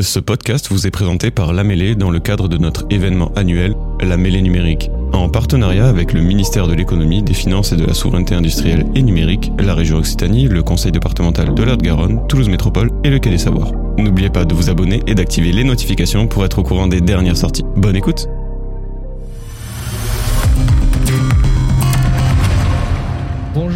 Ce 0.00 0.20
podcast 0.20 0.68
vous 0.70 0.86
est 0.86 0.92
présenté 0.92 1.32
par 1.32 1.52
La 1.52 1.64
Mêlée 1.64 1.96
dans 1.96 2.12
le 2.12 2.20
cadre 2.20 2.46
de 2.46 2.56
notre 2.56 2.86
événement 2.88 3.32
annuel 3.34 3.74
La 4.00 4.16
Mêlée 4.16 4.42
numérique. 4.42 4.92
En 5.12 5.28
partenariat 5.28 5.88
avec 5.88 6.12
le 6.12 6.20
ministère 6.20 6.68
de 6.68 6.74
l'économie, 6.74 7.20
des 7.24 7.34
finances 7.34 7.72
et 7.72 7.76
de 7.76 7.84
la 7.84 7.94
souveraineté 7.94 8.36
industrielle 8.36 8.86
et 8.94 9.02
numérique, 9.02 9.50
la 9.58 9.74
région 9.74 9.96
Occitanie, 9.96 10.46
le 10.46 10.62
conseil 10.62 10.92
départemental 10.92 11.52
de 11.52 11.62
la 11.64 11.76
garonne 11.76 12.24
Toulouse 12.28 12.48
Métropole 12.48 12.92
et 13.02 13.10
le 13.10 13.18
Quai 13.18 13.30
des 13.30 13.38
Savoirs. 13.38 13.72
N'oubliez 13.98 14.30
pas 14.30 14.44
de 14.44 14.54
vous 14.54 14.70
abonner 14.70 15.02
et 15.08 15.16
d'activer 15.16 15.50
les 15.50 15.64
notifications 15.64 16.28
pour 16.28 16.44
être 16.44 16.60
au 16.60 16.62
courant 16.62 16.86
des 16.86 17.00
dernières 17.00 17.36
sorties. 17.36 17.64
Bonne 17.74 17.96
écoute 17.96 18.28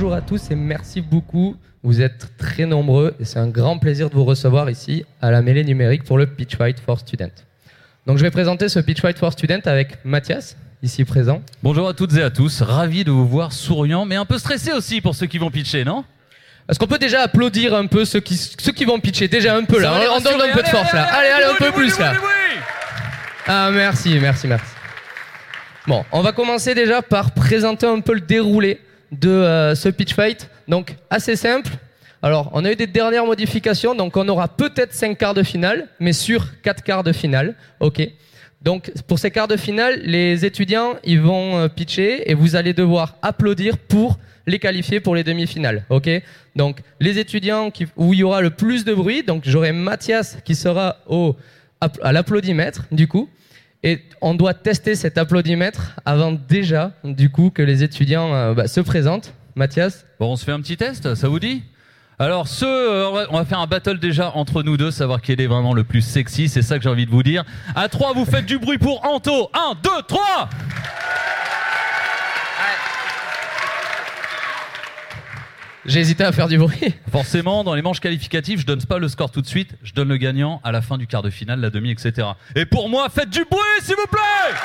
Bonjour 0.03 0.17
à 0.17 0.21
tous 0.21 0.51
et 0.51 0.57
merci 0.57 1.01
beaucoup. 1.01 1.55
Vous 1.85 2.01
êtes 2.01 2.37
très 2.37 2.67
nombreux 2.67 3.15
et 3.21 3.25
c'est 3.25 3.39
un 3.39 3.47
grand 3.47 3.79
plaisir 3.79 4.11
de 4.11 4.17
vous 4.17 4.25
recevoir 4.25 4.69
ici 4.69 5.05
à 5.21 5.31
la 5.31 5.43
mêlée 5.43 5.63
numérique 5.63 6.03
pour 6.03 6.19
le 6.19 6.27
Pitch 6.27 6.57
Fight 6.57 6.81
for 6.81 6.99
Students. 6.99 7.31
Donc 8.09 8.19
je 8.19 8.25
vais 8.25 8.33
présenter 8.33 8.69
ce 8.69 8.81
Pitch 8.81 9.01
Fight 9.01 9.17
for 9.17 9.31
Students 9.31 9.61
avec 9.65 10.05
Mathias, 10.05 10.57
ici 10.83 11.05
présent. 11.05 11.41
Bonjour 11.63 11.89
à 11.89 11.95
toutes 11.95 12.17
et 12.17 12.23
à 12.25 12.31
tous, 12.31 12.63
ravi 12.63 13.05
de 13.05 13.13
vous 13.13 13.29
voir 13.29 13.53
souriant, 13.53 14.05
mais 14.05 14.17
un 14.17 14.25
peu 14.25 14.39
stressé 14.39 14.73
aussi 14.73 15.01
pour 15.01 15.15
ceux 15.15 15.27
qui 15.27 15.39
vont 15.39 15.53
pitcher, 15.53 15.85
non? 15.85 16.05
Est-ce 16.69 16.81
qu'on 16.81 16.89
peut 16.89 16.99
déjà 16.99 17.21
applaudir 17.21 17.73
un 17.73 17.87
peu 17.87 18.05
ceux 18.05 18.19
qui, 18.19 18.35
ceux 18.37 18.73
qui 18.73 18.85
vont 18.85 18.99
pitcher 18.99 19.29
Déjà 19.29 19.55
un 19.55 19.63
peu 19.63 19.81
là, 19.81 20.01
les 20.01 20.09
on 20.09 20.19
donne 20.19 20.41
un 20.41 20.53
peu 20.53 20.63
de 20.63 20.67
Allez, 20.67 20.79
force 20.79 20.93
là. 20.93 21.05
Allez, 21.05 21.29
allez, 21.29 21.45
un 21.45 21.65
peu 21.65 21.71
plus 21.71 21.97
là. 22.01 22.15
Ah 23.47 23.71
merci, 23.73 24.19
merci, 24.21 24.49
merci. 24.49 24.67
Bon, 25.87 26.05
on 26.11 26.23
va 26.23 26.33
commencer 26.33 26.75
déjà 26.75 27.03
par 27.03 27.31
présenter 27.31 27.87
un 27.87 28.01
peu 28.01 28.15
le 28.15 28.21
déroulé 28.21 28.81
de 29.13 29.29
euh, 29.29 29.75
ce 29.75 29.89
pitch 29.89 30.15
fight. 30.15 30.49
Donc 30.67 30.97
assez 31.11 31.37
simple. 31.37 31.71
Alors, 32.25 32.51
on 32.53 32.65
a 32.65 32.71
eu 32.71 32.77
des 32.77 32.87
dernières 32.87 33.27
modifications, 33.27 33.95
donc 33.95 34.17
on 34.17 34.29
aura 34.29 34.47
peut-être 34.47 34.95
5 34.95 35.19
quarts 35.19 35.35
de 35.35 35.43
finale, 35.43 35.89
mais 35.99 36.13
sur 36.13 36.61
4 36.63 36.85
quarts 36.85 37.03
de 37.03 37.13
finale. 37.13 37.57
OK. 37.81 38.01
Donc 38.63 38.93
pour 39.09 39.19
ces 39.19 39.33
quarts 39.33 39.49
de 39.49 39.57
finale, 39.57 40.01
les 40.05 40.45
étudiants, 40.45 40.95
ils 41.05 41.21
vont 41.21 41.59
euh, 41.59 41.69
pitcher 41.69 42.31
et 42.31 42.35
vous 42.35 42.55
allez 42.55 42.75
devoir 42.75 43.17
applaudir 43.23 43.77
pour 43.77 44.19
les 44.47 44.59
qualifier 44.59 45.01
pour 45.01 45.15
les 45.15 45.25
demi-finales. 45.25 45.85
OK 45.91 46.09
Donc 46.55 46.79
les 47.01 47.19
étudiants 47.19 47.71
qui, 47.71 47.87
où 47.97 48.13
il 48.15 48.21
y 48.21 48.23
aura 48.23 48.41
le 48.41 48.51
plus 48.51 48.85
de 48.85 48.95
bruit, 48.95 49.25
donc 49.25 49.43
j'aurai 49.45 49.73
Mathias 49.73 50.39
qui 50.45 50.55
sera 50.55 50.99
au 51.09 51.37
à 51.81 52.13
l'applaudimètre 52.13 52.85
du 52.93 53.09
coup. 53.09 53.29
Et 53.85 54.01
on 54.21 54.35
doit 54.35 54.55
tester 54.55 54.95
cet 54.95 55.19
applaudimètre 55.19 55.97
avant 56.05 56.33
déjà, 56.33 56.93
du 57.05 57.31
coup, 57.31 57.51
que 57.51 57.63
les 57.63 57.83
étudiants 57.83 58.33
euh, 58.33 58.55
bah, 58.55 58.69
se 58.69 58.81
présentent. 58.81 59.35
Mathias 59.57 60.07
Bon, 60.21 60.33
on 60.33 60.37
se 60.37 60.45
fait 60.45 60.53
un 60.53 60.61
petit 60.61 60.77
test, 60.77 61.15
ça 61.15 61.29
vous 61.29 61.41
dit? 61.41 61.63
Alors, 62.19 62.47
ce, 62.47 62.65
euh, 62.65 63.27
on 63.31 63.39
va- 63.39 63.45
faire 63.45 63.59
un 63.59 63.67
battle 63.67 63.99
déjà 63.99 64.31
entre 64.37 64.63
nous 64.63 64.77
deux, 64.77 64.93
savoir 64.93 65.21
quel 65.21 65.41
est 65.41 65.47
vraiment 65.49 65.75
le 65.75 65.83
plus 65.83 66.03
sexy, 66.03 66.49
c'est 66.49 66.63
ça 66.63 66.77
que 66.79 66.85
j'ai 66.85 66.91
envie 66.91 67.07
de 67.07 67.11
vous 67.11 67.25
dire. 67.25 67.45
À 67.75 67.89
3, 67.89 68.13
vous 68.15 68.25
faites 68.25 68.47
du 68.47 68.59
bruit 68.59 68.79
pour 68.79 69.05
Anto. 69.05 69.51
1, 69.53 69.75
2, 69.83 69.91
3 70.07 70.49
J'ai 75.85 75.99
hésité 75.99 76.23
à 76.23 76.31
faire 76.31 76.47
du 76.47 76.59
bruit. 76.59 76.95
Forcément, 77.11 77.65
dans 77.65 77.75
les 77.75 77.83
manches 77.83 77.99
qualificatives, 77.99 78.61
je 78.61 78.67
donne 78.67 78.85
pas 78.85 78.99
le 78.99 79.09
score 79.09 79.33
tout 79.33 79.41
de 79.43 79.47
suite, 79.47 79.71
je 79.83 79.93
donne 79.93 80.09
le 80.09 80.17
gagnant 80.17 80.61
à 80.63 80.71
la 80.71 80.81
fin 80.81 80.97
du 80.97 81.09
quart 81.09 81.23
de 81.23 81.31
finale, 81.31 81.61
la 81.61 81.71
demi, 81.71 81.91
etc. 81.91 82.29
Et 82.55 82.67
pour 82.67 82.89
moi, 82.89 83.09
faites 83.09 83.31
du 83.31 83.45
bruit, 83.51 83.61
s'il 83.83 83.97
vous 83.97 84.07
plaît 84.07 84.57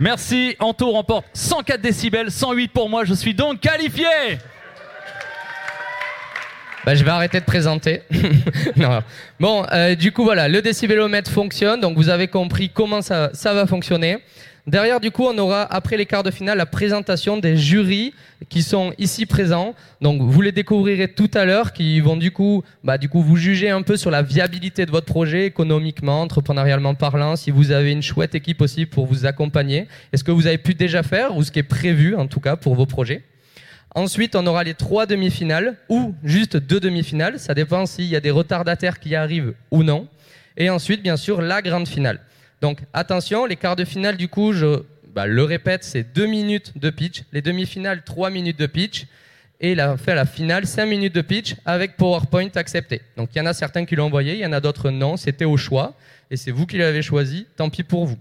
Merci, 0.00 0.56
Anto 0.60 0.90
remporte 0.92 1.26
104 1.34 1.80
décibels, 1.80 2.30
108 2.30 2.68
pour 2.68 2.88
moi, 2.88 3.04
je 3.04 3.12
suis 3.12 3.34
donc 3.34 3.60
qualifié 3.60 4.06
Bah, 6.86 6.94
je 6.94 7.04
vais 7.04 7.10
arrêter 7.10 7.40
de 7.40 7.44
présenter. 7.44 8.02
non. 8.76 9.02
Bon, 9.40 9.66
euh, 9.72 9.94
du 9.94 10.12
coup, 10.12 10.22
voilà, 10.22 10.48
le 10.48 10.62
décibelomètre 10.62 11.30
fonctionne, 11.30 11.80
donc 11.80 11.96
vous 11.98 12.08
avez 12.08 12.28
compris 12.28 12.70
comment 12.70 13.02
ça, 13.02 13.28
ça 13.34 13.52
va 13.52 13.66
fonctionner. 13.66 14.18
Derrière, 14.68 15.00
du 15.00 15.10
coup, 15.10 15.24
on 15.24 15.38
aura, 15.38 15.62
après 15.62 15.96
les 15.96 16.04
quarts 16.04 16.22
de 16.22 16.30
finale, 16.30 16.58
la 16.58 16.66
présentation 16.66 17.38
des 17.38 17.56
jurys 17.56 18.12
qui 18.50 18.62
sont 18.62 18.92
ici 18.98 19.24
présents. 19.24 19.74
Donc, 20.02 20.20
vous 20.20 20.42
les 20.42 20.52
découvrirez 20.52 21.08
tout 21.08 21.30
à 21.32 21.46
l'heure, 21.46 21.72
qui 21.72 21.98
vont 22.00 22.18
du 22.18 22.32
coup, 22.32 22.62
bah, 22.84 22.98
du 22.98 23.08
coup, 23.08 23.22
vous 23.22 23.36
juger 23.36 23.70
un 23.70 23.80
peu 23.80 23.96
sur 23.96 24.10
la 24.10 24.20
viabilité 24.20 24.84
de 24.84 24.90
votre 24.90 25.06
projet, 25.06 25.46
économiquement, 25.46 26.20
entrepreneurialement 26.20 26.94
parlant, 26.94 27.34
si 27.34 27.50
vous 27.50 27.70
avez 27.70 27.92
une 27.92 28.02
chouette 28.02 28.34
équipe 28.34 28.60
aussi 28.60 28.84
pour 28.84 29.06
vous 29.06 29.24
accompagner. 29.24 29.88
Est-ce 30.12 30.22
que 30.22 30.32
vous 30.32 30.46
avez 30.46 30.58
pu 30.58 30.74
déjà 30.74 31.02
faire, 31.02 31.34
ou 31.34 31.42
ce 31.42 31.50
qui 31.50 31.60
est 31.60 31.62
prévu, 31.62 32.14
en 32.14 32.26
tout 32.26 32.40
cas, 32.40 32.56
pour 32.56 32.74
vos 32.74 32.84
projets? 32.84 33.22
Ensuite, 33.94 34.36
on 34.36 34.46
aura 34.46 34.64
les 34.64 34.74
trois 34.74 35.06
demi-finales 35.06 35.76
ou 35.88 36.14
juste 36.22 36.58
deux 36.58 36.78
demi-finales. 36.78 37.38
Ça 37.38 37.54
dépend 37.54 37.86
s'il 37.86 38.04
y 38.04 38.16
a 38.16 38.20
des 38.20 38.30
retardataires 38.30 39.00
qui 39.00 39.14
arrivent 39.14 39.54
ou 39.70 39.82
non. 39.82 40.08
Et 40.58 40.68
ensuite, 40.68 41.02
bien 41.02 41.16
sûr, 41.16 41.40
la 41.40 41.62
grande 41.62 41.88
finale. 41.88 42.20
Donc, 42.60 42.80
attention, 42.92 43.46
les 43.46 43.56
quarts 43.56 43.76
de 43.76 43.84
finale, 43.84 44.16
du 44.16 44.28
coup, 44.28 44.52
je 44.52 44.82
bah, 45.14 45.26
le 45.26 45.42
répète, 45.42 45.84
c'est 45.84 46.02
deux 46.02 46.26
minutes 46.26 46.72
de 46.76 46.90
pitch. 46.90 47.22
Les 47.32 47.42
demi-finales, 47.42 48.02
trois 48.04 48.30
minutes 48.30 48.58
de 48.58 48.66
pitch. 48.66 49.06
Et 49.60 49.74
la, 49.74 49.96
fait 49.96 50.14
la 50.14 50.24
finale, 50.24 50.66
cinq 50.66 50.86
minutes 50.86 51.14
de 51.14 51.20
pitch 51.20 51.56
avec 51.64 51.96
PowerPoint 51.96 52.50
accepté. 52.54 53.02
Donc, 53.16 53.30
il 53.34 53.38
y 53.38 53.40
en 53.40 53.46
a 53.46 53.52
certains 53.52 53.84
qui 53.84 53.96
l'ont 53.96 54.06
envoyé, 54.06 54.34
il 54.34 54.38
y 54.38 54.46
en 54.46 54.52
a 54.52 54.60
d'autres 54.60 54.90
non. 54.90 55.16
C'était 55.16 55.44
au 55.44 55.56
choix. 55.56 55.94
Et 56.30 56.36
c'est 56.36 56.52
vous 56.52 56.66
qui 56.66 56.78
l'avez 56.78 57.02
choisi. 57.02 57.46
Tant 57.56 57.68
pis 57.68 57.82
pour 57.82 58.06
vous. 58.06 58.18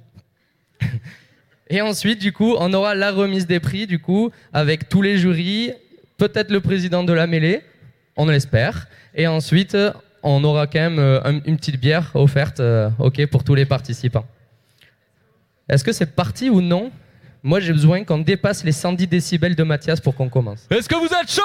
Et 1.69 1.81
ensuite, 1.81 2.19
du 2.19 2.31
coup, 2.31 2.55
on 2.57 2.73
aura 2.73 2.95
la 2.95 3.11
remise 3.11 3.45
des 3.45 3.59
prix, 3.59 3.87
du 3.87 3.99
coup, 3.99 4.31
avec 4.53 4.87
tous 4.87 5.01
les 5.01 5.17
jurys, 5.17 5.73
peut-être 6.17 6.49
le 6.49 6.61
président 6.61 7.03
de 7.03 7.11
la 7.13 7.27
mêlée, 7.27 7.61
on 8.15 8.25
l'espère. 8.25 8.87
Et 9.13 9.27
ensuite, 9.27 9.77
on 10.29 10.43
aura 10.43 10.67
quand 10.67 10.79
même 10.79 10.99
euh, 10.99 11.19
un- 11.23 11.41
une 11.45 11.57
petite 11.57 11.79
bière 11.79 12.11
offerte, 12.13 12.59
euh, 12.59 12.89
ok, 12.99 13.25
pour 13.27 13.43
tous 13.43 13.55
les 13.55 13.65
participants. 13.65 14.25
Est-ce 15.69 15.83
que 15.83 15.91
c'est 15.91 16.15
parti 16.15 16.49
ou 16.49 16.61
non? 16.61 16.91
Moi, 17.43 17.59
j'ai 17.59 17.71
besoin 17.73 18.03
qu'on 18.03 18.17
dépasse 18.19 18.63
les 18.63 18.71
110 18.71 19.07
décibels 19.07 19.55
de 19.55 19.63
Mathias 19.63 19.99
pour 20.01 20.15
qu'on 20.15 20.29
commence. 20.29 20.65
Est-ce 20.69 20.89
que 20.89 20.95
vous 20.95 21.05
êtes 21.07 21.31
chaud? 21.31 21.41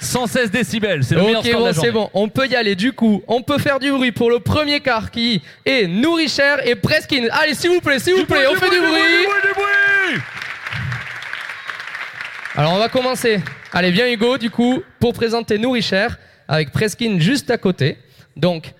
116 0.00 0.50
décibels, 0.52 1.02
c'est 1.02 1.16
le 1.16 1.22
meilleur 1.22 1.40
Ok, 1.40 1.46
score 1.48 1.58
de 1.58 1.60
bon, 1.60 1.66
la 1.66 1.72
c'est 1.72 1.76
journée. 1.86 1.90
bon, 1.92 2.10
on 2.14 2.28
peut 2.28 2.46
y 2.46 2.54
aller. 2.54 2.76
Du 2.76 2.92
coup, 2.92 3.20
on 3.26 3.42
peut 3.42 3.58
faire 3.58 3.80
du 3.80 3.90
bruit 3.90 4.12
pour 4.12 4.30
le 4.30 4.38
premier 4.38 4.78
quart 4.78 5.10
qui 5.10 5.42
est 5.66 5.88
Nourricher 5.88 6.54
et 6.64 6.76
Preskin. 6.76 7.26
Allez, 7.32 7.54
s'il 7.54 7.70
vous 7.70 7.80
plaît, 7.80 7.98
s'il 7.98 8.14
vous 8.14 8.24
plaît, 8.24 8.46
on 8.48 8.54
fait 8.54 8.70
du 8.70 8.78
bruit. 8.78 9.26
Alors 12.58 12.72
on 12.72 12.78
va 12.78 12.88
commencer. 12.88 13.40
Allez, 13.72 13.92
viens 13.92 14.12
Hugo, 14.12 14.36
du 14.36 14.50
coup, 14.50 14.82
pour 14.98 15.12
présenter 15.12 15.58
Nourricher, 15.58 16.08
avec 16.48 16.72
Preskin 16.72 17.20
juste 17.20 17.52
à 17.52 17.56
côté. 17.56 17.98
Donc, 18.34 18.74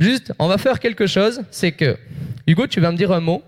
juste, 0.00 0.32
on 0.40 0.48
va 0.48 0.58
faire 0.58 0.80
quelque 0.80 1.06
chose, 1.06 1.42
c'est 1.52 1.70
que, 1.70 1.96
Hugo, 2.48 2.66
tu 2.66 2.80
vas 2.80 2.90
me 2.90 2.96
dire 2.96 3.12
un 3.12 3.20
mot. 3.20 3.44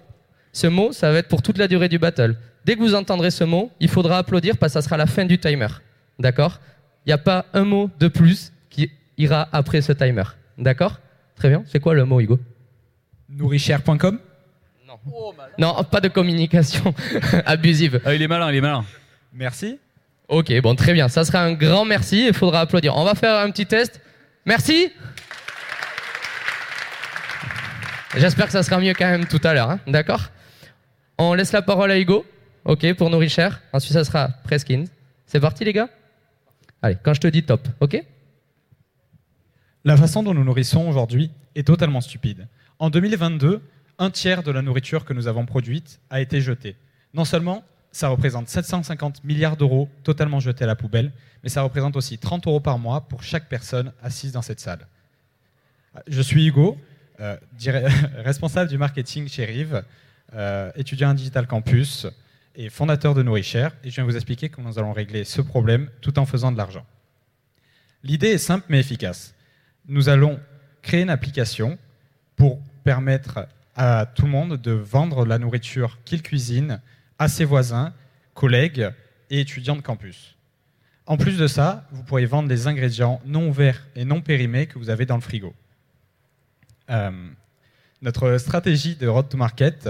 Ce 0.53 0.69
mot, 0.69 0.93
ça 0.93 1.11
va 1.11 1.19
être 1.19 1.27
pour 1.27 1.43
toute 1.43 1.59
la 1.59 1.67
durée 1.67 1.89
du 1.89 1.99
battle. 1.99 2.37
Dès 2.65 2.77
que 2.77 2.79
vous 2.79 2.95
entendrez 2.95 3.33
ce 3.33 3.43
mot, 3.43 3.73
il 3.81 3.89
faudra 3.89 4.19
applaudir 4.19 4.57
parce 4.57 4.73
que 4.73 4.81
ça 4.81 4.83
sera 4.83 4.97
la 4.97 5.07
fin 5.07 5.25
du 5.25 5.37
timer. 5.39 5.67
D'accord? 6.21 6.61
Il 7.05 7.09
n'y 7.09 7.15
a 7.15 7.19
pas 7.19 7.47
un 7.53 7.65
mot 7.65 7.91
de 7.99 8.07
plus 8.07 8.53
qui 8.71 8.89
ira 9.19 9.49
après 9.51 9.83
ce 9.83 9.91
timer. 9.91 10.23
D'accord? 10.59 11.01
Très 11.35 11.49
bien. 11.49 11.65
C'est 11.67 11.81
quoi 11.81 11.95
le 11.95 12.05
mot, 12.05 12.21
Hugo? 12.21 12.39
Nourrichère.com 13.29 14.21
Non, 15.59 15.83
pas 15.91 16.01
de 16.01 16.07
communication 16.07 16.95
abusive. 17.47 18.01
Ah, 18.05 18.15
il 18.15 18.23
est 18.23 18.29
malin, 18.29 18.49
il 18.49 18.59
est 18.59 18.61
malin. 18.61 18.85
Merci. 19.33 19.79
Ok, 20.29 20.53
bon, 20.63 20.75
très 20.75 20.93
bien. 20.93 21.09
Ça 21.09 21.25
sera 21.25 21.43
un 21.43 21.53
grand 21.53 21.85
merci. 21.85 22.27
Il 22.29 22.35
faudra 22.35 22.61
applaudir. 22.61 22.97
On 22.97 23.05
va 23.05 23.15
faire 23.15 23.39
un 23.39 23.51
petit 23.51 23.67
test. 23.67 24.01
Merci. 24.47 24.91
J'espère 28.17 28.47
que 28.47 28.53
ça 28.53 28.63
sera 28.63 28.79
mieux 28.79 28.93
quand 28.95 29.09
même 29.09 29.27
tout 29.27 29.41
à 29.45 29.55
l'heure. 29.55 29.71
hein. 29.71 29.81
D'accord? 29.87 30.31
On 31.19 31.35
laisse 31.35 31.53
la 31.53 31.63
parole 31.63 31.91
à 31.91 31.99
Hugo. 31.99 32.27
Ok, 32.65 32.93
pour 32.95 33.11
Nourricher. 33.11 33.49
Ensuite, 33.73 33.93
ça 33.95 34.05
sera 34.05 34.29
Preskins. 34.45 34.85
C'est 35.27 35.41
parti, 35.41 35.65
les 35.65 35.73
gars? 35.73 35.89
Allez, 36.83 36.97
quand 37.03 37.15
je 37.15 37.21
te 37.21 37.27
dis 37.27 37.43
top, 37.43 37.67
ok? 37.81 38.03
La 39.85 39.97
façon 39.97 40.23
dont 40.23 40.35
nous 40.35 40.45
nourrissons 40.45 40.89
aujourd'hui 40.89 41.31
est 41.55 41.67
totalement 41.67 42.01
stupide. 42.01 42.49
En 42.79 42.91
2022, 42.91 43.61
un 43.99 44.11
tiers 44.11 44.43
de 44.43 44.51
la 44.51 44.63
nourriture 44.63 45.05
que 45.05 45.13
nous 45.13 45.27
avons 45.27 45.47
produite 45.47 46.01
a 46.11 46.21
été 46.21 46.41
jetée. 46.41 46.77
Non 47.15 47.25
seulement 47.25 47.65
ça 47.93 48.09
représente 48.09 48.49
750 48.49 49.23
milliards 49.23 49.57
d'euros 49.57 49.89
totalement 50.03 50.41
jetés 50.41 50.65
à 50.65 50.67
la 50.67 50.77
poubelle, 50.77 51.13
mais 51.43 51.51
ça 51.51 51.63
représente 51.63 51.95
aussi 51.97 52.19
30 52.19 52.47
euros 52.47 52.61
par 52.61 52.79
mois 52.79 53.03
pour 53.03 53.23
chaque 53.23 53.49
personne 53.49 53.93
assise 54.03 54.33
dans 54.33 54.43
cette 54.43 54.61
salle. 54.61 54.87
Je 56.07 56.23
suis 56.23 56.47
Hugo, 56.47 56.79
euh, 57.21 57.37
responsable 58.17 58.71
du 58.71 58.79
marketing 58.79 59.29
chez 59.29 59.45
Rive, 59.45 59.85
euh, 60.35 60.73
étudiant 60.75 61.11
à 61.11 61.15
Digital 61.15 61.47
Campus 61.47 62.07
et 62.55 62.71
fondateur 62.71 63.15
de 63.15 63.23
Nourrichère, 63.23 63.77
et 63.85 63.91
je 63.91 63.95
viens 63.97 64.05
vous 64.05 64.17
expliquer 64.17 64.49
comment 64.49 64.71
nous 64.71 64.79
allons 64.79 64.93
régler 64.93 65.25
ce 65.25 65.43
problème 65.43 65.91
tout 66.01 66.19
en 66.19 66.25
faisant 66.25 66.51
de 66.51 66.57
l'argent. 66.57 66.87
L'idée 68.03 68.29
est 68.29 68.39
simple 68.39 68.65
mais 68.69 68.81
efficace. 68.81 69.35
Nous 69.87 70.09
allons 70.09 70.41
créer 70.81 71.03
une 71.03 71.11
application 71.11 71.79
pour 72.37 72.61
permettre 72.85 73.47
à 73.77 74.07
tout 74.07 74.25
le 74.25 74.31
monde 74.31 74.57
de 74.57 74.73
vendre 74.73 75.25
la 75.25 75.39
nourriture 75.39 75.99
qu'il 76.05 76.23
cuisine 76.23 76.81
à 77.23 77.29
ses 77.29 77.45
voisins 77.45 77.93
collègues 78.35 78.91
et 79.31 79.39
étudiants 79.39 79.77
de 79.77 79.81
campus. 79.81 80.37
En 81.07 81.17
plus 81.17 81.39
de 81.39 81.47
ça, 81.47 81.87
vous 81.93 82.03
pourrez 82.03 82.27
vendre 82.27 82.49
les 82.49 82.67
ingrédients 82.67 83.21
non 83.25 83.49
ouverts 83.49 83.87
et 83.95 84.05
non 84.05 84.21
périmés 84.21 84.67
que 84.67 84.77
vous 84.77 84.91
avez 84.91 85.07
dans 85.07 85.15
le 85.15 85.21
frigo. 85.21 85.55
Euh, 86.91 87.13
notre 88.01 88.39
stratégie 88.39 88.97
de 88.97 89.07
road 89.07 89.29
to 89.29 89.37
market 89.37 89.89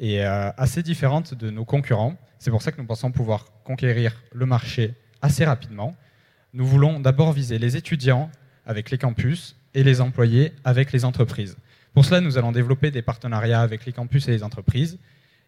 est 0.00 0.24
euh, 0.24 0.50
assez 0.56 0.82
différente 0.82 1.34
de 1.34 1.50
nos 1.50 1.64
concurrents. 1.64 2.16
C'est 2.40 2.50
pour 2.50 2.62
ça 2.62 2.72
que 2.72 2.80
nous 2.80 2.86
pensons 2.86 3.12
pouvoir 3.12 3.46
conquérir 3.62 4.20
le 4.32 4.44
marché 4.44 4.94
assez 5.20 5.44
rapidement. 5.44 5.94
Nous 6.52 6.66
voulons 6.66 6.98
d'abord 6.98 7.32
viser 7.32 7.60
les 7.60 7.76
étudiants 7.76 8.28
avec 8.66 8.90
les 8.90 8.98
campus 8.98 9.54
et 9.74 9.84
les 9.84 10.00
employés 10.00 10.52
avec 10.64 10.90
les 10.90 11.04
entreprises. 11.04 11.56
Pour 11.94 12.04
cela, 12.04 12.20
nous 12.20 12.38
allons 12.38 12.50
développer 12.50 12.90
des 12.90 13.02
partenariats 13.02 13.60
avec 13.60 13.86
les 13.86 13.92
campus 13.92 14.26
et 14.26 14.32
les 14.32 14.42
entreprises. 14.42 14.98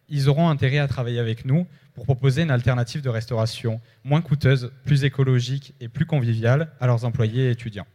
Ils 0.09 0.29
auront 0.29 0.49
intérêt 0.49 0.79
à 0.79 0.87
travailler 0.87 1.19
avec 1.19 1.45
nous 1.45 1.65
pour 1.93 2.05
proposer 2.05 2.43
une 2.43 2.51
alternative 2.51 3.01
de 3.01 3.09
restauration 3.09 3.79
moins 4.03 4.21
coûteuse, 4.21 4.71
plus 4.85 5.03
écologique 5.03 5.73
et 5.79 5.87
plus 5.87 6.05
conviviale 6.05 6.69
à 6.79 6.87
leurs 6.87 7.05
employés 7.05 7.45
et 7.45 7.51
étudiants. 7.51 7.87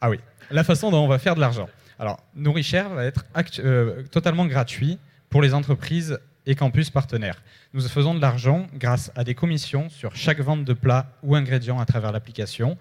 Ah 0.00 0.10
oui, 0.10 0.18
la 0.50 0.64
façon 0.64 0.90
dont 0.90 1.04
on 1.04 1.08
va 1.08 1.18
faire 1.18 1.34
de 1.34 1.40
l'argent. 1.40 1.68
Alors, 1.98 2.24
Nourrichère 2.34 2.88
va 2.88 3.04
être 3.04 3.24
euh, 3.58 4.02
totalement 4.04 4.46
gratuit 4.46 4.98
pour 5.28 5.42
les 5.42 5.52
entreprises 5.52 6.18
et 6.46 6.54
campus 6.54 6.88
partenaires. 6.88 7.42
Nous 7.74 7.82
faisons 7.82 8.14
de 8.14 8.20
l'argent 8.20 8.66
grâce 8.74 9.12
à 9.14 9.24
des 9.24 9.34
commissions 9.34 9.90
sur 9.90 10.16
chaque 10.16 10.40
vente 10.40 10.64
de 10.64 10.72
plats 10.72 11.12
ou 11.22 11.36
ingrédients 11.36 11.78
à 11.78 11.84
travers 11.84 12.12
l'application, 12.12 12.78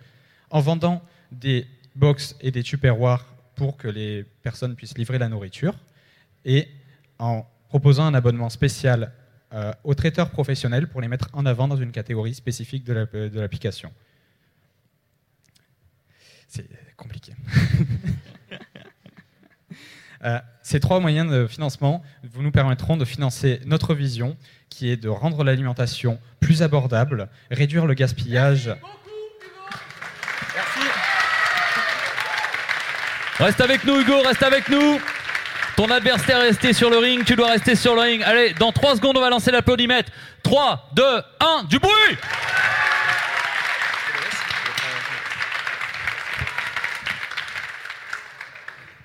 en 0.49 0.61
vendant 0.61 1.03
des 1.31 1.67
box 1.95 2.35
et 2.39 2.51
des 2.51 2.63
tupperwares 2.63 3.25
pour 3.55 3.75
que 3.75 3.89
les 3.89 4.23
personnes 4.41 4.75
puissent 4.75 4.97
livrer 4.97 5.17
la 5.17 5.27
nourriture, 5.27 5.75
et 6.45 6.69
en 7.19 7.45
proposant 7.69 8.05
un 8.05 8.13
abonnement 8.13 8.49
spécial 8.49 9.13
euh, 9.53 9.71
aux 9.83 9.95
traiteurs 9.95 10.29
professionnels 10.29 10.87
pour 10.87 11.01
les 11.01 11.07
mettre 11.07 11.29
en 11.33 11.45
avant 11.45 11.67
dans 11.67 11.77
une 11.77 11.91
catégorie 11.91 12.33
spécifique 12.33 12.83
de 12.83 13.39
l'application. 13.39 13.91
C'est 16.47 16.67
compliqué. 16.97 17.33
Euh, 20.25 20.37
ces 20.63 20.81
trois 20.81 20.99
moyens 20.99 21.31
de 21.31 21.47
financement 21.47 22.03
vous 22.23 22.41
nous 22.41 22.51
permettront 22.51 22.97
de 22.97 23.05
financer 23.05 23.61
notre 23.65 23.95
vision, 23.95 24.35
qui 24.67 24.89
est 24.89 24.97
de 24.97 25.07
rendre 25.07 25.45
l'alimentation 25.45 26.19
plus 26.41 26.61
abordable, 26.61 27.29
réduire 27.49 27.85
le 27.85 27.93
gaspillage. 27.93 28.67
Merci. 30.53 30.79
Merci. 30.79 30.79
Reste 33.37 33.61
avec 33.61 33.85
nous, 33.85 34.01
Hugo, 34.01 34.21
reste 34.21 34.43
avec 34.43 34.67
nous. 34.67 34.99
Ton 35.79 35.89
adversaire 35.91 36.41
est 36.41 36.49
resté 36.49 36.73
sur 36.73 36.89
le 36.89 36.97
ring, 36.97 37.23
tu 37.23 37.37
dois 37.37 37.51
rester 37.51 37.73
sur 37.73 37.95
le 37.95 38.01
ring. 38.01 38.21
Allez, 38.23 38.53
dans 38.53 38.73
3 38.73 38.97
secondes, 38.97 39.15
on 39.15 39.21
va 39.21 39.29
lancer 39.29 39.49
l'applaudimètre. 39.49 40.11
3, 40.43 40.89
2, 40.93 41.03
1, 41.39 41.63
du 41.69 41.79
bruit 41.79 42.17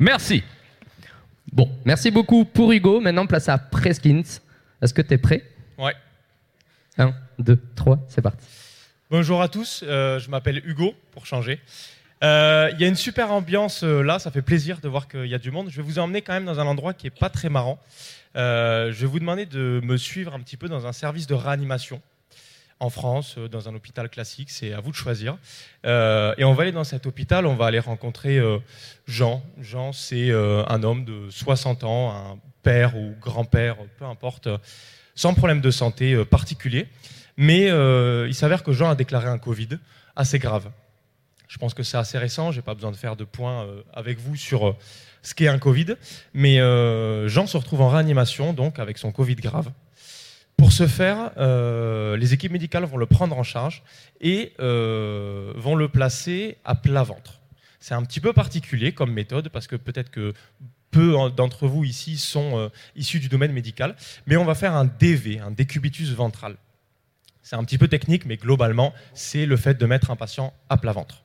Merci. 0.00 0.42
Bon, 1.52 1.70
merci 1.84 2.10
beaucoup 2.10 2.44
pour 2.44 2.72
Hugo. 2.72 3.00
Maintenant, 3.00 3.26
place 3.26 3.48
à 3.48 3.56
Preskins. 3.56 4.40
Est-ce 4.82 4.92
que 4.92 5.02
tu 5.02 5.14
es 5.14 5.18
prêt? 5.18 5.44
Ouais. 5.78 5.94
1, 6.98 7.14
2, 7.38 7.62
3, 7.76 8.00
c'est 8.08 8.20
parti. 8.20 8.44
Bonjour 9.12 9.40
à 9.40 9.48
tous, 9.48 9.84
euh, 9.86 10.18
je 10.18 10.28
m'appelle 10.28 10.60
Hugo, 10.66 10.92
pour 11.12 11.24
changer. 11.24 11.60
Euh, 12.24 12.70
il 12.72 12.80
y 12.80 12.84
a 12.84 12.88
une 12.88 12.96
super 12.96 13.32
ambiance 13.32 13.82
euh, 13.82 14.00
là, 14.00 14.18
ça 14.18 14.30
fait 14.30 14.40
plaisir 14.40 14.80
de 14.80 14.88
voir 14.88 15.08
qu'il 15.08 15.26
y 15.26 15.34
a 15.34 15.38
du 15.38 15.50
monde. 15.50 15.68
Je 15.68 15.76
vais 15.76 15.82
vous 15.82 15.98
emmener 15.98 16.22
quand 16.22 16.32
même 16.32 16.46
dans 16.46 16.58
un 16.58 16.66
endroit 16.66 16.94
qui 16.94 17.06
est 17.06 17.18
pas 17.18 17.28
très 17.28 17.50
marrant. 17.50 17.78
Euh, 18.34 18.92
je 18.92 19.00
vais 19.02 19.06
vous 19.06 19.18
demander 19.18 19.44
de 19.44 19.80
me 19.84 19.98
suivre 19.98 20.32
un 20.32 20.40
petit 20.40 20.56
peu 20.56 20.68
dans 20.68 20.86
un 20.86 20.92
service 20.92 21.26
de 21.26 21.34
réanimation 21.34 22.00
en 22.80 22.88
France, 22.88 23.36
dans 23.50 23.68
un 23.68 23.74
hôpital 23.74 24.08
classique. 24.08 24.48
C'est 24.50 24.72
à 24.72 24.80
vous 24.80 24.90
de 24.90 24.96
choisir. 24.96 25.36
et 25.84 26.44
on 26.44 26.54
va 26.54 26.62
aller 26.62 26.72
dans 26.72 26.84
cet 26.84 27.06
hôpital, 27.06 27.46
on 27.46 27.54
va 27.54 27.66
aller 27.66 27.78
rencontrer 27.78 28.40
Jean. 29.06 29.42
Jean, 29.60 29.92
c'est 29.92 30.32
un 30.32 30.82
homme 30.82 31.04
de 31.04 31.30
60 31.30 31.84
ans, 31.84 32.10
un 32.10 32.38
père 32.62 32.96
ou 32.96 33.14
grand-père, 33.20 33.76
peu 33.98 34.04
importe, 34.04 34.48
sans 35.14 35.34
problème 35.34 35.60
de 35.60 35.70
santé 35.70 36.24
particulier. 36.24 36.88
Mais 37.36 37.68
il 38.26 38.34
s'avère 38.34 38.64
que 38.64 38.72
Jean 38.72 38.90
a 38.90 38.96
déclaré 38.96 39.28
un 39.28 39.38
Covid 39.38 39.78
assez 40.16 40.40
grave. 40.40 40.68
Je 41.48 41.58
pense 41.58 41.74
que 41.74 41.82
c'est 41.82 41.96
assez 41.96 42.18
récent, 42.18 42.52
je 42.52 42.58
n'ai 42.58 42.62
pas 42.62 42.74
besoin 42.74 42.90
de 42.90 42.96
faire 42.96 43.16
de 43.16 43.24
points 43.24 43.64
euh, 43.64 43.82
avec 43.92 44.18
vous 44.18 44.36
sur 44.36 44.68
euh, 44.68 44.76
ce 45.22 45.34
qu'est 45.34 45.48
un 45.48 45.58
Covid. 45.58 45.96
Mais 46.32 46.60
euh, 46.60 47.28
Jean 47.28 47.46
se 47.46 47.56
retrouve 47.56 47.82
en 47.82 47.88
réanimation, 47.88 48.52
donc 48.52 48.78
avec 48.78 48.98
son 48.98 49.12
Covid 49.12 49.36
grave. 49.36 49.70
Pour 50.56 50.72
ce 50.72 50.86
faire, 50.86 51.32
les 52.16 52.32
équipes 52.32 52.52
médicales 52.52 52.84
vont 52.84 52.96
le 52.96 53.06
prendre 53.06 53.36
en 53.36 53.42
charge 53.42 53.82
et 54.20 54.52
vont 54.58 55.74
le 55.74 55.88
placer 55.88 56.58
à 56.64 56.76
plat 56.76 57.02
ventre. 57.02 57.40
C'est 57.80 57.94
un 57.94 58.02
petit 58.04 58.20
peu 58.20 58.32
particulier 58.32 58.92
comme 58.92 59.12
méthode 59.12 59.48
parce 59.48 59.66
que 59.66 59.74
peut-être 59.74 60.10
que 60.10 60.32
peu 60.92 61.16
d'entre 61.36 61.66
vous 61.66 61.82
ici 61.82 62.16
sont 62.16 62.70
issus 62.94 63.18
du 63.18 63.28
domaine 63.28 63.52
médical, 63.52 63.96
mais 64.26 64.36
on 64.36 64.44
va 64.44 64.54
faire 64.54 64.74
un 64.74 64.84
DV, 64.84 65.40
un 65.40 65.50
décubitus 65.50 66.10
ventral. 66.10 66.56
C'est 67.42 67.56
un 67.56 67.64
petit 67.64 67.76
peu 67.76 67.88
technique, 67.88 68.24
mais 68.24 68.36
globalement, 68.36 68.94
c'est 69.12 69.46
le 69.46 69.56
fait 69.56 69.74
de 69.74 69.86
mettre 69.86 70.12
un 70.12 70.16
patient 70.16 70.54
à 70.68 70.76
plat 70.76 70.92
ventre. 70.92 71.23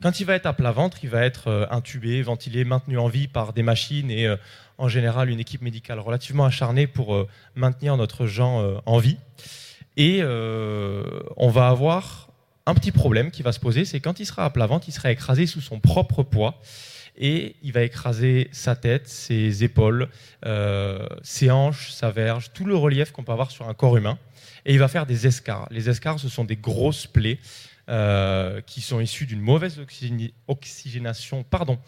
Quand 0.00 0.20
il 0.20 0.26
va 0.26 0.34
être 0.34 0.46
à 0.46 0.52
plat 0.52 0.72
ventre, 0.72 0.98
il 1.02 1.10
va 1.10 1.24
être 1.24 1.48
euh, 1.48 1.66
intubé, 1.70 2.22
ventilé, 2.22 2.64
maintenu 2.64 2.98
en 2.98 3.08
vie 3.08 3.28
par 3.28 3.52
des 3.52 3.62
machines 3.62 4.10
et 4.10 4.26
euh, 4.26 4.36
en 4.78 4.88
général 4.88 5.28
une 5.30 5.40
équipe 5.40 5.62
médicale 5.62 5.98
relativement 5.98 6.44
acharnée 6.44 6.86
pour 6.86 7.14
euh, 7.14 7.28
maintenir 7.54 7.96
notre 7.96 8.26
Jean 8.26 8.80
en 8.86 8.98
vie. 8.98 9.18
Et 9.96 10.22
on 10.24 11.50
va 11.50 11.68
avoir 11.68 12.28
un 12.64 12.74
petit 12.74 12.92
problème 12.92 13.30
qui 13.30 13.42
va 13.42 13.52
se 13.52 13.60
poser, 13.60 13.84
c'est 13.84 14.00
quand 14.00 14.20
il 14.20 14.26
sera 14.26 14.46
à 14.46 14.50
plat 14.50 14.66
ventre, 14.66 14.88
il 14.88 14.92
sera 14.92 15.12
écrasé 15.12 15.46
sous 15.46 15.60
son 15.60 15.80
propre 15.80 16.22
poids 16.22 16.58
et 17.18 17.56
il 17.62 17.72
va 17.72 17.82
écraser 17.82 18.48
sa 18.52 18.74
tête, 18.74 19.06
ses 19.06 19.64
épaules, 19.64 20.08
ses 21.22 21.50
hanches, 21.50 21.90
sa 21.90 22.10
verge, 22.10 22.52
tout 22.54 22.64
le 22.64 22.74
relief 22.74 23.12
qu'on 23.12 23.22
peut 23.22 23.32
avoir 23.32 23.50
sur 23.50 23.68
un 23.68 23.74
corps 23.74 23.98
humain. 23.98 24.18
Et 24.64 24.72
il 24.72 24.78
va 24.78 24.88
faire 24.88 25.04
des 25.04 25.26
escarres. 25.26 25.68
Les 25.70 25.90
escarres, 25.90 26.18
ce 26.18 26.28
sont 26.30 26.44
des 26.44 26.56
grosses 26.56 27.06
plaies 27.06 27.38
euh, 27.92 28.62
qui 28.62 28.80
sont 28.80 29.00
issus 29.00 29.26
d'une 29.26 29.42
mauvaise 29.42 29.78
oxygénation 30.48 31.44
pardon, 31.44 31.78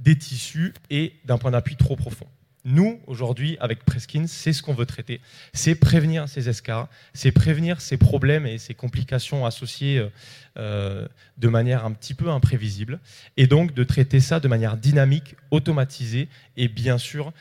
des 0.00 0.18
tissus 0.18 0.74
et 0.90 1.14
d'un 1.26 1.38
point 1.38 1.52
d'appui 1.52 1.76
trop 1.76 1.94
profond. 1.94 2.26
Nous, 2.64 3.00
aujourd'hui, 3.06 3.56
avec 3.60 3.84
Preskin, 3.84 4.26
c'est 4.26 4.52
ce 4.52 4.64
qu'on 4.64 4.74
veut 4.74 4.84
traiter. 4.84 5.20
C'est 5.52 5.76
prévenir 5.76 6.28
ces 6.28 6.48
escarres, 6.48 6.88
c'est 7.14 7.30
prévenir 7.30 7.80
ces 7.80 7.96
problèmes 7.96 8.46
et 8.46 8.58
ces 8.58 8.74
complications 8.74 9.46
associées 9.46 9.98
euh, 9.98 10.08
euh, 10.56 11.08
de 11.36 11.48
manière 11.48 11.84
un 11.84 11.92
petit 11.92 12.14
peu 12.14 12.30
imprévisible, 12.30 12.98
et 13.36 13.46
donc 13.46 13.74
de 13.74 13.84
traiter 13.84 14.18
ça 14.18 14.40
de 14.40 14.48
manière 14.48 14.76
dynamique, 14.76 15.36
automatisée 15.52 16.28
et 16.56 16.66
bien 16.66 16.98
sûr 16.98 17.32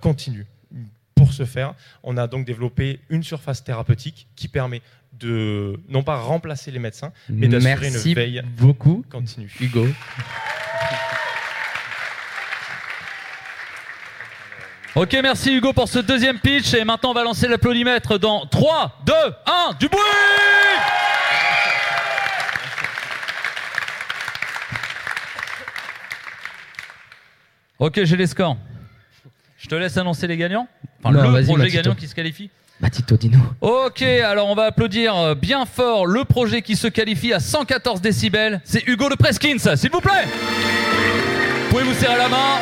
continue. 0.00 0.46
Pour 1.14 1.32
ce 1.32 1.44
faire, 1.44 1.74
on 2.02 2.16
a 2.16 2.26
donc 2.26 2.46
développé 2.46 3.00
une 3.10 3.22
surface 3.22 3.64
thérapeutique 3.64 4.26
qui 4.36 4.48
permet 4.48 4.82
de 5.12 5.78
non 5.88 6.02
pas 6.02 6.16
remplacer 6.16 6.70
les 6.70 6.78
médecins, 6.78 7.12
mais 7.28 7.48
d'assurer 7.48 7.88
une 7.88 8.14
veille 8.14 8.42
beaucoup, 8.56 9.04
continue. 9.10 9.52
Hugo. 9.60 9.86
Ok, 14.96 15.16
merci 15.22 15.54
Hugo 15.56 15.72
pour 15.72 15.88
ce 15.88 16.00
deuxième 16.00 16.38
pitch. 16.40 16.74
Et 16.74 16.84
maintenant, 16.84 17.10
on 17.10 17.14
va 17.14 17.22
lancer 17.22 17.46
l'applaudimètre 17.46 18.18
dans 18.18 18.44
3, 18.46 19.02
2, 19.06 19.12
1, 19.46 19.74
du 19.78 19.88
bruit 19.88 20.00
Ok, 27.78 28.04
j'ai 28.04 28.16
les 28.16 28.26
scores. 28.26 28.58
Je 29.58 29.68
te 29.68 29.74
laisse 29.74 29.96
annoncer 29.96 30.26
les 30.26 30.36
gagnants. 30.36 30.68
Enfin, 31.02 31.12
le 31.12 31.44
projet 31.44 31.70
gagnant 31.70 31.94
qui 31.94 32.08
se 32.08 32.14
qualifie. 32.14 32.50
Matito 32.80 33.16
Dino. 33.16 33.38
Ok, 33.60 34.02
alors 34.02 34.48
on 34.48 34.54
va 34.54 34.64
applaudir 34.64 35.14
euh, 35.16 35.34
bien 35.34 35.66
fort 35.66 36.06
le 36.06 36.24
projet 36.24 36.62
qui 36.62 36.76
se 36.76 36.86
qualifie 36.88 37.32
à 37.32 37.40
114 37.40 38.00
décibels. 38.00 38.60
C'est 38.64 38.86
Hugo 38.88 39.08
de 39.10 39.16
Preskins, 39.16 39.76
s'il 39.76 39.90
vous 39.90 40.00
plaît. 40.00 40.26
Pouvez 41.68 41.82
vous 41.82 41.94
serrer 41.94 42.16
la 42.16 42.28
main? 42.28 42.58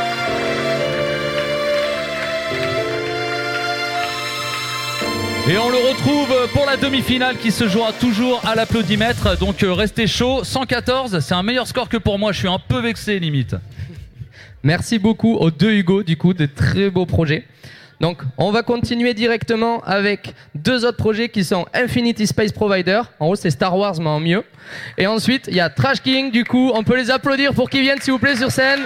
Et 5.48 5.56
on 5.56 5.70
le 5.70 5.76
retrouve 5.76 6.50
pour 6.52 6.66
la 6.66 6.76
demi-finale 6.76 7.38
qui 7.38 7.50
se 7.50 7.68
jouera 7.68 7.92
toujours 7.92 8.42
à 8.44 8.54
l'applaudimètre. 8.54 9.38
Donc 9.38 9.62
euh, 9.62 9.72
restez 9.72 10.06
chaud. 10.06 10.44
114, 10.44 11.20
c'est 11.20 11.34
un 11.34 11.42
meilleur 11.42 11.66
score 11.66 11.88
que 11.88 11.96
pour 11.96 12.18
moi. 12.18 12.32
Je 12.32 12.40
suis 12.40 12.48
un 12.48 12.58
peu 12.58 12.80
vexé 12.80 13.18
limite. 13.18 13.56
Merci 14.62 14.98
beaucoup 14.98 15.36
aux 15.36 15.50
deux 15.50 15.72
Hugo, 15.72 16.02
du 16.02 16.16
coup, 16.16 16.34
de 16.34 16.44
très 16.44 16.90
beaux 16.90 17.06
projets. 17.06 17.46
Donc, 18.00 18.22
on 18.36 18.52
va 18.52 18.62
continuer 18.62 19.12
directement 19.12 19.80
avec 19.82 20.34
deux 20.54 20.84
autres 20.84 20.96
projets 20.96 21.28
qui 21.28 21.42
sont 21.42 21.66
Infinity 21.74 22.28
Space 22.28 22.52
Provider. 22.52 23.02
En 23.18 23.26
gros, 23.26 23.36
c'est 23.36 23.50
Star 23.50 23.76
Wars, 23.76 23.98
mais 23.98 24.08
en 24.08 24.20
mieux. 24.20 24.44
Et 24.96 25.06
ensuite, 25.08 25.46
il 25.48 25.56
y 25.56 25.60
a 25.60 25.68
Trash 25.68 26.00
King. 26.00 26.30
Du 26.30 26.44
coup, 26.44 26.70
on 26.74 26.84
peut 26.84 26.96
les 26.96 27.10
applaudir 27.10 27.52
pour 27.54 27.68
qu'ils 27.68 27.82
viennent, 27.82 28.00
s'il 28.00 28.12
vous 28.12 28.20
plaît, 28.20 28.36
sur 28.36 28.52
scène. 28.52 28.80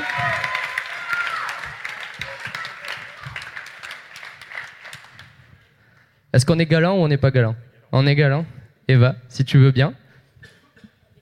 Est-ce 6.32 6.46
qu'on 6.46 6.58
est 6.58 6.66
galant 6.66 6.94
ou 6.94 7.02
on 7.02 7.08
n'est 7.08 7.18
pas 7.18 7.30
galant? 7.30 7.54
On 7.92 8.06
est 8.06 8.14
galant. 8.14 8.46
Eva, 8.88 9.16
si 9.28 9.44
tu 9.44 9.58
veux 9.58 9.72
bien. 9.72 9.92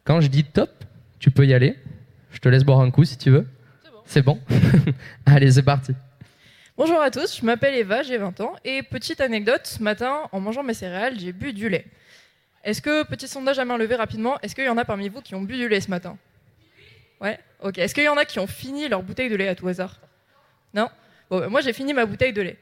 Quand 0.04 0.20
je 0.20 0.28
dis 0.28 0.44
top, 0.44 0.70
tu 1.18 1.32
peux 1.32 1.44
y 1.44 1.54
aller. 1.54 1.76
Je 2.30 2.38
te 2.38 2.48
laisse 2.48 2.62
boire 2.62 2.80
un 2.80 2.92
coup 2.92 3.04
si 3.04 3.18
tu 3.18 3.30
veux. 3.30 3.48
C'est 4.04 4.22
bon. 4.22 4.38
Allez, 5.26 5.50
c'est 5.50 5.62
parti. 5.64 5.92
Bonjour 6.80 7.02
à 7.02 7.10
tous, 7.10 7.36
je 7.36 7.44
m'appelle 7.44 7.74
Eva, 7.74 8.02
j'ai 8.02 8.16
20 8.16 8.40
ans. 8.40 8.54
Et 8.64 8.82
petite 8.82 9.20
anecdote, 9.20 9.66
ce 9.66 9.82
matin, 9.82 10.22
en 10.32 10.40
mangeant 10.40 10.62
mes 10.62 10.72
céréales, 10.72 11.20
j'ai 11.20 11.30
bu 11.30 11.52
du 11.52 11.68
lait. 11.68 11.84
Est-ce 12.64 12.80
que, 12.80 13.02
petit 13.02 13.28
sondage 13.28 13.58
à 13.58 13.66
main 13.66 13.76
levée 13.76 13.96
rapidement, 13.96 14.40
est-ce 14.40 14.54
qu'il 14.54 14.64
y 14.64 14.68
en 14.70 14.78
a 14.78 14.86
parmi 14.86 15.10
vous 15.10 15.20
qui 15.20 15.34
ont 15.34 15.42
bu 15.42 15.58
du 15.58 15.68
lait 15.68 15.82
ce 15.82 15.90
matin? 15.90 16.16
Ouais 17.20 17.38
Ok. 17.62 17.76
Est-ce 17.76 17.94
qu'il 17.94 18.04
y 18.04 18.08
en 18.08 18.16
a 18.16 18.24
qui 18.24 18.38
ont 18.38 18.46
fini 18.46 18.88
leur 18.88 19.02
bouteille 19.02 19.28
de 19.28 19.36
lait 19.36 19.48
à 19.48 19.54
tout 19.54 19.68
hasard? 19.68 20.00
Non? 20.72 20.88
Bah, 21.30 21.50
moi 21.50 21.60
j'ai 21.60 21.74
fini 21.74 21.92
ma 21.92 22.06
bouteille 22.06 22.32
de 22.32 22.40
lait. 22.40 22.56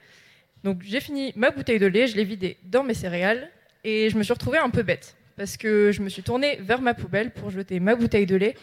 Donc 0.64 0.82
j'ai 0.82 0.98
fini 0.98 1.32
ma 1.36 1.50
bouteille 1.50 1.78
de 1.78 1.86
lait, 1.86 2.08
je 2.08 2.16
l'ai 2.16 2.24
vidée 2.24 2.56
dans 2.64 2.82
mes 2.82 2.94
céréales 2.94 3.48
et 3.84 4.10
je 4.10 4.18
me 4.18 4.24
suis 4.24 4.32
retrouvée 4.32 4.58
un 4.58 4.70
peu 4.70 4.82
bête 4.82 5.14
parce 5.36 5.56
que 5.56 5.92
je 5.92 6.02
me 6.02 6.08
suis 6.08 6.24
tournée 6.24 6.56
vers 6.56 6.80
ma 6.80 6.94
poubelle 6.94 7.30
pour 7.30 7.50
jeter 7.50 7.78
ma 7.78 7.94
bouteille 7.94 8.26
de 8.26 8.34
lait. 8.34 8.56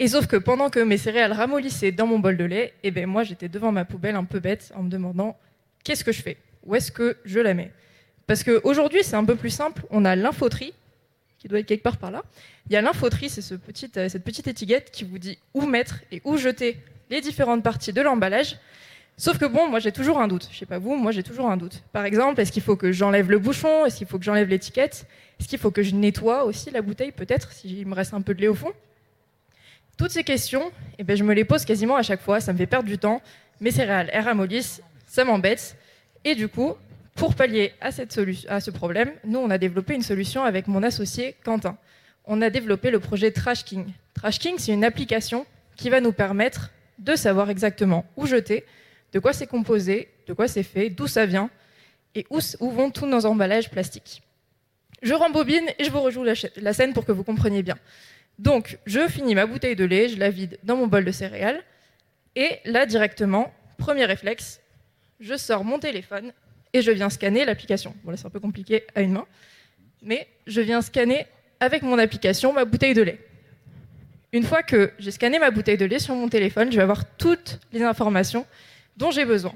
Et 0.00 0.08
sauf 0.08 0.26
que 0.26 0.36
pendant 0.36 0.70
que 0.70 0.80
mes 0.80 0.96
céréales 0.96 1.34
ramollissaient 1.34 1.92
dans 1.92 2.06
mon 2.06 2.18
bol 2.18 2.38
de 2.38 2.44
lait, 2.44 2.72
et 2.82 2.90
ben 2.90 3.04
moi 3.04 3.22
j'étais 3.22 3.50
devant 3.50 3.70
ma 3.70 3.84
poubelle 3.84 4.16
un 4.16 4.24
peu 4.24 4.40
bête 4.40 4.72
en 4.74 4.82
me 4.82 4.88
demandant 4.88 5.36
qu'est-ce 5.84 6.04
que 6.04 6.10
je 6.10 6.22
fais? 6.22 6.38
Où 6.64 6.74
est-ce 6.74 6.90
que 6.90 7.18
je 7.26 7.38
la 7.38 7.52
mets? 7.52 7.70
Parce 8.26 8.42
qu'aujourd'hui 8.42 9.00
c'est 9.04 9.16
un 9.16 9.26
peu 9.26 9.36
plus 9.36 9.50
simple, 9.50 9.82
on 9.90 10.06
a 10.06 10.16
l'infoterie 10.16 10.72
qui 11.38 11.48
doit 11.48 11.58
être 11.58 11.66
quelque 11.66 11.82
part 11.82 11.98
par 11.98 12.10
là. 12.10 12.22
Il 12.66 12.72
y 12.72 12.76
a 12.76 12.80
l'infoterie, 12.80 13.28
c'est 13.28 13.42
euh, 13.52 14.08
cette 14.08 14.24
petite 14.24 14.46
étiquette 14.46 14.90
qui 14.90 15.04
vous 15.04 15.18
dit 15.18 15.38
où 15.52 15.66
mettre 15.66 16.00
et 16.10 16.22
où 16.24 16.38
jeter 16.38 16.78
les 17.10 17.20
différentes 17.20 17.62
parties 17.62 17.92
de 17.92 18.00
l'emballage. 18.00 18.56
Sauf 19.18 19.36
que 19.36 19.44
bon, 19.44 19.68
moi 19.68 19.80
j'ai 19.80 19.92
toujours 19.92 20.18
un 20.18 20.28
doute. 20.28 20.48
Je 20.50 20.58
sais 20.60 20.66
pas 20.66 20.78
vous, 20.78 20.96
moi 20.96 21.12
j'ai 21.12 21.22
toujours 21.22 21.50
un 21.50 21.58
doute. 21.58 21.82
Par 21.92 22.06
exemple, 22.06 22.40
est-ce 22.40 22.52
qu'il 22.52 22.62
faut 22.62 22.76
que 22.76 22.90
j'enlève 22.90 23.30
le 23.30 23.38
bouchon? 23.38 23.84
Est-ce 23.84 23.98
qu'il 23.98 24.06
faut 24.06 24.18
que 24.18 24.24
j'enlève 24.24 24.48
l'étiquette? 24.48 25.04
Est-ce 25.38 25.46
qu'il 25.46 25.58
faut 25.58 25.70
que 25.70 25.82
je 25.82 25.94
nettoie 25.94 26.44
aussi 26.44 26.70
la 26.70 26.80
bouteille 26.80 27.12
peut-être 27.12 27.52
s'il 27.52 27.86
me 27.86 27.94
reste 27.94 28.14
un 28.14 28.22
peu 28.22 28.32
de 28.32 28.40
lait 28.40 28.48
au 28.48 28.54
fond? 28.54 28.72
Toutes 30.00 30.12
ces 30.12 30.24
questions, 30.24 30.72
eh 30.98 31.04
ben, 31.04 31.14
je 31.14 31.22
me 31.22 31.34
les 31.34 31.44
pose 31.44 31.66
quasiment 31.66 31.94
à 31.94 32.02
chaque 32.02 32.22
fois. 32.22 32.40
Ça 32.40 32.54
me 32.54 32.56
fait 32.56 32.66
perdre 32.66 32.88
du 32.88 32.96
temps. 32.96 33.20
Mes 33.60 33.70
céréales, 33.70 34.08
elles 34.14 34.24
ramollissent, 34.24 34.80
ça 35.06 35.26
m'embête. 35.26 35.76
Et 36.24 36.34
du 36.34 36.48
coup, 36.48 36.72
pour 37.16 37.34
pallier 37.34 37.74
à, 37.82 37.92
cette 37.92 38.18
à 38.48 38.60
ce 38.60 38.70
problème, 38.70 39.10
nous 39.26 39.40
on 39.40 39.50
a 39.50 39.58
développé 39.58 39.92
une 39.94 40.00
solution 40.00 40.42
avec 40.42 40.68
mon 40.68 40.82
associé 40.82 41.36
Quentin. 41.44 41.76
On 42.24 42.40
a 42.40 42.48
développé 42.48 42.90
le 42.90 42.98
projet 42.98 43.30
Trash 43.30 43.62
King. 43.62 43.92
Trash 44.14 44.38
King, 44.38 44.54
c'est 44.56 44.72
une 44.72 44.84
application 44.84 45.44
qui 45.76 45.90
va 45.90 46.00
nous 46.00 46.12
permettre 46.12 46.70
de 46.98 47.14
savoir 47.14 47.50
exactement 47.50 48.06
où 48.16 48.24
jeter 48.24 48.64
de 49.12 49.18
quoi 49.18 49.34
c'est 49.34 49.46
composé, 49.46 50.08
de 50.26 50.32
quoi 50.32 50.48
c'est 50.48 50.62
fait, 50.62 50.88
d'où 50.88 51.08
ça 51.08 51.26
vient 51.26 51.50
et 52.14 52.26
où, 52.30 52.40
vont 52.70 52.90
tous 52.90 53.04
nos 53.04 53.26
emballages 53.26 53.68
plastiques. 53.68 54.22
Je 55.02 55.12
rembobine 55.12 55.68
et 55.78 55.84
je 55.84 55.90
vous 55.90 56.00
rejoue 56.00 56.24
la, 56.24 56.72
scène 56.72 56.94
pour 56.94 57.04
que 57.04 57.12
vous 57.12 57.24
compreniez 57.24 57.62
bien. 57.62 57.76
Donc, 58.40 58.78
je 58.86 59.06
finis 59.06 59.34
ma 59.34 59.44
bouteille 59.44 59.76
de 59.76 59.84
lait, 59.84 60.08
je 60.08 60.18
la 60.18 60.30
vide 60.30 60.58
dans 60.62 60.74
mon 60.74 60.86
bol 60.86 61.04
de 61.04 61.12
céréales 61.12 61.62
et 62.34 62.58
là 62.64 62.86
directement, 62.86 63.52
premier 63.76 64.06
réflexe, 64.06 64.62
je 65.20 65.36
sors 65.36 65.62
mon 65.62 65.78
téléphone 65.78 66.32
et 66.72 66.80
je 66.80 66.90
viens 66.90 67.10
scanner 67.10 67.44
l'application. 67.44 67.94
Bon 68.02 68.12
là 68.12 68.16
c'est 68.16 68.24
un 68.24 68.30
peu 68.30 68.40
compliqué 68.40 68.84
à 68.94 69.02
une 69.02 69.12
main, 69.12 69.26
mais 70.00 70.26
je 70.46 70.62
viens 70.62 70.80
scanner 70.80 71.26
avec 71.60 71.82
mon 71.82 71.98
application 71.98 72.54
ma 72.54 72.64
bouteille 72.64 72.94
de 72.94 73.02
lait. 73.02 73.18
Une 74.32 74.44
fois 74.44 74.62
que 74.62 74.90
j'ai 74.98 75.10
scanné 75.10 75.38
ma 75.38 75.50
bouteille 75.50 75.76
de 75.76 75.84
lait 75.84 75.98
sur 75.98 76.14
mon 76.14 76.30
téléphone, 76.30 76.72
je 76.72 76.76
vais 76.76 76.82
avoir 76.82 77.04
toutes 77.18 77.60
les 77.74 77.82
informations 77.82 78.46
dont 78.96 79.10
j'ai 79.10 79.26
besoin. 79.26 79.52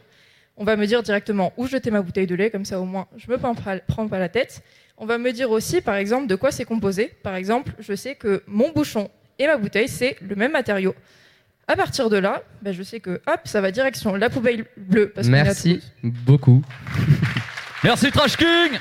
On 0.58 0.64
va 0.64 0.76
me 0.76 0.86
dire 0.86 1.02
directement 1.02 1.54
où 1.56 1.66
jeter 1.66 1.90
ma 1.90 2.02
bouteille 2.02 2.26
de 2.26 2.34
lait, 2.34 2.50
comme 2.50 2.66
ça 2.66 2.78
au 2.78 2.84
moins 2.84 3.08
je 3.16 3.30
me 3.30 3.38
prends 3.38 4.08
pas 4.08 4.18
la 4.18 4.28
tête. 4.28 4.62
On 4.96 5.06
va 5.06 5.18
me 5.18 5.32
dire 5.32 5.50
aussi, 5.50 5.80
par 5.80 5.96
exemple, 5.96 6.28
de 6.28 6.36
quoi 6.36 6.52
c'est 6.52 6.64
composé. 6.64 7.12
Par 7.22 7.34
exemple, 7.34 7.72
je 7.80 7.94
sais 7.94 8.14
que 8.14 8.42
mon 8.46 8.70
bouchon 8.70 9.10
et 9.38 9.46
ma 9.46 9.56
bouteille, 9.56 9.88
c'est 9.88 10.16
le 10.20 10.36
même 10.36 10.52
matériau. 10.52 10.94
À 11.66 11.76
partir 11.76 12.10
de 12.10 12.16
là, 12.16 12.42
ben, 12.62 12.72
je 12.72 12.82
sais 12.82 13.00
que 13.00 13.20
hop, 13.26 13.40
ça 13.44 13.60
va 13.60 13.70
direction 13.70 14.14
la 14.14 14.30
poubelle 14.30 14.66
bleue. 14.76 15.08
Parce 15.08 15.26
Merci 15.26 15.80
beaucoup. 16.02 16.62
Merci 17.82 18.10
Trash 18.10 18.36
King 18.36 18.78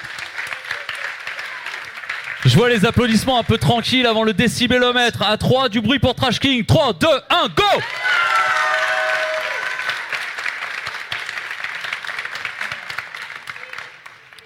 Je 2.45 2.55
vois 2.55 2.69
les 2.69 2.85
applaudissements 2.85 3.39
un 3.39 3.43
peu 3.43 3.57
tranquilles 3.57 4.05
avant 4.05 4.23
le 4.23 4.33
décibélomètre. 4.33 5.23
À 5.23 5.37
3, 5.37 5.69
du 5.69 5.81
bruit 5.81 5.99
pour 5.99 6.13
Trash 6.13 6.39
King. 6.39 6.63
3, 6.65 6.93
2, 6.93 7.07
1, 7.07 7.47
go 7.55 7.63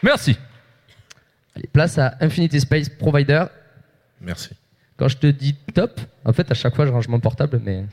Merci. 0.01 0.37
Allez, 1.57 1.69
place 1.73 1.97
à 1.97 2.15
Infinity 2.19 2.59
Space 2.59 2.87
Provider. 2.87 3.45
Merci. 4.21 4.51
Quand 4.95 5.07
je 5.07 5.17
te 5.17 5.25
dis 5.25 5.55
top, 5.73 5.99
en 6.23 6.31
fait, 6.31 6.51
à 6.51 6.53
chaque 6.53 6.75
fois, 6.75 6.85
je 6.85 6.91
range 6.91 7.07
mon 7.07 7.19
portable, 7.19 7.59
mais. 7.63 7.85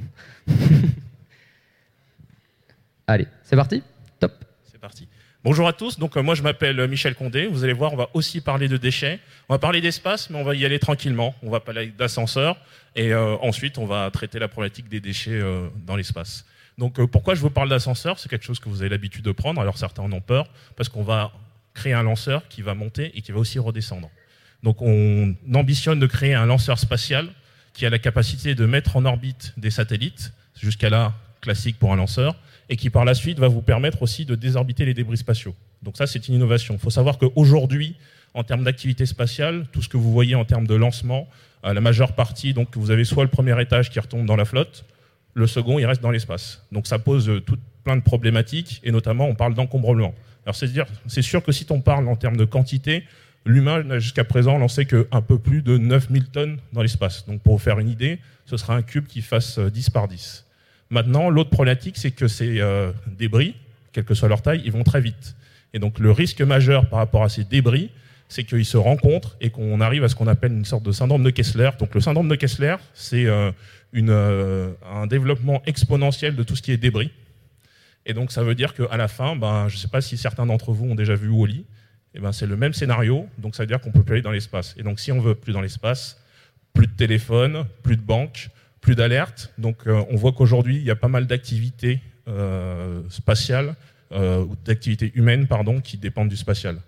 Allez, 3.07 3.27
c'est 3.43 3.57
parti 3.57 3.83
Top. 4.21 4.33
C'est 4.71 4.79
parti. 4.79 5.09
Bonjour 5.43 5.67
à 5.67 5.73
tous. 5.73 5.99
Donc, 5.99 6.15
euh, 6.15 6.23
moi, 6.23 6.35
je 6.35 6.43
m'appelle 6.43 6.79
euh, 6.79 6.87
Michel 6.87 7.15
Condé. 7.15 7.47
Vous 7.47 7.65
allez 7.65 7.73
voir, 7.73 7.95
on 7.95 7.97
va 7.97 8.11
aussi 8.13 8.43
parler 8.43 8.69
de 8.69 8.77
déchets. 8.77 9.19
On 9.49 9.55
va 9.55 9.59
parler 9.59 9.81
d'espace, 9.81 10.29
mais 10.29 10.37
on 10.37 10.45
va 10.45 10.55
y 10.55 10.67
aller 10.67 10.79
tranquillement. 10.79 11.35
On 11.43 11.49
va 11.49 11.61
parler 11.61 11.87
d'ascenseur. 11.87 12.59
Et 12.97 13.15
euh, 13.15 13.37
ensuite, 13.41 13.79
on 13.79 13.87
va 13.87 14.11
traiter 14.11 14.39
la 14.39 14.49
problématique 14.49 14.91
des 14.91 15.01
déchets 15.01 15.41
dans 15.87 15.97
l'espace. 15.97 16.45
Donc, 16.77 17.03
pourquoi 17.07 17.35
je 17.35 17.41
vous 17.41 17.49
parle 17.49 17.71
d'ascenseur? 17.71 18.19
C'est 18.19 18.29
quelque 18.29 18.45
chose 18.45 18.59
que 18.59 18.69
vous 18.69 18.83
avez 18.83 18.91
l'habitude 18.91 19.25
de 19.25 19.33
prendre. 19.33 19.59
Alors, 19.59 19.79
certains 19.79 20.03
en 20.03 20.13
ont 20.13 20.21
peur, 20.21 20.51
parce 20.77 20.91
qu'on 20.91 21.03
va 21.03 21.33
créer 21.75 21.93
un 21.93 22.03
lanceur 22.03 22.49
qui 22.49 22.63
va 22.63 22.75
monter 22.75 23.13
et 23.17 23.23
qui 23.23 23.33
va 23.33 23.39
aussi 23.39 23.59
redescendre. 23.59 24.09
Donc 24.63 24.81
on 24.81 25.35
ambitionne 25.55 26.01
de 26.01 26.07
créer 26.07 26.35
un 26.35 26.47
lanceur 26.47 26.79
spatial 26.79 27.29
qui 27.75 27.85
a 27.85 27.91
la 27.91 27.99
capacité 27.99 28.55
de 28.55 28.65
mettre 28.65 28.97
en 28.97 29.05
orbite 29.05 29.53
des 29.57 29.71
satellites, 29.71 30.33
jusqu'à 30.61 30.89
là 30.89 31.13
classique 31.41 31.79
pour 31.79 31.93
un 31.93 31.97
lanceur, 31.97 32.37
et 32.71 32.77
qui 32.77 32.89
par 32.89 33.05
la 33.05 33.15
suite 33.15 33.39
va 33.39 33.49
vous 33.49 33.61
permettre 33.61 34.01
aussi 34.03 34.25
de 34.25 34.35
désorbiter 34.35 34.87
les 34.87 34.95
débris 34.95 35.19
spatiaux. 35.19 35.55
Donc 35.83 35.99
ça, 35.99 36.07
c'est 36.07 36.29
une 36.29 36.35
innovation. 36.35 36.75
Il 36.75 36.81
faut 36.81 36.89
savoir 36.89 37.19
qu'aujourd'hui, 37.19 37.97
en 38.33 38.43
termes 38.43 38.65
d'activité 38.65 39.05
spatiale, 39.05 39.67
tout 39.71 39.83
ce 39.83 39.89
que 39.89 39.99
vous 39.99 40.11
voyez 40.11 40.35
en 40.35 40.45
termes 40.45 40.67
de 40.67 40.75
lancement, 40.75 41.29
euh, 41.65 41.75
la 41.75 41.81
majeure 41.81 42.15
partie, 42.15 42.55
donc 42.55 42.77
vous 42.77 42.91
avez 42.91 43.05
soit 43.05 43.25
le 43.25 43.31
premier 43.31 43.61
étage 43.61 43.91
qui 43.91 44.01
retombe 44.01 44.25
dans 44.25 44.37
la 44.37 44.47
flotte, 44.47 44.85
le 45.35 45.47
second, 45.47 45.79
il 45.79 45.85
reste 45.85 46.01
dans 46.01 46.11
l'espace. 46.11 46.65
Donc 46.73 46.87
ça 46.87 46.99
pose 46.99 47.29
euh, 47.29 47.41
tout 47.41 47.59
plein 47.85 47.97
de 47.97 48.03
problématiques, 48.03 48.81
et 48.83 48.91
notamment, 48.91 49.27
on 49.27 49.35
parle 49.35 49.55
d'encombrement. 49.55 50.15
C'est 50.53 51.23
sûr 51.23 51.43
que 51.43 51.53
si 51.53 51.67
on 51.71 51.81
parle 51.81 52.09
en 52.09 52.17
termes 52.17 52.37
de 52.37 52.45
quantité, 52.45 53.05
l'humain 53.47 53.83
n'a 53.83 53.99
jusqu'à 53.99 54.25
présent 54.25 54.59
lancé 54.59 54.87
qu'un 54.87 55.23
peu 55.27 55.39
plus 55.39 55.63
de 55.63 55.79
9000 55.79 56.27
tonnes 56.27 56.59
dans 56.73 56.83
l'espace. 56.83 57.27
Donc 57.27 57.43
pour 57.43 57.55
vous 57.55 57.63
faire 57.63 57.79
une 57.79 57.89
idée, 57.89 58.19
ce 58.47 58.57
sera 58.57 58.75
un 58.75 58.83
cube 58.83 59.07
qui 59.07 59.23
fasse 59.23 59.59
10 59.59 59.89
euh, 59.89 59.93
par 59.93 60.09
10. 60.09 60.45
Maintenant, 60.91 61.31
l'autre 61.31 61.51
problématique, 61.51 61.97
c'est 61.97 62.11
que 62.11 62.29
ces 62.29 62.61
euh, 62.61 62.93
débris, 63.19 63.55
quelle 63.93 64.05
que 64.05 64.15
soit 64.15 64.29
leur 64.29 64.43
taille, 64.43 64.63
ils 64.65 64.73
vont 64.73 64.85
très 64.85 65.01
vite. 65.01 65.35
Et 65.73 65.79
donc 65.79 65.99
le 65.99 66.11
risque 66.11 66.41
majeur 66.43 66.89
par 66.89 66.99
rapport 66.99 67.25
à 67.25 67.29
ces 67.29 67.45
débris, 67.45 67.91
c'est 68.29 68.45
qu'ils 68.45 68.65
se 68.65 68.77
rencontrent 68.77 69.37
et 69.41 69.51
qu'on 69.51 69.81
arrive 69.81 70.05
à 70.05 70.09
ce 70.09 70.15
qu'on 70.15 70.27
appelle 70.27 70.53
une 70.53 70.65
sorte 70.65 70.83
de 70.83 70.93
syndrome 70.93 71.23
de 71.23 71.31
Kessler. 71.31 71.71
Donc 71.79 71.95
le 71.95 72.01
syndrome 72.01 72.29
de 72.29 72.35
Kessler, 72.37 72.77
c'est 72.95 73.27
euh, 73.27 73.51
un 74.93 75.07
développement 75.07 75.63
exponentiel 75.67 76.37
de 76.37 76.43
tout 76.43 76.57
ce 76.57 76.63
qui 76.63 76.73
est 76.73 76.77
débris. 76.77 77.11
Et 78.07 78.15
donc 78.15 78.33
ça 78.33 78.43
veut 78.43 78.55
dire 78.55 78.75
qu'à 78.75 78.97
la 78.97 79.09
fin, 79.09 79.37
ben, 79.37 79.69
je 79.69 79.77
ne 79.77 79.81
sais 79.81 79.89
pas 79.89 80.01
si 80.01 80.17
certains 80.17 80.47
d'entre 80.47 80.73
vous 80.73 80.87
ont 80.87 80.95
déjà 80.95 81.15
vu 81.15 81.29
Wally, 81.29 81.65
et 82.15 82.21
ben, 82.21 82.33
c'est 82.33 82.47
le 82.47 82.57
même 82.57 82.73
scénario, 82.73 83.29
donc 83.39 83.57
ça 83.57 83.63
veut 83.63 83.67
dire 83.67 83.81
qu'on 83.81 83.91
peut 83.91 84.03
plus 84.03 84.15
aller 84.15 84.23
dans 84.23 84.31
l'espace. 84.31 84.75
Et 84.79 84.83
donc 84.83 85.01
si 85.01 85.11
on 85.11 85.21
veut 85.21 85.35
plus 85.35 85.53
dans 85.53 85.61
l'espace, 85.61 86.21
plus 86.73 86.87
de 86.87 86.93
téléphone, 86.93 87.65
plus 87.83 87.97
de 87.97 88.03
banque, 88.03 88.51
plus 88.81 88.95
d'alerte. 88.95 89.53
Donc 89.59 89.87
euh, 89.87 90.05
on 90.11 90.17
voit 90.17 90.33
qu'aujourd'hui, 90.33 90.77
il 90.77 90.85
y 90.85 90.91
a 90.91 90.97
pas 90.97 91.09
mal 91.09 91.27
d'activités 91.27 92.01
euh, 92.29 93.01
spatiales, 93.09 93.75
euh, 94.13 94.45
d'activités 94.65 95.11
humaines, 95.15 95.47
pardon, 95.47 95.81
qui 95.81 95.97
dépendent 95.97 96.29
du 96.29 96.37
spatial. 96.37 96.79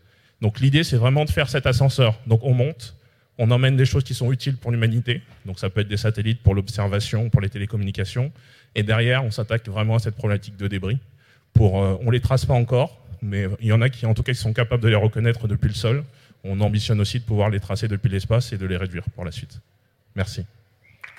Donc 0.43 0.61
l'idée, 0.61 0.85
c'est 0.85 0.97
vraiment 0.97 1.25
de 1.25 1.31
faire 1.31 1.49
cet 1.49 1.67
ascenseur. 1.67 2.19
Donc 2.27 2.41
on 2.43 2.53
monte, 2.53 2.95
on 3.39 3.51
emmène 3.51 3.77
des 3.77 3.87
choses 3.87 4.05
qui 4.05 4.15
sont 4.15 4.31
utiles 4.33 4.57
pour 4.57 4.71
l'humanité. 4.71 5.23
Donc 5.47 5.59
ça 5.59 5.71
peut 5.71 5.81
être 5.81 5.89
des 5.89 5.97
satellites 5.97 6.43
pour 6.43 6.55
l'observation, 6.55 7.31
pour 7.31 7.41
les 7.41 7.49
télécommunications. 7.49 8.31
Et 8.77 8.83
derrière, 8.83 9.25
on 9.25 9.31
s'attaque 9.31 9.67
vraiment 9.69 9.97
à 9.97 9.99
cette 9.99 10.17
problématique 10.17 10.57
de 10.59 10.69
débris. 10.69 10.99
Pour, 11.55 11.83
euh, 11.83 11.97
on 12.03 12.11
les 12.11 12.21
trace 12.21 12.45
pas 12.45 12.53
encore, 12.53 13.01
mais 13.23 13.47
il 13.61 13.67
y 13.69 13.73
en 13.73 13.81
a 13.81 13.89
qui, 13.89 14.05
en 14.05 14.13
tout 14.13 14.23
cas, 14.23 14.35
sont 14.35 14.53
capables 14.53 14.83
de 14.83 14.89
les 14.89 14.95
reconnaître 14.95 15.49
depuis 15.49 15.69
le 15.69 15.75
sol. 15.75 16.05
On 16.45 16.61
ambitionne 16.61 17.01
aussi 17.01 17.19
de 17.19 17.25
pouvoir 17.25 17.49
les 17.49 17.59
tracer 17.59 17.89
depuis 17.89 18.11
l'espace 18.11 18.53
et 18.53 18.59
de 18.59 18.67
les 18.67 18.77
réduire 18.77 19.05
pour 19.15 19.25
la 19.25 19.33
suite. 19.33 19.59
Merci. 20.15 20.45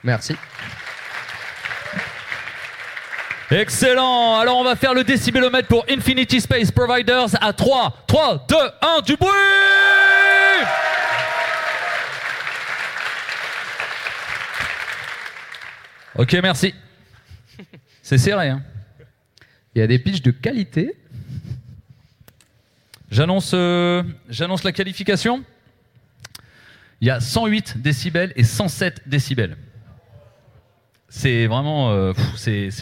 Merci. 0.03 0.35
Excellent. 3.49 4.39
Alors 4.39 4.57
on 4.57 4.63
va 4.63 4.75
faire 4.75 4.93
le 4.93 5.03
décibélomètre 5.03 5.67
pour 5.67 5.83
Infinity 5.89 6.41
Space 6.41 6.69
Providers 6.69 7.29
à 7.41 7.53
3, 7.53 8.03
3, 8.05 8.45
2, 8.47 8.55
1, 8.99 9.01
du 9.01 9.15
bruit 9.15 9.29
Ok, 16.15 16.33
merci. 16.43 16.73
C'est 18.07 18.17
serré. 18.17 18.47
Hein. 18.47 18.63
Il 19.75 19.79
y 19.79 19.81
a 19.81 19.87
des 19.87 19.99
pitchs 19.99 20.21
de 20.21 20.31
qualité. 20.31 20.95
J'annonce 23.11 23.51
euh, 23.53 24.01
la 24.63 24.71
qualification. 24.71 25.43
Il 27.01 27.07
y 27.09 27.11
a 27.11 27.19
108 27.19 27.81
décibels 27.81 28.31
et 28.37 28.45
107 28.45 29.01
décibels. 29.07 29.57
C'est 31.09 31.47
vraiment 31.47 31.91
euh, 31.91 32.13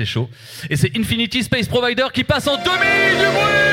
chaud. 0.05 0.29
Et 0.69 0.75
c'est 0.75 0.95
Infinity 0.95 1.41
Space 1.41 1.67
Provider 1.67 2.05
qui 2.13 2.23
passe 2.23 2.47
en 2.47 2.57
demi 2.57 3.17
du 3.17 3.25
bruit 3.25 3.65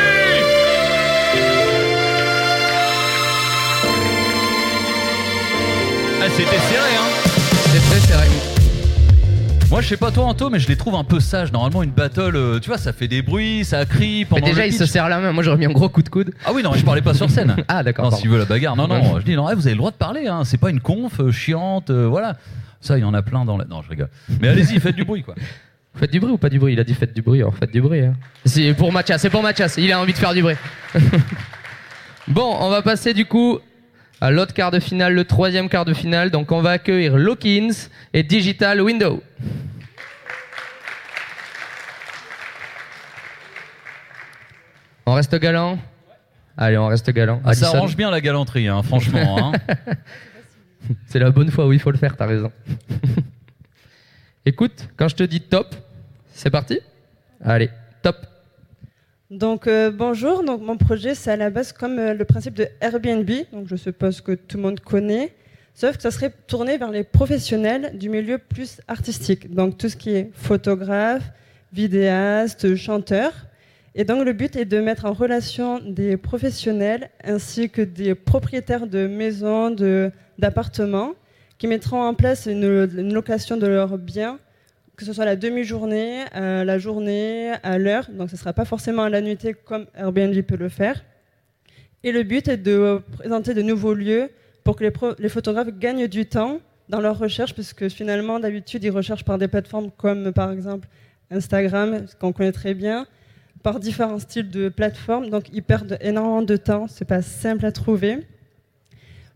Ah, 6.18 6.30
c'était 6.30 6.47
serré, 6.47 6.97
hein 6.97 7.11
C'est 7.66 7.90
très 7.90 8.00
serré. 8.00 8.51
Moi, 9.73 9.81
je 9.81 9.88
sais 9.88 9.97
pas 9.97 10.11
toi, 10.11 10.25
Anto, 10.25 10.50
mais 10.50 10.59
je 10.59 10.69
les 10.69 10.76
trouve 10.76 10.95
un 10.97 11.02
peu 11.02 11.19
sages. 11.19 11.50
Normalement, 11.50 11.83
une 11.83 11.93
battle, 11.93 12.37
euh, 12.37 12.61
tu 12.61 12.69
vois, 12.69 12.76
ça 12.76 12.93
fait 12.93 13.09
des 13.09 13.23
bruits, 13.23 13.64
ça 13.64 13.87
crie 13.87 14.26
Mais 14.31 14.43
déjà, 14.43 14.61
le 14.61 14.67
il 14.67 14.73
se 14.75 14.83
pitch. 14.85 14.93
serre 14.93 15.09
la 15.09 15.19
main. 15.19 15.33
Moi, 15.33 15.43
j'aurais 15.43 15.57
mis 15.57 15.64
un 15.64 15.71
gros 15.71 15.88
coup 15.88 16.02
de 16.02 16.11
coude. 16.11 16.35
Ah 16.45 16.50
oui, 16.52 16.62
non, 16.62 16.75
je 16.75 16.85
parlais 16.85 17.00
pas 17.00 17.14
sur 17.14 17.31
scène. 17.31 17.57
Ah, 17.69 17.83
d'accord. 17.83 18.05
Non, 18.05 18.11
pardon. 18.11 18.21
s'il 18.21 18.31
veut 18.31 18.37
la 18.38 18.45
bagarre. 18.45 18.76
Non, 18.76 18.87
non, 18.87 19.19
je 19.19 19.25
dis 19.25 19.35
non, 19.35 19.47
ouais, 19.47 19.55
vous 19.55 19.67
avez 19.67 19.73
le 19.75 19.79
droit 19.79 19.91
de 19.91 19.97
parler, 19.97 20.26
hein. 20.26 20.43
c'est 20.45 20.59
pas 20.59 20.69
une 20.69 20.81
conf 20.81 21.21
euh, 21.21 21.33
chiante, 21.33 21.88
euh, 21.88 22.07
voilà. 22.07 22.37
Ça, 22.83 22.99
il 22.99 23.00
y 23.00 23.05
en 23.05 23.14
a 23.14 23.23
plein 23.23 23.47
dans 23.47 23.57
la. 23.57 23.64
Non, 23.64 23.81
je 23.81 23.88
rigole. 23.88 24.11
Mais 24.43 24.49
allez-y, 24.49 24.79
faites 24.79 24.95
du 24.95 25.05
bruit, 25.05 25.23
quoi. 25.23 25.35
Faites 25.99 26.11
du 26.11 26.21
bruit 26.21 26.33
ou 26.33 26.38
pas 26.38 26.50
du 26.50 26.59
bruit? 26.59 26.73
Il 26.75 26.81
a 26.81 26.85
dit 26.85 26.95
faites 26.95 27.14
du 27.14 27.21
bruit, 27.23 27.41
alors 27.41 27.55
faites 27.55 27.71
du 27.71 27.81
bruit. 27.83 28.00
hein. 28.00 28.14
C'est 28.47 28.73
pour 28.75 28.93
Mathias, 28.93 29.21
c'est 29.21 29.29
pour 29.31 29.43
Mathias. 29.43 29.76
Il 29.79 29.91
a 29.93 30.00
envie 30.00 30.12
de 30.14 30.19
faire 30.19 30.33
du 30.35 30.41
bruit. 30.43 30.55
bon, 32.29 32.57
on 32.61 32.71
va 32.71 32.81
passer 32.83 33.12
du 33.14 33.25
coup 33.26 33.59
l'autre 34.31 34.55
quart 34.55 34.71
de 34.71 34.79
finale, 34.81 35.14
le 35.14 35.25
troisième 35.25 35.69
quart 35.69 35.85
de 35.85 35.95
finale. 35.95 36.31
Donc, 36.31 36.52
on 36.52 36.61
va 36.61 36.71
accueillir 36.71 37.17
Lockins 37.17 37.71
et 38.12 38.23
Digital 38.23 38.81
Window. 38.81 39.23
On 45.07 45.14
reste 45.14 45.35
galant? 45.37 45.79
Allez, 46.57 46.79
on 46.79 46.87
reste 46.87 47.11
galant. 47.11 47.41
Ah, 47.45 47.55
ça 47.55 47.69
arrange 47.69 47.97
bien 47.97 48.11
la 48.11 48.21
galanterie, 48.21 48.69
hein, 48.69 48.83
franchement. 48.83 49.52
hein. 49.52 49.75
C'est 51.07 51.19
la 51.19 51.31
bonne 51.31 51.50
fois 51.50 51.67
où 51.67 51.73
il 51.73 51.81
faut 51.81 51.91
le 51.91 51.99
faire, 51.99 52.17
t'as 52.17 52.26
raison. 52.26 52.52
Écoute, 54.47 54.88
quand 54.97 55.09
je 55.09 55.14
te 55.14 55.23
dis 55.23 55.41
top, 55.41 55.75
c'est 56.33 56.50
parti? 56.50 56.81
Allez, 57.45 57.71
top. 58.02 58.17
Donc 59.33 59.67
euh, 59.67 59.91
bonjour, 59.91 60.45
donc 60.45 60.61
mon 60.61 60.77
projet 60.77 61.15
c'est 61.15 61.31
à 61.31 61.37
la 61.37 61.49
base 61.49 61.73
comme 61.73 61.99
euh, 61.99 62.12
le 62.12 62.27
principe 62.27 62.53
de 62.53 62.67
Airbnb, 62.83 63.31
donc 63.51 63.67
je 63.67 63.77
suppose 63.77 64.21
que 64.21 64.33
tout 64.33 64.59
le 64.59 64.62
monde 64.62 64.81
connaît, 64.81 65.33
sauf 65.73 65.97
que 65.97 66.03
ça 66.03 66.11
serait 66.11 66.35
tourné 66.47 66.77
vers 66.77 66.91
les 66.91 67.03
professionnels 67.03 67.97
du 67.97 68.11
milieu 68.11 68.37
plus 68.37 68.83
artistique, 68.89 69.51
donc 69.55 69.79
tout 69.79 69.89
ce 69.89 69.97
qui 69.97 70.11
est 70.11 70.31
photographe, 70.35 71.23
vidéaste, 71.73 72.77
chanteur. 72.77 73.33
Et 73.95 74.05
donc 74.05 74.23
le 74.27 74.35
but 74.35 74.55
est 74.55 74.67
de 74.67 74.83
mettre 74.83 75.07
en 75.07 75.15
relation 75.15 75.81
des 75.81 76.19
professionnels 76.19 77.09
ainsi 77.25 77.71
que 77.71 77.81
des 77.81 78.15
propriétaires 78.15 78.87
de 78.87 79.07
maisons, 79.07 79.71
de- 79.71 80.11
d'appartements, 80.39 81.15
qui 81.57 81.69
mettront 81.69 82.03
en 82.03 82.12
place 82.12 82.45
une 82.45 82.85
location 83.11 83.57
de 83.57 83.67
leurs 83.67 83.97
biens 83.97 84.39
que 84.97 85.05
ce 85.05 85.13
soit 85.13 85.25
la 85.25 85.37
demi-journée, 85.37 86.23
à 86.33 86.65
la 86.65 86.79
journée, 86.79 87.53
à 87.63 87.79
l'heure. 87.79 88.09
Donc 88.11 88.29
ce 88.29 88.35
ne 88.35 88.39
sera 88.39 88.53
pas 88.53 88.65
forcément 88.65 89.03
à 89.03 89.11
la 89.11 89.21
nuitée 89.21 89.55
comme 89.55 89.87
Airbnb 89.95 90.39
peut 90.43 90.57
le 90.57 90.69
faire. 90.69 91.03
Et 92.05 92.13
le 92.13 92.23
but 92.25 92.49
est 92.49 92.57
de 92.57 93.01
présenter 93.13 93.55
de 93.55 93.63
nouveaux 93.63 93.95
lieux 93.95 94.31
pour 94.65 94.77
que 94.77 94.85
les, 95.19 95.29
photographes 95.29 95.71
gagnent 95.79 96.09
du 96.09 96.27
temps 96.27 96.61
dans 96.89 97.01
leur 97.01 97.19
recherche, 97.19 97.55
puisque 97.55 97.89
finalement, 97.89 98.39
d'habitude, 98.39 98.85
ils 98.85 98.91
recherchent 98.91 99.25
par 99.25 99.39
des 99.39 99.49
plateformes 99.49 99.91
comme 99.97 100.33
par 100.33 100.53
exemple 100.53 100.89
Instagram, 101.31 102.07
ce 102.07 102.17
qu'on 102.17 102.33
connaît 102.33 102.53
très 102.53 102.75
bien, 102.75 103.07
par 103.63 103.81
différents 103.81 104.19
styles 104.19 104.51
de 104.51 104.69
plateformes. 104.69 105.31
Donc 105.31 105.45
ils 105.53 105.63
perdent 105.63 105.97
énormément 106.01 106.43
de 106.43 106.57
temps, 106.57 106.87
c'est 106.89 107.05
pas 107.05 107.23
simple 107.23 107.65
à 107.67 107.73
trouver. 107.73 108.19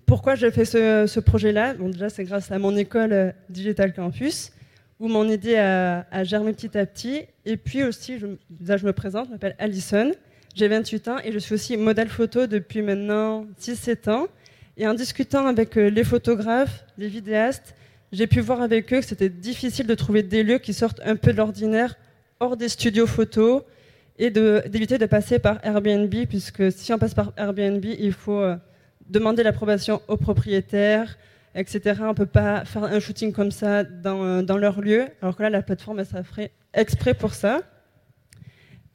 Pourquoi 0.04 0.34
j'ai 0.36 0.50
fait 0.50 0.64
ce, 0.64 1.06
ce 1.06 1.18
projet-là? 1.18 1.74
Bon, 1.74 1.88
Déjà, 1.88 2.08
c'est 2.08 2.24
grâce 2.24 2.52
à 2.52 2.58
mon 2.58 2.76
école 2.76 3.12
euh, 3.12 3.32
Digital 3.48 3.92
Campus 3.92 4.52
où 5.00 5.08
m'ont 5.08 5.28
aidé 5.28 5.56
à, 5.56 6.06
à 6.10 6.24
germer 6.24 6.52
petit 6.52 6.76
à 6.76 6.86
petit. 6.86 7.22
Et 7.44 7.56
puis 7.56 7.84
aussi, 7.84 8.18
je, 8.18 8.26
là, 8.66 8.76
je 8.76 8.86
me 8.86 8.92
présente, 8.92 9.26
je 9.26 9.32
m'appelle 9.32 9.56
Alison, 9.58 10.12
j'ai 10.54 10.68
28 10.68 11.08
ans 11.08 11.16
et 11.22 11.32
je 11.32 11.38
suis 11.38 11.54
aussi 11.54 11.76
modèle 11.76 12.08
photo 12.08 12.46
depuis 12.46 12.82
maintenant 12.82 13.46
6-7 13.60 14.10
ans. 14.10 14.26
Et 14.78 14.86
en 14.86 14.94
discutant 14.94 15.46
avec 15.46 15.76
euh, 15.76 15.88
les 15.88 16.04
photographes, 16.04 16.84
les 16.98 17.08
vidéastes, 17.08 17.74
j'ai 18.12 18.26
pu 18.26 18.40
voir 18.40 18.60
avec 18.62 18.92
eux 18.92 19.00
que 19.00 19.06
c'était 19.06 19.28
difficile 19.28 19.86
de 19.86 19.94
trouver 19.94 20.22
des 20.22 20.42
lieux 20.42 20.58
qui 20.58 20.72
sortent 20.72 21.00
un 21.04 21.16
peu 21.16 21.32
de 21.32 21.38
l'ordinaire, 21.38 21.96
hors 22.40 22.56
des 22.56 22.68
studios 22.68 23.06
photos, 23.06 23.62
et 24.18 24.30
d'éviter 24.30 24.96
de, 24.98 25.06
passer 25.06 25.38
par 25.38 25.58
Airbnb, 25.62 26.14
puisque 26.28 26.72
si 26.72 26.92
on 26.92 26.98
passe 26.98 27.14
par 27.14 27.32
Airbnb, 27.36 27.84
il 27.84 28.12
faut 28.12 28.40
euh, 28.40 28.56
demander 29.08 29.42
l'approbation 29.42 30.00
au 30.08 30.16
propriétaire, 30.16 31.18
etc. 31.56 32.00
On 32.02 32.08
ne 32.08 32.12
peut 32.12 32.26
pas 32.26 32.64
faire 32.64 32.84
un 32.84 33.00
shooting 33.00 33.32
comme 33.32 33.50
ça 33.50 33.82
dans, 33.82 34.22
euh, 34.22 34.42
dans 34.42 34.58
leur 34.58 34.80
lieu, 34.80 35.06
alors 35.22 35.34
que 35.36 35.42
là, 35.42 35.50
la 35.50 35.62
plateforme, 35.62 35.98
elle, 36.00 36.06
ça 36.06 36.22
ferait 36.22 36.52
exprès 36.74 37.14
pour 37.14 37.32
ça. 37.34 37.62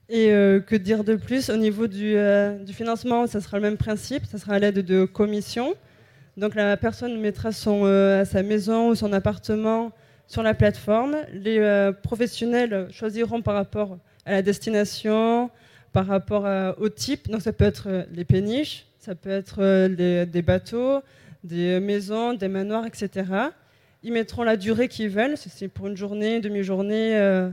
Et 0.09 0.31
euh, 0.31 0.59
que 0.59 0.75
dire 0.75 1.03
de 1.03 1.15
plus 1.15 1.49
Au 1.49 1.57
niveau 1.57 1.87
du, 1.87 2.15
euh, 2.15 2.59
du 2.63 2.73
financement, 2.73 3.27
ça 3.27 3.41
sera 3.41 3.57
le 3.57 3.63
même 3.63 3.77
principe, 3.77 4.25
ça 4.25 4.37
sera 4.37 4.53
à 4.53 4.59
l'aide 4.59 4.79
de 4.79 5.05
commissions. 5.05 5.73
Donc 6.37 6.55
la 6.55 6.77
personne 6.77 7.19
mettra 7.19 7.51
son, 7.51 7.83
sa 8.25 8.41
maison 8.43 8.89
ou 8.89 8.95
son 8.95 9.11
appartement 9.11 9.91
sur 10.27 10.43
la 10.43 10.53
plateforme. 10.53 11.17
Les 11.33 11.91
professionnels 12.03 12.87
choisiront 12.89 13.41
par 13.41 13.53
rapport 13.53 13.97
à 14.25 14.31
la 14.31 14.41
destination, 14.41 15.49
par 15.91 16.07
rapport 16.07 16.45
à- 16.45 16.79
au 16.79 16.87
type. 16.87 17.29
Donc 17.29 17.41
ça 17.41 17.51
peut 17.51 17.65
être 17.65 18.05
les 18.13 18.23
péniches, 18.23 18.85
ça 18.97 19.13
peut 19.13 19.29
être 19.29 19.87
des 19.87 20.41
bateaux, 20.41 21.01
des 21.43 21.79
maisons, 21.79 22.33
des 22.33 22.47
manoirs, 22.47 22.85
etc. 22.85 23.25
Ils 24.03 24.13
mettront 24.13 24.43
la 24.43 24.57
durée 24.57 24.87
qu'ils 24.87 25.09
veulent, 25.09 25.37
si 25.37 25.49
c'est 25.49 25.67
pour 25.67 25.87
une 25.87 25.97
journée, 25.97 26.35
une 26.35 26.41
demi-journée, 26.41 27.15
euh, 27.15 27.49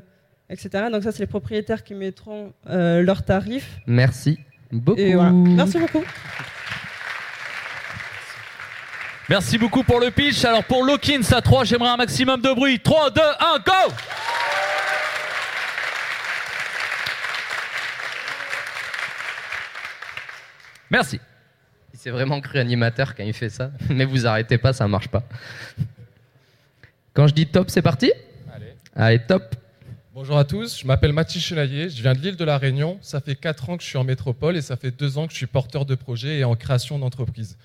etc. 0.50 0.86
Donc 0.90 1.02
ça, 1.02 1.12
c'est 1.12 1.20
les 1.20 1.26
propriétaires 1.26 1.84
qui 1.84 1.94
mettront 1.94 2.52
euh, 2.68 3.02
leurs 3.02 3.24
tarifs. 3.24 3.78
Merci 3.86 4.38
beaucoup. 4.72 4.98
Et 4.98 5.14
voilà. 5.14 5.30
Merci 5.30 5.78
beaucoup. 5.78 6.04
Merci 9.28 9.58
beaucoup 9.58 9.82
pour 9.82 10.00
le 10.00 10.10
pitch. 10.10 10.42
Alors 10.46 10.64
pour 10.64 10.84
Lockins 10.84 11.20
à 11.32 11.42
3, 11.42 11.64
j'aimerais 11.64 11.90
un 11.90 11.98
maximum 11.98 12.40
de 12.40 12.50
bruit. 12.54 12.80
3, 12.80 13.10
2, 13.10 13.20
1, 13.20 13.58
go 13.58 13.94
Merci. 20.90 21.20
Il 21.98 22.00
s'est 22.00 22.10
vraiment 22.10 22.40
cru 22.40 22.60
animateur 22.60 23.16
quand 23.16 23.24
il 23.24 23.32
fait 23.32 23.48
ça. 23.48 23.72
Mais 23.90 24.04
vous 24.04 24.24
arrêtez 24.24 24.56
pas, 24.56 24.72
ça 24.72 24.86
marche 24.86 25.08
pas. 25.08 25.24
Quand 27.12 27.26
je 27.26 27.34
dis 27.34 27.48
top, 27.48 27.70
c'est 27.70 27.82
parti 27.82 28.12
Allez. 28.54 28.66
Allez, 28.94 29.18
top. 29.18 29.56
Bonjour 30.14 30.38
à 30.38 30.44
tous, 30.44 30.78
je 30.78 30.86
m'appelle 30.86 31.12
Mathis 31.12 31.42
Chenaillé, 31.42 31.90
je 31.90 32.00
viens 32.00 32.14
de 32.14 32.20
l'île 32.20 32.36
de 32.36 32.44
la 32.44 32.56
Réunion. 32.56 33.00
Ça 33.02 33.20
fait 33.20 33.34
4 33.34 33.70
ans 33.70 33.76
que 33.76 33.82
je 33.82 33.88
suis 33.88 33.98
en 33.98 34.04
métropole 34.04 34.56
et 34.56 34.62
ça 34.62 34.76
fait 34.76 34.92
2 34.92 35.18
ans 35.18 35.26
que 35.26 35.32
je 35.32 35.38
suis 35.38 35.48
porteur 35.48 35.86
de 35.86 35.96
projet 35.96 36.38
et 36.38 36.44
en 36.44 36.54
création 36.54 37.00
d'entreprise. 37.00 37.56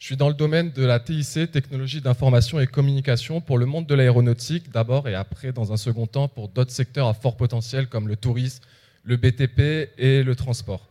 Je 0.00 0.06
suis 0.06 0.16
dans 0.16 0.28
le 0.28 0.34
domaine 0.34 0.72
de 0.72 0.84
la 0.84 0.98
TIC, 0.98 1.52
technologie 1.52 2.00
d'information 2.00 2.58
et 2.58 2.66
communication, 2.66 3.40
pour 3.40 3.56
le 3.56 3.66
monde 3.66 3.86
de 3.86 3.94
l'aéronautique 3.94 4.72
d'abord 4.72 5.08
et 5.08 5.14
après, 5.14 5.52
dans 5.52 5.72
un 5.72 5.76
second 5.76 6.08
temps, 6.08 6.26
pour 6.26 6.48
d'autres 6.48 6.72
secteurs 6.72 7.06
à 7.06 7.14
fort 7.14 7.36
potentiel 7.36 7.86
comme 7.86 8.08
le 8.08 8.16
tourisme, 8.16 8.64
le 9.04 9.16
BTP 9.16 9.92
et 9.96 10.24
le 10.24 10.34
transport. 10.34 10.88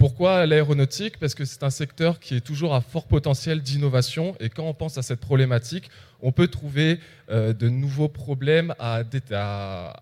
Pourquoi 0.00 0.46
l'aéronautique? 0.46 1.18
Parce 1.18 1.34
que 1.34 1.44
c'est 1.44 1.62
un 1.62 1.68
secteur 1.68 2.20
qui 2.20 2.34
est 2.34 2.40
toujours 2.40 2.74
à 2.74 2.80
fort 2.80 3.06
potentiel 3.06 3.60
d'innovation 3.60 4.34
et 4.40 4.48
quand 4.48 4.64
on 4.64 4.72
pense 4.72 4.96
à 4.96 5.02
cette 5.02 5.20
problématique, 5.20 5.90
on 6.22 6.32
peut 6.32 6.48
trouver 6.48 7.00
euh, 7.28 7.52
de 7.52 7.68
nouveaux 7.68 8.08
problèmes 8.08 8.74
à, 8.78 9.02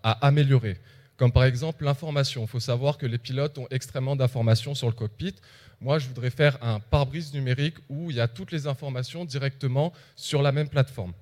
à 0.04 0.10
améliorer. 0.24 0.76
Comme 1.16 1.32
par 1.32 1.42
exemple 1.42 1.84
l'information. 1.84 2.42
Il 2.42 2.46
faut 2.46 2.60
savoir 2.60 2.96
que 2.96 3.06
les 3.06 3.18
pilotes 3.18 3.58
ont 3.58 3.66
extrêmement 3.72 4.14
d'informations 4.14 4.76
sur 4.76 4.86
le 4.86 4.92
cockpit. 4.92 5.34
Moi, 5.80 5.98
je 5.98 6.06
voudrais 6.06 6.30
faire 6.30 6.58
un 6.62 6.78
pare-brise 6.78 7.34
numérique 7.34 7.78
où 7.88 8.12
il 8.12 8.18
y 8.18 8.20
a 8.20 8.28
toutes 8.28 8.52
les 8.52 8.68
informations 8.68 9.24
directement 9.24 9.92
sur 10.14 10.42
la 10.42 10.52
même 10.52 10.68
plateforme. 10.68 11.12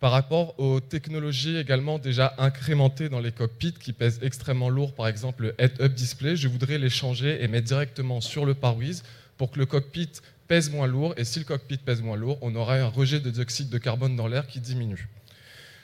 Par 0.00 0.12
rapport 0.12 0.58
aux 0.58 0.80
technologies 0.80 1.58
également 1.58 1.98
déjà 1.98 2.34
incrémentées 2.38 3.10
dans 3.10 3.20
les 3.20 3.32
cockpits 3.32 3.74
qui 3.74 3.92
pèsent 3.92 4.18
extrêmement 4.22 4.70
lourd, 4.70 4.94
par 4.94 5.06
exemple 5.06 5.42
le 5.42 5.54
head-up 5.58 5.92
display, 5.92 6.36
je 6.36 6.48
voudrais 6.48 6.78
les 6.78 6.88
changer 6.88 7.44
et 7.44 7.48
mettre 7.48 7.66
directement 7.66 8.22
sur 8.22 8.46
le 8.46 8.54
pare-brise 8.54 9.02
pour 9.36 9.50
que 9.50 9.58
le 9.58 9.66
cockpit 9.66 10.10
pèse 10.48 10.70
moins 10.70 10.86
lourd. 10.86 11.12
Et 11.18 11.24
si 11.24 11.38
le 11.38 11.44
cockpit 11.44 11.76
pèse 11.76 12.00
moins 12.00 12.16
lourd, 12.16 12.38
on 12.40 12.54
aura 12.54 12.76
un 12.76 12.86
rejet 12.86 13.20
de 13.20 13.30
dioxyde 13.30 13.68
de 13.68 13.76
carbone 13.76 14.16
dans 14.16 14.26
l'air 14.26 14.46
qui 14.46 14.58
diminue. 14.58 15.06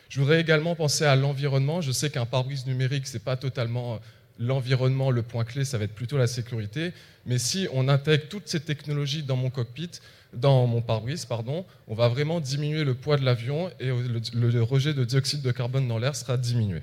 Je 0.08 0.18
voudrais 0.18 0.40
également 0.40 0.74
penser 0.74 1.04
à 1.04 1.14
l'environnement. 1.14 1.82
Je 1.82 1.92
sais 1.92 2.08
qu'un 2.08 2.24
pare-brise 2.24 2.64
numérique, 2.64 3.06
ce 3.06 3.14
n'est 3.14 3.22
pas 3.22 3.36
totalement 3.36 3.96
euh, 3.96 3.98
l'environnement 4.38 5.10
le 5.10 5.22
point 5.22 5.44
clé, 5.44 5.66
ça 5.66 5.76
va 5.76 5.84
être 5.84 5.94
plutôt 5.94 6.16
la 6.16 6.26
sécurité. 6.26 6.92
Mais 7.26 7.36
si 7.36 7.68
on 7.72 7.86
intègre 7.88 8.28
toutes 8.30 8.48
ces 8.48 8.60
technologies 8.60 9.22
dans 9.22 9.36
mon 9.36 9.50
cockpit, 9.50 9.90
dans 10.36 10.66
mon 10.66 10.80
pare-brise, 10.82 11.24
pardon, 11.24 11.64
on 11.88 11.94
va 11.94 12.08
vraiment 12.08 12.40
diminuer 12.40 12.84
le 12.84 12.94
poids 12.94 13.16
de 13.16 13.24
l'avion 13.24 13.70
et 13.80 13.88
le, 13.88 14.62
rejet 14.62 14.94
de 14.94 15.04
dioxyde 15.04 15.42
de 15.42 15.50
carbone 15.50 15.88
dans 15.88 15.98
l'air 15.98 16.14
sera 16.14 16.36
diminué. 16.36 16.82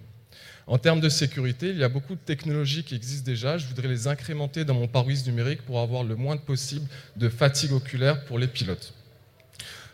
En 0.66 0.78
termes 0.78 1.02
de 1.02 1.10
sécurité, 1.10 1.70
il 1.70 1.78
y 1.78 1.84
a 1.84 1.90
beaucoup 1.90 2.16
de 2.16 2.20
technologies 2.20 2.84
qui 2.84 2.96
existent 2.96 3.26
déjà. 3.26 3.58
Je 3.58 3.68
voudrais 3.68 3.88
les 3.88 4.08
incrémenter 4.08 4.64
dans 4.64 4.74
mon 4.74 4.88
pare-brise 4.88 5.26
numérique 5.28 5.62
pour 5.64 5.80
avoir 5.80 6.04
le 6.04 6.16
moins 6.16 6.38
possible 6.38 6.88
de 7.18 7.30
fatigue 7.30 7.74
oculaire 7.74 8.24
pour 8.26 8.40
les 8.40 8.48
pilotes. 8.48 8.94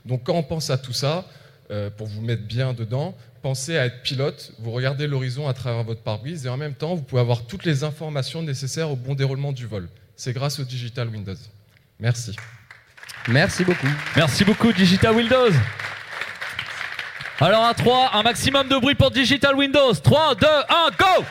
Donc 0.06 0.24
quand 0.24 0.36
on 0.36 0.44
pense 0.44 0.70
à 0.70 0.78
tout 0.78 0.94
ça, 0.94 1.26
euh, 1.72 1.90
pour 1.90 2.08
vous 2.08 2.22
mettre 2.22 2.44
bien 2.44 2.74
dedans, 2.74 3.16
pensez 3.42 3.78
à 3.78 3.86
être 3.86 4.02
pilote, 4.04 4.54
vous 4.60 4.72
regardez 4.72 5.08
l'horizon 5.08 5.48
à 5.48 5.54
travers 5.54 5.84
votre 5.84 6.02
pare-brise 6.02 6.46
et 6.46 6.50
en 6.50 6.58
même 6.58 6.76
temps, 6.76 6.96
vous 6.96 7.04
pouvez 7.04 7.22
avoir 7.22 7.46
toutes 7.46 7.66
les 7.66 7.84
informations 7.84 8.44
nécessaires 8.44 8.92
au 8.92 8.96
bon 8.96 9.16
déroulement 9.16 9.52
du 9.52 9.66
vol. 9.66 9.90
C'est 10.16 10.34
grâce 10.34 10.60
au 10.60 10.64
Digital 10.64 11.10
Windows. 11.10 11.36
Merci. 12.00 12.36
Merci 13.28 13.64
beaucoup. 13.64 13.88
Merci 14.16 14.44
beaucoup, 14.44 14.72
Digital 14.74 15.14
Windows. 15.16 15.52
Alors 17.40 17.66
à 17.66 17.74
3, 17.74 18.12
un 18.16 18.24
maximum 18.24 18.68
de 18.68 18.78
bruit 18.78 18.96
pour 18.96 19.12
Digital 19.12 19.56
Windows. 19.56 19.94
3, 19.94 20.36
2, 20.36 20.48
1, 20.48 20.90
go 20.98 21.26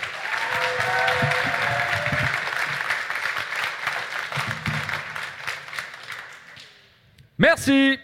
Merci 7.39 7.99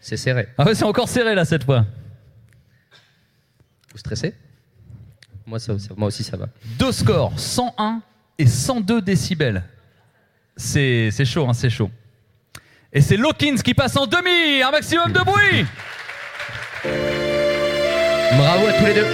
C'est 0.00 0.16
serré. 0.16 0.48
Ah 0.56 0.64
ouais, 0.64 0.74
c'est 0.74 0.84
encore 0.84 1.08
serré 1.08 1.34
là 1.34 1.44
cette 1.44 1.64
fois. 1.64 1.84
Vous 3.92 3.98
stressez? 3.98 4.34
Moi, 5.46 5.58
ça- 5.58 5.78
ça- 5.78 5.94
moi 5.96 6.08
aussi, 6.08 6.24
ça 6.24 6.36
va. 6.36 6.46
Deux 6.78 6.92
scores, 6.92 7.38
101 7.38 8.02
et 8.38 8.46
102 8.46 9.00
décibels. 9.02 9.62
C'est 10.56 11.10
c'est 11.12 11.24
chaud, 11.24 11.46
hein, 11.48 11.52
c'est 11.54 11.70
chaud. 11.70 11.90
Et 12.92 13.00
c'est 13.02 13.16
Lawkins 13.16 13.56
qui 13.62 13.74
passe 13.74 13.96
en 13.96 14.06
demi, 14.06 14.62
un 14.62 14.70
maximum 14.70 15.12
de 15.12 15.18
bruit 15.20 15.66
Bravo 18.36 18.66
à 18.66 18.72
tous 18.72 18.86
les 18.86 18.94
deux. 18.94 19.06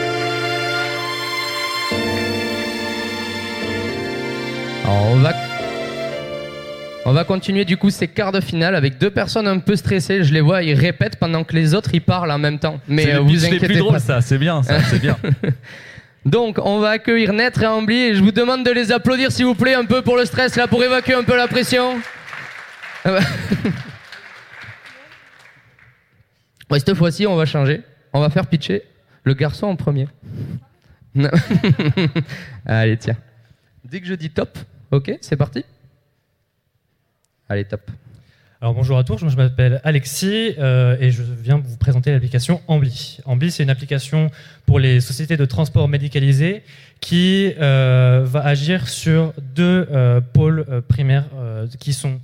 Alors, 4.84 5.06
on 5.10 5.16
va, 5.16 5.32
on 7.06 7.12
va 7.12 7.24
continuer 7.24 7.64
du 7.64 7.76
coup 7.76 7.90
ces 7.90 8.06
quarts 8.06 8.30
de 8.32 8.40
finale 8.40 8.76
avec 8.76 8.98
deux 8.98 9.10
personnes 9.10 9.48
un 9.48 9.58
peu 9.58 9.74
stressées. 9.74 10.22
Je 10.22 10.32
les 10.32 10.40
vois, 10.40 10.62
ils 10.62 10.74
répètent 10.74 11.16
pendant 11.16 11.42
que 11.42 11.54
les 11.54 11.74
autres 11.74 11.90
ils 11.94 12.02
parlent 12.02 12.30
en 12.30 12.38
même 12.38 12.58
temps. 12.60 12.78
Mais 12.86 13.04
C'est 13.04 13.14
euh, 13.14 13.20
vous 13.20 13.44
inquiétez 13.44 13.66
plus 13.66 13.78
drôles 13.78 13.94
pas. 13.94 13.98
ça, 13.98 14.20
c'est 14.20 14.38
bien 14.38 14.62
ça, 14.62 14.80
c'est 14.84 15.00
bien. 15.00 15.16
Donc, 16.24 16.58
on 16.62 16.78
va 16.78 16.90
accueillir 16.90 17.32
Netre 17.32 17.62
et 17.64 17.66
Ambly 17.66 17.96
et 17.96 18.14
je 18.14 18.22
vous 18.22 18.30
demande 18.32 18.64
de 18.64 18.70
les 18.70 18.92
applaudir 18.92 19.32
s'il 19.32 19.46
vous 19.46 19.54
plaît 19.54 19.74
un 19.74 19.84
peu 19.84 20.00
pour 20.00 20.16
le 20.16 20.24
stress 20.24 20.54
là, 20.56 20.68
pour 20.68 20.82
évacuer 20.84 21.14
un 21.14 21.24
peu 21.24 21.36
la 21.36 21.48
pression. 21.48 21.96
Ouais, 26.70 26.80
cette 26.80 26.94
fois-ci, 26.94 27.26
on 27.26 27.36
va 27.36 27.44
changer. 27.44 27.82
On 28.12 28.20
va 28.20 28.30
faire 28.30 28.46
pitcher 28.46 28.82
le 29.22 29.34
garçon 29.34 29.66
en 29.66 29.76
premier. 29.76 30.08
Allez, 32.66 32.96
tiens. 32.96 33.16
Dès 33.84 34.00
que 34.00 34.06
je 34.06 34.14
dis 34.14 34.30
top, 34.30 34.58
ok, 34.90 35.16
c'est 35.20 35.36
parti. 35.36 35.64
Allez, 37.48 37.64
top. 37.66 37.82
Alors 38.60 38.72
bonjour 38.72 38.96
à 38.96 39.04
tous, 39.04 39.18
je 39.18 39.36
m'appelle 39.36 39.78
Alexis 39.84 40.54
euh, 40.58 40.96
et 40.98 41.10
je 41.10 41.22
viens 41.22 41.58
vous 41.58 41.76
présenter 41.76 42.10
l'application 42.12 42.62
Ambly. 42.66 43.18
Ambly, 43.26 43.50
c'est 43.50 43.62
une 43.62 43.68
application 43.68 44.30
pour 44.64 44.78
les 44.78 45.02
sociétés 45.02 45.36
de 45.36 45.44
transport 45.44 45.86
médicalisé 45.86 46.62
qui 47.00 47.52
euh, 47.60 48.22
va 48.24 48.40
agir 48.40 48.88
sur 48.88 49.34
deux 49.54 49.86
euh, 49.92 50.22
pôles 50.22 50.64
primaires 50.88 51.26
qui 51.78 51.92
sont 51.92 52.20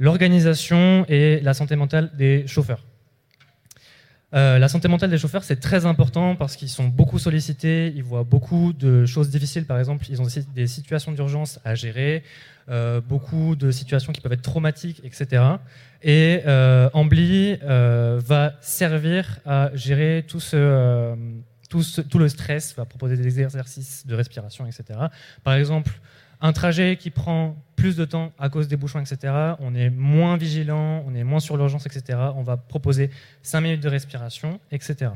l'organisation 0.00 1.04
et 1.08 1.38
la 1.40 1.54
santé 1.54 1.76
mentale 1.76 2.10
des 2.16 2.46
chauffeurs. 2.48 2.84
Euh, 4.32 4.58
la 4.58 4.68
santé 4.68 4.88
mentale 4.88 5.10
des 5.10 5.18
chauffeurs, 5.18 5.44
c'est 5.44 5.60
très 5.60 5.86
important 5.86 6.36
parce 6.36 6.56
qu'ils 6.56 6.68
sont 6.68 6.86
beaucoup 6.86 7.18
sollicités, 7.18 7.92
ils 7.94 8.02
voient 8.02 8.24
beaucoup 8.24 8.72
de 8.72 9.04
choses 9.04 9.28
difficiles, 9.28 9.66
par 9.66 9.78
exemple, 9.78 10.06
ils 10.08 10.22
ont 10.22 10.26
des, 10.54 10.66
situations 10.68 11.12
d'urgence 11.12 11.58
à 11.64 11.74
gérer, 11.74 12.22
euh, 12.68 13.00
beaucoup 13.00 13.56
de 13.56 13.70
situations 13.72 14.12
qui 14.12 14.20
peuvent 14.20 14.32
être 14.32 14.42
traumatiques, 14.42 15.02
etc. 15.04 15.42
Et 16.02 16.42
euh, 16.46 16.88
Ambly 16.92 17.58
euh, 17.62 18.20
va 18.24 18.54
servir 18.60 19.40
à 19.44 19.70
gérer 19.74 20.24
tout 20.28 20.38
le 20.54 22.28
stress, 22.28 22.74
va 22.76 22.84
proposer 22.84 23.16
des 23.16 23.40
exercices 23.40 24.06
de 24.06 24.14
respiration, 24.14 24.64
etc. 24.66 24.98
Par 25.42 25.54
exemple, 25.54 25.90
un 26.40 26.52
trajet 26.52 26.96
qui 26.96 27.10
prend 27.10 27.56
plus 27.76 27.96
de 27.96 28.04
temps 28.04 28.32
à 28.38 28.48
cause 28.48 28.68
des 28.68 28.76
bouchons, 28.76 29.00
etc., 29.00 29.32
on 29.58 29.74
est 29.74 29.90
moins 29.90 30.36
vigilant, 30.36 31.04
on 31.06 31.14
est 31.14 31.24
moins 31.24 31.40
sur 31.40 31.56
l'urgence, 31.56 31.86
etc. 31.86 32.18
On 32.36 32.42
va 32.42 32.56
proposer 32.56 33.10
5 33.42 33.60
minutes 33.60 33.82
de 33.82 33.88
respiration, 33.88 34.60
etc. 34.70 35.12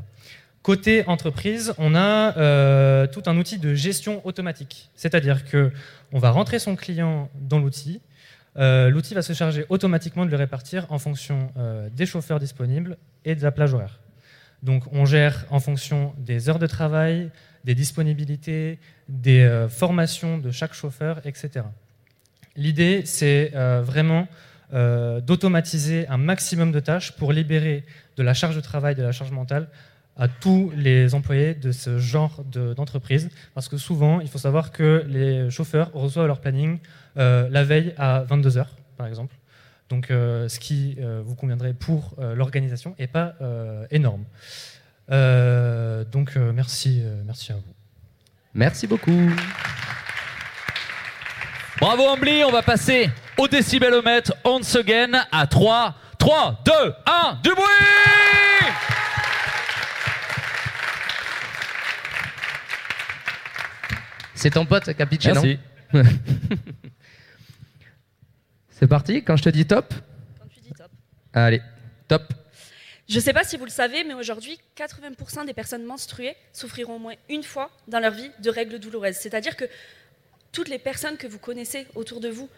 Côté 0.65 1.05
entreprise, 1.05 1.75
on 1.77 1.93
a 1.93 2.35
euh, 2.37 3.05
tout 3.05 3.21
un 3.27 3.37
outil 3.37 3.59
de 3.59 3.75
gestion 3.75 4.25
automatique. 4.25 4.89
C'est-à-dire 4.95 5.45
que 5.45 5.71
on 6.11 6.17
va 6.17 6.31
rentrer 6.31 6.57
son 6.57 6.75
client 6.75 7.29
dans 7.39 7.59
l'outil. 7.59 8.01
Euh, 8.57 8.89
l'outil 8.89 9.13
va 9.13 9.21
se 9.21 9.33
charger 9.33 9.65
automatiquement 9.69 10.25
de 10.25 10.31
le 10.31 10.37
répartir 10.37 10.87
en 10.89 10.97
fonction 10.97 11.51
euh, 11.57 11.89
des 11.95 12.07
chauffeurs 12.07 12.39
disponibles 12.39 12.97
et 13.25 13.35
de 13.35 13.43
la 13.43 13.51
plage 13.51 13.75
horaire. 13.75 13.99
Donc 14.63 14.83
on 14.91 15.05
gère 15.05 15.45
en 15.51 15.59
fonction 15.59 16.15
des 16.17 16.49
heures 16.49 16.57
de 16.57 16.65
travail, 16.65 17.29
des 17.65 17.75
disponibilités, 17.75 18.79
des 19.09 19.41
euh, 19.41 19.67
formations 19.67 20.37
de 20.37 20.51
chaque 20.51 20.73
chauffeur, 20.73 21.19
etc. 21.25 21.65
L'idée, 22.55 23.01
c'est 23.05 23.51
euh, 23.55 23.81
vraiment 23.83 24.27
euh, 24.73 25.19
d'automatiser 25.19 26.07
un 26.07 26.17
maximum 26.17 26.71
de 26.71 26.79
tâches 26.79 27.11
pour 27.13 27.33
libérer 27.33 27.83
de 28.17 28.23
la 28.23 28.33
charge 28.33 28.55
de 28.55 28.61
travail, 28.61 28.95
de 28.95 29.03
la 29.03 29.11
charge 29.11 29.31
mentale 29.31 29.67
à 30.15 30.27
tous 30.29 30.71
les 30.77 31.13
employés 31.13 31.55
de 31.55 31.71
ce 31.73 31.97
genre 31.97 32.45
de- 32.49 32.73
d'entreprise. 32.73 33.29
parce 33.53 33.67
que 33.67 33.77
souvent, 33.77 34.21
il 34.21 34.29
faut 34.29 34.37
savoir 34.37 34.71
que 34.71 35.03
les 35.09 35.49
chauffeurs 35.49 35.91
reçoivent 35.93 36.27
leur 36.27 36.39
planning 36.39 36.79
la 37.17 37.63
veille 37.63 37.93
à 37.97 38.23
22h, 38.23 38.65
par 38.95 39.07
exemple. 39.07 39.35
Donc, 39.89 40.07
ce 40.09 40.59
qui 40.59 40.97
vous 41.25 41.35
conviendrait 41.35 41.73
pour 41.73 42.15
l'organisation 42.17 42.95
n'est 42.97 43.07
pas 43.07 43.35
énorme. 43.91 44.23
Euh, 45.11 46.03
donc, 46.05 46.35
euh, 46.35 46.51
merci, 46.51 47.01
euh, 47.03 47.21
merci 47.25 47.51
à 47.51 47.55
vous. 47.55 47.73
Merci 48.53 48.87
beaucoup. 48.87 49.29
Bravo 51.79 52.03
Ambly, 52.07 52.43
on 52.43 52.51
va 52.51 52.63
passer 52.63 53.09
au 53.37 53.47
décibelomètre 53.47 54.33
once 54.45 54.75
again 54.75 55.25
à 55.31 55.45
3, 55.45 55.93
3, 56.17 56.63
2, 56.65 56.71
1, 57.05 57.39
du 57.43 57.49
bruit 57.49 57.65
C'est 64.35 64.51
ton 64.51 64.65
pote 64.65 64.87
non? 64.87 64.93
Merci. 65.41 65.59
C'est 68.69 68.87
parti, 68.87 69.23
quand 69.23 69.35
je 69.35 69.43
te 69.43 69.49
dis 69.49 69.65
top? 69.65 69.93
Quand 70.39 70.47
tu 70.47 70.59
dis 70.59 70.71
top. 70.71 70.91
Allez, 71.33 71.61
top. 72.07 72.31
Je 73.07 73.17
ne 73.17 73.21
sais 73.21 73.33
pas 73.33 73.43
si 73.43 73.55
vous 73.55 73.65
le 73.65 73.71
savez, 73.71 74.03
mais 74.03 74.15
aujourd'hui, 74.15 74.59
80% 74.75 75.45
des 75.45 75.53
personnes 75.53 75.83
menstruées 75.83 76.35
souffriront 76.53 76.95
au 76.95 76.99
moins 76.99 77.13
une 77.29 77.43
fois 77.43 77.69
dans 77.87 77.99
leur 77.99 78.11
vie 78.11 78.31
de 78.39 78.49
règles 78.49 78.79
douloureuses. 78.79 79.15
C'est-à-dire 79.15 79.55
que 79.55 79.65
toutes 80.51 80.69
les 80.69 80.79
personnes 80.79 81.17
que 81.17 81.27
vous 81.27 81.37
connaissez 81.37 81.85
autour 81.93 82.19
de 82.19 82.29
vous, 82.29 82.49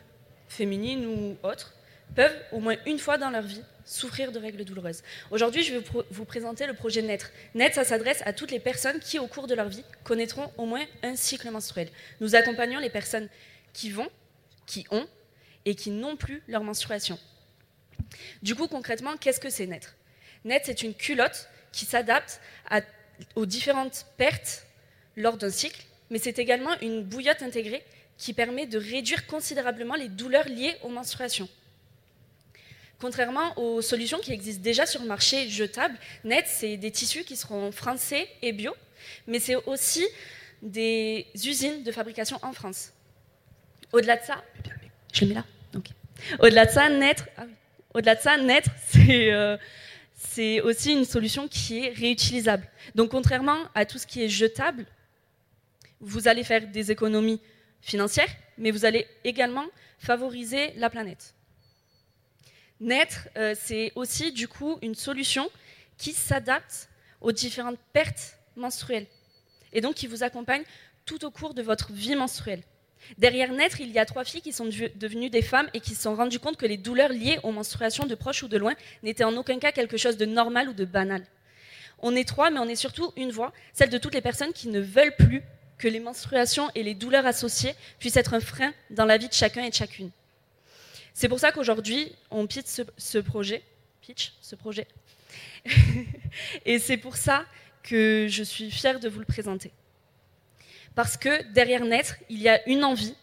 féminines 0.48 1.06
ou 1.06 1.38
autres, 1.44 1.74
peuvent 2.16 2.36
au 2.54 2.60
moins 2.60 2.78
une 2.86 3.00
fois 3.00 3.18
dans 3.18 3.30
leur 3.30 3.42
vie 3.42 3.62
souffrir 3.84 4.32
de 4.32 4.40
règles 4.40 4.64
douloureuses. 4.64 5.04
Aujourd'hui, 5.32 5.64
je 5.64 5.74
vais 5.74 5.84
vous, 6.12 6.26
présenter 6.26 6.66
le 6.66 6.74
projet 6.74 7.02
NET. 7.02 7.20
NET, 7.54 7.74
ça 7.74 7.84
s'adresse 7.84 8.22
à 8.26 8.32
toutes 8.32 8.52
les 8.52 8.60
personnes 8.60 9.00
qui, 9.00 9.20
au 9.20 9.28
cours 9.28 9.48
de 9.48 9.56
leur 9.56 9.68
vie, 9.68 9.84
connaîtront 10.06 10.52
au 10.58 10.66
moins 10.66 10.86
un 11.04 11.16
cycle 11.18 11.50
menstruel. 11.52 11.90
Nous 12.22 12.36
accompagnons 12.36 12.80
les 12.80 12.90
personnes 12.90 13.28
qui 13.74 13.90
vont, 13.90 14.10
qui 14.66 14.86
ont 14.92 15.08
et 15.66 15.76
qui 15.76 15.92
n'ont 15.92 16.16
plus 16.16 16.42
leur 16.48 16.64
menstruation. 16.64 17.20
Du 18.42 18.56
coup, 18.56 18.68
concrètement, 18.68 19.18
qu'est-ce 19.18 19.42
que 19.42 19.50
c'est 19.50 19.68
NET? 19.68 19.82
Net, 20.46 20.64
c'est 20.66 20.82
une 20.84 20.94
culotte 20.94 21.50
qui 21.72 21.86
s'adapte 21.86 22.42
aux 23.36 23.46
différentes 23.46 24.06
pertes 24.18 24.66
lors 25.16 25.38
d'un 25.38 25.50
cycle, 25.50 25.84
mais 26.10 26.20
c'est 26.20 26.40
également 26.40 26.80
une 26.82 27.04
bouillotte 27.04 27.42
intégrée 27.42 27.84
qui 28.18 28.34
permet 28.34 28.66
de 28.66 28.78
réduire 28.78 29.28
considérablement 29.28 29.96
les 29.96 30.10
douleurs 30.10 30.48
liées 30.48 30.76
aux 30.84 30.90
menstruations. 30.90 31.50
Contrairement 33.00 33.58
aux 33.60 33.82
solutions 33.82 34.18
qui 34.20 34.34
existent 34.34 34.64
déjà 34.64 34.88
sur 34.88 35.02
le 35.02 35.08
marché 35.08 35.48
jetable, 35.50 35.96
Net, 36.24 36.46
c'est 36.48 36.78
des 36.78 36.90
tissus 36.90 37.24
qui 37.24 37.36
seront 37.36 37.72
français 37.72 38.28
et 38.42 38.52
bio, 38.54 38.74
mais 39.28 39.40
c'est 39.40 39.56
aussi 39.56 40.06
des 40.64 41.28
usines 41.46 41.84
de 41.84 41.92
fabrication 41.92 42.40
en 42.42 42.54
France. 42.54 42.92
Au-delà 43.94 44.18
de 44.18 44.24
ça, 44.24 44.44
je 45.14 45.22
le 45.22 45.28
mets 45.28 45.36
là. 45.36 45.46
ok. 45.76 45.86
Au-delà 46.40 46.66
de 46.66 46.72
ça, 46.72 46.90
Net, 46.90 47.24
ah 47.38 47.44
oui. 47.46 47.54
au-delà 47.94 48.16
de 48.16 48.22
ça, 48.22 48.38
Net, 48.38 48.66
c'est 48.88 49.32
euh, 49.32 49.58
c'est 50.18 50.62
aussi 50.62 50.94
une 50.94 51.06
solution 51.06 51.48
qui 51.48 51.86
est 51.86 51.90
réutilisable. 51.90 52.68
Donc, 52.96 53.12
contrairement 53.12 53.60
à 53.76 53.86
tout 53.86 54.00
ce 54.00 54.08
qui 54.08 54.24
est 54.24 54.30
jetable, 54.30 54.86
vous 56.00 56.28
allez 56.28 56.44
faire 56.44 56.68
des 56.68 56.92
économies 56.92 57.40
financières, 57.82 58.30
mais 58.58 58.72
vous 58.72 58.84
allez 58.84 59.08
également 59.24 59.66
favoriser 60.00 60.74
la 60.76 60.90
planète. 60.90 61.36
Naître, 62.80 63.28
euh, 63.38 63.56
c'est 63.60 63.92
aussi 63.96 64.32
du 64.32 64.48
coup 64.48 64.78
une 64.82 64.96
solution 64.96 65.50
qui 65.98 66.14
s'adapte 66.14 66.90
aux 67.22 67.32
différentes 67.32 67.80
pertes 67.94 68.38
menstruelles. 68.56 69.08
et 69.74 69.82
donc 69.82 69.96
qui 69.96 70.08
vous 70.08 70.24
accompagne 70.24 70.64
tout 71.06 71.26
au 71.26 71.32
cours 71.32 71.54
de 71.54 71.62
votre 71.62 71.92
vie 71.92 72.16
menstruelle. 72.16 72.64
Derrière 73.18 73.52
Naître, 73.52 73.80
il 73.80 73.92
y 73.92 74.00
a 74.00 74.06
trois 74.06 74.24
filles 74.24 74.42
qui 74.42 74.54
sont 74.54 74.66
dev- 74.66 74.92
devenues 74.96 75.30
des 75.30 75.42
femmes 75.42 75.70
et 75.74 75.80
qui 75.80 75.96
se 75.96 76.02
sont 76.04 76.16
rendues 76.16 76.40
compte 76.40 76.58
que 76.58 76.66
les 76.66 76.78
douleurs 76.78 77.10
liées 77.10 77.40
aux 77.44 77.52
menstruations 77.52 78.06
de 78.06 78.16
proches 78.16 78.44
ou 78.44 78.48
de 78.48 78.58
loin 78.58 78.74
n'étaient 79.04 79.24
en 79.24 79.36
aucun 79.38 79.60
cas 79.60 79.72
quelque 79.72 79.98
chose 79.98 80.18
de 80.18 80.26
normal 80.26 80.70
ou 80.70 80.74
de 80.74 80.86
banal. 80.86 81.24
On 82.00 82.16
est 82.16 82.28
trois, 82.28 82.50
mais 82.52 82.60
on 82.60 82.68
est 82.68 82.76
surtout 82.76 83.12
une 83.16 83.32
voix, 83.32 83.54
celle 83.74 83.90
de 83.90 83.98
toutes 83.98 84.14
les 84.14 84.22
personnes 84.22 84.54
qui 84.54 84.68
ne 84.68 84.80
veulent 84.80 85.16
plus 85.16 85.42
que 85.78 85.88
les 85.88 86.00
menstruations 86.00 86.70
et 86.76 86.84
les 86.84 86.94
douleurs 86.94 87.26
associées 87.26 87.74
puissent 88.00 88.18
être 88.18 88.34
un 88.34 88.40
frein 88.40 88.74
dans 88.90 89.06
la 89.06 89.18
vie 89.18 89.28
de 89.28 89.34
chacun 89.34 89.64
et 89.64 89.70
de 89.70 89.76
chacune. 89.76 90.12
C'est 91.14 91.30
pour 91.30 91.40
ça 91.40 91.52
qu'aujourd'hui, 91.52 92.12
on 92.30 92.46
pitch 92.46 92.66
ce, 92.68 92.82
ce. 92.98 93.18
Pitch 94.02 94.34
ce 94.42 94.56
projet. 94.56 94.88
et 96.66 96.80
c'est 96.80 96.98
pour 96.98 97.18
ça 97.18 97.46
que 97.84 98.28
je 98.30 98.44
suis 98.44 98.70
fière 98.70 99.00
de 99.00 99.10
vous 99.10 99.20
le 99.20 99.26
présenter. 99.26 99.72
Parce 100.98 101.16
que 101.16 101.44
derrière 101.54 101.86
Naître, 101.86 102.16
il 102.28 102.42
y 102.42 102.50
a 102.50 102.68
une 102.68 102.84
envie 102.84 103.14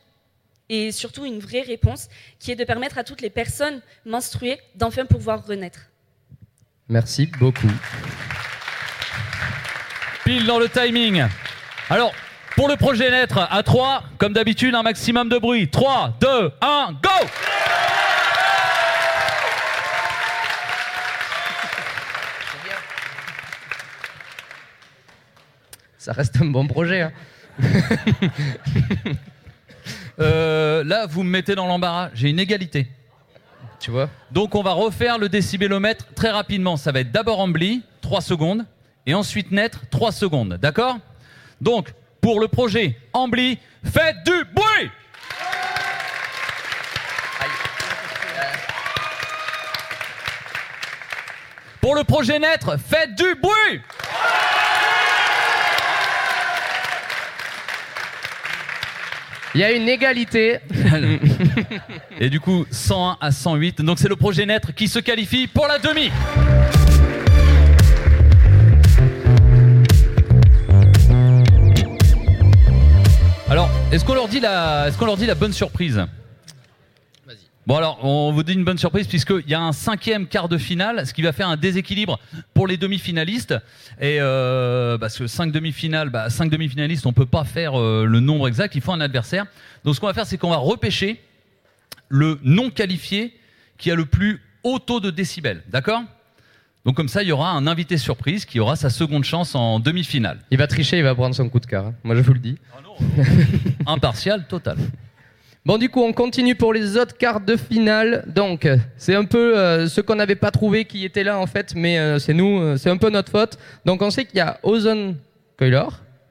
et 0.69 0.93
surtout 0.93 1.27
une 1.27 1.41
vraie 1.41 1.63
réponse 1.63 2.07
qui 2.39 2.53
est 2.53 2.55
de 2.55 2.63
permettre 2.63 2.99
à 2.99 3.03
toutes 3.03 3.21
les 3.21 3.31
personnes 3.31 3.83
menstruées 4.07 4.61
d'enfin 4.77 5.07
pouvoir 5.07 5.45
renaître. 5.45 5.81
Merci 6.89 7.27
beaucoup. 7.27 7.67
Pile 10.25 10.47
dans 10.47 10.61
le 10.61 10.69
timing. 10.69 11.25
Alors, 11.91 12.15
pour 12.55 12.69
le 12.69 12.77
projet 12.77 13.11
naître, 13.11 13.39
à 13.51 13.61
3, 13.65 14.05
comme 14.19 14.35
d'habitude, 14.35 14.77
un 14.77 14.85
maximum 14.85 15.29
de 15.29 15.39
bruit. 15.39 15.69
3, 15.69 16.17
2, 16.21 16.53
1, 16.61 17.01
go 17.03 17.27
Ça 25.99 26.13
reste 26.13 26.37
un 26.41 26.45
bon 26.45 26.69
projet. 26.69 27.01
hein. 27.01 27.13
Euh, 30.21 30.85
Là, 30.85 31.07
vous 31.07 31.25
me 31.25 31.31
mettez 31.31 31.57
dans 31.57 31.67
l'embarras. 31.67 32.11
J'ai 32.15 32.31
une 32.31 32.39
égalité. 32.39 32.87
Tu 33.81 33.91
vois? 33.91 34.09
Donc, 34.31 34.55
on 34.55 34.63
va 34.63 34.73
refaire 34.73 35.19
le 35.19 35.29
décibélomètre 35.29 36.07
très 36.15 36.31
rapidement. 36.31 36.77
Ça 36.77 36.93
va 36.93 37.01
être 37.01 37.11
d'abord 37.11 37.41
Ambly, 37.41 37.83
3 38.01 38.21
secondes, 38.21 38.65
et 39.07 39.15
ensuite 39.15 39.51
naître, 39.51 39.81
3 39.91 40.13
secondes. 40.13 40.55
D'accord? 40.55 40.99
Donc, 41.61 41.93
pour 42.21 42.41
le 42.41 42.49
projet 42.49 42.97
Ambly, 43.13 43.59
faites 43.85 44.23
du 44.25 44.45
bruit 44.55 44.91
Pour 51.81 51.95
le 51.95 52.05
projet 52.05 52.39
naître, 52.39 52.79
faites 52.79 53.15
du 53.15 53.35
bruit 53.35 53.83
Il 59.55 59.61
y 59.61 59.65
a 59.65 59.71
une 59.71 59.89
égalité. 59.89 60.59
Et 62.21 62.29
du 62.29 62.41
coup, 62.41 62.67
101 62.73 63.19
à 63.21 63.31
108. 63.31 63.83
Donc 63.83 64.01
c'est 64.01 64.09
le 64.09 64.17
projet 64.17 64.47
naître 64.47 64.75
qui 64.75 64.89
se 64.89 64.99
qualifie 64.99 65.47
pour 65.47 65.69
la 65.69 65.79
demi. 65.79 66.11
Alors, 73.49 73.71
est-ce 73.93 74.05
qu'on 74.05 74.15
leur 74.15 74.27
dit 74.27 74.41
la, 74.41 74.89
est-ce 74.89 74.99
qu'on 74.99 75.07
leur 75.07 75.17
dit 75.17 75.27
la 75.27 75.37
bonne 75.37 75.53
surprise? 75.53 76.05
Bon 77.67 77.77
alors, 77.77 78.05
on 78.05 78.31
vous 78.31 78.43
dit 78.43 78.53
une 78.53 78.65
bonne 78.65 78.77
surprise 78.77 79.07
puisqu'il 79.07 79.49
y 79.49 79.55
a 79.55 79.61
un 79.61 79.73
cinquième 79.73 80.27
quart 80.27 80.51
de 80.51 80.59
finale, 80.59 81.07
ce 81.07 81.15
qui 81.15 81.23
va 81.23 81.33
faire 81.33 81.49
un 81.49 81.57
déséquilibre 81.57 82.21
pour 82.53 82.67
les 82.67 82.77
demi-finalistes. 82.77 83.55
Et 84.01 84.19
euh, 84.21 84.99
parce 84.99 85.17
que 85.17 85.27
cinq 85.27 85.51
demi-finales, 85.51 86.11
bah, 86.11 86.29
cinq 86.29 86.51
demi-finalistes, 86.51 87.07
on 87.07 87.15
peut 87.15 87.25
pas 87.25 87.45
faire 87.45 87.81
euh, 87.81 88.05
le 88.05 88.21
nombre 88.21 88.49
exact, 88.49 88.75
il 88.75 88.83
faut 88.83 88.93
un 88.93 89.01
adversaire. 89.01 89.47
Donc 89.83 89.95
ce 89.95 90.01
qu'on 90.01 90.09
va 90.09 90.13
faire, 90.15 90.27
c'est 90.27 90.37
qu'on 90.37 90.51
va 90.51 90.59
repêcher 90.59 91.23
le 92.11 92.39
non 92.43 92.69
qualifié 92.69 93.35
qui 93.79 93.91
a 93.91 93.95
le 93.95 94.05
plus 94.05 94.43
haut 94.63 94.79
taux 94.79 95.01
de 95.01 95.11
décibels, 95.11 95.63
d'accord? 95.69 96.03
Donc 96.85 96.97
comme 96.97 97.09
ça, 97.09 97.23
il 97.23 97.31
y 97.31 97.33
aura 97.33 97.51
un 97.53 97.67
invité 97.67 97.97
surprise 97.97 98.45
qui 98.45 98.61
aura 98.61 98.77
sa 98.77 98.91
seconde 98.91 99.25
chance 99.25 99.55
en 99.55 99.81
demi-finale. 99.81 100.39
Il 100.51 100.59
va 100.59 100.67
tricher, 100.67 100.99
il 100.99 101.03
va 101.03 101.15
prendre 101.15 101.35
son 101.35 101.49
coup 101.49 101.61
de 101.61 101.67
cœur. 101.67 101.87
hein. 101.87 101.95
Moi, 102.05 102.15
je 102.15 102.21
vous 102.21 102.35
le 102.35 102.41
dis. 102.41 102.59
Impartial 103.87 104.47
total. 104.47 104.77
Bon, 105.67 105.79
du 105.79 105.89
coup, 105.89 106.03
on 106.03 106.13
continue 106.13 106.55
pour 106.55 106.75
les 106.75 106.99
autres 106.99 107.17
quarts 107.17 107.41
de 107.41 107.57
finale. 107.57 108.25
Donc, 108.27 108.69
c'est 108.99 109.15
un 109.15 109.25
peu 109.25 109.57
euh, 109.57 109.89
ce 109.89 110.03
qu'on 110.03 110.17
n'avait 110.17 110.35
pas 110.35 110.51
trouvé 110.51 110.85
qui 110.85 111.07
était 111.07 111.25
là, 111.25 111.39
en 111.39 111.47
fait, 111.47 111.75
mais 111.75 111.99
euh, 111.99 112.19
c'est 112.19 112.35
nous, 112.35 112.61
euh, 112.61 112.77
c'est 112.77 112.91
un 112.91 112.99
peu 112.99 113.09
notre 113.09 113.31
faute. 113.31 113.57
Donc, 113.87 114.03
on 114.03 114.11
sait 114.11 114.27
qu'il 114.27 114.37
y 114.37 114.41
a 114.41 114.59
Ozone 114.63 115.17
Coiler, 115.57 115.87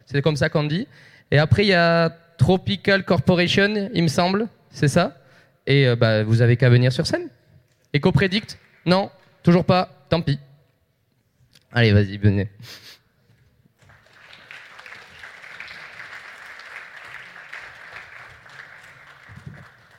c'est 0.06 0.22
comme 0.22 0.36
ça 0.36 0.50
qu'on 0.50 0.66
dit. 0.66 0.88
Et 1.32 1.40
après, 1.40 1.64
il 1.64 1.70
y 1.70 1.74
a 1.74 2.12
Tropical 2.38 3.04
Corporation, 3.04 3.90
il 3.92 4.04
me 4.04 4.08
semble, 4.08 4.48
c'est 4.70 4.88
ça. 4.88 5.18
Et 5.66 5.88
euh, 5.88 5.96
bah, 5.96 6.24
vous 6.24 6.44
avez 6.44 6.56
qu'à 6.56 6.70
venir 6.70 6.92
sur 6.92 7.08
scène. 7.08 7.28
Eco 7.96 8.12
Predict 8.12 8.60
Non, 8.86 9.10
toujours 9.42 9.66
pas, 9.66 9.90
tant 10.10 10.22
pis. 10.22 10.38
Allez, 11.72 11.92
vas-y, 11.92 12.18
venez. 12.18 12.50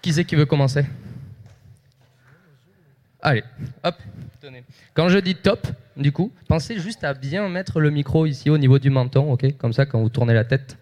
Qui 0.04 0.12
c'est 0.12 0.26
qui 0.26 0.34
veut 0.36 0.44
commencer? 0.44 0.84
Allez, 3.22 3.42
hop, 3.82 3.94
tenez. 4.38 4.62
Quand 4.92 5.08
je 5.08 5.16
dis 5.16 5.34
top, 5.34 5.66
du 5.96 6.12
coup, 6.12 6.30
pensez 6.46 6.78
juste 6.78 7.04
à 7.04 7.14
bien 7.14 7.48
mettre 7.48 7.80
le 7.80 7.88
micro 7.88 8.26
ici 8.26 8.50
au 8.50 8.58
niveau 8.58 8.78
du 8.78 8.90
menton, 8.90 9.32
ok? 9.32 9.56
Comme 9.56 9.72
ça, 9.72 9.86
quand 9.86 9.98
vous 10.02 10.10
tournez 10.10 10.34
la 10.34 10.44
tête. 10.44 10.76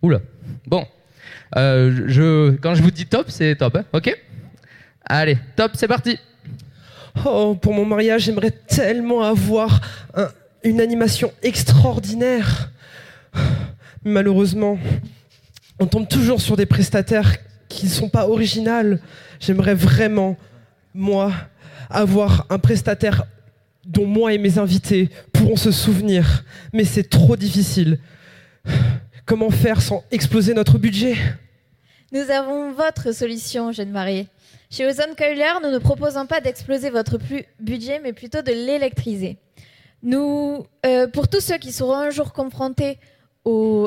Oula. 0.00 0.20
Bon. 0.64 0.86
Euh, 1.56 2.04
je, 2.06 2.50
quand 2.58 2.76
je 2.76 2.82
vous 2.84 2.92
dis 2.92 3.06
top, 3.06 3.30
c'est 3.30 3.56
top, 3.56 3.74
hein, 3.74 3.84
ok? 3.92 4.16
Allez, 5.06 5.38
top, 5.56 5.72
c'est 5.74 5.88
parti. 5.88 6.16
Oh, 7.26 7.56
pour 7.60 7.74
mon 7.74 7.84
mariage, 7.84 8.22
j'aimerais 8.22 8.52
tellement 8.52 9.24
avoir 9.24 9.80
un- 10.14 10.28
une 10.62 10.80
animation 10.80 11.32
extraordinaire. 11.42 12.70
Malheureusement, 14.04 14.78
on 15.80 15.86
tombe 15.86 16.06
toujours 16.06 16.40
sur 16.40 16.56
des 16.56 16.66
prestataires 16.66 17.38
qui 17.68 17.86
ne 17.86 17.90
sont 17.90 18.08
pas 18.08 18.28
originales. 18.28 19.00
J'aimerais 19.40 19.74
vraiment, 19.74 20.36
moi, 20.94 21.32
avoir 21.90 22.46
un 22.50 22.58
prestataire 22.58 23.24
dont 23.84 24.06
moi 24.06 24.32
et 24.32 24.38
mes 24.38 24.58
invités 24.58 25.08
pourront 25.32 25.56
se 25.56 25.70
souvenir. 25.70 26.44
Mais 26.72 26.84
c'est 26.84 27.08
trop 27.08 27.36
difficile. 27.36 27.98
Comment 29.24 29.50
faire 29.50 29.80
sans 29.80 30.04
exploser 30.10 30.54
notre 30.54 30.78
budget? 30.78 31.16
Nous 32.12 32.30
avons 32.30 32.72
votre 32.72 33.12
solution, 33.12 33.72
jeune 33.72 33.90
mariée. 33.90 34.26
Chez 34.70 34.86
Ozone 34.86 35.14
Coiler, 35.16 35.52
nous 35.62 35.70
ne 35.70 35.78
proposons 35.78 36.26
pas 36.26 36.40
d'exploser 36.40 36.90
votre 36.90 37.18
budget, 37.60 38.00
mais 38.02 38.12
plutôt 38.12 38.42
de 38.42 38.52
l'électriser. 38.52 39.38
Nous, 40.02 40.64
euh, 40.84 41.08
pour 41.08 41.28
tous 41.28 41.40
ceux 41.40 41.58
qui 41.58 41.72
seront 41.72 41.94
un 41.94 42.10
jour 42.10 42.32
confrontés 42.32 42.98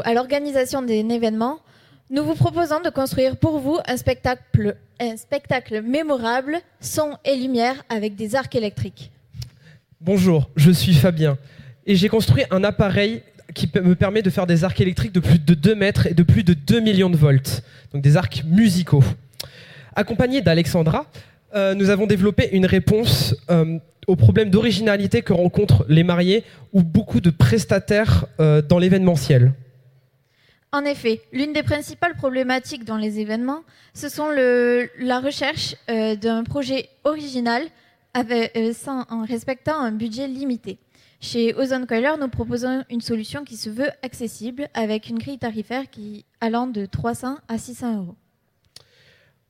à 0.04 0.14
l'organisation 0.14 0.82
d'un 0.82 1.10
événement, 1.10 1.60
nous 2.12 2.26
vous 2.26 2.36
proposons 2.36 2.82
de 2.82 2.90
construire 2.90 3.38
pour 3.38 3.60
vous 3.60 3.80
un 3.88 3.96
spectacle, 3.96 5.82
mémorable, 5.82 6.58
son 6.82 7.18
et 7.24 7.38
lumière 7.38 7.84
avec 7.88 8.16
des 8.16 8.36
arcs 8.36 8.54
électriques. 8.54 9.12
Bonjour, 10.02 10.50
je 10.58 10.72
suis 10.72 10.94
Fabien 10.94 11.38
et 11.88 11.96
j'ai 11.96 12.10
construit 12.10 12.44
un 12.52 12.66
appareil 12.66 13.24
qui 13.54 13.70
me 13.74 13.96
permet 13.96 14.22
de 14.22 14.30
faire 14.30 14.46
des 14.46 14.66
arcs 14.66 14.82
électriques 14.82 15.14
de 15.14 15.22
plus 15.22 15.40
de 15.40 15.54
2 15.54 15.74
mètres 15.74 16.06
et 16.06 16.14
de 16.14 16.24
plus 16.24 16.44
de 16.44 16.54
2 16.54 16.82
millions 16.82 17.10
de 17.10 17.16
volts, 17.16 17.64
donc 17.94 18.02
des 18.02 18.18
arcs 18.18 18.44
musicaux. 18.46 19.04
Accompagné 19.96 20.42
d'Alexandra, 20.42 21.06
euh, 21.56 21.74
nous 21.76 21.90
avons 21.90 22.08
développé 22.08 22.50
une 22.52 22.66
réponse 22.66 23.36
euh, 23.50 23.78
au 24.08 24.18
problème 24.18 24.50
d'originalité 24.50 25.22
que 25.22 25.32
rencontrent 25.32 25.86
les 25.88 26.04
mariés 26.04 26.44
ou 26.74 26.84
beaucoup 26.84 27.22
de 27.22 27.30
prestataires 27.30 28.26
euh, 28.42 28.62
dans 28.62 28.80
l'événementiel. 28.80 29.54
En 30.74 30.86
effet, 30.86 31.22
l'une 31.34 31.52
des 31.52 31.64
principales 31.64 32.16
problématiques 32.16 32.86
dans 32.86 32.96
les 32.96 33.20
événements, 33.20 33.64
ce 33.94 34.08
sont 34.08 34.30
la 34.30 35.20
recherche 35.20 35.76
euh, 35.90 36.16
d'un 36.16 36.46
projet 36.46 36.88
original 37.04 37.64
euh, 38.16 38.74
en 38.88 39.26
respectant 39.26 39.78
un 39.78 39.92
budget 39.92 40.30
limité. 40.30 40.78
Chez 41.20 41.54
Ozone 41.54 41.86
Coiler, 41.86 42.14
nous 42.18 42.30
proposons 42.30 42.86
une 42.90 43.02
solution 43.02 43.44
qui 43.44 43.58
se 43.58 43.70
veut 43.70 43.90
accessible 44.02 44.70
avec 44.74 45.10
une 45.10 45.20
grille 45.20 45.38
tarifaire 45.38 45.84
allant 46.40 46.68
de 46.68 46.86
300 46.86 47.40
à 47.50 47.58
600 47.58 47.98
euros. 47.98 48.16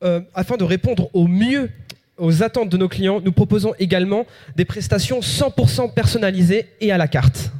Euh, 0.04 0.22
afin 0.34 0.58
de 0.58 0.64
répondre 0.64 1.12
au 1.14 1.28
mieux 1.28 1.70
aux 2.18 2.42
attentes 2.42 2.70
de 2.70 2.78
nos 2.78 2.90
clients, 2.90 3.22
nous 3.22 3.32
proposons 3.32 3.76
également 3.78 4.26
des 4.56 4.66
prestations 4.66 5.20
100% 5.20 5.94
personnalisées 5.94 6.68
et 6.80 6.92
à 6.92 6.98
la 6.98 7.08
carte. 7.08 7.52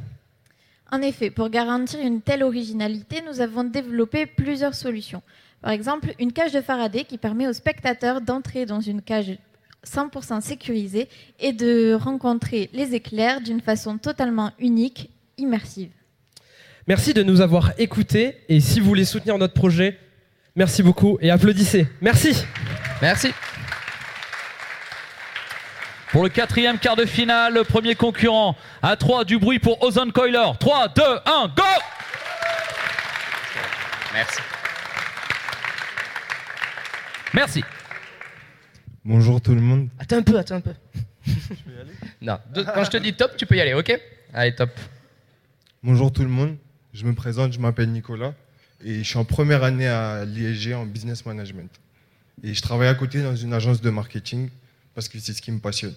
En 0.92 1.00
effet, 1.00 1.30
pour 1.30 1.48
garantir 1.48 2.00
une 2.00 2.20
telle 2.20 2.42
originalité, 2.42 3.22
nous 3.26 3.40
avons 3.40 3.64
développé 3.64 4.26
plusieurs 4.26 4.74
solutions. 4.74 5.22
Par 5.62 5.70
exemple, 5.70 6.14
une 6.20 6.32
cage 6.32 6.52
de 6.52 6.60
Faraday 6.60 7.04
qui 7.04 7.16
permet 7.16 7.48
aux 7.48 7.54
spectateurs 7.54 8.20
d'entrer 8.20 8.66
dans 8.66 8.80
une 8.80 9.00
cage 9.00 9.38
100% 9.86 10.42
sécurisée 10.42 11.08
et 11.40 11.54
de 11.54 11.94
rencontrer 11.94 12.68
les 12.74 12.94
éclairs 12.94 13.40
d'une 13.40 13.62
façon 13.62 13.96
totalement 13.96 14.52
unique, 14.58 15.08
immersive. 15.38 15.90
Merci 16.86 17.14
de 17.14 17.22
nous 17.22 17.40
avoir 17.40 17.72
écoutés 17.78 18.36
et 18.50 18.60
si 18.60 18.78
vous 18.78 18.86
voulez 18.86 19.06
soutenir 19.06 19.38
notre 19.38 19.54
projet, 19.54 19.98
merci 20.56 20.82
beaucoup 20.82 21.16
et 21.22 21.30
applaudissez. 21.30 21.86
Merci. 22.02 22.36
Merci. 23.00 23.28
Pour 26.12 26.22
le 26.22 26.28
quatrième 26.28 26.78
quart 26.78 26.94
de 26.96 27.06
finale, 27.06 27.54
le 27.54 27.64
premier 27.64 27.94
concurrent 27.94 28.54
à 28.82 28.96
3 28.96 29.24
du 29.24 29.38
bruit 29.38 29.58
pour 29.58 29.82
Ozone 29.82 30.12
Coiler. 30.12 30.44
3, 30.60 30.88
2, 30.88 31.02
1, 31.24 31.48
go 31.56 31.62
Merci. 34.12 34.38
Merci. 37.32 37.64
Bonjour 39.06 39.40
tout 39.40 39.54
le 39.54 39.62
monde. 39.62 39.88
Attends 39.98 40.16
un 40.18 40.22
peu, 40.22 40.38
attends 40.38 40.56
un 40.56 40.60
peu. 40.60 40.74
non, 42.20 42.38
de- 42.54 42.62
quand 42.62 42.84
je 42.84 42.90
te 42.90 42.96
dis 42.98 43.14
top, 43.14 43.36
tu 43.38 43.46
peux 43.46 43.56
y 43.56 43.60
aller, 43.62 43.72
ok? 43.72 43.98
Allez, 44.34 44.54
top. 44.54 44.70
Bonjour 45.82 46.12
tout 46.12 46.22
le 46.22 46.28
monde. 46.28 46.56
Je 46.92 47.06
me 47.06 47.14
présente, 47.14 47.54
je 47.54 47.58
m'appelle 47.58 47.88
Nicolas 47.90 48.34
et 48.84 48.98
je 48.98 49.08
suis 49.08 49.16
en 49.18 49.24
première 49.24 49.64
année 49.64 49.88
à 49.88 50.26
l'ISG 50.26 50.74
en 50.74 50.84
business 50.84 51.24
management. 51.24 51.70
Et 52.44 52.52
je 52.52 52.60
travaille 52.60 52.88
à 52.88 52.94
côté 52.94 53.22
dans 53.22 53.34
une 53.34 53.54
agence 53.54 53.80
de 53.80 53.88
marketing 53.88 54.50
parce 54.94 55.08
que 55.08 55.18
c'est 55.18 55.32
ce 55.32 55.42
qui 55.42 55.52
me 55.52 55.58
passionne. 55.58 55.94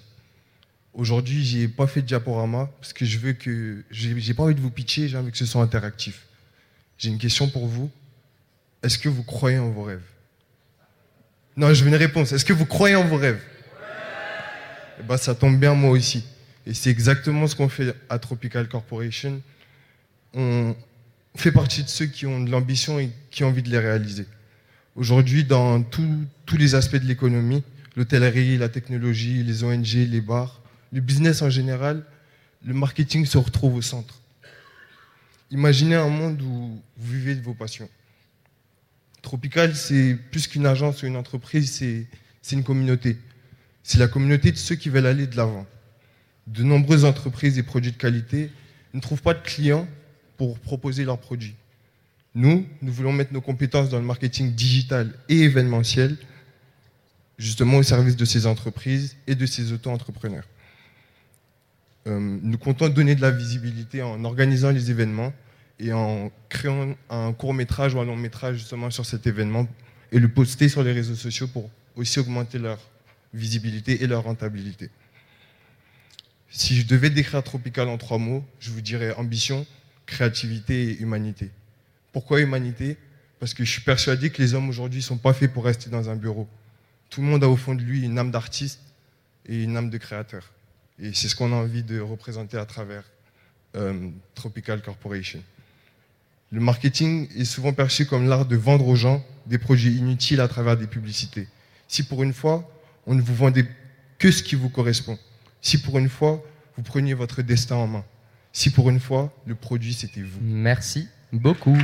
Aujourd'hui, 0.93 1.43
j'ai 1.43 1.67
pas 1.67 1.87
fait 1.87 2.01
de 2.01 2.07
diaporama 2.07 2.69
parce 2.79 2.93
que 2.93 3.05
je 3.05 3.17
veux 3.19 3.33
que 3.33 3.83
j'ai 3.91 4.33
pas 4.33 4.43
envie 4.43 4.55
de 4.55 4.61
vous 4.61 4.69
pitcher, 4.71 5.09
j'ai 5.09 5.17
envie 5.17 5.31
que 5.31 5.37
ce 5.37 5.45
soit 5.45 5.61
interactif. 5.61 6.25
J'ai 6.97 7.09
une 7.09 7.17
question 7.17 7.49
pour 7.49 7.67
vous. 7.67 7.91
Est-ce 8.81 8.97
que 8.97 9.09
vous 9.09 9.23
croyez 9.23 9.57
en 9.57 9.69
vos 9.69 9.83
rêves? 9.83 10.03
Non, 11.57 11.73
je 11.73 11.83
veux 11.83 11.89
une 11.89 11.95
réponse. 11.95 12.31
Est-ce 12.31 12.45
que 12.45 12.53
vous 12.53 12.65
croyez 12.65 12.95
en 12.95 13.03
vos 13.05 13.17
rêves? 13.17 13.41
Eh 14.99 15.03
ben, 15.03 15.17
ça 15.17 15.35
tombe 15.35 15.59
bien 15.59 15.73
moi 15.73 15.91
aussi. 15.91 16.23
Et 16.65 16.73
c'est 16.73 16.89
exactement 16.89 17.47
ce 17.47 17.55
qu'on 17.55 17.69
fait 17.69 17.93
à 18.09 18.17
Tropical 18.17 18.67
Corporation. 18.69 19.41
On 20.33 20.75
fait 21.35 21.51
partie 21.51 21.83
de 21.83 21.89
ceux 21.89 22.05
qui 22.05 22.25
ont 22.25 22.41
de 22.41 22.49
l'ambition 22.49 22.99
et 22.99 23.09
qui 23.31 23.43
ont 23.43 23.49
envie 23.49 23.63
de 23.63 23.69
les 23.69 23.79
réaliser. 23.79 24.25
Aujourd'hui, 24.95 25.43
dans 25.43 25.83
tous- 25.83 26.25
tous 26.45 26.55
les 26.57 26.75
aspects 26.75 26.95
de 26.95 27.05
l'économie, 27.05 27.63
l'hôtellerie, 27.95 28.57
la 28.57 28.69
technologie, 28.69 29.43
les 29.43 29.63
ONG, 29.63 29.93
les 29.93 30.21
bars, 30.21 30.61
le 30.91 31.01
business 31.01 31.41
en 31.41 31.49
général, 31.49 32.05
le 32.63 32.73
marketing 32.73 33.25
se 33.25 33.37
retrouve 33.37 33.75
au 33.75 33.81
centre. 33.81 34.21
Imaginez 35.51 35.95
un 35.95 36.09
monde 36.09 36.41
où 36.41 36.81
vous 36.97 37.13
vivez 37.13 37.35
de 37.35 37.41
vos 37.41 37.53
passions. 37.53 37.89
Tropical, 39.21 39.75
c'est 39.75 40.17
plus 40.31 40.47
qu'une 40.47 40.65
agence 40.65 41.03
ou 41.03 41.07
une 41.07 41.15
entreprise, 41.15 41.71
c'est 42.41 42.55
une 42.55 42.63
communauté. 42.63 43.17
C'est 43.83 43.99
la 43.99 44.07
communauté 44.07 44.51
de 44.51 44.57
ceux 44.57 44.75
qui 44.75 44.89
veulent 44.89 45.05
aller 45.05 45.27
de 45.27 45.37
l'avant. 45.37 45.65
De 46.47 46.63
nombreuses 46.63 47.05
entreprises 47.05 47.57
et 47.57 47.63
produits 47.63 47.91
de 47.91 47.97
qualité 47.97 48.51
ne 48.93 48.99
trouvent 48.99 49.21
pas 49.21 49.33
de 49.33 49.41
clients 49.41 49.87
pour 50.37 50.59
proposer 50.59 51.05
leurs 51.05 51.19
produits. 51.19 51.55
Nous, 52.33 52.65
nous 52.81 52.91
voulons 52.91 53.13
mettre 53.13 53.33
nos 53.33 53.41
compétences 53.41 53.89
dans 53.89 53.99
le 53.99 54.05
marketing 54.05 54.53
digital 54.53 55.13
et 55.29 55.41
événementiel, 55.41 56.17
justement 57.37 57.77
au 57.77 57.83
service 57.83 58.15
de 58.15 58.25
ces 58.25 58.45
entreprises 58.45 59.17
et 59.27 59.35
de 59.35 59.45
ces 59.45 59.71
auto-entrepreneurs. 59.71 60.47
Euh, 62.07 62.19
nous 62.19 62.57
comptons 62.57 62.89
donner 62.89 63.15
de 63.15 63.21
la 63.21 63.31
visibilité 63.31 64.01
en 64.01 64.23
organisant 64.23 64.71
les 64.71 64.91
événements 64.91 65.33
et 65.79 65.91
en 65.91 66.31
créant 66.49 66.95
un 67.09 67.33
court 67.33 67.53
métrage 67.53 67.95
ou 67.95 67.99
un 67.99 68.05
long 68.05 68.15
métrage 68.15 68.57
justement 68.57 68.89
sur 68.91 69.05
cet 69.05 69.27
événement 69.27 69.67
et 70.11 70.19
le 70.19 70.29
poster 70.29 70.69
sur 70.69 70.83
les 70.83 70.91
réseaux 70.91 71.15
sociaux 71.15 71.47
pour 71.47 71.69
aussi 71.95 72.19
augmenter 72.19 72.59
leur 72.59 72.79
visibilité 73.33 74.03
et 74.03 74.07
leur 74.07 74.23
rentabilité. 74.23 74.89
Si 76.49 76.79
je 76.79 76.87
devais 76.87 77.09
décrire 77.09 77.43
Tropical 77.43 77.89
en 77.89 77.97
trois 77.97 78.17
mots, 78.17 78.45
je 78.59 78.71
vous 78.71 78.81
dirais 78.81 79.13
ambition, 79.15 79.65
créativité 80.05 80.91
et 80.91 80.99
humanité. 81.01 81.49
Pourquoi 82.13 82.39
humanité? 82.39 82.97
Parce 83.39 83.53
que 83.53 83.65
je 83.65 83.71
suis 83.71 83.81
persuadé 83.81 84.29
que 84.29 84.41
les 84.41 84.53
hommes 84.53 84.69
aujourd'hui 84.69 84.99
ne 84.99 85.03
sont 85.03 85.17
pas 85.17 85.33
faits 85.33 85.51
pour 85.51 85.65
rester 85.65 85.89
dans 85.89 86.09
un 86.09 86.15
bureau. 86.15 86.47
Tout 87.09 87.21
le 87.21 87.27
monde 87.27 87.43
a 87.43 87.49
au 87.49 87.55
fond 87.55 87.75
de 87.75 87.81
lui 87.81 88.03
une 88.03 88.17
âme 88.17 88.31
d'artiste 88.31 88.81
et 89.45 89.63
une 89.63 89.77
âme 89.77 89.89
de 89.89 89.97
créateur. 89.97 90.51
Et 90.99 91.13
c'est 91.13 91.27
ce 91.27 91.35
qu'on 91.35 91.51
a 91.51 91.55
envie 91.55 91.83
de 91.83 91.99
représenter 91.99 92.57
à 92.57 92.65
travers 92.65 93.03
euh, 93.75 94.09
Tropical 94.33 94.81
Corporation. 94.81 95.41
Le 96.51 96.61
marketing 96.61 97.27
est 97.35 97.45
souvent 97.45 97.73
perçu 97.73 98.05
comme 98.05 98.27
l'art 98.27 98.45
de 98.45 98.55
vendre 98.55 98.87
aux 98.87 98.95
gens 98.95 99.25
des 99.45 99.57
produits 99.57 99.95
inutiles 99.97 100.39
à 100.39 100.47
travers 100.47 100.77
des 100.77 100.87
publicités. 100.87 101.47
Si 101.87 102.03
pour 102.03 102.23
une 102.23 102.33
fois, 102.33 102.69
on 103.05 103.15
ne 103.15 103.21
vous 103.21 103.35
vendait 103.35 103.65
que 104.17 104.31
ce 104.31 104.41
qui 104.41 104.55
vous 104.55 104.69
correspond, 104.69 105.19
si 105.61 105.81
pour 105.81 105.97
une 105.97 106.09
fois, 106.09 106.43
vous 106.77 106.83
preniez 106.83 107.13
votre 107.13 107.41
destin 107.41 107.75
en 107.75 107.87
main, 107.87 108.05
si 108.53 108.69
pour 108.69 108.89
une 108.89 108.99
fois, 108.99 109.33
le 109.45 109.55
produit 109.55 109.93
c'était 109.93 110.21
vous. 110.21 110.39
Merci 110.41 111.07
beaucoup. 111.33 111.77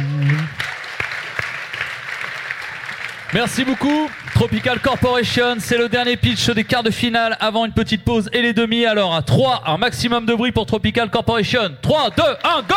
Merci 3.34 3.64
beaucoup. 3.64 4.10
Tropical 4.34 4.82
Corporation, 4.82 5.56
c'est 5.60 5.78
le 5.78 5.88
dernier 5.88 6.18
pitch 6.18 6.50
des 6.50 6.66
quarts 6.66 6.84
de 6.84 6.92
finale 6.92 7.38
avant 7.40 7.66
une 7.66 7.72
petite 7.72 8.04
pause 8.04 8.30
et 8.34 8.42
les 8.42 8.52
demi. 8.52 8.86
Alors 8.86 9.16
à 9.16 9.22
3, 9.22 9.70
un 9.70 9.78
maximum 9.78 10.26
de 10.26 10.34
bruit 10.34 10.52
pour 10.52 10.66
Tropical 10.66 11.10
Corporation. 11.10 11.78
3, 11.82 12.10
2, 12.10 12.24
1, 12.44 12.62
go 12.64 12.76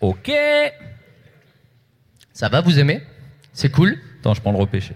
Ok. 0.00 0.32
Ça 2.32 2.48
va, 2.48 2.62
vous 2.62 2.78
aimez? 2.78 3.02
C'est 3.52 3.70
cool? 3.70 3.98
Attends, 4.20 4.32
je 4.32 4.40
prends 4.40 4.52
le 4.52 4.58
repêché. 4.58 4.94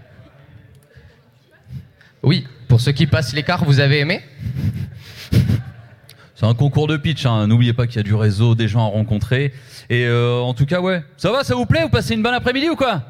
Oui, 2.23 2.47
pour 2.67 2.81
ceux 2.81 2.93
qui 2.93 3.05
passent 3.05 3.33
l'écart, 3.33 3.63
vous 3.63 3.79
avez 3.79 3.99
aimé? 3.99 4.23
Un 6.45 6.53
concours 6.53 6.85
de 6.85 6.95
pitch, 6.95 7.25
hein. 7.25 7.47
n'oubliez 7.47 7.73
pas 7.73 7.87
qu'il 7.87 7.95
y 7.95 7.99
a 7.99 8.03
du 8.03 8.13
réseau, 8.13 8.53
des 8.53 8.67
gens 8.67 8.81
à 8.81 8.89
rencontrer. 8.89 9.51
Et 9.89 10.05
euh, 10.05 10.39
en 10.39 10.53
tout 10.53 10.67
cas, 10.67 10.79
ouais. 10.79 11.03
Ça 11.17 11.31
va, 11.31 11.43
ça 11.43 11.55
vous 11.55 11.65
plaît 11.65 11.81
Vous 11.81 11.89
passez 11.89 12.13
une 12.13 12.21
bonne 12.21 12.35
après-midi 12.35 12.69
ou 12.69 12.75
quoi? 12.75 13.01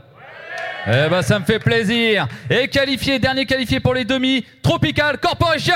Eh 0.87 1.09
ben, 1.09 1.21
ça 1.21 1.37
me 1.37 1.43
fait 1.43 1.59
plaisir. 1.59 2.29
Et 2.49 2.69
qualifié, 2.69 3.19
dernier 3.19 3.45
qualifié 3.45 3.81
pour 3.81 3.93
les 3.93 4.05
demi, 4.05 4.45
Tropical 4.61 5.17
Corporation. 5.17 5.73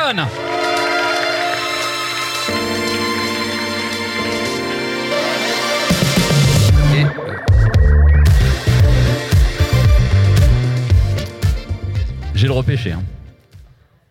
Euh, 6.96 7.06
J'ai 12.36 12.48
le 12.48 12.54
repêché. 12.54 12.94
Hein. 12.94 13.04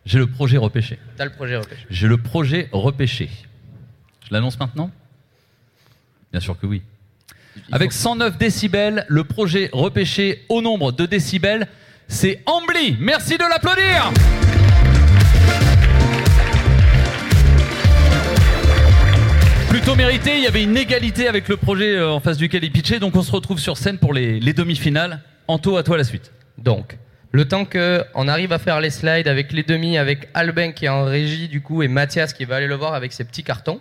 J'ai 0.08 0.18
le 0.18 0.26
projet 0.26 0.56
repêché. 0.56 0.98
T'as 1.18 1.26
le 1.26 1.32
projet 1.32 1.56
repêché. 1.56 1.82
J'ai 1.90 2.08
le 2.08 2.16
projet 2.16 2.70
repêché. 2.72 3.28
Je 4.26 4.32
l'annonce 4.32 4.58
maintenant? 4.58 4.90
Bien 6.32 6.40
sûr 6.40 6.58
que 6.58 6.64
oui. 6.64 6.80
Avec 7.72 7.92
109 7.92 8.38
décibels, 8.38 9.04
le 9.08 9.24
projet 9.24 9.68
repêché 9.70 10.46
au 10.48 10.62
nombre 10.62 10.92
de 10.92 11.04
décibels, 11.04 11.68
c'est 12.06 12.42
Ambly. 12.46 12.96
Merci 12.98 13.36
de 13.36 13.44
l'applaudir. 13.50 14.10
Plutôt 19.68 19.94
mérité, 19.94 20.38
il 20.38 20.44
y 20.44 20.46
avait 20.46 20.62
une 20.62 20.78
égalité 20.78 21.28
avec 21.28 21.48
le 21.48 21.58
projet 21.58 21.96
euh, 21.96 22.12
en 22.12 22.20
face 22.20 22.38
duquel 22.38 22.64
il 22.64 22.72
pitchait, 22.72 22.98
donc 22.98 23.14
on 23.14 23.22
se 23.22 23.30
retrouve 23.30 23.58
sur 23.58 23.76
scène 23.76 23.98
pour 23.98 24.14
les, 24.14 24.40
les 24.40 24.54
demi-finales. 24.54 25.20
Anto, 25.48 25.76
à 25.76 25.82
toi 25.82 25.98
la 25.98 26.04
suite. 26.04 26.32
Donc, 26.56 26.96
le 27.30 27.46
temps 27.46 27.64
que 27.64 28.04
on 28.14 28.26
arrive 28.28 28.52
à 28.52 28.58
faire 28.58 28.80
les 28.80 28.90
slides 28.90 29.28
avec 29.28 29.52
les 29.52 29.62
demi, 29.62 29.98
avec 29.98 30.28
Albin 30.34 30.72
qui 30.72 30.86
est 30.86 30.88
en 30.88 31.04
régie 31.04 31.48
du 31.48 31.60
coup 31.60 31.82
et 31.82 31.88
Mathias 31.88 32.32
qui 32.32 32.44
va 32.44 32.56
aller 32.56 32.66
le 32.66 32.74
voir 32.74 32.94
avec 32.94 33.12
ses 33.12 33.24
petits 33.24 33.42
cartons. 33.42 33.80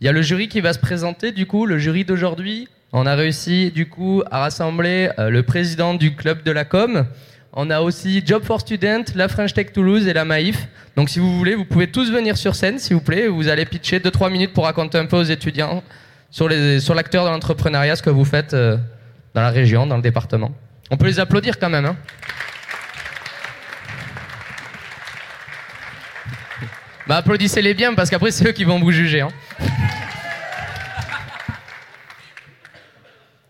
Il 0.00 0.06
y 0.06 0.08
a 0.08 0.12
le 0.12 0.22
jury 0.22 0.48
qui 0.48 0.60
va 0.60 0.72
se 0.72 0.78
présenter 0.78 1.32
du 1.32 1.46
coup, 1.46 1.66
le 1.66 1.78
jury 1.78 2.04
d'aujourd'hui. 2.04 2.68
On 2.92 3.06
a 3.06 3.14
réussi 3.14 3.70
du 3.70 3.88
coup 3.88 4.22
à 4.30 4.40
rassembler 4.40 5.10
euh, 5.18 5.30
le 5.30 5.42
président 5.42 5.94
du 5.94 6.14
club 6.14 6.42
de 6.42 6.50
la 6.50 6.64
com. 6.64 7.06
On 7.54 7.70
a 7.70 7.80
aussi 7.80 8.22
Job 8.24 8.44
for 8.44 8.60
Student, 8.60 9.04
la 9.14 9.28
French 9.28 9.54
Tech 9.54 9.72
Toulouse 9.72 10.06
et 10.06 10.12
la 10.12 10.24
Maïf. 10.24 10.68
Donc 10.96 11.08
si 11.08 11.18
vous 11.18 11.36
voulez, 11.36 11.54
vous 11.54 11.64
pouvez 11.64 11.86
tous 11.86 12.10
venir 12.10 12.36
sur 12.36 12.54
scène 12.54 12.78
s'il 12.78 12.96
vous 12.96 13.02
plaît. 13.02 13.28
Vous 13.28 13.48
allez 13.48 13.64
pitcher 13.64 13.98
2-3 13.98 14.30
minutes 14.30 14.52
pour 14.52 14.64
raconter 14.64 14.98
un 14.98 15.06
peu 15.06 15.16
aux 15.16 15.22
étudiants 15.22 15.82
sur 16.30 16.48
les 16.48 16.80
sur 16.80 16.94
l'acteur 16.94 17.24
de 17.24 17.30
l'entrepreneuriat 17.30 17.96
ce 17.96 18.02
que 18.02 18.10
vous 18.10 18.26
faites 18.26 18.52
euh, 18.52 18.76
dans 19.34 19.40
la 19.40 19.50
région, 19.50 19.86
dans 19.86 19.96
le 19.96 20.02
département. 20.02 20.52
On 20.90 20.96
peut 20.96 21.06
les 21.06 21.18
applaudir 21.18 21.58
quand 21.58 21.70
même. 21.70 21.86
Hein 21.86 21.96
Bah 27.08 27.16
applaudissez-les 27.18 27.74
bien 27.74 27.94
parce 27.94 28.10
qu'après 28.10 28.30
c'est 28.30 28.46
eux 28.48 28.52
qui 28.52 28.64
vont 28.64 28.78
vous 28.78 28.92
juger. 28.92 29.22
hein. 29.22 29.30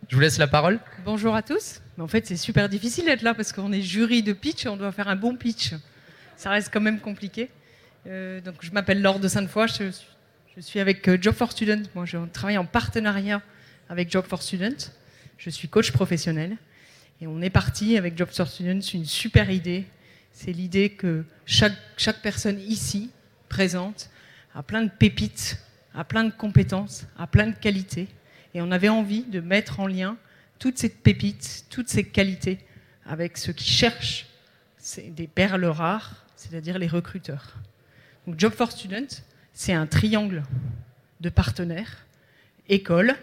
Je 0.08 0.14
vous 0.14 0.20
laisse 0.20 0.38
la 0.38 0.46
parole. 0.46 0.78
Bonjour 1.04 1.34
à 1.34 1.42
tous. 1.42 1.80
En 1.98 2.06
fait, 2.08 2.26
c'est 2.26 2.36
super 2.36 2.68
difficile 2.68 3.04
d'être 3.06 3.22
là 3.22 3.34
parce 3.34 3.52
qu'on 3.52 3.72
est 3.72 3.82
jury 3.82 4.22
de 4.22 4.32
pitch 4.32 4.64
on 4.66 4.76
doit 4.76 4.92
faire 4.92 5.08
un 5.08 5.16
bon 5.16 5.36
pitch. 5.36 5.72
Ça 6.36 6.50
reste 6.50 6.70
quand 6.72 6.80
même 6.80 7.00
compliqué. 7.00 7.50
Euh, 8.06 8.40
donc, 8.40 8.54
je 8.60 8.70
m'appelle 8.70 9.02
Laure 9.02 9.18
de 9.18 9.26
Sainte-Foy. 9.28 9.66
Je, 9.68 10.60
suis- 10.60 10.80
avec 10.80 11.06
euh, 11.08 11.18
Job 11.20 11.34
for 11.34 11.50
Student. 11.52 11.82
Moi, 11.96 12.04
je 12.06 12.16
travaille 12.32 12.56
en 12.56 12.64
partenariat 12.64 13.42
avec 13.90 14.10
Job 14.10 14.24
for 14.26 14.40
Student. 14.40 14.76
Je 15.36 15.50
suis 15.50 15.68
coach 15.68 15.90
professionnel. 15.90 16.56
Et 17.20 17.26
on 17.26 17.42
est 17.42 17.50
parti 17.50 17.98
avec 17.98 18.16
Job 18.16 18.28
for 18.32 18.46
Student. 18.46 18.78
Une 18.94 19.04
super 19.04 19.50
idée. 19.50 19.84
C'est 20.32 20.52
l'idée 20.52 20.90
que 20.90 21.24
chaque 21.44 22.22
personne 22.22 22.60
ici, 22.60 23.10
présente, 23.48 24.10
a 24.54 24.62
plein 24.62 24.82
de 24.82 24.90
pépites, 24.90 25.58
a 25.94 26.04
plein 26.04 26.24
de 26.24 26.32
compétences, 26.32 27.06
a 27.18 27.26
plein 27.26 27.48
de 27.48 27.56
qualités. 27.56 28.08
Et 28.54 28.62
on 28.62 28.70
avait 28.70 28.88
envie 28.88 29.24
de 29.24 29.40
mettre 29.40 29.80
en 29.80 29.86
lien 29.86 30.16
toutes 30.58 30.78
ces 30.78 30.88
pépites, 30.88 31.66
toutes 31.70 31.88
ces 31.88 32.04
qualités 32.04 32.58
avec 33.06 33.38
ceux 33.38 33.52
qui 33.52 33.68
cherchent 33.70 34.26
des 34.96 35.26
perles 35.26 35.64
rares, 35.64 36.24
c'est-à-dire 36.36 36.78
les 36.78 36.86
recruteurs. 36.86 37.56
Donc 38.26 38.38
Job 38.38 38.52
for 38.52 38.70
Students, 38.70 39.22
c'est 39.52 39.72
un 39.72 39.86
triangle 39.86 40.42
de 41.20 41.28
partenaires, 41.28 42.06
école, 42.68 43.14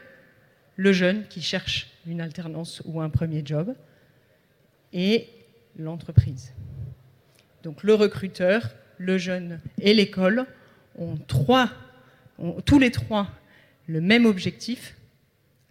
le 0.76 0.92
jeune 0.92 1.28
qui 1.28 1.42
cherche 1.42 1.92
une 2.06 2.22
alternance 2.22 2.82
ou 2.86 3.02
un 3.02 3.10
premier 3.10 3.42
job, 3.46 3.74
et 4.92 5.30
l'entreprise. 5.78 6.54
Donc 7.64 7.84
le 7.84 7.94
recruteur, 7.94 8.70
le 8.98 9.18
jeune 9.18 9.60
et 9.80 9.94
l'école 9.94 10.46
ont, 10.98 11.18
trois, 11.28 11.70
tous 12.66 12.80
les 12.80 12.92
trois 12.92 13.28
le 13.88 14.02
même 14.02 14.26
objectif 14.26 14.96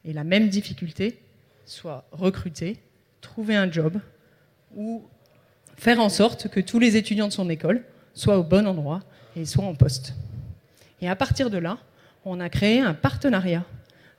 et 0.05 0.13
la 0.13 0.25
même 0.25 0.49
difficulté, 0.49 1.19
soit 1.65 2.07
recruter, 2.13 2.79
trouver 3.21 3.57
un 3.57 3.71
job 3.71 3.99
ou 4.77 5.03
faire 5.77 6.01
en 6.01 6.09
sorte 6.09 6.49
que 6.49 6.61
tous 6.61 6.79
les 6.79 6.97
étudiants 6.97 7.29
de 7.29 7.33
son 7.33 7.49
école 7.51 7.83
soient 8.13 8.39
au 8.39 8.45
bon 8.45 8.67
endroit 8.67 9.01
et 9.35 9.45
soient 9.45 9.65
en 9.65 9.75
poste. 9.75 10.15
Et 11.01 11.09
à 11.09 11.17
partir 11.17 11.51
de 11.51 11.59
là, 11.59 11.79
on 12.25 12.41
a 12.41 12.49
créé 12.49 12.81
un 12.81 12.95
partenariat. 12.95 13.65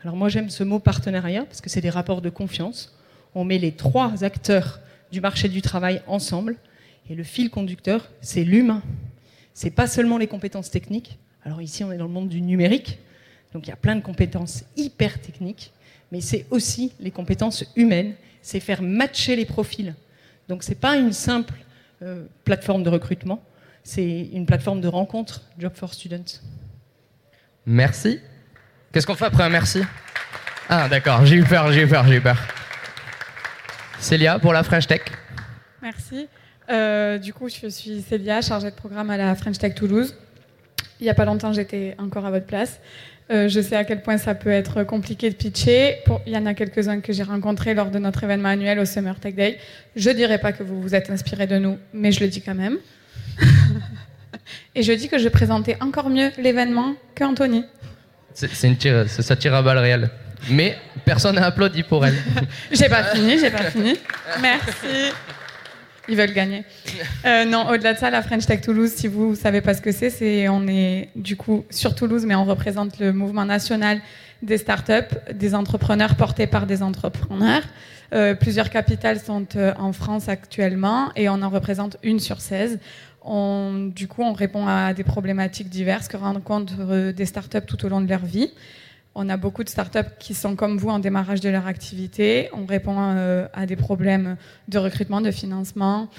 Alors 0.01 0.15
moi 0.15 0.29
j'aime 0.29 0.49
ce 0.49 0.63
mot 0.63 0.79
partenariat 0.79 1.45
parce 1.45 1.61
que 1.61 1.69
c'est 1.69 1.81
des 1.81 1.89
rapports 1.89 2.21
de 2.21 2.29
confiance. 2.29 2.97
On 3.33 3.43
met 3.43 3.57
les 3.57 3.71
trois 3.71 4.23
acteurs 4.23 4.79
du 5.11 5.21
marché 5.21 5.49
du 5.49 5.61
travail 5.61 6.01
ensemble 6.07 6.57
et 7.09 7.15
le 7.15 7.23
fil 7.23 7.49
conducteur, 7.49 8.09
c'est 8.21 8.43
l'humain. 8.43 8.81
C'est 9.53 9.71
pas 9.71 9.87
seulement 9.87 10.17
les 10.17 10.27
compétences 10.27 10.71
techniques. 10.71 11.17
Alors 11.43 11.61
ici 11.61 11.83
on 11.83 11.91
est 11.91 11.97
dans 11.97 12.05
le 12.05 12.11
monde 12.11 12.29
du 12.29 12.41
numérique, 12.41 12.99
donc 13.53 13.67
il 13.67 13.69
y 13.69 13.73
a 13.73 13.77
plein 13.77 13.95
de 13.95 14.01
compétences 14.01 14.63
hyper 14.75 15.21
techniques, 15.21 15.71
mais 16.11 16.21
c'est 16.21 16.45
aussi 16.49 16.93
les 16.99 17.11
compétences 17.11 17.63
humaines, 17.75 18.15
c'est 18.41 18.59
faire 18.59 18.81
matcher 18.81 19.35
les 19.35 19.45
profils 19.45 19.95
donc 20.47 20.63
ce 20.63 20.69
n'est 20.69 20.75
pas 20.75 20.95
une 20.95 21.13
simple 21.13 21.53
euh, 22.01 22.25
plateforme 22.43 22.83
de 22.83 22.89
recrutement, 22.89 23.43
c'est 23.83 24.29
une 24.33 24.45
plateforme 24.45 24.81
de 24.81 24.87
rencontre, 24.87 25.41
Job 25.57 25.73
for 25.75 25.93
Students. 25.93 26.41
Merci. 27.65 28.19
Qu'est-ce 28.91 29.07
qu'on 29.07 29.15
fait 29.15 29.25
après 29.25 29.43
un 29.43 29.49
merci? 29.49 29.81
Ah 30.69 30.87
d'accord, 30.87 31.25
j'ai 31.25 31.35
eu 31.35 31.43
peur, 31.43 31.71
j'ai 31.71 31.81
eu 31.81 31.87
peur, 31.87 32.07
j'ai 32.07 32.15
eu 32.15 32.21
peur. 32.21 32.37
Célia 33.99 34.39
pour 34.39 34.53
la 34.53 34.63
French 34.63 34.87
Tech. 34.87 35.01
Merci. 35.81 36.27
Euh, 36.69 37.17
du 37.17 37.33
coup, 37.33 37.49
je 37.49 37.67
suis 37.67 38.01
Célia, 38.01 38.41
chargée 38.41 38.71
de 38.71 38.75
programme 38.75 39.09
à 39.09 39.17
la 39.17 39.35
French 39.35 39.57
Tech 39.57 39.75
Toulouse. 39.75 40.15
Il 40.99 41.03
n'y 41.03 41.09
a 41.09 41.13
pas 41.13 41.25
longtemps, 41.25 41.53
j'étais 41.53 41.95
encore 41.99 42.25
à 42.25 42.31
votre 42.31 42.45
place. 42.45 42.79
Euh, 43.31 43.49
je 43.49 43.59
sais 43.59 43.75
à 43.75 43.83
quel 43.83 44.01
point 44.01 44.17
ça 44.17 44.35
peut 44.35 44.51
être 44.51 44.83
compliqué 44.83 45.29
de 45.29 45.35
pitcher. 45.35 45.97
il 46.27 46.33
y 46.33 46.37
en 46.37 46.45
a 46.45 46.53
quelques-uns 46.53 47.01
que 47.01 47.11
j'ai 47.11 47.23
rencontrés 47.23 47.73
lors 47.73 47.89
de 47.89 47.97
notre 47.97 48.23
événement 48.23 48.49
annuel 48.49 48.79
au 48.79 48.85
Summer 48.85 49.19
Tech 49.19 49.33
Day. 49.33 49.57
Je 49.95 50.09
ne 50.09 50.15
dirais 50.15 50.37
pas 50.37 50.51
que 50.51 50.61
vous 50.61 50.79
vous 50.81 50.93
êtes 50.93 51.09
inspiré 51.09 51.47
de 51.47 51.57
nous, 51.57 51.77
mais 51.91 52.11
je 52.11 52.19
le 52.19 52.27
dis 52.27 52.41
quand 52.41 52.55
même. 52.55 52.77
Et 54.75 54.83
je 54.83 54.91
dis 54.93 55.09
que 55.09 55.17
je 55.17 55.27
présentais 55.27 55.75
encore 55.81 56.09
mieux 56.09 56.31
l'événement 56.37 56.93
qu'Anthony. 57.15 57.63
C'est 58.33 58.67
une 58.67 58.77
tire, 58.77 59.09
ça 59.09 59.35
tire 59.35 59.55
à 59.55 59.61
balles 59.61 59.79
réelles. 59.79 60.09
Mais 60.49 60.77
personne 61.03 61.35
n'a 61.35 61.45
applaudi 61.45 61.83
pour 61.83 62.05
elle. 62.05 62.15
j'ai 62.71 62.89
pas 62.89 63.03
fini, 63.05 63.39
j'ai 63.39 63.49
pas 63.49 63.71
fini. 63.71 63.97
Merci. 64.41 65.13
Ils 66.07 66.15
veulent 66.15 66.33
gagner. 66.33 66.63
Euh, 67.25 67.43
non, 67.43 67.67
au-delà 67.69 67.93
de 67.93 67.97
ça, 67.97 68.11
la 68.11 68.21
French 68.21 68.45
Tech 68.45 68.61
Toulouse, 68.61 68.91
si 68.91 69.07
vous 69.07 69.31
ne 69.31 69.35
savez 69.35 69.61
pas 69.61 69.73
ce 69.73 69.81
que 69.81 69.91
c'est, 69.91 70.11
c'est 70.11 70.47
on 70.47 70.67
est 70.67 71.09
du 71.15 71.35
coup 71.35 71.65
sur 71.71 71.95
Toulouse, 71.95 72.23
mais 72.25 72.35
on 72.35 72.45
représente 72.45 72.99
le 72.99 73.11
mouvement 73.11 73.45
national 73.45 73.99
des 74.43 74.59
startups, 74.59 75.15
des 75.33 75.55
entrepreneurs 75.55 76.15
portés 76.15 76.45
par 76.45 76.67
des 76.67 76.83
entrepreneurs. 76.83 77.63
Euh, 78.13 78.35
plusieurs 78.35 78.69
capitales 78.69 79.19
sont 79.19 79.47
euh, 79.55 79.73
en 79.79 79.91
France 79.91 80.29
actuellement 80.29 81.09
et 81.15 81.29
on 81.29 81.41
en 81.41 81.49
représente 81.49 81.97
une 82.03 82.19
sur 82.19 82.41
16. 82.41 82.79
On, 83.23 83.91
du 83.95 84.07
coup, 84.07 84.21
on 84.21 84.33
répond 84.33 84.67
à 84.67 84.93
des 84.93 85.03
problématiques 85.03 85.69
diverses 85.69 86.07
que 86.07 86.17
rencontrent 86.17 87.11
des 87.11 87.25
startups 87.25 87.65
tout 87.65 87.83
au 87.85 87.89
long 87.89 88.01
de 88.01 88.07
leur 88.09 88.23
vie. 88.23 88.51
On 89.17 89.29
a 89.29 89.37
beaucoup 89.37 89.63
de 89.63 89.69
startups 89.69 90.11
qui 90.19 90.33
sont 90.33 90.57
comme 90.57 90.77
vous 90.77 90.89
en 90.89 90.99
démarrage 90.99 91.39
de 91.39 91.47
leur 91.47 91.67
activité. 91.67 92.49
On 92.51 92.65
répond 92.65 92.97
euh, 92.99 93.47
à 93.53 93.65
des 93.65 93.77
problèmes 93.77 94.35
de 94.67 94.77
recrutement, 94.77 95.21
de 95.21 95.31
financement, 95.31 96.09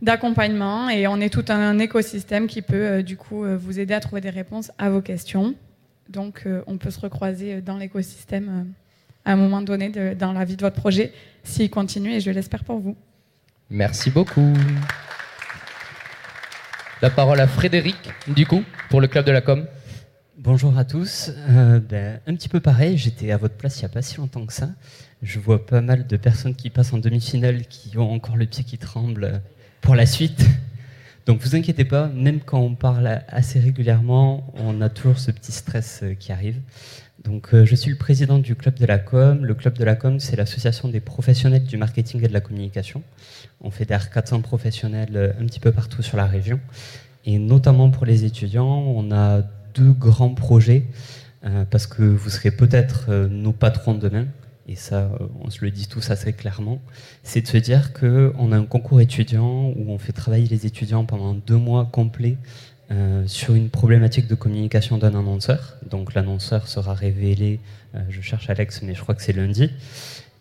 d'accompagnement 0.00 0.88
et 0.88 1.06
on 1.06 1.20
est 1.20 1.28
tout 1.28 1.44
un 1.48 1.78
écosystème 1.78 2.46
qui 2.46 2.62
peut 2.62 2.74
euh, 2.74 3.02
du 3.02 3.18
coup 3.18 3.44
euh, 3.44 3.58
vous 3.58 3.78
aider 3.78 3.92
à 3.92 4.00
trouver 4.00 4.22
des 4.22 4.30
réponses 4.30 4.72
à 4.78 4.88
vos 4.88 5.02
questions. 5.02 5.54
Donc 6.08 6.46
on 6.66 6.78
peut 6.78 6.90
se 6.90 7.00
recroiser 7.00 7.60
dans 7.60 7.76
l'écosystème 7.76 8.72
à 9.26 9.32
un 9.32 9.36
moment 9.36 9.60
donné 9.60 9.90
dans 10.14 10.32
la 10.32 10.46
vie 10.46 10.56
de 10.56 10.62
votre 10.62 10.80
projet 10.80 11.12
s'il 11.44 11.68
continue 11.68 12.14
et 12.14 12.20
je 12.20 12.30
l'espère 12.30 12.64
pour 12.64 12.78
vous. 12.78 12.96
Merci 13.68 14.10
beaucoup. 14.10 14.54
La 17.02 17.10
parole 17.10 17.40
à 17.40 17.46
Frédéric, 17.46 18.10
du 18.26 18.46
coup, 18.46 18.64
pour 18.88 19.02
le 19.02 19.06
club 19.06 19.26
de 19.26 19.32
la 19.32 19.42
com. 19.42 19.66
Bonjour 20.40 20.78
à 20.78 20.84
tous. 20.84 21.32
Euh, 21.50 21.80
ben, 21.80 22.20
un 22.28 22.34
petit 22.36 22.48
peu 22.48 22.60
pareil, 22.60 22.96
j'étais 22.96 23.32
à 23.32 23.36
votre 23.36 23.56
place 23.56 23.78
il 23.78 23.80
n'y 23.80 23.86
a 23.86 23.88
pas 23.88 24.02
si 24.02 24.18
longtemps 24.18 24.46
que 24.46 24.52
ça. 24.52 24.68
Je 25.20 25.40
vois 25.40 25.66
pas 25.66 25.80
mal 25.80 26.06
de 26.06 26.16
personnes 26.16 26.54
qui 26.54 26.70
passent 26.70 26.92
en 26.92 26.98
demi-finale 26.98 27.62
qui 27.66 27.98
ont 27.98 28.12
encore 28.12 28.36
le 28.36 28.46
pied 28.46 28.62
qui 28.62 28.78
tremble 28.78 29.42
pour 29.80 29.96
la 29.96 30.06
suite. 30.06 30.46
Donc 31.26 31.40
vous 31.40 31.56
inquiétez 31.56 31.84
pas, 31.84 32.06
même 32.06 32.38
quand 32.38 32.60
on 32.60 32.76
parle 32.76 33.20
assez 33.26 33.58
régulièrement, 33.58 34.54
on 34.54 34.80
a 34.80 34.88
toujours 34.88 35.18
ce 35.18 35.32
petit 35.32 35.50
stress 35.50 36.04
euh, 36.04 36.14
qui 36.14 36.30
arrive. 36.30 36.60
Donc 37.24 37.52
euh, 37.52 37.64
je 37.64 37.74
suis 37.74 37.90
le 37.90 37.98
président 37.98 38.38
du 38.38 38.54
club 38.54 38.78
de 38.78 38.86
la 38.86 38.98
com. 38.98 39.44
Le 39.44 39.54
club 39.54 39.76
de 39.76 39.82
la 39.82 39.96
com, 39.96 40.20
c'est 40.20 40.36
l'association 40.36 40.86
des 40.86 41.00
professionnels 41.00 41.64
du 41.64 41.76
marketing 41.78 42.22
et 42.22 42.28
de 42.28 42.32
la 42.32 42.40
communication. 42.40 43.02
On 43.60 43.72
fédère 43.72 44.08
400 44.08 44.42
professionnels 44.42 45.34
un 45.36 45.46
petit 45.46 45.58
peu 45.58 45.72
partout 45.72 46.02
sur 46.02 46.16
la 46.16 46.26
région. 46.26 46.60
Et 47.24 47.40
notamment 47.40 47.90
pour 47.90 48.06
les 48.06 48.24
étudiants, 48.24 48.84
on 48.86 49.10
a 49.10 49.42
deux 49.78 49.92
grands 49.92 50.34
projets, 50.34 50.84
euh, 51.44 51.64
parce 51.70 51.86
que 51.86 52.02
vous 52.02 52.30
serez 52.30 52.50
peut-être 52.50 53.06
euh, 53.08 53.28
nos 53.28 53.52
patrons 53.52 53.94
demain, 53.94 54.26
et 54.66 54.74
ça, 54.74 55.02
euh, 55.02 55.26
on 55.40 55.50
se 55.50 55.64
le 55.64 55.70
dit 55.70 55.86
tous 55.86 56.10
assez 56.10 56.32
clairement, 56.32 56.80
c'est 57.22 57.42
de 57.42 57.46
se 57.46 57.56
dire 57.56 57.92
qu'on 57.92 58.52
a 58.52 58.56
un 58.56 58.64
concours 58.64 59.00
étudiant 59.00 59.68
où 59.68 59.84
on 59.88 59.98
fait 59.98 60.12
travailler 60.12 60.48
les 60.48 60.66
étudiants 60.66 61.04
pendant 61.04 61.34
deux 61.34 61.56
mois 61.56 61.88
complets 61.90 62.36
sur 63.26 63.54
une 63.54 63.68
problématique 63.68 64.28
de 64.28 64.34
communication 64.34 64.96
d'un 64.96 65.14
annonceur. 65.14 65.76
Donc 65.90 66.14
l'annonceur 66.14 66.66
sera 66.68 66.94
révélé, 66.94 67.60
je 68.08 68.22
cherche 68.22 68.48
Alex, 68.48 68.80
mais 68.82 68.94
je 68.94 69.02
crois 69.02 69.14
que 69.14 69.20
c'est 69.20 69.34
lundi. 69.34 69.70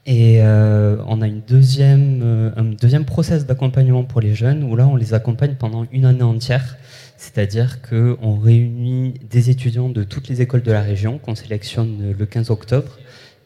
Et 0.06 0.42
on 0.42 1.22
a 1.22 1.28
une 1.28 1.42
deuxième, 1.42 2.54
un 2.56 2.64
deuxième 2.64 3.04
process 3.04 3.46
d'accompagnement 3.46 4.06
pour 4.06 4.22
les 4.22 4.34
jeunes 4.34 4.64
où 4.64 4.78
là 4.78 4.88
on 4.88 4.96
les 4.96 5.14
accompagne 5.14 5.56
pendant 5.56 5.86
une 5.92 6.06
année 6.06 6.24
entière 6.24 6.78
c'est-à-dire 7.18 7.82
qu'on 7.82 8.38
réunit 8.38 9.16
des 9.30 9.50
étudiants 9.50 9.90
de 9.90 10.04
toutes 10.04 10.30
les 10.30 10.42
écoles 10.42 10.62
de 10.62 10.72
la 10.72 10.82
région 10.82 11.18
qu'on 11.18 11.36
sélectionne 11.36 12.16
le 12.18 12.26
15 12.26 12.52
octobre. 12.52 12.98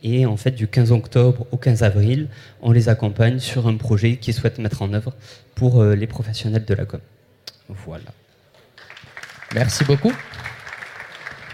Et 0.03 0.25
en 0.25 0.35
fait, 0.35 0.51
du 0.51 0.67
15 0.67 0.91
octobre 0.91 1.45
au 1.51 1.57
15 1.57 1.83
avril, 1.83 2.27
on 2.61 2.71
les 2.71 2.89
accompagne 2.89 3.39
sur 3.39 3.67
un 3.67 3.77
projet 3.77 4.17
qu'ils 4.17 4.33
souhaitent 4.33 4.59
mettre 4.59 4.81
en 4.81 4.93
œuvre 4.93 5.13
pour 5.55 5.81
euh, 5.81 5.95
les 5.95 6.07
professionnels 6.07 6.65
de 6.65 6.73
la 6.73 6.85
com. 6.85 6.99
Voilà. 7.69 8.05
Merci 9.53 9.85
beaucoup. 9.85 10.13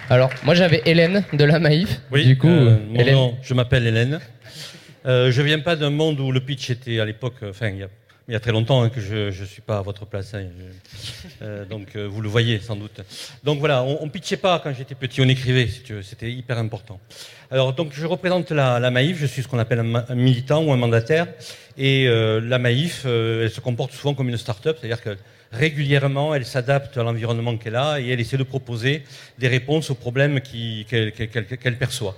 Alors, 0.09 0.31
moi 0.43 0.55
j'avais 0.55 0.81
Hélène 0.85 1.23
de 1.33 1.43
la 1.43 1.59
Maïf. 1.59 2.01
Oui, 2.11 2.25
du 2.25 2.37
coup, 2.37 2.47
euh, 2.47 2.77
Hélène. 2.95 3.15
Nom, 3.15 3.37
je 3.41 3.53
m'appelle 3.53 3.85
Hélène. 3.85 4.19
Euh, 5.05 5.31
je 5.31 5.41
viens 5.41 5.59
pas 5.59 5.75
d'un 5.75 5.89
monde 5.89 6.19
où 6.19 6.31
le 6.31 6.39
pitch 6.39 6.69
était 6.69 6.99
à 6.99 7.05
l'époque, 7.05 7.35
enfin, 7.43 7.69
il 7.69 7.77
y 7.77 7.83
a 7.83 7.89
il 8.27 8.33
y 8.33 8.35
a 8.35 8.41
très 8.41 8.51
longtemps 8.51 8.83
hein, 8.83 8.89
que 8.89 8.99
je 8.99 9.27
ne 9.27 9.45
suis 9.45 9.61
pas 9.61 9.77
à 9.77 9.81
votre 9.81 10.05
place. 10.05 10.33
Hein, 10.33 10.47
euh, 11.41 11.63
donc 11.63 11.95
euh, 11.95 12.05
vous 12.05 12.21
le 12.21 12.27
voyez 12.27 12.59
sans 12.59 12.75
doute. 12.75 12.99
Donc 13.45 13.59
voilà, 13.59 13.83
on 13.83 14.03
ne 14.03 14.09
pitchait 14.09 14.35
pas 14.35 14.59
quand 14.59 14.73
j'étais 14.73 14.95
petit, 14.95 15.21
on 15.21 15.29
écrivait, 15.29 15.69
c'était 16.03 16.29
hyper 16.29 16.57
important. 16.57 16.99
Alors 17.49 17.71
donc 17.71 17.91
je 17.93 18.05
représente 18.05 18.51
la, 18.51 18.79
la 18.79 18.91
Maïf, 18.91 19.17
je 19.17 19.25
suis 19.25 19.43
ce 19.43 19.47
qu'on 19.47 19.59
appelle 19.59 19.79
un, 19.79 20.15
militant 20.15 20.61
ou 20.61 20.73
un 20.73 20.77
mandataire. 20.77 21.27
Et 21.77 22.07
euh, 22.07 22.41
la 22.41 22.59
Maïf, 22.59 23.05
elle 23.05 23.51
se 23.51 23.61
comporte 23.61 23.93
souvent 23.93 24.13
comme 24.13 24.27
une 24.27 24.37
start-up, 24.37 24.77
c'est-à-dire 24.77 25.01
que 25.01 25.15
régulièrement, 25.53 26.35
elle 26.35 26.45
s'adapte 26.45 26.97
à 26.97 27.03
l'environnement 27.03 27.55
qu'elle 27.55 27.77
a 27.77 28.01
et 28.01 28.09
elle 28.09 28.19
essaie 28.19 28.35
de 28.35 28.43
proposer 28.43 29.03
des 29.39 29.47
réponses 29.47 29.89
aux 29.89 29.95
problèmes 29.95 30.41
qu'elle 30.41 31.77
perçoit. 31.79 32.17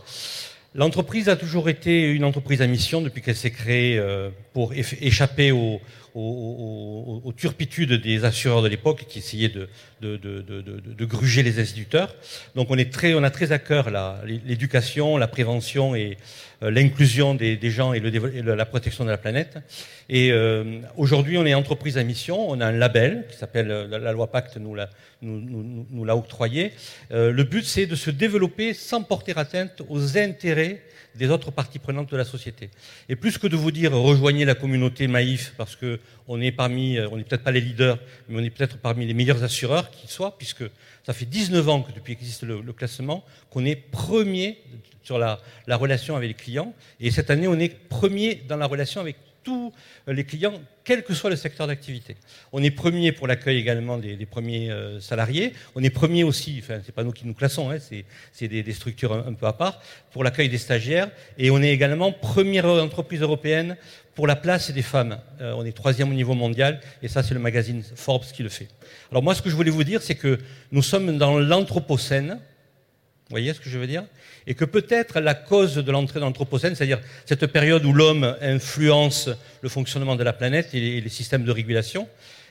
L'entreprise 0.76 1.30
a 1.30 1.36
toujours 1.36 1.67
été 1.67 2.11
une 2.11 2.24
entreprise 2.24 2.61
à 2.61 2.67
mission 2.67 3.01
depuis 3.01 3.22
qu'elle 3.22 3.36
s'est 3.36 3.51
créée 3.51 3.99
pour 4.53 4.74
échapper 4.74 5.51
aux, 5.51 5.82
aux, 6.20 7.34
turpitudes 7.36 7.93
des 7.93 8.26
assureurs 8.26 8.61
de 8.61 8.67
l'époque 8.67 9.05
qui 9.07 9.20
essayaient 9.20 9.51
de, 10.01 11.05
gruger 11.05 11.43
les 11.43 11.59
instituteurs. 11.59 12.15
Donc 12.55 12.67
on, 12.70 12.78
est 12.78 12.91
très, 12.91 13.13
on 13.13 13.24
a 13.24 13.30
très 13.30 13.51
à 13.51 13.59
cœur 13.59 13.89
l'éducation, 14.26 15.17
la 15.17 15.28
prévention 15.28 15.95
et 15.95 16.17
euh, 16.61 16.72
l'inclusion 16.72 17.36
des, 17.36 17.57
gens 17.70 17.93
et, 17.93 18.01
la 18.01 18.65
protection 18.65 19.05
de 19.05 19.09
la 19.09 19.17
planète. 19.17 19.57
Et 20.09 20.32
euh, 20.32 20.80
aujourd'hui, 20.97 21.38
on 21.38 21.45
est 21.45 21.53
entreprise 21.53 21.97
à 21.97 22.03
mission, 22.03 22.49
on 22.49 22.59
a 22.59 22.65
un 22.65 22.72
label 22.74 23.26
qui 23.30 23.38
s'appelle, 23.38 23.72
euh, 23.72 23.88
la, 23.88 24.11
loi 24.11 24.28
Pacte 24.28 24.57
nous 24.57 24.76
l'a 24.76 26.15
octroyé. 26.15 26.74
Le 27.11 27.43
but, 27.43 27.63
c'est 27.63 27.86
de 27.86 27.95
se 27.95 28.11
développer 28.11 28.74
sans 28.74 29.03
porter 29.03 29.34
atteinte 29.38 29.82
aux 29.88 30.17
intérêts 30.17 30.82
des 31.20 31.30
autres 31.30 31.51
parties 31.51 31.80
prenantes 31.80 32.09
de 32.09 32.17
la 32.17 32.24
société. 32.24 32.70
Et 33.09 33.15
plus 33.15 33.38
que 33.38 33.45
de 33.45 33.55
vous 33.55 33.72
dire 33.72 33.91
rejoignez 33.91 34.45
la 34.45 34.55
communauté 34.55 35.07
Maïf 35.07 35.53
parce 35.57 35.76
que 35.76 35.99
on 36.28 36.41
est 36.41 36.51
parmi, 36.51 36.97
euh, 36.97 37.09
on 37.11 37.17
n'est 37.17 37.24
peut-être 37.24 37.43
pas 37.43 37.51
les 37.51 37.61
leaders, 37.61 37.99
mais 38.28 38.41
on 38.41 38.43
est 38.43 38.49
peut-être 38.49 38.78
parmi 38.78 39.05
les 39.05 39.13
meilleurs 39.13 39.43
assureurs 39.43 39.91
qui 39.91 40.07
soient, 40.07 40.38
puisque 40.38 40.63
ça 41.05 41.13
fait 41.13 41.26
19 41.26 41.70
ans 41.70 41.82
que 41.82 41.91
depuis 41.91 42.15
qu'existe 42.15 42.43
le, 42.43 42.74
classement, 42.74 43.24
qu'on 43.49 43.65
est 43.65 43.76
premier 43.76 44.57
sur 45.03 45.17
la 45.20 45.39
relation 45.67 46.15
avec 46.15 46.30
les 46.30 46.34
clients. 46.36 46.74
Et 46.99 47.11
cette 47.11 47.30
année, 47.30 47.47
on 47.47 47.59
est 47.59 47.70
premier 47.89 48.43
dans 48.47 48.57
la 48.57 48.67
relation 48.67 49.01
avec 49.01 49.17
tous 49.50 49.74
les 50.06 50.24
clients, 50.26 50.54
quel 50.84 51.04
que 51.04 51.16
soit 51.16 51.32
le 51.32 51.36
secteur 51.36 51.66
d'activité. 51.66 52.16
On 52.52 52.62
est 52.62 52.70
premier 52.70 53.12
pour 53.12 53.26
l'accueil 53.26 53.58
également 53.58 53.97
des, 53.97 54.26
premiers 54.28 54.70
euh, 54.70 55.00
salariés. 55.00 55.54
On 55.74 55.84
est 55.84 55.89
premier 55.89 56.24
aussi, 56.24 56.62
enfin, 56.64 56.80
c'est 56.86 56.93
pas 56.93 57.04
nous 57.04 57.12
qui 57.12 57.26
nous 57.26 57.34
classons, 57.34 57.72
hein, 57.72 57.78
c'est, 57.80 58.47
des, 58.47 58.74
structures 58.74 59.14
un, 59.14 59.26
un 59.30 59.34
peu 59.34 59.47
à 59.47 59.54
part, 59.54 59.82
pour 60.12 60.24
l'accueil 60.24 60.50
des 60.50 60.60
stagiaires. 60.60 61.10
Et 61.39 61.50
on 61.50 61.62
est 61.64 61.72
également 61.72 62.12
première 62.12 62.68
entreprise 62.68 63.22
européenne 63.22 63.76
pour 64.14 64.28
la 64.28 64.36
place 64.36 64.70
des 64.70 64.84
femmes. 64.84 65.18
Euh, 65.41 65.54
on 65.58 65.66
est 65.66 65.72
troisième 65.72 66.12
au 66.12 66.14
niveau 66.14 66.36
mondial, 66.36 66.80
et 67.02 67.08
ça, 67.08 67.24
c'est 67.24 67.34
le 67.34 67.39
magazine 67.39 67.82
Forbes 67.95 68.26
qui 68.32 68.43
le 68.43 68.50
fait. 68.50 68.68
Alors 69.10 69.24
moi, 69.24 69.34
ce 69.34 69.41
que 69.41 69.50
je 69.50 69.56
voulais 69.56 69.72
vous 69.72 69.84
dire, 69.84 70.04
c'est 70.04 70.16
que 70.16 70.38
nous 70.72 70.84
sommes 70.84 71.18
dans 71.18 71.39
l'anthropocène. 71.39 72.39
Vous 73.30 73.36
voyez 73.36 73.54
ce 73.54 73.60
que 73.60 73.70
je 73.70 73.78
veux 73.78 73.86
dire? 73.86 74.06
Et 74.48 74.56
que 74.56 74.66
peut-être 74.66 75.20
la 75.20 75.36
cause 75.36 75.76
de 75.76 75.92
l'entrée 75.92 76.20
dans 76.20 76.26
l'anthropocène, 76.26 76.74
c'est-à-dire 76.74 77.00
cette 77.28 77.46
période 77.46 77.86
où 77.86 77.94
l'homme 77.94 78.36
influence 78.42 79.30
le 79.62 79.70
fonctionnement 79.70 80.16
de 80.16 80.24
la 80.24 80.34
planète 80.34 80.74
et 80.74 81.00
les, 81.00 81.10
systèmes 81.10 81.44
de 81.44 81.52
régulation, 81.52 82.08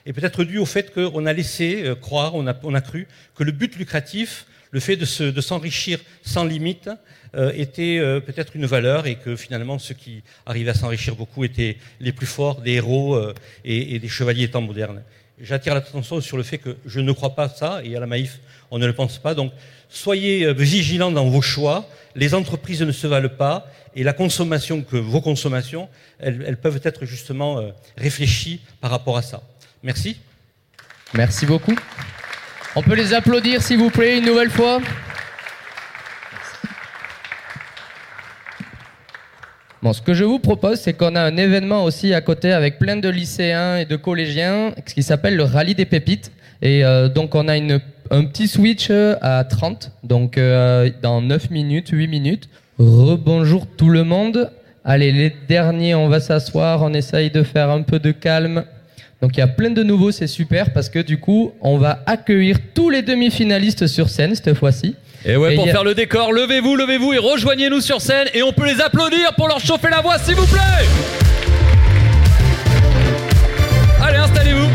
est 0.06 0.12
peut-être 0.12 0.44
due 0.44 0.58
au 0.58 0.66
fait 0.66 0.94
qu'on 0.94 1.26
a 1.26 1.32
laissé 1.32 1.82
euh, 1.82 1.96
croire, 1.96 2.36
on 2.36 2.46
a, 2.46 2.80
cru 2.80 3.08
que 3.34 3.42
le 3.42 3.50
but 3.50 3.74
lucratif, 3.74 4.46
le 4.70 4.78
fait 4.78 4.94
de, 4.94 5.04
se- 5.04 5.24
de 5.24 5.40
s'enrichir 5.40 5.98
sans 6.22 6.44
limite, 6.44 6.88
euh, 7.34 7.50
était 7.56 7.98
euh, 7.98 8.20
peut-être 8.20 8.54
une 8.54 8.66
valeur 8.66 9.08
et 9.08 9.16
que 9.16 9.34
finalement 9.34 9.80
ceux 9.80 9.94
qui 9.94 10.22
arrivaient 10.46 10.70
à 10.70 10.74
s'enrichir 10.74 11.16
beaucoup 11.16 11.42
étaient 11.42 11.76
les 11.98 12.12
plus 12.12 12.26
forts, 12.26 12.60
des 12.60 12.74
héros 12.74 13.20
et, 13.64 13.96
et 13.96 13.98
des 13.98 14.08
chevaliers 14.08 14.48
temps 14.48 14.60
modernes. 14.62 15.02
J'attire 15.40 15.74
l'attention 15.74 16.20
sur 16.20 16.36
le 16.36 16.42
fait 16.42 16.58
que 16.58 16.76
je 16.86 17.00
ne 17.00 17.12
crois 17.12 17.34
pas 17.34 17.48
ça, 17.48 17.80
et 17.84 17.96
à 17.96 18.00
la 18.00 18.06
Maïf, 18.06 18.40
on 18.70 18.78
ne 18.78 18.86
le 18.86 18.92
pense 18.92 19.18
pas. 19.18 19.34
Donc, 19.34 19.52
soyez 19.88 20.44
euh, 20.44 20.52
vigilants 20.52 21.10
dans 21.10 21.28
vos 21.28 21.42
choix. 21.42 21.88
Les 22.14 22.34
entreprises 22.34 22.82
ne 22.82 22.92
se 22.92 23.06
valent 23.06 23.28
pas, 23.28 23.66
et 23.94 24.02
la 24.02 24.12
consommation 24.12 24.82
que 24.82 24.96
vos 24.96 25.20
consommations, 25.20 25.88
elles, 26.18 26.56
peuvent 26.56 26.80
être 26.84 27.04
justement 27.04 27.58
euh, 27.58 27.70
réfléchies 27.96 28.60
par 28.80 28.90
rapport 28.90 29.16
à 29.16 29.22
ça. 29.22 29.42
Merci. 29.82 30.18
Merci 31.14 31.46
beaucoup. 31.46 31.74
On 32.76 32.82
peut 32.82 32.94
les 32.94 33.14
applaudir, 33.14 33.62
s'il 33.62 33.78
vous 33.78 33.90
plaît, 33.90 34.18
une 34.18 34.26
nouvelle 34.26 34.50
fois. 34.50 34.80
Bon, 39.80 39.92
ce 39.92 40.02
que 40.02 40.12
je 40.12 40.24
vous 40.24 40.38
propose, 40.38 40.80
c'est 40.80 40.92
qu'on 40.92 41.14
a 41.14 41.22
un 41.22 41.36
événement 41.36 41.84
aussi 41.84 42.12
à 42.12 42.20
côté 42.20 42.52
avec 42.52 42.78
plein 42.78 42.96
de 42.96 43.08
lycéens 43.08 43.78
et 43.78 43.84
de 43.84 43.96
collégiens, 43.96 44.74
ce 44.86 44.92
qui 44.92 45.02
s'appelle 45.02 45.36
le 45.36 45.44
Rallye 45.44 45.74
des 45.74 45.86
Pépites. 45.86 46.32
Et 46.62 46.84
euh, 46.84 47.08
donc, 47.08 47.34
on 47.34 47.46
a 47.46 47.56
une, 47.56 47.80
un 48.10 48.24
petit 48.24 48.48
switch 48.48 48.88
euh, 48.90 49.16
à 49.20 49.44
30, 49.44 49.92
donc 50.04 50.38
euh, 50.38 50.90
dans 51.02 51.20
9 51.20 51.50
minutes, 51.50 51.88
8 51.92 52.08
minutes. 52.08 52.48
Rebonjour 52.78 53.66
tout 53.76 53.88
le 53.90 54.04
monde. 54.04 54.50
Allez, 54.84 55.12
les 55.12 55.34
derniers, 55.48 55.94
on 55.94 56.08
va 56.08 56.20
s'asseoir, 56.20 56.82
on 56.82 56.94
essaye 56.94 57.30
de 57.30 57.42
faire 57.42 57.70
un 57.70 57.82
peu 57.82 57.98
de 57.98 58.12
calme. 58.12 58.64
Donc 59.20 59.36
il 59.36 59.40
y 59.40 59.42
a 59.42 59.48
plein 59.48 59.70
de 59.70 59.82
nouveaux, 59.82 60.12
c'est 60.12 60.28
super 60.28 60.72
parce 60.72 60.88
que 60.88 61.00
du 61.00 61.18
coup, 61.18 61.52
on 61.60 61.76
va 61.76 62.02
accueillir 62.06 62.56
tous 62.74 62.88
les 62.88 63.02
demi-finalistes 63.02 63.86
sur 63.88 64.08
scène 64.08 64.34
cette 64.34 64.54
fois-ci. 64.54 64.94
Et 65.24 65.36
ouais, 65.36 65.52
Et 65.52 65.56
pour 65.56 65.66
a- 65.68 65.72
faire 65.72 65.82
le 65.84 65.94
décor, 65.94 66.32
levez-vous, 66.32 66.76
levez-vous 66.76 67.12
et 67.12 67.18
rejoignez-nous 67.18 67.80
sur 67.80 68.00
scène 68.00 68.28
et 68.32 68.42
on 68.44 68.52
peut 68.52 68.66
les 68.66 68.80
applaudir 68.80 69.34
pour 69.36 69.48
leur 69.48 69.58
chauffer 69.58 69.90
la 69.90 70.00
voix, 70.00 70.16
s'il 70.18 70.36
vous 70.36 70.46
plaît. 70.46 70.86
Allez, 74.00 74.18
installez-vous. 74.18 74.67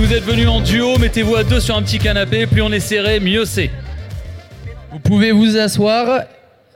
Vous 0.00 0.14
êtes 0.14 0.24
venu 0.24 0.48
en 0.48 0.62
duo, 0.62 0.96
mettez-vous 0.96 1.36
à 1.36 1.44
deux 1.44 1.60
sur 1.60 1.76
un 1.76 1.82
petit 1.82 1.98
canapé, 1.98 2.46
plus 2.46 2.62
on 2.62 2.72
est 2.72 2.80
serré, 2.80 3.20
mieux 3.20 3.44
c'est. 3.44 3.70
Vous 4.90 4.98
pouvez 4.98 5.30
vous 5.30 5.58
asseoir. 5.58 6.22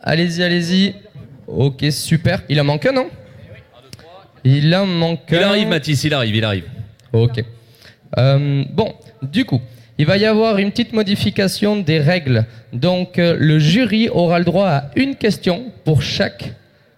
Allez-y, 0.03 0.43
allez-y. 0.43 0.95
Ok, 1.47 1.87
super. 1.91 2.43
Il 2.51 2.61
en 2.61 2.65
manque 2.65 2.85
un, 2.85 2.93
non? 2.93 3.09
Il 4.45 4.75
en 4.77 4.85
manque 4.85 5.33
un. 5.33 5.37
Il 5.37 5.43
arrive, 5.43 5.69
Mathis, 5.69 6.05
il 6.05 6.13
arrive, 6.13 6.37
il 6.37 6.45
arrive. 6.45 6.65
Ok. 7.15 7.43
Euh, 8.19 8.63
bon, 8.71 8.93
du 9.23 9.47
coup, 9.47 9.63
il 9.97 10.05
va 10.05 10.19
y 10.19 10.27
avoir 10.27 10.59
une 10.59 10.71
petite 10.71 10.93
modification 10.93 11.77
des 11.77 12.01
règles. 12.01 12.45
Donc, 12.75 13.19
euh, 13.19 13.37
le 13.39 13.59
jury 13.59 14.11
aura 14.11 14.39
le 14.39 14.45
droit 14.45 14.69
à 14.69 14.91
une 14.97 15.17
question 15.17 15.73
pour 15.87 16.03
chaque 16.03 16.53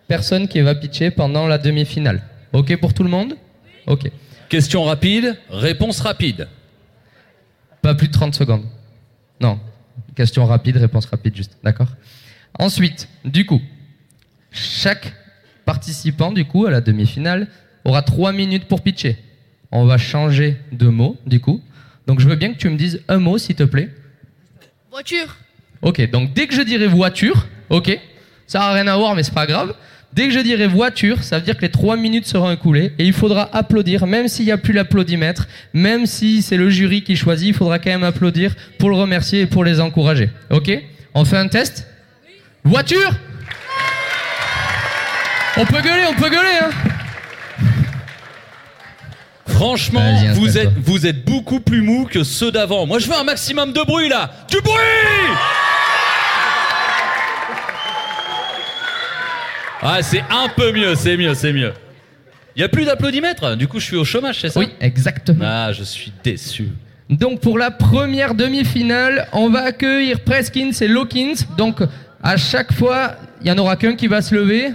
personne 0.08 0.48
qui 0.48 0.60
va 0.60 0.74
pitcher 0.74 1.12
pendant 1.12 1.46
la 1.46 1.58
demi-finale. 1.58 2.20
Ok 2.52 2.76
pour 2.78 2.94
tout 2.94 3.04
le 3.04 3.10
monde? 3.10 3.34
Ok. 3.86 4.10
Question 4.48 4.84
rapide, 4.84 5.36
réponse 5.50 6.00
rapide. 6.00 6.48
Pas 7.82 7.94
plus 7.94 8.08
de 8.08 8.12
30 8.12 8.34
secondes. 8.34 8.64
Non. 9.40 9.58
Question 10.14 10.46
rapide, 10.46 10.76
réponse 10.76 11.06
rapide, 11.06 11.36
juste. 11.36 11.56
D'accord 11.62 11.88
Ensuite, 12.58 13.08
du 13.24 13.44
coup, 13.44 13.60
chaque 14.50 15.14
participant, 15.64 16.32
du 16.32 16.44
coup, 16.44 16.66
à 16.66 16.70
la 16.70 16.80
demi-finale, 16.80 17.48
aura 17.84 18.02
3 18.02 18.32
minutes 18.32 18.66
pour 18.66 18.82
pitcher. 18.82 19.18
On 19.72 19.84
va 19.84 19.98
changer 19.98 20.56
de 20.72 20.88
mot, 20.88 21.16
du 21.26 21.40
coup. 21.40 21.62
Donc, 22.06 22.20
je 22.20 22.28
veux 22.28 22.36
bien 22.36 22.52
que 22.52 22.58
tu 22.58 22.68
me 22.68 22.76
dises 22.76 23.02
un 23.08 23.18
mot, 23.18 23.36
s'il 23.38 23.56
te 23.56 23.64
plaît. 23.64 23.90
Voiture. 24.90 25.36
Ok, 25.82 26.10
donc 26.10 26.32
dès 26.32 26.46
que 26.46 26.54
je 26.54 26.62
dirai 26.62 26.86
voiture, 26.86 27.46
ok, 27.68 27.98
ça 28.46 28.60
n'a 28.60 28.72
rien 28.72 28.86
à 28.86 28.96
voir, 28.96 29.14
mais 29.14 29.22
c'est 29.22 29.34
pas 29.34 29.46
grave. 29.46 29.74
Dès 30.12 30.28
que 30.28 30.32
je 30.32 30.40
dirai 30.40 30.66
voiture, 30.66 31.22
ça 31.22 31.38
veut 31.38 31.44
dire 31.44 31.56
que 31.56 31.62
les 31.62 31.70
trois 31.70 31.96
minutes 31.96 32.26
seront 32.26 32.50
écoulées 32.50 32.92
et 32.98 33.04
il 33.04 33.12
faudra 33.12 33.50
applaudir, 33.54 34.06
même 34.06 34.28
s'il 34.28 34.46
n'y 34.46 34.52
a 34.52 34.56
plus 34.56 34.72
l'applaudimètre, 34.72 35.46
même 35.74 36.06
si 36.06 36.40
c'est 36.40 36.56
le 36.56 36.70
jury 36.70 37.02
qui 37.02 37.16
choisit, 37.16 37.48
il 37.48 37.54
faudra 37.54 37.78
quand 37.78 37.90
même 37.90 38.04
applaudir 38.04 38.54
pour 38.78 38.88
le 38.88 38.96
remercier 38.96 39.42
et 39.42 39.46
pour 39.46 39.62
les 39.62 39.78
encourager. 39.78 40.30
Ok? 40.50 40.70
On 41.12 41.24
fait 41.26 41.36
un 41.36 41.48
test? 41.48 41.86
Voiture! 42.64 43.12
On 45.58 45.66
peut 45.66 45.82
gueuler, 45.82 46.04
on 46.08 46.14
peut 46.14 46.30
gueuler, 46.30 46.58
hein. 46.62 46.70
Franchement, 49.46 50.14
vous 50.34 50.58
êtes, 50.58 50.72
vous 50.76 51.06
êtes 51.06 51.24
beaucoup 51.24 51.60
plus 51.60 51.80
mou 51.80 52.06
que 52.10 52.24
ceux 52.24 52.52
d'avant. 52.52 52.86
Moi, 52.86 52.98
je 52.98 53.06
veux 53.06 53.14
un 53.14 53.24
maximum 53.24 53.72
de 53.72 53.80
bruit 53.82 54.08
là. 54.08 54.30
Du 54.50 54.60
bruit 54.60 54.74
Ah, 59.88 60.02
c'est 60.02 60.24
un 60.30 60.48
peu 60.48 60.72
mieux, 60.72 60.96
c'est 60.96 61.16
mieux, 61.16 61.32
c'est 61.34 61.52
mieux. 61.52 61.72
Il 62.56 62.60
y 62.60 62.64
a 62.64 62.68
plus 62.68 62.84
d'applaudimètres. 62.84 63.56
Du 63.56 63.68
coup, 63.68 63.78
je 63.78 63.84
suis 63.84 63.96
au 63.96 64.04
chômage, 64.04 64.40
c'est 64.40 64.48
ça 64.48 64.58
Oui, 64.58 64.70
exactement. 64.80 65.44
Ah, 65.46 65.70
je 65.72 65.84
suis 65.84 66.12
déçu. 66.24 66.70
Donc 67.08 67.40
pour 67.40 67.56
la 67.56 67.70
première 67.70 68.34
demi-finale, 68.34 69.28
on 69.32 69.48
va 69.48 69.62
accueillir 69.62 70.18
Preskins 70.20 70.72
et 70.80 70.88
Lawkins. 70.88 71.34
Donc 71.56 71.82
à 72.20 72.36
chaque 72.36 72.72
fois, 72.72 73.12
il 73.40 73.46
y 73.46 73.50
en 73.52 73.58
aura 73.58 73.76
qu'un 73.76 73.94
qui 73.94 74.08
va 74.08 74.22
se 74.22 74.34
lever 74.34 74.72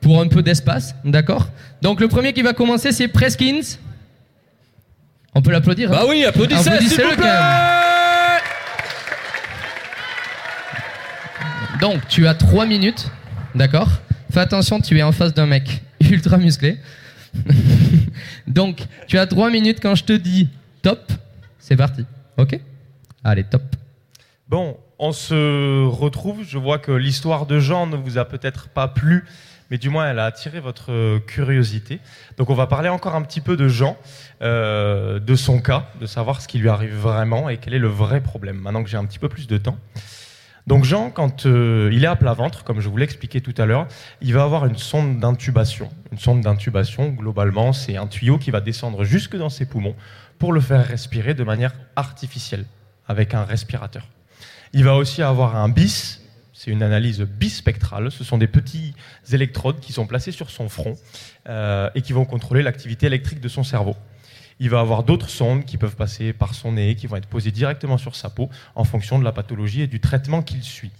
pour 0.00 0.18
un 0.22 0.28
peu 0.28 0.40
d'espace, 0.42 0.94
d'accord? 1.04 1.48
Donc 1.82 2.00
le 2.00 2.08
premier 2.08 2.32
qui 2.32 2.40
va 2.40 2.54
commencer, 2.54 2.90
c'est 2.92 3.08
Preskins. 3.08 3.76
On 5.34 5.42
peut 5.42 5.50
l'applaudir 5.50 5.90
Bah 5.90 6.00
hein 6.02 6.06
oui, 6.08 6.24
applaudissez, 6.24 6.62
s'il 6.62 6.72
Applaudissez-le, 6.72 7.08
vous. 7.16 7.22
Donc 11.80 12.08
tu 12.08 12.26
as 12.26 12.34
3 12.34 12.64
minutes, 12.64 13.10
d'accord? 13.54 13.90
Fais 14.34 14.40
attention, 14.40 14.80
tu 14.80 14.98
es 14.98 15.02
en 15.04 15.12
face 15.12 15.32
d'un 15.32 15.46
mec 15.46 15.80
ultra 16.00 16.38
musclé. 16.38 16.80
Donc 18.48 18.82
tu 19.06 19.16
as 19.16 19.28
3 19.28 19.48
minutes 19.48 19.78
quand 19.80 19.94
je 19.94 20.02
te 20.02 20.12
dis 20.12 20.48
top, 20.82 21.12
c'est 21.60 21.76
parti. 21.76 22.04
Ok? 22.36 22.58
Allez, 23.22 23.44
top. 23.44 23.62
Bon, 24.48 24.76
on 24.98 25.12
se 25.12 25.86
retrouve. 25.86 26.42
Je 26.44 26.58
vois 26.58 26.80
que 26.80 26.90
l'histoire 26.90 27.46
de 27.46 27.60
Jean 27.60 27.86
ne 27.86 27.94
vous 27.94 28.18
a 28.18 28.24
peut-être 28.24 28.66
pas 28.70 28.88
plu, 28.88 29.24
mais 29.70 29.78
du 29.78 29.88
moins 29.88 30.10
elle 30.10 30.18
a 30.18 30.24
attiré 30.24 30.58
votre 30.58 31.20
curiosité. 31.20 32.00
Donc 32.36 32.50
on 32.50 32.54
va 32.54 32.66
parler 32.66 32.88
encore 32.88 33.14
un 33.14 33.22
petit 33.22 33.40
peu 33.40 33.56
de 33.56 33.68
Jean, 33.68 33.96
euh, 34.42 35.20
de 35.20 35.36
son 35.36 35.60
cas, 35.60 35.86
de 36.00 36.06
savoir 36.06 36.40
ce 36.40 36.48
qui 36.48 36.58
lui 36.58 36.70
arrive 36.70 36.96
vraiment 36.96 37.48
et 37.50 37.58
quel 37.58 37.72
est 37.72 37.78
le 37.78 37.86
vrai 37.86 38.20
problème. 38.20 38.56
Maintenant 38.56 38.82
que 38.82 38.90
j'ai 38.90 38.96
un 38.96 39.04
petit 39.04 39.20
peu 39.20 39.28
plus 39.28 39.46
de 39.46 39.58
temps. 39.58 39.78
Donc 40.66 40.84
Jean, 40.84 41.10
quand 41.10 41.44
euh, 41.44 41.90
il 41.92 42.04
est 42.04 42.06
à 42.06 42.16
plat 42.16 42.32
ventre, 42.32 42.64
comme 42.64 42.80
je 42.80 42.88
vous 42.88 42.96
l'ai 42.96 43.04
expliqué 43.04 43.42
tout 43.42 43.54
à 43.58 43.66
l'heure, 43.66 43.86
il 44.22 44.32
va 44.32 44.44
avoir 44.44 44.64
une 44.64 44.78
sonde 44.78 45.20
d'intubation. 45.20 45.90
Une 46.10 46.18
sonde 46.18 46.40
d'intubation, 46.40 47.10
globalement, 47.10 47.74
c'est 47.74 47.96
un 47.96 48.06
tuyau 48.06 48.38
qui 48.38 48.50
va 48.50 48.62
descendre 48.62 49.04
jusque 49.04 49.36
dans 49.36 49.50
ses 49.50 49.66
poumons 49.66 49.94
pour 50.38 50.52
le 50.52 50.60
faire 50.60 50.86
respirer 50.86 51.34
de 51.34 51.44
manière 51.44 51.74
artificielle, 51.96 52.64
avec 53.06 53.34
un 53.34 53.44
respirateur. 53.44 54.08
Il 54.72 54.84
va 54.84 54.96
aussi 54.96 55.22
avoir 55.22 55.54
un 55.56 55.68
BIS, 55.68 56.20
c'est 56.54 56.70
une 56.70 56.82
analyse 56.82 57.20
bispectrale. 57.20 58.10
Ce 58.10 58.24
sont 58.24 58.38
des 58.38 58.46
petits 58.46 58.94
électrodes 59.32 59.80
qui 59.80 59.92
sont 59.92 60.06
placés 60.06 60.32
sur 60.32 60.48
son 60.48 60.70
front 60.70 60.96
euh, 61.46 61.90
et 61.94 62.00
qui 62.00 62.14
vont 62.14 62.24
contrôler 62.24 62.62
l'activité 62.62 63.06
électrique 63.06 63.40
de 63.40 63.48
son 63.48 63.64
cerveau. 63.64 63.96
Il 64.60 64.70
va 64.70 64.80
avoir 64.80 65.02
d'autres 65.02 65.28
sondes 65.28 65.64
qui 65.64 65.78
peuvent 65.78 65.96
passer 65.96 66.32
par 66.32 66.54
son 66.54 66.72
nez, 66.72 66.94
qui 66.94 67.06
vont 67.06 67.16
être 67.16 67.26
posées 67.26 67.50
directement 67.50 67.98
sur 67.98 68.14
sa 68.14 68.30
peau 68.30 68.48
en 68.74 68.84
fonction 68.84 69.18
de 69.18 69.24
la 69.24 69.32
pathologie 69.32 69.82
et 69.82 69.86
du 69.86 70.00
traitement 70.00 70.42
qu'il 70.42 70.62
suit. 70.62 70.92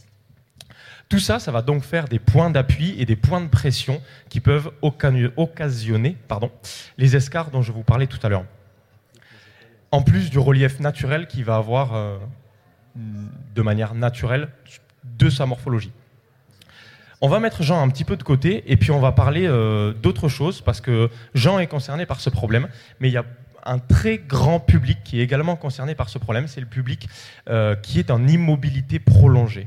Tout 1.08 1.18
ça, 1.18 1.38
ça 1.38 1.52
va 1.52 1.62
donc 1.62 1.84
faire 1.84 2.08
des 2.08 2.18
points 2.18 2.50
d'appui 2.50 2.94
et 2.98 3.04
des 3.04 3.16
points 3.16 3.40
de 3.40 3.48
pression 3.48 4.00
qui 4.28 4.40
peuvent 4.40 4.72
occa- 4.82 5.30
occasionner 5.36 6.16
pardon, 6.28 6.50
les 6.98 7.14
escarres 7.14 7.50
dont 7.50 7.62
je 7.62 7.72
vous 7.72 7.82
parlais 7.82 8.06
tout 8.06 8.18
à 8.22 8.28
l'heure. 8.28 8.44
En 9.92 10.02
plus 10.02 10.30
du 10.30 10.38
relief 10.38 10.80
naturel 10.80 11.28
qu'il 11.28 11.44
va 11.44 11.56
avoir 11.56 11.94
euh, 11.94 12.18
de 12.96 13.62
manière 13.62 13.94
naturelle 13.94 14.48
de 15.04 15.30
sa 15.30 15.46
morphologie. 15.46 15.92
On 17.20 17.28
va 17.28 17.38
mettre 17.38 17.62
Jean 17.62 17.80
un 17.80 17.88
petit 17.88 18.04
peu 18.04 18.16
de 18.16 18.22
côté 18.22 18.64
et 18.66 18.76
puis 18.76 18.90
on 18.90 19.00
va 19.00 19.12
parler 19.12 19.46
euh, 19.46 19.92
d'autre 19.92 20.28
chose 20.28 20.60
parce 20.62 20.80
que 20.80 21.10
Jean 21.34 21.58
est 21.58 21.66
concerné 21.66 22.06
par 22.06 22.20
ce 22.20 22.28
problème, 22.28 22.68
mais 22.98 23.08
il 23.08 23.12
y 23.12 23.16
a 23.16 23.24
un 23.64 23.78
très 23.78 24.18
grand 24.18 24.60
public 24.60 24.98
qui 25.04 25.20
est 25.20 25.22
également 25.22 25.56
concerné 25.56 25.94
par 25.94 26.08
ce 26.08 26.18
problème, 26.18 26.48
c'est 26.48 26.60
le 26.60 26.66
public 26.66 27.08
euh, 27.48 27.74
qui 27.76 27.98
est 27.98 28.10
en 28.10 28.26
immobilité 28.26 28.98
prolongée. 28.98 29.66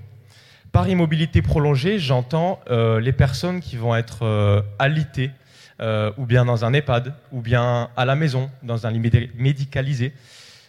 Par 0.72 0.88
immobilité 0.90 1.42
prolongée, 1.42 1.98
j'entends 1.98 2.60
euh, 2.70 3.00
les 3.00 3.14
personnes 3.14 3.62
qui 3.62 3.78
vont 3.78 3.96
être 3.96 4.24
euh, 4.24 4.62
alitées, 4.80 5.32
euh, 5.80 6.12
ou 6.18 6.26
bien 6.26 6.46
dans 6.46 6.66
un 6.66 6.74
EHPAD, 6.74 7.14
ou 7.32 7.42
bien 7.42 7.90
à 7.96 8.06
la 8.06 8.16
maison, 8.16 8.50
dans 8.64 8.86
un 8.86 8.92
lit 8.92 9.00
médi- 9.00 9.30
médicalisé. 9.38 10.14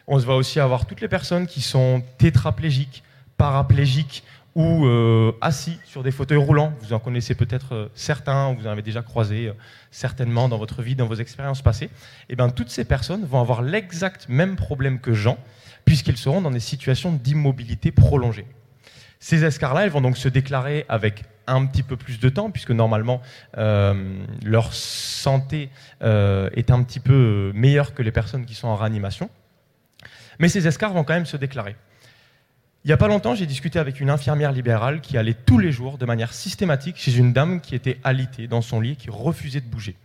On 0.06 0.16
va 0.18 0.34
aussi 0.34 0.60
avoir 0.60 0.86
toutes 0.86 1.00
les 1.00 1.08
personnes 1.08 1.46
qui 1.46 1.60
sont 1.60 2.02
tétraplégiques, 2.16 3.02
paraplégiques 3.36 4.22
ou 4.58 4.86
euh, 4.86 5.30
assis 5.40 5.78
sur 5.84 6.02
des 6.02 6.10
fauteuils 6.10 6.36
roulants. 6.36 6.72
Vous 6.80 6.92
en 6.92 6.98
connaissez 6.98 7.36
peut-être 7.36 7.74
euh, 7.76 7.88
certains, 7.94 8.54
vous 8.54 8.66
en 8.66 8.70
avez 8.70 8.82
déjà 8.82 9.02
croisé 9.02 9.46
euh, 9.46 9.52
certainement 9.92 10.48
dans 10.48 10.58
votre 10.58 10.82
vie, 10.82 10.96
dans 10.96 11.06
vos 11.06 11.14
expériences 11.14 11.62
passées. 11.62 11.90
Et 12.28 12.34
bien, 12.34 12.48
toutes 12.48 12.68
ces 12.68 12.84
personnes 12.84 13.24
vont 13.24 13.40
avoir 13.40 13.62
l'exact 13.62 14.28
même 14.28 14.56
problème 14.56 14.98
que 14.98 15.14
Jean, 15.14 15.38
puisqu'elles 15.84 16.16
seront 16.16 16.40
dans 16.40 16.50
des 16.50 16.58
situations 16.58 17.12
d'immobilité 17.12 17.92
prolongée. 17.92 18.46
Ces 19.20 19.44
escarres-là, 19.44 19.84
elles 19.84 19.92
vont 19.92 20.00
donc 20.00 20.18
se 20.18 20.28
déclarer 20.28 20.84
avec 20.88 21.22
un 21.46 21.64
petit 21.64 21.84
peu 21.84 21.96
plus 21.96 22.18
de 22.18 22.28
temps, 22.28 22.50
puisque 22.50 22.72
normalement, 22.72 23.22
leur 23.56 24.72
santé 24.72 25.70
est 26.00 26.70
un 26.70 26.82
petit 26.84 27.00
peu 27.00 27.50
meilleure 27.54 27.94
que 27.94 28.02
les 28.02 28.12
personnes 28.12 28.44
qui 28.44 28.54
sont 28.54 28.68
en 28.68 28.76
réanimation. 28.76 29.28
Mais 30.38 30.48
ces 30.48 30.68
escarres 30.68 30.92
vont 30.92 31.02
quand 31.02 31.14
même 31.14 31.26
se 31.26 31.36
déclarer. 31.36 31.74
Il 32.84 32.88
n'y 32.88 32.92
a 32.92 32.96
pas 32.96 33.08
longtemps, 33.08 33.34
j'ai 33.34 33.46
discuté 33.46 33.78
avec 33.78 34.00
une 34.00 34.08
infirmière 34.08 34.52
libérale 34.52 35.00
qui 35.00 35.18
allait 35.18 35.34
tous 35.34 35.58
les 35.58 35.72
jours, 35.72 35.98
de 35.98 36.06
manière 36.06 36.32
systématique, 36.32 36.96
chez 36.96 37.16
une 37.16 37.32
dame 37.32 37.60
qui 37.60 37.74
était 37.74 37.98
alitée 38.04 38.46
dans 38.46 38.62
son 38.62 38.80
lit 38.80 38.92
et 38.92 38.96
qui 38.96 39.10
refusait 39.10 39.60
de 39.60 39.66
bouger. 39.66 39.96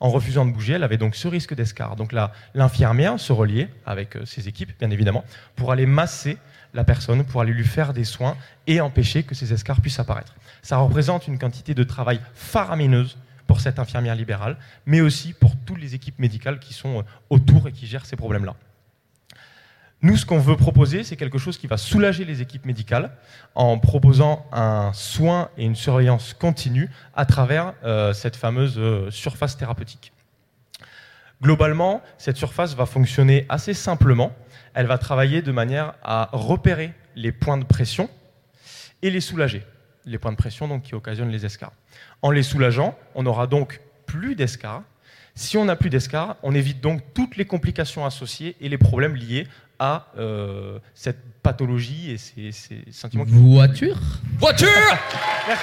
En 0.00 0.08
refusant 0.08 0.44
de 0.46 0.50
bouger, 0.50 0.72
elle 0.72 0.82
avait 0.82 0.96
donc 0.96 1.14
ce 1.14 1.28
risque 1.28 1.54
d'escarre. 1.54 1.94
Donc 1.94 2.12
l'infirmière 2.54 3.20
se 3.20 3.32
reliait 3.32 3.68
avec 3.86 4.16
euh, 4.16 4.24
ses 4.24 4.48
équipes, 4.48 4.72
bien 4.80 4.90
évidemment, 4.90 5.22
pour 5.54 5.70
aller 5.70 5.86
masser 5.86 6.38
la 6.74 6.82
personne, 6.82 7.24
pour 7.24 7.40
aller 7.40 7.52
lui 7.52 7.64
faire 7.64 7.92
des 7.92 8.04
soins 8.04 8.36
et 8.66 8.80
empêcher 8.80 9.22
que 9.22 9.36
ces 9.36 9.52
escarres 9.52 9.80
puissent 9.80 10.00
apparaître. 10.00 10.34
Ça 10.62 10.78
représente 10.78 11.28
une 11.28 11.38
quantité 11.38 11.74
de 11.74 11.84
travail 11.84 12.20
faramineuse 12.34 13.16
pour 13.46 13.60
cette 13.60 13.78
infirmière 13.78 14.16
libérale, 14.16 14.56
mais 14.86 15.02
aussi 15.02 15.34
pour 15.34 15.54
toutes 15.66 15.78
les 15.80 15.94
équipes 15.94 16.18
médicales 16.18 16.58
qui 16.58 16.72
sont 16.72 17.00
euh, 17.00 17.02
autour 17.30 17.68
et 17.68 17.72
qui 17.72 17.86
gèrent 17.86 18.06
ces 18.06 18.16
problèmes-là. 18.16 18.56
Nous, 20.04 20.16
ce 20.16 20.26
qu'on 20.26 20.40
veut 20.40 20.56
proposer, 20.56 21.04
c'est 21.04 21.16
quelque 21.16 21.38
chose 21.38 21.58
qui 21.58 21.68
va 21.68 21.76
soulager 21.76 22.24
les 22.24 22.42
équipes 22.42 22.66
médicales 22.66 23.12
en 23.54 23.78
proposant 23.78 24.44
un 24.50 24.92
soin 24.92 25.48
et 25.56 25.64
une 25.64 25.76
surveillance 25.76 26.34
continue 26.34 26.90
à 27.14 27.24
travers 27.24 27.74
euh, 27.84 28.12
cette 28.12 28.34
fameuse 28.34 28.74
euh, 28.78 29.12
surface 29.12 29.56
thérapeutique. 29.56 30.12
Globalement, 31.40 32.02
cette 32.18 32.36
surface 32.36 32.74
va 32.74 32.84
fonctionner 32.84 33.46
assez 33.48 33.74
simplement. 33.74 34.32
Elle 34.74 34.86
va 34.86 34.98
travailler 34.98 35.40
de 35.40 35.52
manière 35.52 35.94
à 36.02 36.30
repérer 36.32 36.94
les 37.14 37.30
points 37.30 37.58
de 37.58 37.64
pression 37.64 38.10
et 39.02 39.10
les 39.10 39.20
soulager. 39.20 39.64
Les 40.04 40.18
points 40.18 40.32
de 40.32 40.36
pression 40.36 40.66
donc, 40.66 40.82
qui 40.82 40.96
occasionnent 40.96 41.30
les 41.30 41.46
escarres. 41.46 41.74
En 42.22 42.32
les 42.32 42.42
soulageant, 42.42 42.98
on 43.14 43.24
aura 43.24 43.46
donc 43.46 43.80
plus 44.06 44.34
d'escarres. 44.34 44.82
Si 45.36 45.56
on 45.56 45.64
n'a 45.64 45.76
plus 45.76 45.90
d'escarres, 45.90 46.36
on 46.42 46.54
évite 46.54 46.80
donc 46.80 47.02
toutes 47.14 47.36
les 47.36 47.44
complications 47.44 48.04
associées 48.04 48.56
et 48.60 48.68
les 48.68 48.78
problèmes 48.78 49.14
liés 49.14 49.46
à 49.82 50.06
euh, 50.16 50.78
cette 50.94 51.18
pathologie 51.42 52.12
et 52.12 52.16
ces, 52.16 52.52
ces 52.52 52.84
sentiments. 52.92 53.24
Voiture 53.26 53.98
Voiture 54.38 54.68
Merci. 55.48 55.62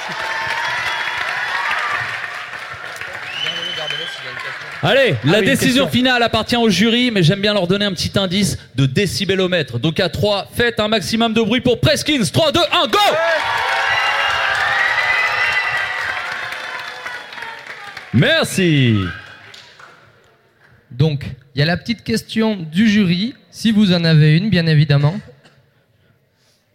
Allez, 4.81 5.15
Ah 5.23 5.27
la 5.27 5.39
oui, 5.39 5.45
décision 5.45 5.87
finale 5.87 6.21
appartient 6.21 6.57
au 6.57 6.69
jury, 6.69 7.11
mais 7.11 7.23
j'aime 7.23 7.39
bien 7.39 7.53
leur 7.53 7.65
donner 7.65 7.85
un 7.85 7.93
petit 7.93 8.11
indice 8.19 8.57
de 8.75 8.85
décibélomètre. 8.85 9.79
Donc 9.79 10.01
à 10.01 10.09
3, 10.09 10.49
faites 10.53 10.81
un 10.81 10.89
maximum 10.89 11.33
de 11.33 11.41
bruit 11.41 11.61
pour 11.61 11.79
Preskins. 11.79 12.25
3, 12.25 12.51
2, 12.51 12.59
1, 12.59 12.87
go 12.87 12.97
Merci 18.11 18.97
Donc, 20.91 21.23
il 21.55 21.59
y 21.59 21.61
a 21.61 21.65
la 21.65 21.77
petite 21.77 22.03
question 22.03 22.57
du 22.57 22.89
jury, 22.89 23.33
si 23.51 23.71
vous 23.71 23.93
en 23.93 24.03
avez 24.03 24.37
une, 24.37 24.49
bien 24.49 24.65
évidemment. 24.67 25.19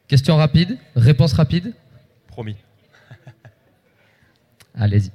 Question 0.08 0.36
rapide, 0.36 0.76
réponse 0.96 1.32
rapide. 1.32 1.72
Promis. 2.28 2.56
Allez-y. 4.78 5.10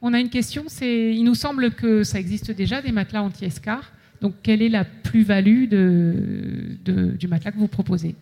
On 0.00 0.14
a 0.14 0.18
une 0.20 0.30
question, 0.30 0.64
c'est 0.68 1.14
il 1.14 1.22
nous 1.24 1.34
semble 1.34 1.72
que 1.72 2.02
ça 2.02 2.18
existe 2.18 2.50
déjà 2.50 2.82
des 2.82 2.92
matelas 2.92 3.22
anti-escar. 3.22 3.92
Donc 4.20 4.34
quelle 4.42 4.62
est 4.62 4.68
la 4.68 4.84
plus-value 4.84 5.68
de, 5.68 6.76
de- 6.84 7.10
du 7.12 7.28
matelas 7.28 7.52
que 7.52 7.58
vous 7.58 7.68
proposez? 7.68 8.14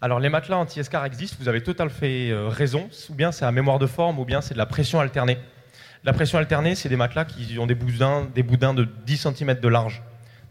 Alors 0.00 0.18
les 0.18 0.28
matelas 0.28 0.58
anti-escar 0.58 1.04
existent, 1.04 1.36
vous 1.40 1.48
avez 1.48 1.62
tout 1.62 1.76
à 1.78 1.88
fait 1.88 2.30
euh, 2.30 2.48
raison, 2.48 2.88
ou 3.08 3.14
bien 3.14 3.30
c'est 3.32 3.44
à 3.44 3.52
mémoire 3.52 3.78
de 3.78 3.86
forme, 3.86 4.18
ou 4.18 4.24
bien 4.24 4.40
c'est 4.40 4.54
de 4.54 4.58
la 4.58 4.66
pression 4.66 4.98
alternée. 5.00 5.38
La 6.04 6.12
pression 6.12 6.38
alternée, 6.38 6.74
c'est 6.74 6.88
des 6.88 6.96
matelas 6.96 7.24
qui 7.24 7.58
ont 7.58 7.66
des 7.66 7.76
boudins, 7.76 8.26
des 8.34 8.42
boudins 8.42 8.74
de 8.74 8.88
10 9.06 9.28
cm 9.36 9.60
de 9.60 9.68
large. 9.68 10.02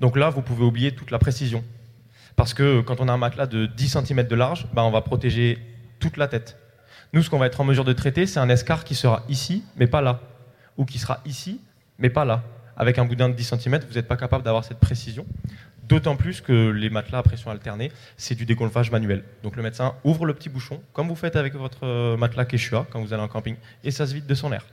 Donc 0.01 0.17
là, 0.17 0.31
vous 0.31 0.41
pouvez 0.41 0.65
oublier 0.65 0.93
toute 0.93 1.11
la 1.11 1.19
précision. 1.19 1.63
Parce 2.35 2.55
que 2.55 2.81
quand 2.81 2.99
on 2.99 3.07
a 3.07 3.13
un 3.13 3.17
matelas 3.17 3.45
de 3.45 3.67
10 3.67 3.99
cm 4.03 4.23
de 4.23 4.35
large, 4.35 4.65
bah, 4.73 4.83
on 4.83 4.89
va 4.89 5.01
protéger 5.01 5.59
toute 5.99 6.17
la 6.17 6.27
tête. 6.27 6.57
Nous, 7.13 7.21
ce 7.21 7.29
qu'on 7.29 7.37
va 7.37 7.45
être 7.45 7.61
en 7.61 7.65
mesure 7.65 7.85
de 7.85 7.93
traiter, 7.93 8.25
c'est 8.25 8.39
un 8.39 8.49
escar 8.49 8.83
qui 8.83 8.95
sera 8.95 9.23
ici, 9.29 9.63
mais 9.75 9.85
pas 9.85 10.01
là. 10.01 10.19
Ou 10.77 10.85
qui 10.85 10.97
sera 10.97 11.21
ici, 11.25 11.61
mais 11.99 12.09
pas 12.09 12.25
là. 12.25 12.43
Avec 12.77 12.97
un 12.97 13.05
boudin 13.05 13.29
de 13.29 13.35
10 13.35 13.43
cm, 13.43 13.79
vous 13.87 13.93
n'êtes 13.93 14.07
pas 14.07 14.17
capable 14.17 14.43
d'avoir 14.43 14.65
cette 14.65 14.79
précision. 14.79 15.23
D'autant 15.83 16.15
plus 16.15 16.41
que 16.41 16.69
les 16.69 16.89
matelas 16.89 17.19
à 17.19 17.23
pression 17.23 17.51
alternée, 17.51 17.91
c'est 18.17 18.33
du 18.33 18.47
dégonflage 18.47 18.89
manuel. 18.89 19.23
Donc 19.43 19.55
le 19.55 19.61
médecin 19.61 19.93
ouvre 20.03 20.25
le 20.25 20.33
petit 20.33 20.49
bouchon, 20.49 20.81
comme 20.93 21.09
vous 21.09 21.15
faites 21.15 21.35
avec 21.35 21.53
votre 21.53 21.85
euh, 21.85 22.17
matelas 22.17 22.45
Quechua 22.45 22.87
quand 22.89 23.01
vous 23.01 23.13
allez 23.13 23.21
en 23.21 23.27
camping, 23.27 23.55
et 23.83 23.91
ça 23.91 24.07
se 24.07 24.15
vide 24.15 24.25
de 24.25 24.33
son 24.33 24.51
air. 24.51 24.65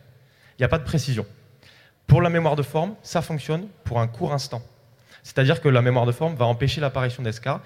Il 0.58 0.62
n'y 0.62 0.64
a 0.64 0.68
pas 0.68 0.78
de 0.78 0.84
précision. 0.84 1.26
Pour 2.06 2.22
la 2.22 2.30
mémoire 2.30 2.56
de 2.56 2.62
forme, 2.62 2.94
ça 3.02 3.20
fonctionne 3.20 3.66
pour 3.84 4.00
un 4.00 4.06
court 4.06 4.32
instant. 4.32 4.62
C'est-à-dire 5.28 5.60
que 5.60 5.68
la 5.68 5.82
mémoire 5.82 6.06
de 6.06 6.12
forme 6.12 6.34
va 6.36 6.46
empêcher 6.46 6.80
l'apparition 6.80 7.22
d'escar, 7.22 7.60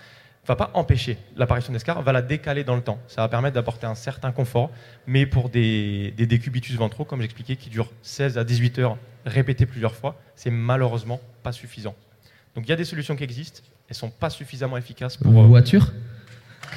va 0.49 0.57
pas 0.57 0.73
empêcher 0.75 1.17
l'apparition 1.37 1.73
d'escar, 1.73 2.03
va 2.03 2.11
la 2.11 2.21
décaler 2.21 2.65
dans 2.65 2.75
le 2.75 2.83
temps. 2.83 2.99
Ça 3.07 3.21
va 3.23 3.29
permettre 3.29 3.55
d'apporter 3.55 3.87
un 3.87 3.95
certain 3.95 4.33
confort, 4.33 4.73
mais 5.07 5.27
pour 5.27 5.49
des, 5.49 6.13
des 6.17 6.27
décubitus 6.27 6.75
ventraux, 6.75 7.05
comme 7.05 7.21
j'expliquais, 7.23 7.55
qui 7.55 7.71
durent 7.71 7.93
16 8.03 8.37
à 8.37 8.43
18 8.43 8.81
heures 8.81 8.97
répétées 9.27 9.65
plusieurs 9.67 9.95
fois, 9.95 10.17
c'est 10.35 10.51
malheureusement 10.51 11.21
pas 11.45 11.53
suffisant. 11.53 11.95
Donc 12.57 12.65
il 12.67 12.71
y 12.71 12.73
a 12.73 12.77
des 12.77 12.85
solutions 12.85 13.15
qui 13.15 13.23
existent, 13.23 13.61
elles 13.89 13.95
sont 13.95 14.11
pas 14.11 14.29
suffisamment 14.29 14.77
efficaces 14.77 15.17
pour... 15.17 15.31
euh, 15.41 15.47
Voiture 15.47 15.93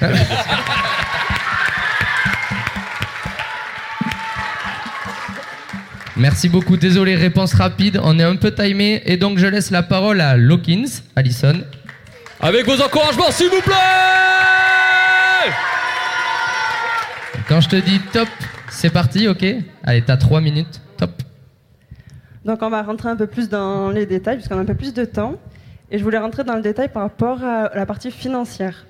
Merci 6.16 6.48
beaucoup. 6.48 6.78
Désolé, 6.78 7.14
réponse 7.14 7.52
rapide. 7.52 8.00
On 8.02 8.18
est 8.18 8.22
un 8.22 8.36
peu 8.36 8.50
timé. 8.50 9.02
Et 9.04 9.18
donc, 9.18 9.36
je 9.36 9.46
laisse 9.46 9.70
la 9.70 9.82
parole 9.82 10.22
à 10.22 10.36
Lawkins, 10.36 10.86
Allison. 11.14 11.60
Avec 12.40 12.64
vos 12.66 12.80
encouragements, 12.82 13.30
s'il 13.30 13.50
vous 13.50 13.60
plaît 13.60 13.74
Quand 17.48 17.60
je 17.60 17.68
te 17.68 17.76
dis 17.76 18.00
top, 18.12 18.28
c'est 18.70 18.90
parti, 18.90 19.28
ok? 19.28 19.44
Allez, 19.84 20.02
t'as 20.02 20.16
3 20.16 20.40
minutes. 20.40 20.80
Top. 20.96 21.10
Donc 22.46 22.62
on 22.62 22.70
va 22.70 22.82
rentrer 22.82 23.08
un 23.08 23.16
peu 23.16 23.26
plus 23.26 23.48
dans 23.48 23.90
les 23.90 24.06
détails 24.06 24.36
puisqu'on 24.36 24.56
a 24.56 24.60
un 24.60 24.64
peu 24.64 24.74
plus 24.74 24.94
de 24.94 25.04
temps. 25.04 25.34
Et 25.90 25.98
je 25.98 26.04
voulais 26.04 26.18
rentrer 26.18 26.44
dans 26.44 26.54
le 26.54 26.62
détail 26.62 26.88
par 26.88 27.02
rapport 27.02 27.44
à 27.44 27.70
la 27.74 27.86
partie 27.86 28.10
financière. 28.10 28.86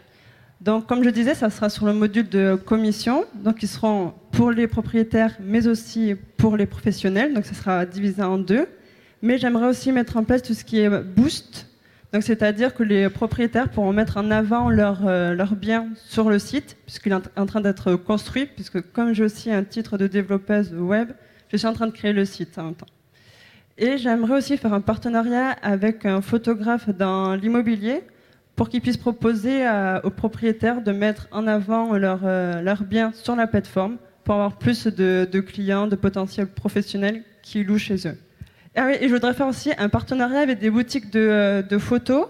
Donc 0.60 0.86
comme 0.86 1.04
je 1.04 1.10
disais, 1.10 1.34
ça 1.34 1.50
sera 1.50 1.68
sur 1.68 1.86
le 1.86 1.92
module 1.92 2.28
de 2.28 2.54
commission. 2.56 3.24
Donc 3.34 3.62
ils 3.62 3.68
seront 3.68 4.14
pour 4.32 4.50
les 4.50 4.66
propriétaires 4.66 5.36
mais 5.40 5.66
aussi 5.66 6.14
pour 6.36 6.56
les 6.56 6.66
professionnels. 6.66 7.34
Donc 7.34 7.44
ça 7.44 7.54
sera 7.54 7.86
divisé 7.86 8.22
en 8.22 8.38
deux. 8.38 8.66
Mais 9.22 9.38
j'aimerais 9.38 9.66
aussi 9.68 9.92
mettre 9.92 10.16
en 10.16 10.24
place 10.24 10.42
tout 10.42 10.54
ce 10.54 10.64
qui 10.64 10.80
est 10.80 10.90
boost. 11.02 11.66
Donc, 12.12 12.22
c'est-à-dire 12.22 12.72
que 12.74 12.82
les 12.82 13.08
propriétaires 13.10 13.68
pourront 13.68 13.92
mettre 13.92 14.16
en 14.16 14.30
avant 14.30 14.70
leurs 14.70 15.06
euh, 15.06 15.34
biens 15.56 15.88
sur 15.96 16.30
le 16.30 16.38
site, 16.38 16.76
puisqu'il 16.86 17.12
est 17.12 17.16
en- 17.16 17.22
en 17.42 17.46
train 17.46 17.60
d'être 17.60 17.96
construit, 17.96 18.46
puisque 18.46 18.80
comme 18.92 19.12
j'ai 19.12 19.24
aussi 19.24 19.50
un 19.50 19.64
titre 19.64 19.98
de 19.98 20.06
développeuse 20.06 20.72
web, 20.72 21.10
je 21.50 21.56
suis 21.56 21.66
en 21.66 21.72
train 21.72 21.86
de 21.88 21.92
créer 21.92 22.12
le 22.12 22.24
site 22.24 22.56
en 22.58 22.64
même 22.66 22.74
temps. 22.74 22.86
Et 23.76 23.98
j'aimerais 23.98 24.38
aussi 24.38 24.56
faire 24.56 24.72
un 24.72 24.80
partenariat 24.80 25.50
avec 25.62 26.06
un 26.06 26.20
photographe 26.22 26.88
dans 26.90 27.34
l'immobilier 27.34 28.02
pour 28.56 28.68
qu'il 28.70 28.80
puisse 28.80 28.96
proposer 28.96 29.64
à- 29.66 30.00
aux 30.04 30.10
propriétaires 30.10 30.82
de 30.82 30.92
mettre 30.92 31.28
en 31.30 31.46
avant 31.46 31.96
leurs 31.96 32.22
euh, 32.24 32.62
leurs 32.62 32.82
biens 32.84 33.12
sur 33.14 33.36
la 33.36 33.46
plateforme 33.46 33.96
pour 34.24 34.34
avoir 34.34 34.56
plus 34.58 34.86
de, 34.86 35.40
clients, 35.40 35.86
de 35.86 35.94
potentiels 35.94 36.48
professionnels 36.48 37.22
qui 37.42 37.62
louent 37.62 37.78
chez 37.78 38.08
eux. 38.08 38.16
Ah 38.74 38.90
et 38.92 39.08
je 39.08 39.14
voudrais 39.14 39.34
faire 39.34 39.46
aussi 39.46 39.70
un 39.78 39.88
partenariat 39.88 40.40
avec 40.40 40.58
des 40.58 40.70
boutiques 40.70 41.10
de, 41.12 41.20
euh, 41.20 41.78
photos, 41.78 42.26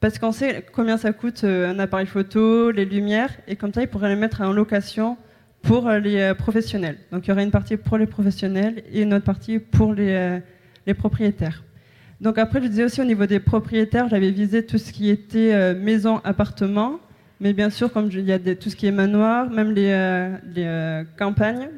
parce 0.00 0.18
qu'on 0.18 0.32
sait 0.32 0.64
combien 0.72 0.96
ça 0.96 1.12
coûte 1.12 1.44
euh, 1.44 1.70
un 1.70 1.78
appareil 1.78 2.06
photo, 2.06 2.72
les 2.72 2.84
lumières, 2.84 3.30
et 3.46 3.54
comme 3.56 3.72
ça, 3.72 3.82
ils 3.82 3.88
pourraient 3.88 4.08
les 4.08 4.16
mettre 4.20 4.40
en 4.40 4.52
location 4.52 5.16
pour 5.62 5.88
euh, 5.88 6.00
les 6.00 6.18
euh, 6.20 6.34
professionnels. 6.34 6.98
Donc 7.12 7.26
il 7.26 7.30
y 7.30 7.32
aurait 7.32 7.44
une 7.44 7.52
partie 7.52 7.76
pour 7.76 7.96
les 7.98 8.06
professionnels 8.06 8.82
et 8.92 9.02
une 9.02 9.14
autre 9.14 9.24
partie 9.24 9.60
pour 9.60 9.94
euh, 9.96 10.40
les 10.86 10.94
propriétaires. 10.94 11.62
Donc 12.22 12.38
après, 12.38 12.62
je 12.62 12.68
disais 12.68 12.84
aussi 12.84 13.00
au 13.00 13.04
niveau 13.04 13.26
des 13.26 13.40
propriétaires, 13.40 14.08
j'avais 14.08 14.30
visé 14.30 14.64
tout 14.64 14.78
ce 14.78 14.92
qui 14.92 15.10
était 15.10 15.52
euh, 15.52 15.74
maison, 15.74 16.20
appartement, 16.22 17.00
mais 17.40 17.52
bien 17.52 17.68
sûr, 17.68 17.92
comme 17.92 18.10
il 18.12 18.20
y 18.24 18.32
a 18.32 18.38
tout 18.38 18.70
ce 18.70 18.76
qui 18.76 18.86
est 18.86 18.92
manoir, 18.92 19.50
même 19.50 19.72
les, 19.72 19.90
euh, 19.90 20.36
euh, 20.56 21.02
campagnes, 21.18 21.68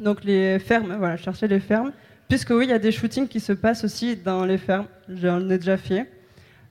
donc 0.00 0.24
les 0.24 0.58
fermes, 0.58 0.96
voilà, 0.98 1.16
chercher 1.16 1.46
les 1.46 1.60
fermes, 1.60 1.92
puisque 2.28 2.50
oui, 2.50 2.64
il 2.64 2.70
y 2.70 2.72
a 2.72 2.80
des 2.80 2.90
shootings 2.90 3.28
qui 3.28 3.38
se 3.38 3.52
passent 3.52 3.84
aussi 3.84 4.16
dans 4.16 4.44
les 4.44 4.58
fermes, 4.58 4.86
j'en 5.08 5.48
ai 5.48 5.56
déjà 5.56 5.76
fait. 5.76 6.10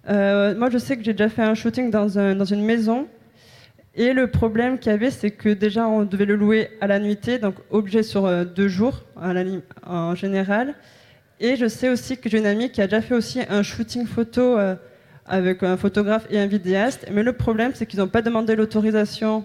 Moi, 0.10 0.70
je 0.70 0.78
sais 0.78 0.98
que 0.98 1.04
j'ai 1.06 1.14
déjà 1.14 1.30
fait 1.30 1.42
un 1.42 1.56
shooting 1.56 1.90
dans, 1.90 2.20
un- 2.20 2.36
dans 2.36 2.44
une 2.44 2.66
maison, 2.66 3.08
et 3.96 4.12
le 4.12 4.28
problème 4.28 4.78
qu'il 4.78 4.92
y 4.92 4.96
avait, 4.96 5.10
c'est 5.10 5.32
que 5.32 5.48
déjà, 5.48 5.88
on 5.88 6.04
devait 6.04 6.26
le 6.26 6.36
louer 6.36 6.68
à 6.82 6.88
la 6.88 7.00
nuitée, 7.00 7.40
donc 7.40 7.56
obligé 7.70 8.04
sur 8.04 8.30
deux 8.46 8.68
jours 8.68 9.06
en 9.16 10.16
général. 10.16 10.76
Et 11.40 11.58
je 11.58 11.68
sais 11.68 11.90
aussi 11.90 12.18
que 12.18 12.30
j'ai 12.30 12.38
une 12.38 12.46
amie 12.46 12.72
qui 12.72 12.82
a 12.82 12.88
déjà 12.88 13.02
fait 13.02 13.14
aussi 13.14 13.42
un 13.50 13.62
shooting 13.62 14.06
photo 14.06 14.58
euh, 14.58 14.76
avec 15.26 15.64
un 15.64 15.76
photographe 15.76 16.26
et 16.30 16.40
un 16.40 16.48
vidéaste. 16.48 17.08
Mais 17.12 17.24
le 17.24 17.34
problème, 17.34 17.72
c'est 17.74 17.86
qu'ils 17.86 18.00
n'ont 18.00 18.08
pas 18.08 18.22
demandé 18.22 18.56
l'autorisation 18.56 19.44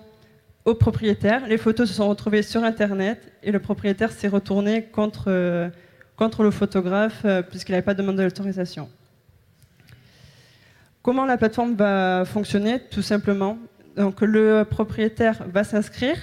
au 0.65 0.75
propriétaire. 0.75 1.47
Les 1.49 1.59
photos 1.59 1.89
se 1.89 1.95
sont 1.95 2.09
retrouvées 2.09 2.43
sur 2.43 2.63
Internet 2.63 3.33
et 3.43 3.51
le 3.51 3.59
propriétaire 3.59 4.13
s'est 4.13 4.29
retourné 4.29 4.85
contre, 4.85 5.25
euh, 5.27 5.69
contre 6.17 6.45
le 6.45 6.53
photographe 6.53 7.23
euh, 7.25 7.43
puisqu'il 7.43 7.73
n'avait 7.73 7.83
pas 7.83 7.95
demandé 7.95 8.23
l'autorisation. 8.23 8.89
Comment 11.03 11.25
la 11.25 11.39
plateforme 11.39 11.75
va 11.75 12.25
fonctionner 12.25 12.79
Tout 12.79 13.03
simplement? 13.03 13.59
Donc, 13.97 14.21
le 14.21 14.63
propriétaire 14.63 15.43
va 15.53 15.65
s'inscrire, 15.65 16.17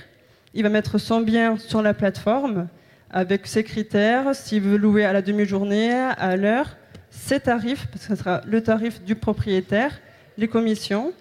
il 0.54 0.64
va 0.64 0.70
mettre 0.70 0.98
son 0.98 1.20
bien 1.22 1.58
sur 1.58 1.82
la 1.82 1.94
plateforme 1.94 2.68
avec 3.10 3.48
ses 3.48 3.64
critères, 3.64 4.36
s'il 4.36 4.62
veut 4.62 4.78
louer 4.78 5.06
à 5.06 5.14
la 5.14 5.22
demi-journée, 5.22 5.92
à 5.94 6.36
l'heure, 6.36 6.76
ses 7.10 7.40
tarifs, 7.40 7.88
parce 7.88 8.08
que 8.08 8.16
ce 8.16 8.22
sera 8.22 8.42
le 8.46 8.62
tarif 8.62 9.02
du 9.04 9.16
propriétaire, 9.16 10.00
les 10.38 10.48
commissions. 10.48 11.14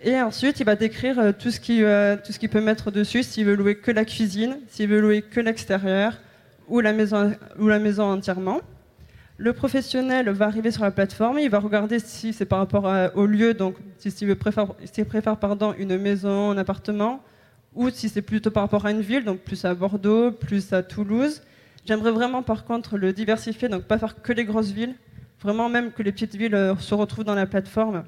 Et 0.00 0.20
ensuite, 0.20 0.60
il 0.60 0.64
va 0.64 0.76
décrire 0.76 1.18
euh, 1.18 1.32
tout 1.32 1.50
ce 1.50 1.58
qu'il 1.58 1.82
euh, 1.84 2.16
peut 2.50 2.60
mettre 2.60 2.90
dessus, 2.90 3.22
s'il 3.22 3.46
veut 3.46 3.54
louer 3.54 3.76
que 3.76 3.90
la 3.90 4.04
cuisine, 4.04 4.58
s'il 4.68 4.88
veut 4.88 5.00
louer 5.00 5.22
que 5.22 5.40
l'extérieur 5.40 6.18
ou 6.68 6.80
la 6.80 6.92
maison, 6.92 7.34
ou 7.58 7.68
la 7.68 7.78
maison 7.78 8.04
entièrement. 8.04 8.60
Le 9.36 9.52
professionnel 9.52 10.28
va 10.30 10.46
arriver 10.46 10.70
sur 10.70 10.84
la 10.84 10.92
plateforme, 10.92 11.38
il 11.40 11.50
va 11.50 11.58
regarder 11.58 11.98
si 11.98 12.32
c'est 12.32 12.44
par 12.44 12.60
rapport 12.60 12.86
à- 12.86 13.10
au 13.16 13.26
lieu, 13.26 13.52
donc 13.52 13.74
si 13.98 14.10
s'il 14.10 14.28
veut 14.28 14.36
préfère, 14.36 14.68
préfère 15.08 15.36
une 15.78 15.98
maison, 15.98 16.50
un 16.52 16.58
appartement, 16.58 17.20
ou 17.74 17.90
si 17.90 18.08
c'est 18.08 18.22
plutôt 18.22 18.50
par 18.50 18.62
rapport 18.62 18.86
à 18.86 18.90
une 18.90 19.00
ville, 19.00 19.24
donc 19.24 19.40
plus 19.40 19.64
à 19.64 19.74
Bordeaux, 19.74 20.30
plus 20.30 20.72
à 20.72 20.82
Toulouse. 20.82 21.42
J'aimerais 21.86 22.12
vraiment 22.12 22.42
par 22.42 22.64
contre 22.64 22.96
le 22.96 23.12
diversifier, 23.12 23.68
donc 23.68 23.84
pas 23.84 23.98
faire 23.98 24.22
que 24.22 24.32
les 24.32 24.44
grosses 24.44 24.70
villes, 24.70 24.94
vraiment 25.42 25.68
même 25.68 25.92
que 25.92 26.02
les 26.02 26.12
petites 26.12 26.34
villes 26.36 26.54
euh, 26.54 26.76
se 26.76 26.94
retrouvent 26.94 27.24
dans 27.24 27.34
la 27.34 27.46
plateforme, 27.46 28.04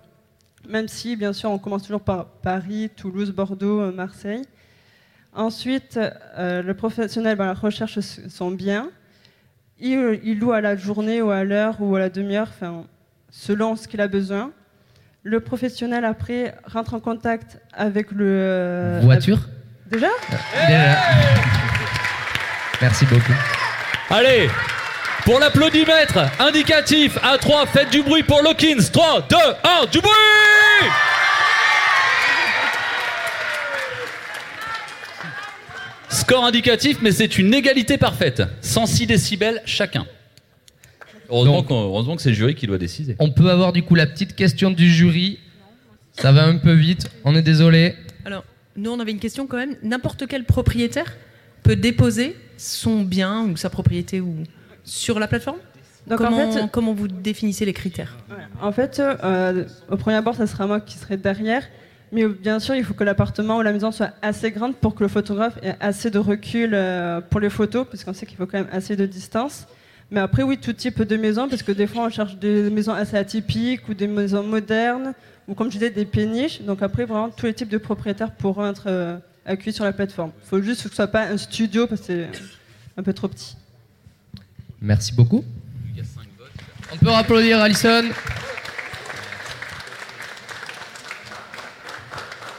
même 0.69 0.89
si 0.89 1.17
bien 1.17 1.33
sûr 1.33 1.51
on 1.51 1.59
commence 1.59 1.83
toujours 1.83 2.01
par 2.01 2.27
Paris, 2.27 2.91
Toulouse, 2.97 3.33
Bordeaux, 3.33 3.81
euh, 3.81 3.93
Marseille. 3.93 4.43
Ensuite, 5.35 5.99
euh, 6.39 6.63
le 6.63 6.75
professionnel 6.75 7.37
bah, 7.37 7.53
recherche 7.53 7.99
s- 7.99 8.23
son 8.29 8.51
bien. 8.51 8.89
Il, 9.79 10.21
il 10.25 10.39
loue 10.39 10.53
à 10.53 10.63
la 10.63 10.75
journée 10.77 11.21
ou 11.21 11.29
à 11.31 11.45
l'heure 11.45 11.77
ou 11.83 11.95
à 11.95 11.99
la 11.99 12.09
demi-heure, 12.09 12.51
selon 13.29 13.77
ce 13.77 13.87
qu'il 13.87 14.01
a 14.01 14.09
besoin. 14.09 14.53
Le 15.29 15.41
professionnel, 15.41 16.05
après, 16.05 16.55
rentre 16.73 16.95
en 16.95 17.01
contact 17.01 17.59
avec 17.73 18.13
le... 18.13 18.25
euh, 18.29 19.01
Voiture 19.03 19.41
Déjà. 19.91 20.07
Merci 22.81 23.07
beaucoup. 23.07 23.33
Allez, 24.09 24.49
pour 25.25 25.41
l'applaudimètre 25.41 26.21
indicatif 26.39 27.19
à 27.25 27.39
3, 27.39 27.67
faites 27.67 27.91
du 27.91 28.03
bruit 28.03 28.23
pour 28.23 28.41
Lawkins. 28.41 28.79
3, 28.93 29.27
2, 29.29 29.37
1, 29.83 29.87
du 29.87 29.99
bruit 30.01 30.13
Score 36.09 36.45
indicatif, 36.45 36.99
mais 37.03 37.11
c'est 37.11 37.37
une 37.37 37.53
égalité 37.53 37.99
parfaite. 37.99 38.45
106 38.61 39.09
décibels 39.09 39.61
chacun. 39.65 40.07
Heureusement, 41.29 42.17
que 42.17 42.23
c'est 42.23 42.31
le 42.31 42.35
jury 42.35 42.55
qui 42.55 42.67
doit 42.67 42.79
décider. 42.79 43.17
On 43.19 43.31
peut 43.31 43.51
avoir 43.51 43.73
du 43.73 43.83
coup 43.83 43.95
la 43.95 44.07
petite 44.07 44.35
question 44.35 44.71
du 44.71 44.89
jury. 44.89 45.39
Ça 46.13 46.33
va 46.33 46.45
un 46.45 46.57
peu 46.57 46.73
vite, 46.73 47.11
on 47.25 47.35
est 47.35 47.43
désolé. 47.43 47.95
Alors, 48.25 48.45
nous, 48.77 48.91
on 48.91 48.99
avait 49.01 49.11
une 49.11 49.19
question 49.19 49.47
quand 49.47 49.59
même. 49.59 49.77
N'importe 49.83 50.27
quel 50.27 50.45
propriétaire 50.45 51.15
peut 51.63 51.77
déposer 51.77 52.37
son 52.57 53.03
bien 53.03 53.43
ou 53.45 53.57
sa 53.57 53.69
propriété 53.69 54.21
ou 54.21 54.35
sur 54.83 55.19
la 55.19 55.29
plateforme? 55.29 55.59
Donc, 56.07 56.21
en 56.21 56.25
comment, 56.25 56.53
fait- 56.53 56.71
comment 56.73 56.95
vous 56.95 57.09
définissez 57.09 57.65
les 57.67 57.73
critères? 57.75 58.17
En 58.63 58.73
fait, 58.73 58.99
euh, 59.01 59.65
au 59.91 59.97
premier 59.97 60.17
abord, 60.17 60.37
ça 60.37 60.47
sera 60.47 60.67
moi 60.67 60.81
qui 60.81 60.97
serai 60.97 61.17
derrière. 61.17 61.65
Mais 62.13 62.27
bien 62.29 62.61
sûr, 62.61 62.77
il 62.77 62.85
faut 62.85 62.95
que 62.95 63.03
l'appartement 63.05 63.59
ou 63.59 63.63
la 63.63 63.73
maison 63.73 63.91
soit 63.91 64.13
assez 64.23 64.53
grande 64.53 64.77
pour 64.77 64.95
que 64.95 65.03
le 65.03 65.09
photographe 65.09 65.59
ait 65.63 65.75
assez 65.81 66.09
de 66.11 66.19
recul 66.21 66.71
euh, 66.73 67.21
pour 67.21 67.41
les 67.41 67.51
photos, 67.51 67.85
parce 67.91 68.05
qu'on 68.05 68.13
sait 68.15 68.25
qu'il 68.27 68.37
faut 68.37 68.47
quand 68.47 68.59
même 68.59 68.69
assez 68.73 68.95
de 68.97 69.05
distance. 69.05 69.67
Mais 70.11 70.21
après, 70.21 70.43
oui, 70.43 70.59
tout 70.59 70.73
type 70.73 71.03
de 71.03 71.17
maison, 71.17 71.49
parce 71.49 71.63
que 71.63 71.73
des 71.73 71.87
fois, 71.87 72.05
on 72.05 72.11
cherche 72.11 72.37
des 72.37 72.71
maisons 72.71 72.93
assez 72.93 73.17
atypiques 73.17 73.89
ou 73.89 73.95
des 73.95 74.07
maisons 74.07 74.45
modernes, 74.45 75.15
ou 75.49 75.55
comme 75.55 75.69
je 75.69 75.79
disais, 75.79 75.91
des 75.91 76.05
péniches. 76.05 76.63
Donc 76.63 76.83
après, 76.83 77.05
vraiment, 77.05 77.29
tous 77.31 77.47
les 77.47 77.55
types 77.55 77.69
de 77.69 77.79
propriétaires 77.79 78.31
pourront 78.31 78.71
être 78.71 78.85
euh, 78.87 79.19
accueillis 79.45 79.75
sur 79.75 79.85
la 79.85 79.93
plateforme. 79.93 80.31
Il 80.45 80.49
faut 80.49 80.63
juste 80.63 80.85
que 80.85 80.89
ce 80.91 80.95
soit 80.95 81.09
pas 81.09 81.27
un 81.27 81.37
studio, 81.37 81.87
parce 81.87 82.03
que 82.03 82.07
c'est 82.07 82.29
un 82.97 83.03
peu 83.03 83.13
trop 83.13 83.29
petit. 83.29 83.57
Merci 84.81 85.13
beaucoup. 85.13 85.45
On 86.93 86.97
peut 86.99 87.11
applaudir 87.11 87.61
Alison. 87.61 88.05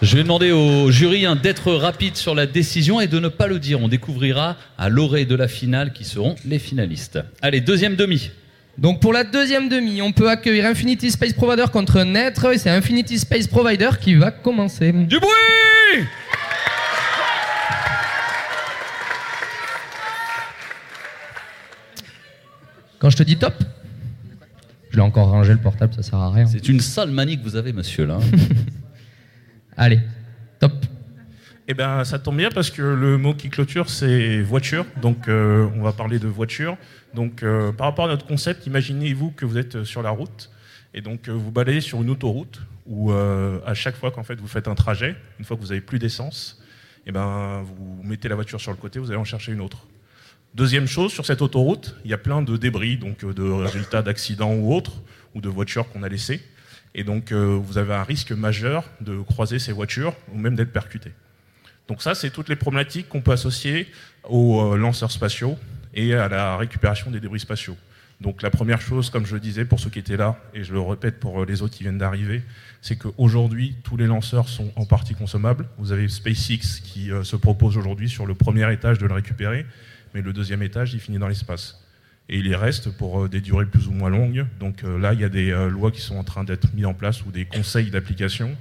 Je 0.07 0.15
vais 0.15 0.23
demander 0.23 0.53
au 0.53 0.89
jury 0.89 1.25
hein, 1.25 1.35
d'être 1.35 1.73
rapide 1.73 2.15
sur 2.15 2.33
la 2.33 2.45
décision 2.45 3.01
et 3.01 3.07
de 3.07 3.19
ne 3.19 3.27
pas 3.27 3.47
le 3.47 3.59
dire. 3.59 3.81
On 3.81 3.89
découvrira 3.89 4.55
à 4.77 4.87
l'orée 4.87 5.25
de 5.25 5.35
la 5.35 5.49
finale 5.49 5.91
qui 5.91 6.05
seront 6.05 6.35
les 6.45 6.59
finalistes. 6.59 7.19
Allez, 7.41 7.59
deuxième 7.59 7.97
demi. 7.97 8.31
Donc 8.77 9.01
pour 9.01 9.11
la 9.11 9.25
deuxième 9.25 9.67
demi, 9.67 10.01
on 10.01 10.13
peut 10.13 10.29
accueillir 10.29 10.65
Infinity 10.65 11.11
Space 11.11 11.33
Provider 11.33 11.65
contre 11.73 12.03
Netre 12.03 12.53
et 12.53 12.57
c'est 12.57 12.69
Infinity 12.69 13.19
Space 13.19 13.47
Provider 13.47 13.89
qui 13.99 14.15
va 14.15 14.31
commencer. 14.31 14.93
Du 14.93 15.19
bruit 15.19 16.05
Quand 22.97 23.09
je 23.09 23.17
te 23.17 23.23
dis 23.23 23.35
top, 23.35 23.55
je 24.89 24.95
l'ai 24.95 25.03
encore 25.03 25.27
rangé 25.27 25.51
le 25.51 25.59
portable, 25.59 25.93
ça 25.95 26.01
sert 26.01 26.17
à 26.17 26.31
rien. 26.31 26.45
C'est 26.45 26.69
une 26.69 26.79
sale 26.79 27.11
manie 27.11 27.37
que 27.37 27.43
vous 27.43 27.57
avez, 27.57 27.73
monsieur, 27.73 28.05
là. 28.05 28.19
Allez, 29.77 29.99
top. 30.59 30.73
Eh 31.67 31.73
ben, 31.73 32.03
ça 32.03 32.17
tombe 32.17 32.37
bien 32.37 32.49
parce 32.49 32.71
que 32.71 32.81
le 32.81 33.17
mot 33.17 33.33
qui 33.33 33.49
clôture, 33.49 33.89
c'est 33.89 34.41
voiture. 34.41 34.85
Donc, 35.01 35.27
euh, 35.27 35.67
on 35.75 35.81
va 35.81 35.91
parler 35.91 36.17
de 36.17 36.27
voiture. 36.27 36.77
Donc, 37.13 37.43
euh, 37.43 37.71
par 37.71 37.87
rapport 37.87 38.05
à 38.05 38.07
notre 38.07 38.25
concept, 38.25 38.65
imaginez-vous 38.65 39.31
que 39.31 39.45
vous 39.45 39.57
êtes 39.57 39.83
sur 39.83 40.01
la 40.01 40.09
route 40.09 40.49
et 40.93 41.01
donc 41.01 41.27
euh, 41.27 41.31
vous 41.31 41.51
balayez 41.51 41.81
sur 41.81 42.01
une 42.01 42.09
autoroute 42.09 42.61
où 42.87 43.11
euh, 43.11 43.59
à 43.65 43.75
chaque 43.75 43.95
fois 43.95 44.09
qu'en 44.09 44.23
fait 44.23 44.39
vous 44.39 44.47
faites 44.47 44.67
un 44.67 44.73
trajet, 44.73 45.15
une 45.37 45.45
fois 45.45 45.55
que 45.55 45.61
vous 45.61 45.71
avez 45.71 45.81
plus 45.81 45.99
d'essence, 45.99 46.59
eh 47.05 47.11
ben, 47.11 47.63
vous 47.63 48.01
mettez 48.03 48.27
la 48.27 48.35
voiture 48.35 48.59
sur 48.59 48.71
le 48.71 48.77
côté, 48.77 48.97
vous 48.97 49.11
allez 49.11 49.19
en 49.19 49.25
chercher 49.25 49.51
une 49.51 49.61
autre. 49.61 49.85
Deuxième 50.55 50.87
chose, 50.87 51.11
sur 51.11 51.25
cette 51.25 51.43
autoroute, 51.43 51.95
il 52.03 52.09
y 52.09 52.13
a 52.15 52.17
plein 52.17 52.41
de 52.41 52.57
débris, 52.57 52.97
donc 52.97 53.23
euh, 53.23 53.33
de 53.33 53.43
résultats 53.43 54.01
d'accidents 54.01 54.53
ou 54.53 54.73
autres, 54.73 55.03
ou 55.35 55.41
de 55.41 55.49
voitures 55.49 55.87
qu'on 55.89 56.01
a 56.01 56.09
laissées. 56.09 56.41
Et 56.97 57.03
donc, 57.03 57.31
euh, 57.31 57.59
vous 57.61 57.77
avez 57.77 57.93
un 57.93 58.03
risque 58.03 58.31
majeur 58.31 58.83
de 59.01 59.21
croiser 59.21 59.59
ces 59.59 59.71
voitures 59.71 60.15
ou 60.33 60.37
même 60.39 60.55
d'être 60.55 60.73
percuté. 60.73 61.11
Donc 61.87 62.01
ça, 62.01 62.15
c'est 62.15 62.31
toutes 62.31 62.49
les 62.49 62.55
problématiques 62.55 63.07
qu'on 63.07 63.21
peut 63.21 63.31
associer 63.31 63.87
aux 64.27 64.73
euh, 64.73 64.77
lanceurs 64.77 65.11
spatiaux 65.11 65.57
et 65.93 66.15
à 66.15 66.27
la 66.27 66.57
récupération 66.57 67.11
des 67.11 67.19
débris 67.19 67.39
spatiaux. 67.39 67.77
Donc 68.19 68.41
la 68.41 68.49
première 68.49 68.81
chose, 68.81 69.11
comme 69.11 69.27
je 69.27 69.35
le 69.35 69.39
disais 69.39 69.63
pour 69.63 69.79
ceux 69.79 69.91
qui 69.91 69.99
étaient 69.99 70.17
là, 70.17 70.39
et 70.55 70.63
je 70.63 70.73
le 70.73 70.81
répète 70.81 71.19
pour 71.19 71.43
euh, 71.43 71.45
les 71.45 71.61
autres 71.61 71.75
qui 71.75 71.83
viennent 71.83 71.99
d'arriver, 71.99 72.41
c'est 72.81 72.95
qu'aujourd'hui, 72.95 73.75
tous 73.83 73.95
les 73.95 74.07
lanceurs 74.07 74.49
sont 74.49 74.73
en 74.75 74.85
partie 74.85 75.13
consommables. 75.13 75.67
Vous 75.77 75.91
avez 75.91 76.09
SpaceX 76.09 76.81
qui 76.83 77.11
se 77.23 77.35
propose 77.35 77.77
aujourd'hui 77.77 78.09
sur 78.09 78.25
le 78.25 78.33
premier 78.33 78.71
étage 78.73 78.97
de 78.97 79.05
le 79.05 79.13
récupérer, 79.13 79.67
mais 80.15 80.23
le 80.23 80.33
deuxième 80.33 80.63
étage, 80.63 80.95
il 80.95 80.99
finit 80.99 81.19
dans 81.19 81.27
l'espace. 81.27 81.86
Et 82.29 82.39
il 82.39 82.47
y 82.47 82.55
reste 82.55 82.91
pour 82.97 83.23
euh, 83.23 83.29
des 83.29 83.41
durées 83.41 83.65
plus 83.65 83.87
ou 83.87 83.91
moins 83.91 84.09
longues. 84.09 84.45
Donc 84.59 84.83
euh, 84.83 84.97
là, 84.97 85.13
il 85.13 85.21
y 85.21 85.23
a 85.23 85.29
des 85.29 85.51
euh, 85.51 85.69
lois 85.69 85.91
qui 85.91 86.01
sont 86.01 86.17
en 86.17 86.23
train 86.23 86.43
d'être 86.43 86.73
mises 86.73 86.85
en 86.85 86.93
place 86.93 87.25
ou 87.25 87.31
des 87.31 87.45
conseils 87.45 87.89
d'application 87.89 88.55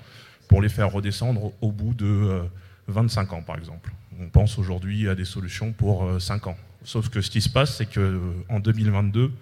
pour 0.48 0.62
les 0.62 0.68
faire 0.68 0.90
redescendre 0.90 1.52
au 1.60 1.72
bout 1.72 1.94
de 1.94 2.06
euh, 2.06 2.42
25 2.88 3.32
ans, 3.32 3.42
par 3.42 3.56
exemple. 3.58 3.92
On 4.20 4.28
pense 4.28 4.58
aujourd'hui 4.58 5.08
à 5.08 5.14
des 5.14 5.24
solutions 5.24 5.72
pour 5.72 6.04
euh, 6.04 6.18
5 6.18 6.46
ans. 6.46 6.56
Sauf 6.84 7.08
que 7.08 7.20
ce 7.20 7.30
qui 7.30 7.40
se 7.40 7.48
passe, 7.48 7.76
c'est 7.76 7.86
qu'en 7.86 8.60
2022, 8.60 9.32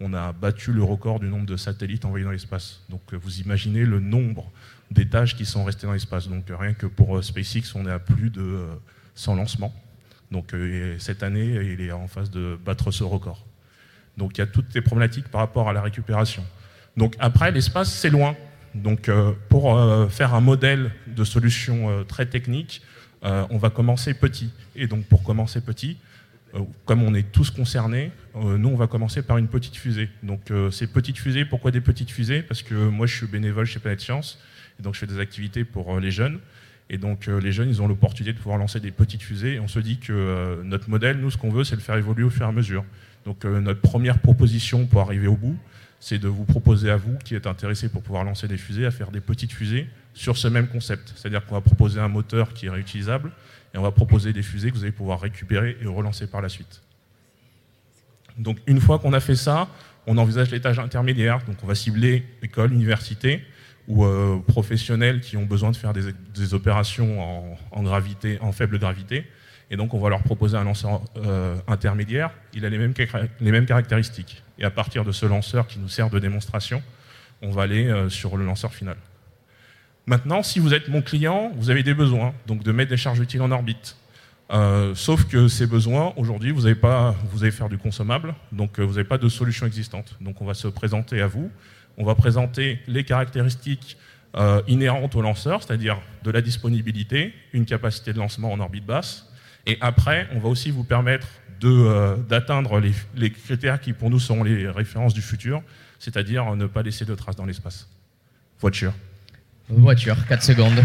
on 0.00 0.14
a 0.14 0.32
battu 0.32 0.72
le 0.72 0.82
record 0.82 1.20
du 1.20 1.26
nombre 1.26 1.46
de 1.46 1.56
satellites 1.56 2.04
envoyés 2.04 2.24
dans 2.24 2.30
l'espace. 2.30 2.82
Donc 2.88 3.00
vous 3.12 3.40
imaginez 3.40 3.84
le 3.84 4.00
nombre 4.00 4.50
d'étages 4.90 5.36
qui 5.36 5.44
sont 5.44 5.64
restés 5.64 5.86
dans 5.86 5.92
l'espace. 5.92 6.28
Donc 6.28 6.44
rien 6.48 6.74
que 6.74 6.86
pour 6.86 7.22
SpaceX, 7.22 7.74
on 7.74 7.86
est 7.86 7.90
à 7.90 7.98
plus 7.98 8.30
de 8.30 8.40
euh, 8.40 8.74
100 9.16 9.36
lancements. 9.36 9.74
Donc 10.30 10.54
et 10.54 10.96
cette 10.98 11.22
année, 11.22 11.72
il 11.72 11.80
est 11.80 11.92
en 11.92 12.08
phase 12.08 12.30
de 12.30 12.58
battre 12.64 12.90
ce 12.90 13.04
record. 13.04 13.44
Donc 14.16 14.36
il 14.36 14.40
y 14.40 14.44
a 14.44 14.46
toutes 14.46 14.72
ces 14.72 14.80
problématiques 14.80 15.28
par 15.28 15.40
rapport 15.40 15.68
à 15.68 15.72
la 15.72 15.82
récupération. 15.82 16.44
Donc 16.96 17.14
après, 17.18 17.50
l'espace, 17.50 17.92
c'est 17.92 18.10
loin. 18.10 18.36
Donc 18.74 19.08
euh, 19.08 19.32
pour 19.48 19.76
euh, 19.76 20.08
faire 20.08 20.34
un 20.34 20.40
modèle 20.40 20.90
de 21.06 21.24
solution 21.24 21.90
euh, 21.90 22.04
très 22.04 22.26
technique, 22.26 22.82
on 23.24 23.56
va 23.56 23.70
commencer 23.70 24.14
petit. 24.14 24.50
Et 24.74 24.88
donc 24.88 25.04
pour 25.04 25.22
commencer 25.22 25.60
petit, 25.60 25.96
comme 26.86 27.04
on 27.04 27.14
est 27.14 27.30
tous 27.30 27.50
concernés, 27.50 28.10
nous 28.34 28.68
on 28.68 28.74
va 28.74 28.88
commencer 28.88 29.22
par 29.22 29.38
une 29.38 29.46
petite 29.46 29.76
fusée. 29.76 30.08
Donc 30.24 30.50
ces 30.72 30.88
petites 30.88 31.18
fusées, 31.18 31.44
pourquoi 31.44 31.70
des 31.70 31.80
petites 31.80 32.10
fusées? 32.10 32.42
Parce 32.42 32.64
que 32.64 32.74
moi 32.74 33.06
je 33.06 33.14
suis 33.14 33.28
bénévole 33.28 33.66
chez 33.66 33.78
Planète 33.78 34.00
Science, 34.00 34.40
et 34.80 34.82
donc 34.82 34.94
je 34.94 34.98
fais 34.98 35.06
des 35.06 35.20
activités 35.20 35.62
pour 35.62 36.00
les 36.00 36.10
jeunes. 36.10 36.40
Et 36.90 36.98
donc 36.98 37.28
les 37.28 37.52
jeunes, 37.52 37.68
ils 37.68 37.80
ont 37.80 37.86
l'opportunité 37.86 38.32
de 38.32 38.38
pouvoir 38.38 38.58
lancer 38.58 38.80
des 38.80 38.90
petites 38.90 39.22
fusées. 39.22 39.54
Et 39.54 39.60
on 39.60 39.68
se 39.68 39.78
dit 39.78 39.98
que 39.98 40.60
notre 40.64 40.90
modèle, 40.90 41.18
nous, 41.18 41.30
ce 41.30 41.38
qu'on 41.38 41.50
veut, 41.50 41.62
c'est 41.62 41.76
le 41.76 41.80
faire 41.80 41.96
évoluer 41.96 42.24
au 42.24 42.30
fur 42.30 42.44
et 42.44 42.48
à 42.48 42.52
mesure. 42.52 42.84
Donc 43.24 43.44
euh, 43.44 43.60
notre 43.60 43.80
première 43.80 44.18
proposition 44.18 44.86
pour 44.86 45.00
arriver 45.00 45.26
au 45.26 45.36
bout, 45.36 45.56
c'est 46.00 46.18
de 46.18 46.28
vous 46.28 46.44
proposer 46.44 46.90
à 46.90 46.96
vous, 46.96 47.16
qui 47.24 47.34
êtes 47.34 47.46
intéressés 47.46 47.88
pour 47.88 48.02
pouvoir 48.02 48.24
lancer 48.24 48.48
des 48.48 48.56
fusées, 48.56 48.86
à 48.86 48.90
faire 48.90 49.10
des 49.10 49.20
petites 49.20 49.52
fusées 49.52 49.88
sur 50.14 50.36
ce 50.36 50.48
même 50.48 50.66
concept. 50.66 51.12
C'est-à-dire 51.14 51.46
qu'on 51.46 51.54
va 51.54 51.60
proposer 51.60 52.00
un 52.00 52.08
moteur 52.08 52.52
qui 52.52 52.66
est 52.66 52.70
réutilisable 52.70 53.30
et 53.72 53.78
on 53.78 53.82
va 53.82 53.92
proposer 53.92 54.32
des 54.32 54.42
fusées 54.42 54.70
que 54.70 54.76
vous 54.76 54.82
allez 54.82 54.92
pouvoir 54.92 55.20
récupérer 55.20 55.76
et 55.80 55.86
relancer 55.86 56.26
par 56.26 56.42
la 56.42 56.48
suite. 56.48 56.82
Donc 58.36 58.58
une 58.66 58.80
fois 58.80 58.98
qu'on 58.98 59.12
a 59.12 59.20
fait 59.20 59.36
ça, 59.36 59.68
on 60.06 60.18
envisage 60.18 60.50
l'étage 60.50 60.78
intermédiaire. 60.78 61.38
Donc 61.46 61.56
on 61.62 61.66
va 61.66 61.74
cibler 61.74 62.26
écoles, 62.42 62.72
universités 62.72 63.44
ou 63.86 64.04
euh, 64.04 64.38
professionnels 64.46 65.20
qui 65.20 65.36
ont 65.36 65.44
besoin 65.44 65.70
de 65.70 65.76
faire 65.76 65.92
des, 65.92 66.54
opérations 66.54 67.56
en 67.70 67.82
gravité, 67.82 68.38
en 68.40 68.52
faible 68.52 68.78
gravité. 68.78 69.24
Et 69.72 69.76
donc 69.76 69.94
on 69.94 69.98
va 69.98 70.10
leur 70.10 70.22
proposer 70.22 70.56
un 70.58 70.64
lanceur 70.64 71.00
euh, 71.16 71.56
intermédiaire. 71.66 72.30
Il 72.52 72.66
a 72.66 72.68
les 72.68 72.76
mêmes, 72.76 72.92
les 73.40 73.50
mêmes 73.50 73.64
caractéristiques. 73.64 74.42
Et 74.58 74.64
à 74.64 74.70
partir 74.70 75.02
de 75.02 75.12
ce 75.12 75.24
lanceur 75.24 75.66
qui 75.66 75.78
nous 75.78 75.88
sert 75.88 76.10
de 76.10 76.18
démonstration, 76.18 76.82
on 77.40 77.50
va 77.50 77.62
aller 77.62 77.86
euh, 77.86 78.10
sur 78.10 78.36
le 78.36 78.44
lanceur 78.44 78.74
final. 78.74 78.96
Maintenant, 80.04 80.42
si 80.42 80.58
vous 80.58 80.74
êtes 80.74 80.88
mon 80.88 81.00
client, 81.00 81.52
vous 81.56 81.70
avez 81.70 81.82
des 81.82 81.94
besoins, 81.94 82.34
donc 82.46 82.62
de 82.62 82.70
mettre 82.70 82.90
des 82.90 82.98
charges 82.98 83.18
utiles 83.18 83.40
en 83.40 83.50
orbite. 83.50 83.96
Euh, 84.52 84.94
sauf 84.94 85.24
que 85.24 85.48
ces 85.48 85.66
besoins, 85.66 86.12
aujourd'hui, 86.18 86.50
vous 86.50 86.66
allez 86.66 86.74
pas, 86.74 87.16
vous 87.30 87.42
allez 87.42 87.52
faire 87.52 87.70
du 87.70 87.78
consommable, 87.78 88.34
donc 88.52 88.78
vous 88.78 88.92
n'avez 88.92 89.04
pas 89.04 89.16
de 89.16 89.28
solution 89.30 89.64
existante. 89.64 90.18
Donc 90.20 90.42
on 90.42 90.44
va 90.44 90.52
se 90.52 90.68
présenter 90.68 91.22
à 91.22 91.28
vous, 91.28 91.50
on 91.96 92.04
va 92.04 92.14
présenter 92.14 92.80
les 92.86 93.04
caractéristiques 93.04 93.96
inhérentes 94.66 95.14
au 95.14 95.22
lanceur, 95.22 95.62
c'est-à-dire 95.62 95.98
de 96.24 96.30
la 96.30 96.40
disponibilité, 96.40 97.34
une 97.52 97.64
capacité 97.66 98.12
de 98.12 98.18
lancement 98.18 98.50
en 98.50 98.60
orbite 98.60 98.84
basse, 98.84 99.31
et 99.66 99.78
après, 99.80 100.28
on 100.34 100.38
va 100.38 100.48
aussi 100.48 100.70
vous 100.70 100.84
permettre 100.84 101.26
de, 101.60 101.70
euh, 101.70 102.16
d'atteindre 102.16 102.80
les, 102.80 102.92
les 103.14 103.30
critères 103.30 103.80
qui 103.80 103.92
pour 103.92 104.10
nous 104.10 104.18
sont 104.18 104.42
les 104.42 104.68
références 104.68 105.14
du 105.14 105.22
futur, 105.22 105.62
c'est-à-dire 105.98 106.56
ne 106.56 106.66
pas 106.66 106.82
laisser 106.82 107.04
de 107.04 107.14
traces 107.14 107.36
dans 107.36 107.46
l'espace. 107.46 107.88
Voiture. 108.60 108.92
Voiture, 109.68 110.16
4 110.28 110.42
secondes. 110.42 110.84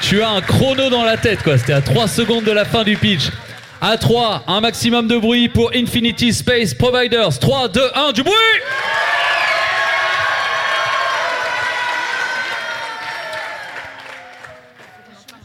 Tu 0.00 0.22
as 0.22 0.30
un 0.30 0.40
chrono 0.40 0.88
dans 0.88 1.04
la 1.04 1.16
tête, 1.16 1.42
quoi. 1.42 1.58
C'était 1.58 1.72
à 1.72 1.82
3 1.82 2.06
secondes 2.06 2.44
de 2.44 2.52
la 2.52 2.64
fin 2.64 2.84
du 2.84 2.96
pitch. 2.96 3.30
À 3.80 3.98
3, 3.98 4.44
un 4.46 4.60
maximum 4.60 5.08
de 5.08 5.18
bruit 5.18 5.48
pour 5.48 5.72
Infinity 5.74 6.32
Space 6.32 6.74
Providers. 6.74 7.38
3, 7.38 7.68
2, 7.68 7.80
1, 7.94 8.12
du 8.12 8.22
bruit 8.22 8.34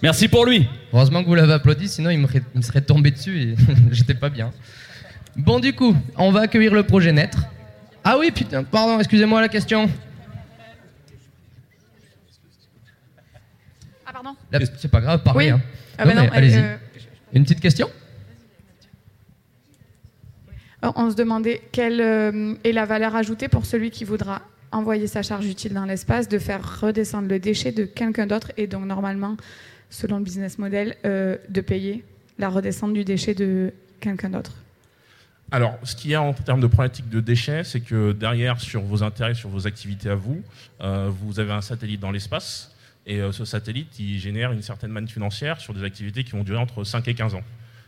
Merci 0.02 0.28
pour 0.28 0.46
lui. 0.46 0.68
Heureusement 0.94 1.22
que 1.24 1.28
vous 1.28 1.36
l'avez 1.36 1.54
applaudi, 1.54 1.88
sinon 1.88 2.10
il 2.10 2.18
me, 2.20 2.28
serait- 2.28 2.42
il 2.56 2.58
me 2.58 2.64
serait 2.64 2.82
tombé 2.82 3.12
dessus 3.12 3.40
et 3.42 3.56
j'étais 3.92 4.16
pas 4.16 4.30
bien. 4.30 4.52
Bon, 5.36 5.60
du 5.60 5.74
coup, 5.74 5.96
on 6.18 6.32
va 6.32 6.42
accueillir 6.42 6.74
le 6.74 6.84
projet 6.84 7.12
naître. 7.12 7.44
Ah 8.04 8.18
oui, 8.18 8.32
putain, 8.32 8.64
pardon, 8.64 8.98
excusez-moi 9.00 9.40
la 9.42 9.48
question. 9.50 9.90
Ah, 14.06 14.14
pardon 14.14 14.36
La- 14.52 14.60
C'est 14.78 14.88
pas 14.92 15.02
grave, 15.02 15.22
parlez. 15.24 15.46
Oui. 15.46 15.52
hein. 15.52 15.62
Ah 15.98 16.06
bah 16.06 16.14
non, 16.16 16.24
mais 16.24 16.30
allez-y. 16.32 16.58
euh, 16.58 16.76
Une 17.34 17.44
petite 17.44 17.60
question? 17.60 17.88
On 20.84 21.12
se 21.12 21.16
demandait 21.16 21.62
quelle 21.72 22.02
euh, 22.02 22.56
est 22.64 22.72
la 22.72 22.86
valeur 22.86 23.16
ajoutée 23.16 23.48
pour 23.48 23.68
celui 23.68 23.92
qui 23.92 24.04
voudra 24.04 24.42
envoyer 24.72 25.06
sa 25.06 25.22
charge 25.22 25.46
utile 25.46 25.74
dans 25.74 25.86
l'espace, 25.86 26.28
de 26.28 26.40
faire 26.40 26.82
redescendre 26.82 27.28
le 27.28 27.38
déchet 27.38 27.72
de 27.72 27.86
quelqu'un 27.86 28.26
d'autre 28.26 28.52
et 28.58 28.66
donc 28.66 28.86
normalement, 28.86 29.38
selon 29.92 30.18
le 30.18 30.24
business 30.24 30.58
model, 30.58 30.96
euh, 31.06 31.38
de 31.50 31.62
payer 31.62 32.04
la 32.40 32.50
redescente 32.50 32.94
du 32.94 33.04
déchet 33.04 33.36
de 33.36 33.72
quelqu'un 34.00 34.30
d'autre. 34.30 34.54
Alors, 35.52 35.78
ce 35.84 35.96
qu'il 35.96 36.12
y 36.12 36.16
a 36.16 36.22
en 36.22 36.34
termes 36.34 36.62
de 36.62 36.68
problématique 36.68 37.10
de 37.10 37.20
déchets, 37.20 37.64
c'est 37.64 37.82
que 37.82 38.14
derrière, 38.14 38.60
sur 38.60 38.82
vos 38.82 39.04
intérêts, 39.04 39.36
sur 39.36 39.50
vos 39.50 39.68
activités 39.68 40.10
à 40.10 40.16
vous, 40.16 40.42
euh, 40.80 41.12
vous 41.12 41.40
avez 41.40 41.52
un 41.52 41.62
satellite 41.62 42.00
dans 42.00 42.12
l'espace. 42.12 42.74
Et 43.06 43.20
euh, 43.20 43.34
ce 43.34 43.44
satellite, 43.44 44.00
il 44.00 44.18
génère 44.18 44.54
une 44.54 44.62
certaine 44.62 44.92
manne 44.92 45.10
financière 45.10 45.60
sur 45.60 45.74
des 45.74 45.84
activités 45.84 46.24
qui 46.24 46.32
vont 46.32 46.44
durer 46.44 46.58
entre 46.60 46.86
5 46.86 47.06
et 47.10 47.14
15 47.14 47.36
ans. 47.36 47.44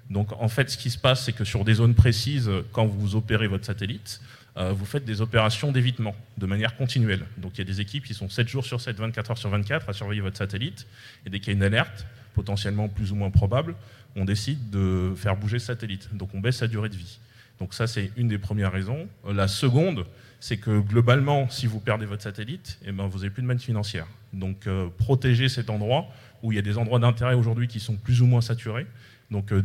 Donc, 0.10 0.34
en 0.34 0.50
fait, 0.50 0.70
ce 0.70 0.78
qui 0.78 0.90
se 0.90 0.98
passe, 0.98 1.24
c'est 1.24 1.32
que 1.32 1.46
sur 1.46 1.64
des 1.64 1.76
zones 1.76 1.96
précises, 1.96 2.52
quand 2.74 2.86
vous 2.86 3.16
opérez 3.16 3.48
votre 3.48 3.66
satellite, 3.66 4.20
vous 4.56 4.86
faites 4.86 5.04
des 5.04 5.22
opérations 5.22 5.72
d'évitement 5.72 6.16
de 6.38 6.46
manière 6.46 6.76
continuelle. 6.76 7.26
Donc, 7.38 7.54
il 7.56 7.58
y 7.60 7.62
a 7.62 7.66
des 7.66 7.82
équipes 7.82 8.06
qui 8.06 8.14
sont 8.14 8.30
7 8.30 8.48
jours 8.48 8.64
sur 8.64 8.80
7, 8.80 8.98
24 8.98 9.32
heures 9.32 9.38
sur 9.38 9.50
24 9.50 9.90
à 9.90 9.94
surveiller 9.94 10.22
votre 10.22 10.38
satellite. 10.38 10.86
Et 11.26 11.32
dès 11.32 11.40
qu'il 11.40 11.48
y 11.48 11.52
a 11.52 11.58
une 11.58 11.64
alerte, 11.64 12.06
potentiellement 12.36 12.88
plus 12.88 13.12
ou 13.12 13.16
moins 13.16 13.32
probable, 13.32 13.74
on 14.16 14.26
décide 14.26 14.70
de 14.70 15.14
faire 15.16 15.36
bouger 15.36 15.58
ce 15.58 15.66
satellite. 15.66 16.10
Donc, 16.14 16.36
on 16.36 16.40
baisse 16.40 16.58
sa 16.58 16.68
durée 16.68 16.90
de 16.90 16.96
vie. 16.96 17.18
Donc 17.60 17.74
ça, 17.74 17.88
c'est 17.88 18.12
une 18.18 18.28
des 18.28 18.38
premières 18.38 18.72
raisons. 18.72 19.08
Euh, 19.26 19.34
La 19.34 19.48
seconde, 19.48 20.06
c'est 20.40 20.58
que 20.58 20.80
globalement, 20.80 21.50
si 21.50 21.68
vous 21.68 21.80
perdez 21.80 22.06
votre 22.06 22.24
satellite, 22.24 22.78
eh 22.86 22.92
ben, 22.92 23.08
vous 23.08 23.20
n'avez 23.20 23.30
plus 23.30 23.42
de 23.42 23.48
manne 23.48 23.60
financière. 23.60 24.08
Donc 24.34 24.68
euh, 24.68 24.90
protéger 24.98 25.50
cet 25.50 25.70
endroit 25.70 26.08
où 26.42 26.52
il 26.52 26.56
y 26.56 26.60
a 26.60 26.62
des 26.62 26.78
endroits 26.78 27.00
d'intérêt 27.00 27.36
aujourd'hui 27.36 27.68
qui 27.68 27.80
sont 27.80 27.96
plus 27.96 28.22
ou 28.22 28.26
moins 28.26 28.42
saturés. 28.42 28.88
Donc 29.32 29.52
euh, 29.52 29.64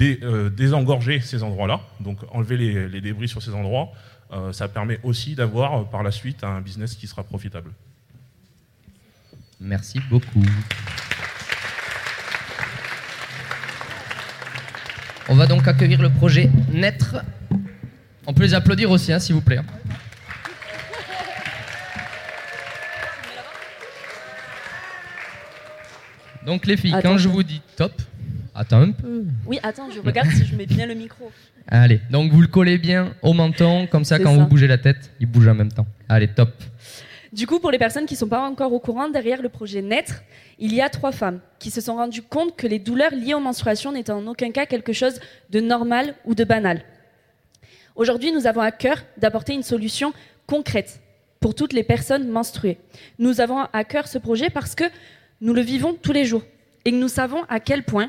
euh, 0.00 0.50
désengorger 0.50 1.20
ces 1.20 1.44
endroits-là, 1.44 1.80
donc 2.00 2.18
enlever 2.32 2.56
les, 2.56 3.00
débris 3.00 3.28
sur 3.28 3.40
ces 3.40 3.54
endroits, 3.54 3.92
euh, 3.92 4.15
ça 4.52 4.68
permet 4.68 4.98
aussi 5.02 5.34
d'avoir 5.34 5.74
euh, 5.80 5.84
par 5.84 6.02
la 6.02 6.10
suite 6.10 6.42
un 6.44 6.60
business 6.60 6.94
qui 6.94 7.06
sera 7.06 7.22
profitable. 7.22 7.70
Merci 9.60 10.00
beaucoup. 10.10 10.44
On 15.28 15.34
va 15.34 15.46
donc 15.46 15.66
accueillir 15.66 16.00
le 16.02 16.10
projet 16.10 16.50
Naître. 16.72 17.16
On 18.26 18.34
peut 18.34 18.42
les 18.42 18.54
applaudir 18.54 18.90
aussi, 18.90 19.12
hein, 19.12 19.18
s'il 19.18 19.34
vous 19.34 19.40
plaît. 19.40 19.60
Donc 26.44 26.66
les 26.66 26.76
filles, 26.76 26.94
Attends, 26.94 27.10
quand 27.12 27.18
je- 27.18 27.28
vous 27.28 27.42
dis 27.42 27.60
top, 27.76 27.92
attends 28.56 28.80
un 28.80 28.92
peu. 28.92 29.24
Oui, 29.46 29.58
attends, 29.62 29.90
je 29.90 30.00
regarde 30.00 30.28
si 30.30 30.44
je 30.44 30.56
mets 30.56 30.66
bien 30.66 30.86
le 30.86 30.94
micro. 30.94 31.30
Allez, 31.68 32.00
donc 32.10 32.32
vous 32.32 32.40
le 32.40 32.46
collez 32.46 32.78
bien 32.78 33.14
au 33.22 33.32
menton, 33.32 33.86
comme 33.86 34.04
ça 34.04 34.18
quand 34.18 34.34
ça. 34.34 34.42
vous 34.42 34.46
bougez 34.46 34.66
la 34.66 34.78
tête, 34.78 35.10
il 35.20 35.26
bouge 35.26 35.48
en 35.48 35.54
même 35.54 35.72
temps. 35.72 35.86
Allez, 36.08 36.28
top. 36.28 36.50
Du 37.32 37.46
coup, 37.46 37.58
pour 37.58 37.70
les 37.70 37.78
personnes 37.78 38.06
qui 38.06 38.14
ne 38.14 38.18
sont 38.18 38.28
pas 38.28 38.40
encore 38.40 38.72
au 38.72 38.78
courant, 38.78 39.08
derrière 39.08 39.42
le 39.42 39.48
projet 39.48 39.82
Naître, 39.82 40.22
il 40.58 40.72
y 40.72 40.80
a 40.80 40.88
trois 40.88 41.12
femmes 41.12 41.40
qui 41.58 41.70
se 41.70 41.80
sont 41.80 41.96
rendues 41.96 42.22
compte 42.22 42.56
que 42.56 42.66
les 42.66 42.78
douleurs 42.78 43.12
liées 43.12 43.34
aux 43.34 43.40
menstruations 43.40 43.92
n'étaient 43.92 44.12
en 44.12 44.26
aucun 44.26 44.52
cas 44.52 44.64
quelque 44.64 44.92
chose 44.92 45.20
de 45.50 45.60
normal 45.60 46.14
ou 46.24 46.34
de 46.34 46.44
banal. 46.44 46.82
Aujourd'hui, 47.96 48.32
nous 48.32 48.46
avons 48.46 48.60
à 48.60 48.70
cœur 48.70 49.02
d'apporter 49.18 49.54
une 49.54 49.62
solution 49.62 50.12
concrète 50.46 51.00
pour 51.40 51.54
toutes 51.54 51.72
les 51.72 51.82
personnes 51.82 52.28
menstruées. 52.28 52.78
Nous 53.18 53.40
avons 53.40 53.60
à 53.72 53.84
cœur 53.84 54.06
ce 54.06 54.18
projet 54.18 54.50
parce 54.50 54.74
que 54.74 54.84
nous 55.40 55.52
le 55.52 55.62
vivons 55.62 55.94
tous 55.94 56.12
les 56.12 56.24
jours 56.24 56.42
et 56.84 56.90
que 56.90 56.96
nous 56.96 57.08
savons 57.08 57.42
à 57.48 57.60
quel 57.60 57.82
point 57.82 58.08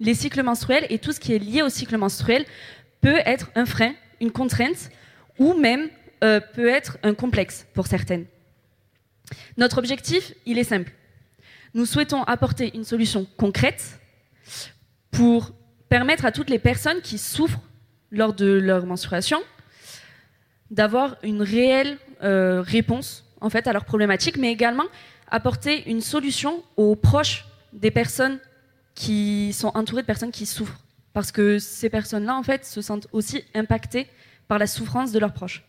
les 0.00 0.14
cycles 0.14 0.42
menstruels 0.42 0.86
et 0.90 0.98
tout 0.98 1.12
ce 1.12 1.20
qui 1.20 1.34
est 1.34 1.38
lié 1.38 1.62
au 1.62 1.68
cycle 1.68 1.96
menstruel 1.96 2.44
peut 3.00 3.20
être 3.24 3.50
un 3.54 3.66
frein, 3.66 3.94
une 4.20 4.30
contrainte 4.30 4.90
ou 5.38 5.54
même 5.54 5.88
euh, 6.24 6.40
peut 6.40 6.68
être 6.68 6.98
un 7.02 7.14
complexe 7.14 7.66
pour 7.74 7.86
certaines. 7.86 8.26
Notre 9.56 9.78
objectif, 9.78 10.32
il 10.46 10.58
est 10.58 10.64
simple. 10.64 10.92
Nous 11.74 11.86
souhaitons 11.86 12.22
apporter 12.24 12.74
une 12.74 12.84
solution 12.84 13.26
concrète 13.36 14.00
pour 15.10 15.52
permettre 15.88 16.24
à 16.24 16.32
toutes 16.32 16.50
les 16.50 16.58
personnes 16.58 17.00
qui 17.02 17.18
souffrent 17.18 17.60
lors 18.10 18.32
de 18.32 18.46
leur 18.46 18.86
menstruation 18.86 19.38
d'avoir 20.70 21.16
une 21.22 21.42
réelle 21.42 21.98
euh, 22.22 22.62
réponse 22.62 23.24
en 23.40 23.50
fait 23.50 23.66
à 23.66 23.72
leurs 23.72 23.84
problématiques, 23.84 24.36
mais 24.36 24.52
également 24.52 24.84
apporter 25.30 25.88
une 25.88 26.00
solution 26.00 26.62
aux 26.76 26.96
proches 26.96 27.46
des 27.72 27.90
personnes 27.90 28.38
qui 28.98 29.52
sont 29.52 29.70
entourées 29.76 30.02
de 30.02 30.08
personnes 30.08 30.32
qui 30.32 30.44
souffrent, 30.44 30.80
parce 31.12 31.30
que 31.30 31.60
ces 31.60 31.88
personnes-là 31.88 32.34
en 32.34 32.42
fait 32.42 32.66
se 32.66 32.82
sentent 32.82 33.06
aussi 33.12 33.44
impactées 33.54 34.08
par 34.48 34.58
la 34.58 34.66
souffrance 34.66 35.12
de 35.12 35.20
leurs 35.20 35.32
proches. 35.32 35.62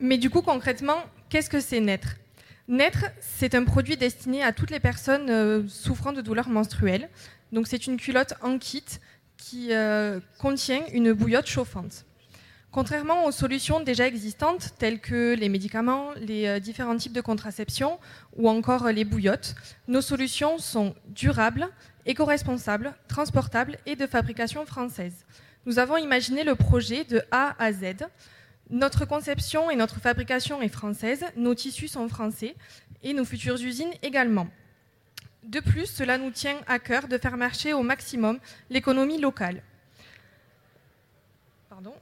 Mais 0.00 0.18
du 0.18 0.28
coup, 0.28 0.42
concrètement, 0.42 0.96
qu'est-ce 1.28 1.48
que 1.48 1.60
c'est 1.60 1.78
Naître? 1.78 2.16
Naître, 2.66 3.04
c'est 3.20 3.54
un 3.54 3.62
produit 3.62 3.96
destiné 3.96 4.42
à 4.42 4.52
toutes 4.52 4.72
les 4.72 4.80
personnes 4.80 5.30
euh, 5.30 5.68
souffrant 5.68 6.12
de 6.12 6.20
douleurs 6.20 6.48
menstruelles. 6.48 7.08
Donc, 7.52 7.68
c'est 7.68 7.86
une 7.86 7.96
culotte 7.96 8.34
en 8.42 8.58
kit 8.58 8.84
qui 9.36 9.68
euh, 9.72 10.18
contient 10.38 10.82
une 10.92 11.12
bouillotte 11.12 11.46
chauffante. 11.46 12.04
Contrairement 12.70 13.24
aux 13.24 13.30
solutions 13.30 13.80
déjà 13.80 14.06
existantes, 14.06 14.74
telles 14.78 15.00
que 15.00 15.34
les 15.34 15.48
médicaments, 15.48 16.12
les 16.16 16.46
euh, 16.46 16.60
différents 16.60 16.96
types 16.98 17.14
de 17.14 17.22
contraception 17.22 17.98
ou 18.36 18.48
encore 18.48 18.88
les 18.88 19.06
bouillottes, 19.06 19.54
nos 19.88 20.02
solutions 20.02 20.58
sont 20.58 20.94
durables, 21.06 21.66
éco-responsables, 22.04 22.94
transportables 23.08 23.78
et 23.86 23.96
de 23.96 24.06
fabrication 24.06 24.66
française. 24.66 25.24
Nous 25.64 25.78
avons 25.78 25.96
imaginé 25.96 26.44
le 26.44 26.54
projet 26.56 27.04
de 27.04 27.22
A 27.30 27.56
à 27.58 27.72
Z. 27.72 28.06
Notre 28.68 29.06
conception 29.06 29.70
et 29.70 29.76
notre 29.76 29.98
fabrication 29.98 30.60
est 30.60 30.68
française, 30.68 31.24
nos 31.36 31.54
tissus 31.54 31.88
sont 31.88 32.08
français 32.08 32.54
et 33.02 33.14
nos 33.14 33.24
futures 33.24 33.60
usines 33.62 33.92
également. 34.02 34.46
De 35.42 35.60
plus, 35.60 35.86
cela 35.86 36.18
nous 36.18 36.30
tient 36.30 36.58
à 36.66 36.78
cœur 36.78 37.08
de 37.08 37.16
faire 37.16 37.38
marcher 37.38 37.72
au 37.72 37.82
maximum 37.82 38.38
l'économie 38.68 39.18
locale. 39.18 39.62
Pardon. 41.70 41.94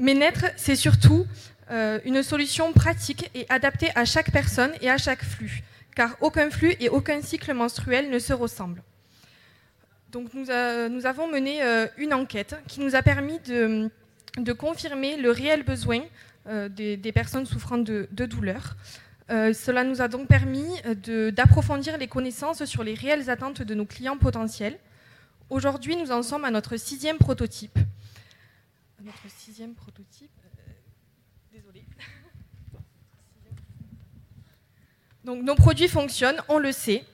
Mais 0.00 0.14
naître, 0.14 0.46
c'est 0.56 0.76
surtout 0.76 1.26
euh, 1.70 2.00
une 2.06 2.22
solution 2.22 2.72
pratique 2.72 3.30
et 3.34 3.44
adaptée 3.50 3.90
à 3.94 4.06
chaque 4.06 4.32
personne 4.32 4.72
et 4.80 4.88
à 4.90 4.96
chaque 4.96 5.22
flux, 5.22 5.62
car 5.94 6.16
aucun 6.22 6.50
flux 6.50 6.74
et 6.80 6.88
aucun 6.88 7.20
cycle 7.20 7.52
menstruel 7.52 8.08
ne 8.08 8.18
se 8.18 8.32
ressemblent. 8.32 8.82
Donc 10.10 10.32
nous, 10.32 10.50
avons 10.50 11.28
mené 11.28 11.62
euh, 11.62 11.86
une 11.98 12.14
enquête 12.14 12.56
qui 12.66 12.80
nous 12.80 12.96
a 12.96 13.02
permis 13.02 13.38
de, 13.40 13.90
confirmer 14.54 15.18
le 15.18 15.30
réel 15.30 15.64
besoin 15.64 16.00
euh, 16.48 16.70
des, 16.70 17.12
personnes 17.12 17.44
souffrant 17.44 17.78
de, 17.78 18.08
de 18.10 18.24
douleurs. 18.24 18.76
Cela 19.28 19.84
nous 19.84 20.02
a 20.02 20.08
donc 20.08 20.26
permis 20.26 20.66
d'approfondir 21.30 21.98
les 21.98 22.08
connaissances 22.08 22.64
sur 22.64 22.82
les 22.82 22.94
réelles 22.94 23.30
attentes 23.30 23.62
de 23.62 23.74
nos 23.74 23.84
clients 23.84 24.16
potentiels. 24.16 24.76
Aujourd'hui, 25.50 25.94
nous 25.94 26.10
en 26.10 26.24
sommes 26.24 26.44
à 26.44 26.50
notre 26.50 26.76
sixième 26.76 27.16
prototype. 27.16 27.78
Notre 29.02 29.30
sixième 29.30 29.74
prototype. 29.74 30.30
euh, 30.44 30.72
désolée. 31.54 31.86
Donc 35.24 35.42
nos 35.42 35.54
produits 35.54 35.88
fonctionnent, 35.88 36.40
on 36.48 36.58
le 36.58 36.70
sait. 36.70 37.04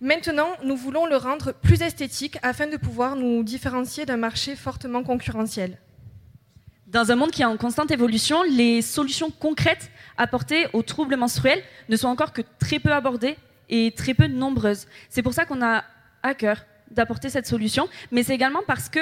Maintenant, 0.00 0.50
nous 0.62 0.76
voulons 0.76 1.04
le 1.06 1.16
rendre 1.16 1.52
plus 1.52 1.82
esthétique 1.82 2.38
afin 2.42 2.68
de 2.68 2.76
pouvoir 2.76 3.16
nous 3.16 3.42
différencier 3.42 4.06
d'un 4.06 4.16
marché 4.16 4.54
fortement 4.54 5.02
concurrentiel. 5.02 5.78
Dans 6.86 7.10
un 7.10 7.16
monde 7.16 7.32
qui 7.32 7.42
est 7.42 7.46
en 7.46 7.56
constante 7.56 7.90
évolution, 7.90 8.44
les 8.44 8.80
solutions 8.80 9.30
concrètes 9.30 9.90
apportées 10.16 10.66
aux 10.72 10.82
troubles 10.82 11.16
menstruels 11.16 11.62
ne 11.88 11.96
sont 11.96 12.08
encore 12.08 12.32
que 12.32 12.42
très 12.60 12.78
peu 12.78 12.92
abordées 12.92 13.36
et 13.68 13.92
très 13.96 14.14
peu 14.14 14.28
nombreuses. 14.28 14.86
C'est 15.08 15.22
pour 15.22 15.32
ça 15.34 15.44
qu'on 15.44 15.62
a 15.62 15.84
à 16.22 16.34
cœur 16.34 16.64
d'apporter 16.90 17.30
cette 17.30 17.46
solution, 17.46 17.88
mais 18.12 18.22
c'est 18.22 18.34
également 18.34 18.62
parce 18.66 18.88
que 18.88 19.00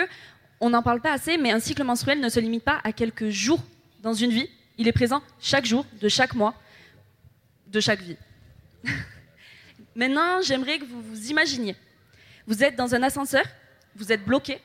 on 0.61 0.71
n'en 0.71 0.83
parle 0.83 1.01
pas 1.01 1.13
assez, 1.13 1.39
mais 1.39 1.51
un 1.51 1.61
cycle 1.61 1.83
menstruel 1.85 2.21
ne 2.21 2.29
se 2.29 2.39
limite 2.39 2.65
pas 2.65 2.81
à 2.85 2.93
quelques 2.93 3.31
jours 3.31 3.63
dans 4.03 4.13
une 4.13 4.31
vie. 4.31 4.49
Il 4.79 4.89
est 4.89 4.93
présent 4.93 5.23
chaque 5.41 5.67
jour, 5.67 5.87
de 6.01 6.09
chaque 6.09 6.35
mois, 6.35 6.55
de 7.67 7.81
chaque 7.81 8.01
vie. 8.01 8.17
Maintenant, 9.95 10.41
j'aimerais 10.43 10.79
que 10.79 10.85
vous 10.85 11.03
vous 11.03 11.31
imaginiez. 11.31 11.77
Vous 12.47 12.63
êtes 12.63 12.77
dans 12.77 12.95
un 12.95 13.03
ascenseur, 13.03 13.45
vous 13.97 14.13
êtes 14.13 14.25
bloqué, 14.25 14.59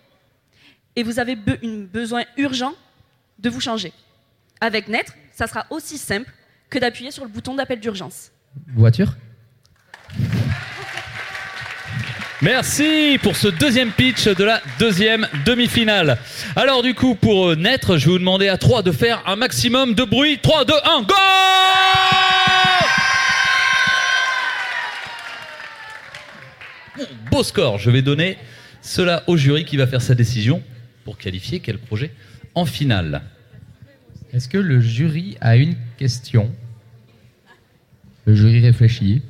et 0.95 1.03
vous 1.03 1.19
avez 1.19 1.35
besoin 1.35 2.23
urgent 2.37 2.73
de 3.39 3.49
vous 3.49 3.59
changer. 3.59 3.91
Avec 4.61 4.87
Naître, 4.87 5.13
ça 5.33 5.47
sera 5.47 5.65
aussi 5.69 5.97
simple 5.97 6.31
que 6.69 6.79
d'appuyer 6.79 7.11
sur 7.11 7.23
le 7.23 7.29
bouton 7.29 7.55
d'appel 7.55 7.79
d'urgence. 7.79 8.31
Voiture? 8.67 9.13
Merci 12.45 13.17
pour 13.23 13.35
ce 13.35 13.47
deuxième 13.47 13.89
pitch 13.89 14.27
de 14.27 14.43
la 14.43 14.61
deuxième 14.77 15.27
demi-finale. 15.47 16.19
Alors 16.55 16.83
du 16.83 16.93
coup, 16.93 17.15
pour 17.15 17.49
euh, 17.49 17.55
naître, 17.55 17.97
je 17.97 18.05
vais 18.05 18.11
vous 18.11 18.19
demander 18.19 18.49
à 18.49 18.59
3 18.59 18.83
de 18.83 18.91
faire 18.91 19.23
un 19.25 19.35
maximum 19.35 19.95
de 19.95 20.03
bruit. 20.03 20.37
3, 20.37 20.63
2, 20.63 20.73
1, 20.73 21.01
go 21.01 21.13
Bon, 26.95 27.03
Beau 27.31 27.41
score, 27.41 27.79
je 27.79 27.89
vais 27.89 28.03
donner 28.03 28.37
cela 28.79 29.23
au 29.25 29.37
jury 29.37 29.65
qui 29.65 29.75
va 29.75 29.87
faire 29.87 30.03
sa 30.03 30.13
décision 30.13 30.61
pour 31.03 31.17
qualifier 31.17 31.61
quel 31.61 31.79
projet 31.79 32.11
en 32.53 32.67
finale. 32.67 33.23
Est-ce 34.33 34.47
que 34.47 34.59
le 34.59 34.79
jury 34.81 35.35
a 35.41 35.55
une 35.55 35.77
question? 35.97 36.51
Le 38.25 38.35
jury 38.35 38.59
réfléchit. 38.59 39.23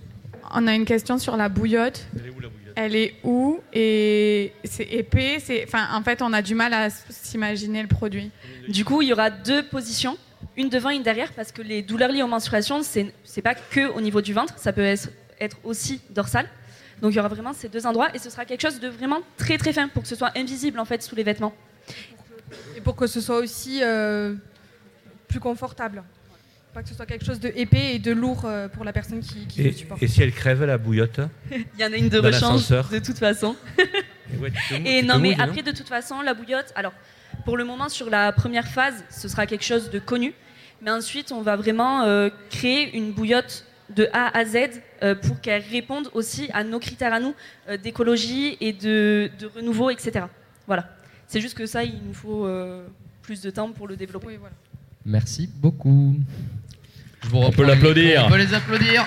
On 0.54 0.68
a 0.68 0.76
une 0.76 0.84
question 0.84 1.18
sur 1.18 1.38
la 1.38 1.48
bouillotte. 1.48 2.08
Elle 2.20 2.26
est 2.26 2.30
où 2.30 2.42
Et 2.78 4.54
c'est 4.64 4.84
épais. 4.84 5.38
C'est, 5.40 5.64
enfin, 5.66 5.88
en 5.94 6.04
fait, 6.04 6.22
on 6.22 6.34
a 6.34 6.42
du 6.42 6.56
mal 6.56 6.74
à 6.74 6.90
s'imaginer 6.90 7.82
le 7.82 7.88
produit. 7.88 8.32
Du 8.68 8.86
coup, 8.86 9.02
il 9.02 9.10
y 9.10 9.14
aura 9.14 9.30
deux 9.30 9.64
positions, 9.64 10.18
une 10.58 10.70
devant, 10.70 10.90
une 10.90 11.04
derrière, 11.04 11.32
parce 11.34 11.52
que 11.52 11.62
les 11.62 11.82
douleurs 11.82 12.12
liées 12.12 12.24
aux 12.24 12.28
menstruations, 12.28 12.84
c'est 12.84 13.14
c'est 13.24 13.42
pas 13.42 13.56
que 13.56 13.88
au 13.90 14.02
niveau 14.02 14.22
du 14.22 14.34
ventre, 14.34 14.58
ça 14.58 14.74
peut 14.74 14.82
être, 14.82 15.10
être 15.40 15.58
aussi 15.64 16.02
dorsal. 16.10 16.48
Donc 17.02 17.12
il 17.12 17.18
y 17.18 17.20
aura 17.20 17.28
vraiment 17.28 17.54
ces 17.54 17.68
deux 17.68 17.86
endroits 17.86 18.10
et 18.16 18.20
ce 18.20 18.30
sera 18.30 18.46
quelque 18.46 18.62
chose 18.62 18.80
de 18.80 18.88
vraiment 18.88 19.20
très 19.38 19.58
très 19.58 19.74
fin 19.74 19.90
pour 19.90 20.04
que 20.04 20.08
ce 20.08 20.16
soit 20.16 20.32
invisible 20.38 20.80
en 20.80 20.86
fait 20.86 21.04
sous 21.04 21.16
les 21.16 21.24
vêtements. 21.24 21.54
Et 22.78 22.82
pour 22.82 22.96
que 22.96 23.08
ce 23.08 23.20
soit 23.20 23.38
aussi 23.38 23.80
euh, 23.84 24.34
plus 25.28 25.40
confortable. 25.40 26.04
Pas 26.76 26.84
que 26.84 26.90
ce 26.90 26.96
soit 26.96 27.06
quelque 27.06 27.24
chose 27.24 27.40
de 27.40 27.54
épais 27.56 27.96
et 27.96 28.00
de 28.00 28.12
lourd 28.12 28.44
euh, 28.44 28.68
pour 28.68 28.84
la 28.84 28.92
personne 28.92 29.22
qui, 29.22 29.48
qui 29.48 29.62
Et, 29.62 29.64
le 29.64 29.72
supporte. 29.72 30.04
et 30.04 30.10
si 30.10 30.22
elle 30.22 30.34
crève 30.34 30.62
la 30.66 30.78
bouillotte 30.78 31.22
Il 31.50 31.64
y 31.80 31.86
en 31.86 31.94
a 31.94 31.96
une 31.96 32.10
de 32.10 32.20
Dans 32.20 32.28
rechange 32.28 32.42
l'ascenseur 32.42 32.90
de 32.90 33.00
toute 33.00 33.18
façon. 33.18 33.56
Et 34.34 34.38
ouais, 34.40 34.50
mou- 35.02 35.08
non, 35.08 35.20
mais 35.20 35.30
mouilles, 35.30 35.36
après, 35.40 35.62
de 35.64 35.72
toute 35.72 35.88
façon, 35.88 36.22
la 36.22 36.34
bouillotte, 36.34 36.74
alors, 36.76 36.92
pour 37.46 37.56
le 37.56 37.64
moment, 37.64 37.88
sur 37.88 38.10
la 38.10 38.34
première 38.34 38.68
phase, 38.68 39.06
ce 39.10 39.30
sera 39.30 39.46
quelque 39.46 39.64
chose 39.64 39.90
de 39.90 40.00
connu. 40.00 40.34
Mais 40.82 40.92
ensuite, 40.92 41.32
on 41.32 41.42
va 41.42 41.56
vraiment 41.56 42.02
euh, 42.04 42.30
créer 42.50 42.98
une 42.98 43.14
bouillotte 43.14 43.64
de 43.96 44.10
A 44.12 44.38
à 44.38 44.44
Z 44.44 44.58
euh, 45.02 45.16
pour 45.16 45.40
qu'elle 45.40 45.64
réponde 45.72 46.10
aussi 46.14 46.50
à 46.54 46.66
nos 46.66 46.80
critères 46.80 47.14
à 47.14 47.22
nous 47.22 47.36
euh, 47.70 47.78
d'écologie 47.78 48.58
et 48.60 48.74
de, 48.74 49.30
de 49.40 49.46
renouveau, 49.46 49.92
etc. 49.92 50.26
Voilà. 50.68 50.90
C'est 51.28 51.40
juste 51.40 51.58
que 51.58 51.68
ça, 51.68 51.86
il 51.86 52.00
nous 52.06 52.14
faut 52.14 52.46
euh, 52.46 52.86
plus 53.22 53.40
de 53.42 53.50
temps 53.50 53.72
pour 53.72 53.88
le 53.88 53.96
développer. 53.96 54.38
Merci 55.06 55.48
beaucoup. 55.48 56.16
Je 57.26 57.30
vous 57.32 57.40
On 57.40 57.52
peut 57.52 57.66
l'applaudir. 57.66 58.26
On 58.28 58.30
peut 58.30 58.38
les 58.38 58.54
applaudir. 58.54 59.06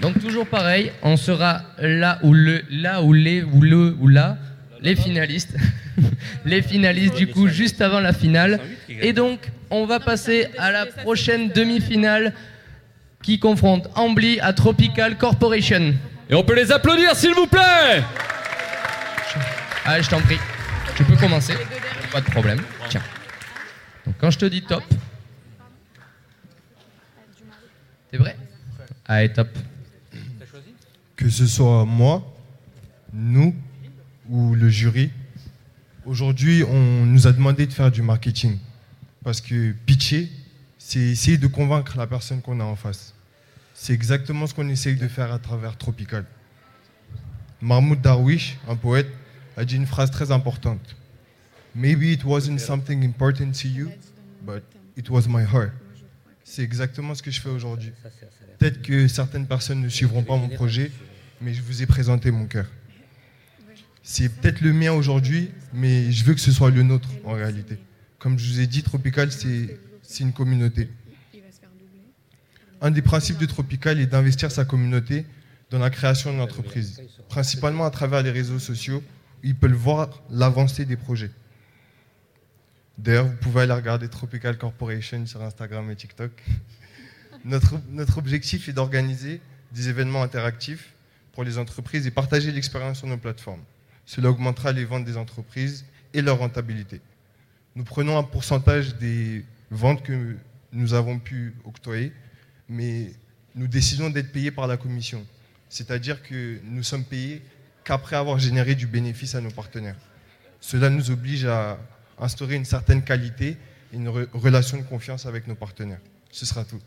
Donc 0.00 0.18
toujours 0.20 0.46
pareil, 0.46 0.92
on 1.02 1.16
sera 1.16 1.62
là 1.78 2.18
où 2.22 2.32
le, 2.32 2.62
là 2.70 3.02
où 3.02 3.12
les, 3.12 3.42
ou 3.42 3.60
le, 3.60 3.96
ou 4.00 4.08
là, 4.08 4.36
les 4.80 4.96
finalistes, 4.96 5.56
les 6.44 6.62
finalistes 6.62 7.16
du 7.16 7.26
coup 7.26 7.48
juste 7.48 7.80
avant 7.80 8.00
la 8.00 8.12
finale. 8.12 8.60
Et 8.88 9.12
donc 9.12 9.40
on 9.70 9.86
va 9.86 10.00
passer 10.00 10.48
à 10.58 10.70
la 10.72 10.86
prochaine 10.86 11.48
demi-finale 11.50 12.32
qui 13.22 13.38
confronte 13.38 13.88
Ambly 13.94 14.40
à 14.40 14.52
Tropical 14.52 15.16
Corporation. 15.16 15.94
Et 16.28 16.34
on 16.34 16.42
peut 16.42 16.54
les 16.54 16.72
applaudir 16.72 17.14
s'il 17.14 17.34
vous 17.34 17.46
plaît 17.46 18.02
Allez, 19.86 20.02
je 20.02 20.08
t'en 20.10 20.20
prie. 20.20 20.38
Tu 20.96 21.04
peux 21.04 21.16
commencer. 21.16 21.54
Pas 22.12 22.20
de 22.20 22.26
problème. 22.26 22.60
Tiens. 22.88 23.02
Donc 24.06 24.14
quand 24.18 24.30
je 24.30 24.38
te 24.38 24.44
dis 24.46 24.62
top. 24.62 24.82
T'es 28.10 28.18
vrai 28.18 28.36
Allez, 29.06 29.32
top. 29.32 29.48
Que 31.16 31.28
ce 31.28 31.46
soit 31.46 31.84
moi, 31.84 32.34
nous 33.12 33.54
ou 34.28 34.54
le 34.54 34.68
jury, 34.68 35.10
aujourd'hui, 36.06 36.64
on 36.64 37.06
nous 37.06 37.26
a 37.26 37.32
demandé 37.32 37.66
de 37.66 37.72
faire 37.72 37.90
du 37.90 38.02
marketing. 38.02 38.58
Parce 39.22 39.40
que 39.40 39.72
pitcher, 39.86 40.30
c'est 40.78 41.00
essayer 41.00 41.38
de 41.38 41.46
convaincre 41.46 41.96
la 41.96 42.06
personne 42.06 42.40
qu'on 42.42 42.60
a 42.60 42.64
en 42.64 42.76
face. 42.76 43.14
C'est 43.74 43.92
exactement 43.92 44.46
ce 44.46 44.54
qu'on 44.54 44.68
essaye 44.68 44.96
de 44.96 45.08
faire 45.08 45.32
à 45.32 45.38
travers 45.38 45.76
Tropical. 45.76 46.24
Mahmoud 47.60 48.00
Darwish, 48.00 48.58
un 48.68 48.76
poète, 48.76 49.08
a 49.56 49.64
dit 49.64 49.76
une 49.76 49.86
phrase 49.86 50.10
très 50.10 50.30
importante. 50.30 50.96
Maybe 51.74 52.12
it 52.12 52.24
wasn't 52.24 52.58
something 52.58 53.02
important 53.04 53.52
to 53.62 53.68
you, 53.68 53.90
but 54.42 54.62
it 54.96 55.10
was 55.10 55.22
my 55.28 55.42
heart. 55.42 55.72
C'est 56.44 56.62
exactement 56.62 57.14
ce 57.14 57.22
que 57.22 57.30
je 57.30 57.40
fais 57.40 57.48
aujourd'hui. 57.48 57.92
Peut-être 58.58 58.82
que 58.82 59.08
certaines 59.08 59.46
personnes 59.46 59.80
ne 59.80 59.88
suivront 59.88 60.22
pas 60.22 60.36
mon 60.36 60.48
projet, 60.48 60.92
mais 61.40 61.54
je 61.54 61.62
vous 61.62 61.82
ai 61.82 61.86
présenté 61.86 62.30
mon 62.30 62.46
cœur. 62.46 62.66
C'est 64.02 64.28
peut-être 64.28 64.60
le 64.60 64.72
mien 64.72 64.92
aujourd'hui, 64.92 65.50
mais 65.72 66.12
je 66.12 66.24
veux 66.24 66.34
que 66.34 66.40
ce 66.40 66.52
soit 66.52 66.70
le 66.70 66.82
nôtre 66.82 67.08
en 67.24 67.32
réalité. 67.32 67.78
Comme 68.18 68.38
je 68.38 68.52
vous 68.52 68.60
ai 68.60 68.66
dit, 68.66 68.82
Tropical, 68.82 69.32
c'est 69.32 69.78
c'est 70.04 70.22
une 70.22 70.32
communauté. 70.32 70.88
Un 72.80 72.90
des 72.90 73.02
principes 73.02 73.38
de 73.38 73.46
Tropical 73.46 73.98
est 73.98 74.06
d'investir 74.06 74.52
sa 74.52 74.64
communauté 74.64 75.24
dans 75.70 75.78
la 75.78 75.90
création 75.90 76.30
d'une 76.30 76.40
entreprise, 76.40 77.02
principalement 77.28 77.86
à 77.86 77.90
travers 77.90 78.22
les 78.22 78.30
réseaux 78.30 78.58
sociaux, 78.58 79.02
où 79.42 79.46
ils 79.46 79.56
peuvent 79.56 79.72
voir 79.72 80.22
l'avancée 80.30 80.84
des 80.84 80.96
projets. 80.96 81.30
D'ailleurs, 82.96 83.26
vous 83.26 83.36
pouvez 83.36 83.62
aller 83.62 83.72
regarder 83.72 84.08
Tropical 84.08 84.56
Corporation 84.56 85.26
sur 85.26 85.42
Instagram 85.42 85.90
et 85.90 85.96
TikTok. 85.96 86.30
Notre, 87.44 88.18
objectif 88.18 88.68
est 88.68 88.72
d'organiser 88.72 89.40
des 89.72 89.88
événements 89.88 90.22
interactifs 90.22 90.94
pour 91.32 91.44
les 91.44 91.58
entreprises 91.58 92.06
et 92.06 92.10
partager 92.10 92.52
l'expérience 92.52 92.98
sur 92.98 93.08
nos 93.08 93.16
plateformes. 93.16 93.62
Cela 94.06 94.30
augmentera 94.30 94.72
les 94.72 94.84
ventes 94.84 95.04
des 95.04 95.16
entreprises 95.16 95.84
et 96.12 96.22
leur 96.22 96.38
rentabilité. 96.38 97.00
Nous 97.74 97.84
prenons 97.84 98.16
un 98.16 98.22
pourcentage 98.22 98.96
des 98.96 99.44
ventes 99.70 100.02
que 100.04 100.36
nous 100.72 100.94
avons 100.94 101.18
pu 101.18 101.54
octroyer, 101.64 102.12
mais 102.68 103.12
nous 103.56 103.66
décidons 103.66 104.10
d'être 104.10 104.30
payés 104.30 104.52
par 104.52 104.68
la 104.68 104.76
commission. 104.76 105.26
C'est-à-dire 105.68 106.22
que 106.22 106.60
nous 106.64 106.84
sommes 106.84 107.04
payés 107.04 107.42
qu'après 107.82 108.16
avoir 108.16 108.38
généré 108.38 108.74
du 108.74 108.86
bénéfice 108.86 109.34
à 109.34 109.40
nos 109.40 109.50
partenaires. 109.50 109.96
Cela 110.60 110.88
nous 110.88 111.10
oblige 111.10 111.44
à 111.44 111.78
instaurer 112.20 112.54
une 112.54 112.64
certaine 112.64 113.02
qualité 113.02 113.56
et 113.92 113.96
une 113.96 114.08
re- 114.08 114.26
relation 114.32 114.76
de 114.78 114.82
confiance 114.82 115.26
avec 115.26 115.46
nos 115.46 115.54
partenaires. 115.54 115.98
Ce 116.30 116.46
sera 116.46 116.64
tout. 116.64 116.80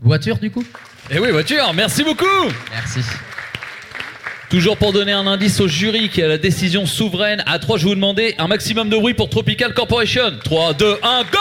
Voiture 0.00 0.38
du 0.38 0.50
coup? 0.50 0.64
Eh 1.10 1.18
oui, 1.18 1.30
voiture, 1.30 1.72
merci 1.74 2.02
beaucoup 2.02 2.24
Merci. 2.72 3.00
Toujours 4.50 4.76
pour 4.76 4.92
donner 4.92 5.12
un 5.12 5.26
indice 5.26 5.60
au 5.60 5.66
jury 5.68 6.08
qui 6.08 6.22
a 6.22 6.28
la 6.28 6.38
décision 6.38 6.86
souveraine, 6.86 7.42
à 7.46 7.58
3, 7.58 7.76
je 7.78 7.84
vais 7.84 7.88
vous 7.90 7.94
demander 7.96 8.34
un 8.38 8.46
maximum 8.46 8.88
de 8.88 8.96
bruit 8.96 9.14
pour 9.14 9.28
Tropical 9.30 9.74
Corporation. 9.74 10.32
3, 10.44 10.74
2, 10.74 10.98
1, 11.02 11.22
go 11.24 11.38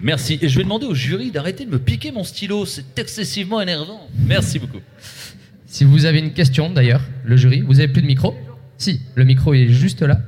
Merci. 0.00 0.38
Et 0.42 0.48
je 0.48 0.56
vais 0.58 0.64
demander 0.64 0.86
au 0.86 0.94
jury 0.94 1.30
d'arrêter 1.30 1.64
de 1.64 1.70
me 1.70 1.78
piquer 1.78 2.12
mon 2.12 2.24
stylo, 2.24 2.66
c'est 2.66 2.98
excessivement 2.98 3.60
énervant. 3.60 4.08
Merci 4.14 4.58
beaucoup. 4.58 4.80
Si 5.74 5.82
vous 5.82 6.04
avez 6.04 6.20
une 6.20 6.32
question 6.32 6.70
d'ailleurs, 6.70 7.02
le 7.24 7.36
jury, 7.36 7.60
vous 7.62 7.80
avez 7.80 7.88
plus 7.88 8.00
de 8.00 8.06
micro 8.06 8.32
Si, 8.78 9.00
le 9.16 9.24
micro 9.24 9.54
est 9.54 9.66
juste 9.66 10.02
là. 10.02 10.20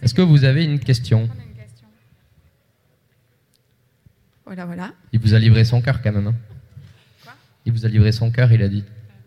Est-ce 0.00 0.14
que 0.14 0.22
vous 0.22 0.44
avez 0.44 0.64
une 0.64 0.78
question 0.78 1.28
Voilà, 4.46 4.64
voilà. 4.64 4.94
Il 5.12 5.20
vous 5.20 5.34
a 5.34 5.38
livré 5.38 5.62
son 5.66 5.82
cœur 5.82 6.00
quand 6.00 6.10
même. 6.10 6.26
hein. 6.28 6.34
Il 7.66 7.72
vous 7.74 7.84
a 7.84 7.88
livré 7.90 8.12
son 8.12 8.30
cœur, 8.30 8.50
il 8.50 8.62
a 8.62 8.68
dit. 8.68 8.82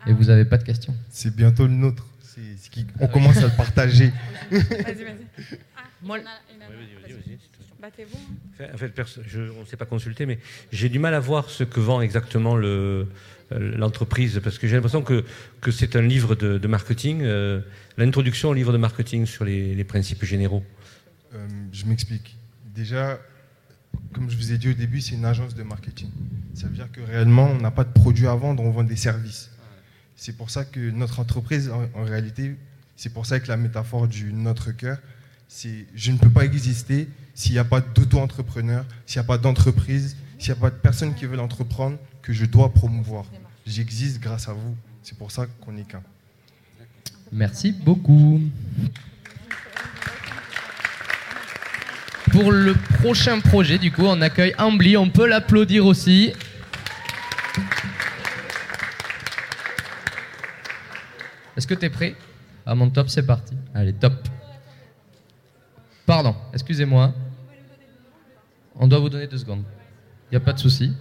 Et 0.08 0.14
vous 0.14 0.32
avez 0.32 0.46
pas 0.46 0.58
de 0.58 0.64
question. 0.64 0.96
C'est 1.12 1.36
bientôt 1.36 1.68
le 1.68 1.74
nôtre. 1.74 2.08
C'est 2.24 2.58
ce 2.60 2.72
qui- 2.72 2.88
On 3.00 3.08
commence 3.08 3.38
à 3.38 3.42
le 3.50 3.56
partager. 3.56 4.12
Vas-y, 4.50 4.64
vas-y. 4.64 5.60
Moi, 6.02 6.18
Battez-vous. 7.80 8.18
Enfin, 8.56 8.74
en 8.74 8.78
fait, 8.78 8.90
perso- 8.90 9.22
je- 9.26 9.52
on 9.58 9.62
ne 9.62 9.66
s'est 9.66 9.78
pas 9.78 9.86
consulté, 9.86 10.26
mais 10.26 10.40
j'ai 10.72 10.90
du 10.90 11.00
mal 11.00 11.14
à 11.14 11.20
voir 11.22 11.50
ce 11.50 11.64
que 11.64 11.80
vend 11.80 12.02
exactement 12.02 12.58
le- 12.58 13.08
l'entreprise, 13.52 14.40
parce 14.44 14.58
que 14.58 14.68
j'ai 14.68 14.76
l'impression 14.76 15.02
que, 15.02 15.26
que 15.62 15.72
c'est 15.72 15.96
un 15.96 16.02
livre 16.02 16.36
de, 16.36 16.68
marketing, 16.68 17.22
euh, 17.22 17.62
l'introduction 17.98 18.50
au 18.50 18.54
livre 18.54 18.72
de 18.72 18.78
marketing 18.78 19.26
sur 19.26 19.46
les, 19.46 19.84
principes 19.84 20.24
généraux. 20.24 20.64
Euh, 21.34 21.48
je 21.72 21.86
m'explique. 21.86 22.38
Déjà, 22.76 23.20
comme 24.14 24.30
je 24.30 24.38
vous 24.38 24.52
ai 24.52 24.58
dit 24.58 24.70
au 24.70 24.74
début, 24.74 25.02
c'est 25.02 25.16
une 25.16 25.26
agence 25.26 25.56
de 25.56 25.64
marketing. 25.64 26.10
Ça 26.54 26.68
veut 26.68 26.76
dire 26.76 26.92
que 26.92 27.02
réellement, 27.02 27.50
on 27.52 27.62
n'a 27.62 27.72
pas 27.72 27.84
de 27.84 27.92
produits 27.92 28.28
à 28.28 28.36
vendre, 28.36 28.64
on 28.64 28.72
vend 28.72 28.84
des 28.84 28.96
services. 28.96 29.50
C'est 30.16 30.36
pour 30.36 30.50
ça 30.50 30.66
que 30.66 30.92
notre 30.92 31.20
entreprise, 31.20 31.70
en, 31.70 31.90
en 32.00 32.04
réalité, 32.04 32.56
c'est 32.96 33.14
pour 33.14 33.26
ça 33.26 33.40
que 33.40 33.48
la 33.48 33.58
métaphore 33.58 34.08
du 34.08 34.34
notre 34.34 34.72
cœur, 34.72 34.98
c'est 35.48 35.88
je 35.96 36.12
ne 36.12 36.18
peux 36.18 36.30
pas 36.30 36.46
exister 36.46 37.08
s'il 37.34 37.54
n'y 37.54 37.60
a 37.60 37.64
pas 37.64 37.82
d'auto-entrepreneur, 37.82 38.86
s'il 39.06 39.20
n'y 39.20 39.26
a 39.26 39.28
pas 39.28 39.38
d'entreprise, 39.38 40.18
s'il 40.40 40.54
n'y 40.54 40.58
a 40.58 40.62
pas 40.62 40.70
de 40.70 40.76
personnes 40.76 41.14
qui 41.14 41.26
veulent 41.26 41.42
entreprendre 41.42 41.98
que 42.22 42.34
je 42.34 42.46
dois 42.46 42.74
promouvoir. 42.74 43.26
J'existe 43.68 44.20
grâce 44.20 44.48
à 44.48 44.54
vous. 44.54 44.76
C'est 45.04 45.18
pour 45.18 45.32
ça 45.32 45.46
qu'on 45.62 45.78
est 45.78 45.84
qu'un. 45.84 46.02
Merci 47.32 47.74
beaucoup. 47.74 48.42
Pour 52.32 52.52
le 52.52 52.74
prochain 53.00 53.40
projet, 53.40 53.78
du 53.78 53.92
coup, 53.92 54.04
on 54.06 54.22
accueille 54.22 54.56
Ambly. 54.58 54.98
On 54.98 55.10
peut 55.10 55.28
l'applaudir 55.28 55.86
aussi. 55.86 56.34
Est-ce 61.58 61.68
que 61.68 61.74
tu 61.74 61.86
es 61.86 61.90
prêt? 61.90 62.16
À 62.66 62.76
mon 62.76 62.90
top, 62.90 63.10
c'est 63.10 63.26
parti. 63.26 63.56
Allez, 63.74 63.94
top. 63.94 64.14
Pardon, 66.06 66.36
excusez-moi. 66.54 67.14
On 68.76 68.88
doit 68.88 69.00
vous 69.00 69.10
donner 69.10 69.28
deux 69.28 69.38
secondes. 69.38 69.64
Il 70.32 70.36
n'y 70.36 70.38
a 70.38 70.46
pas 70.46 70.54
de 70.54 70.60
souci. 70.60 70.94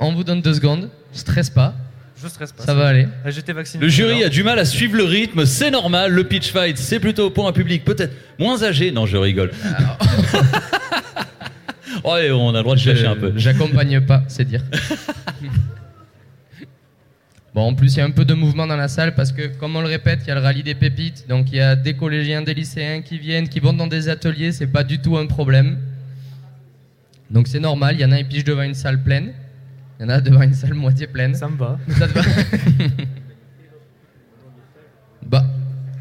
On 0.00 0.12
vous 0.12 0.24
donne 0.24 0.42
deux 0.42 0.54
secondes. 0.54 0.90
Stresse 1.12 1.50
pas. 1.50 1.74
Je 2.20 2.28
stresse 2.28 2.52
pas. 2.52 2.64
Ça 2.64 2.74
va 2.74 2.88
aller. 2.88 3.06
J'étais 3.26 3.52
vacciné. 3.52 3.82
Le 3.82 3.88
jury 3.88 4.24
a 4.24 4.28
du 4.28 4.42
mal 4.42 4.58
à 4.58 4.64
suivre 4.64 4.96
le 4.96 5.04
rythme, 5.04 5.46
c'est 5.46 5.70
normal. 5.70 6.12
Le 6.12 6.24
pitch 6.24 6.50
fight, 6.50 6.76
c'est 6.76 7.00
plutôt 7.00 7.30
pour 7.30 7.46
un 7.46 7.52
public 7.52 7.84
peut-être 7.84 8.14
moins 8.38 8.62
âgé. 8.62 8.90
Non, 8.90 9.06
je 9.06 9.16
rigole. 9.16 9.52
ouais, 12.04 12.30
on 12.32 12.50
a 12.50 12.58
le 12.58 12.62
droit 12.62 12.74
de 12.74 12.80
chercher 12.80 13.06
un 13.06 13.16
peu. 13.16 13.32
J'accompagne 13.36 14.00
pas, 14.00 14.24
c'est 14.28 14.44
dire. 14.44 14.62
Bon, 17.54 17.68
en 17.68 17.74
plus, 17.74 17.94
il 17.94 17.98
y 17.98 18.00
a 18.00 18.06
un 18.06 18.10
peu 18.10 18.24
de 18.24 18.32
mouvement 18.32 18.66
dans 18.66 18.76
la 18.76 18.88
salle 18.88 19.14
parce 19.14 19.30
que, 19.30 19.48
comme 19.58 19.76
on 19.76 19.82
le 19.82 19.86
répète, 19.86 20.20
il 20.22 20.28
y 20.28 20.30
a 20.30 20.34
le 20.34 20.40
rallye 20.40 20.62
des 20.62 20.74
pépites. 20.74 21.28
Donc, 21.28 21.52
il 21.52 21.56
y 21.56 21.60
a 21.60 21.76
des 21.76 21.92
collégiens, 21.92 22.40
des 22.40 22.54
lycéens 22.54 23.02
qui 23.02 23.18
viennent, 23.18 23.46
qui 23.46 23.60
vont 23.60 23.74
dans 23.74 23.86
des 23.86 24.08
ateliers. 24.08 24.52
C'est 24.52 24.68
pas 24.68 24.84
du 24.84 25.00
tout 25.00 25.18
un 25.18 25.26
problème. 25.26 25.76
Donc, 27.32 27.48
c'est 27.48 27.58
normal. 27.60 27.96
Il 27.96 28.00
y 28.00 28.04
en 28.04 28.12
a 28.12 28.18
qui 28.18 28.24
pigent 28.24 28.44
devant 28.44 28.62
une 28.62 28.74
salle 28.74 29.02
pleine. 29.02 29.32
Il 29.98 30.02
y 30.02 30.06
en 30.06 30.10
a 30.10 30.20
devant 30.28 30.42
une 30.42 30.52
salle 30.52 30.74
moitié 30.74 31.06
pleine. 31.06 31.34
Ça 31.34 31.48
me 31.48 31.56
va. 31.56 31.78
Ça 31.98 32.06
te 32.06 32.18
va 32.18 32.22
Bah, 35.26 35.44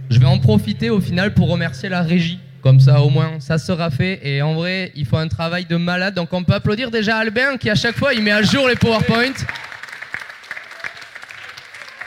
je 0.10 0.20
vais 0.20 0.26
en 0.26 0.40
profiter 0.40 0.90
au 0.90 1.00
final 1.00 1.34
pour 1.34 1.50
remercier 1.50 1.88
la 1.88 2.02
régie. 2.02 2.40
Comme 2.62 2.80
ça, 2.80 3.02
au 3.02 3.10
moins, 3.10 3.40
ça 3.40 3.58
sera 3.58 3.90
fait. 3.90 4.20
Et 4.24 4.42
en 4.42 4.54
vrai, 4.54 4.92
il 4.96 5.06
faut 5.06 5.18
un 5.18 5.30
travail 5.30 5.66
de 5.66 5.78
malade. 5.78 6.14
Donc, 6.14 6.34
on 6.34 6.44
peut 6.44 6.54
applaudir 6.54 6.92
déjà 6.92 7.18
Albin 7.18 7.58
qui, 7.58 7.70
à 7.70 7.76
chaque 7.76 7.96
fois, 7.96 8.14
il 8.14 8.22
met 8.22 8.32
à 8.32 8.44
jour 8.44 8.68
les 8.68 8.76
PowerPoint. 8.76 9.34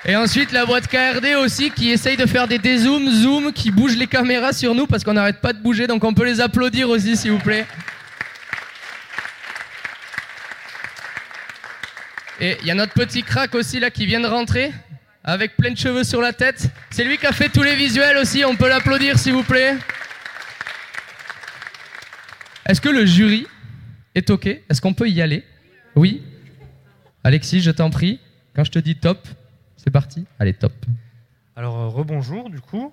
Et 0.05 0.15
ensuite, 0.17 0.53
la 0.53 0.67
boîte 0.67 0.87
KRD 0.87 1.35
aussi 1.43 1.71
qui 1.71 1.91
essaye 1.91 2.19
de 2.19 2.27
faire 2.27 2.47
des 2.47 2.59
dézooms, 2.59 3.11
zoom, 3.11 3.53
qui 3.53 3.71
bouge 3.71 3.97
les 3.97 4.07
caméras 4.07 4.53
sur 4.53 4.75
nous 4.75 4.87
parce 4.87 5.03
qu'on 5.03 5.15
n'arrête 5.15 5.41
pas 5.41 5.55
de 5.55 5.59
bouger. 5.59 5.87
Donc, 5.87 6.05
on 6.05 6.13
peut 6.13 6.27
les 6.27 6.43
applaudir 6.43 6.91
aussi, 6.91 7.17
s'il 7.17 7.33
vous 7.33 7.39
plaît. 7.39 7.67
Et 12.41 12.57
il 12.63 12.67
y 12.67 12.71
a 12.71 12.75
notre 12.75 12.93
petit 12.93 13.23
crack 13.23 13.55
aussi 13.55 13.79
là 13.81 13.91
qui 13.91 14.07
vient 14.07 14.21
de 14.21 14.27
rentrer 14.27 14.73
avec 15.23 15.57
plein 15.57 15.71
de 15.71 15.79
cheveux 15.79 16.05
sur 16.05 16.21
la 16.21 16.33
tête. 16.33 16.69
C'est 16.91 17.05
lui 17.05 17.17
qui 17.17 17.27
a 17.27 17.33
fait 17.33 17.49
tous 17.49 17.63
les 17.63 17.77
visuels 17.77 18.17
aussi. 18.19 18.45
On 18.45 18.57
peut 18.57 18.69
l'applaudir 18.69 19.19
s'il 19.19 19.33
vous 19.33 19.43
plaît. 19.43 19.77
Est-ce 22.67 22.81
que 22.81 22.89
le 22.89 23.07
jury 23.07 23.47
est 24.15 24.29
OK? 24.31 24.47
Est-ce 24.47 24.81
qu'on 24.81 24.95
peut 24.95 25.09
y 25.09 25.23
aller? 25.23 25.45
Oui? 25.95 26.23
Alexis, 27.23 27.61
je 27.61 27.71
t'en 27.71 27.91
prie. 27.91 28.21
Quand 28.55 28.65
je 28.65 28.71
te 28.71 28.79
dis 28.79 28.97
top, 28.97 29.27
c'est 29.77 29.91
parti. 29.91 30.27
Allez, 30.39 30.55
top. 30.55 30.73
Alors 31.57 31.79
euh, 31.79 31.89
rebonjour 31.89 32.51
du 32.51 32.61
coup. 32.61 32.93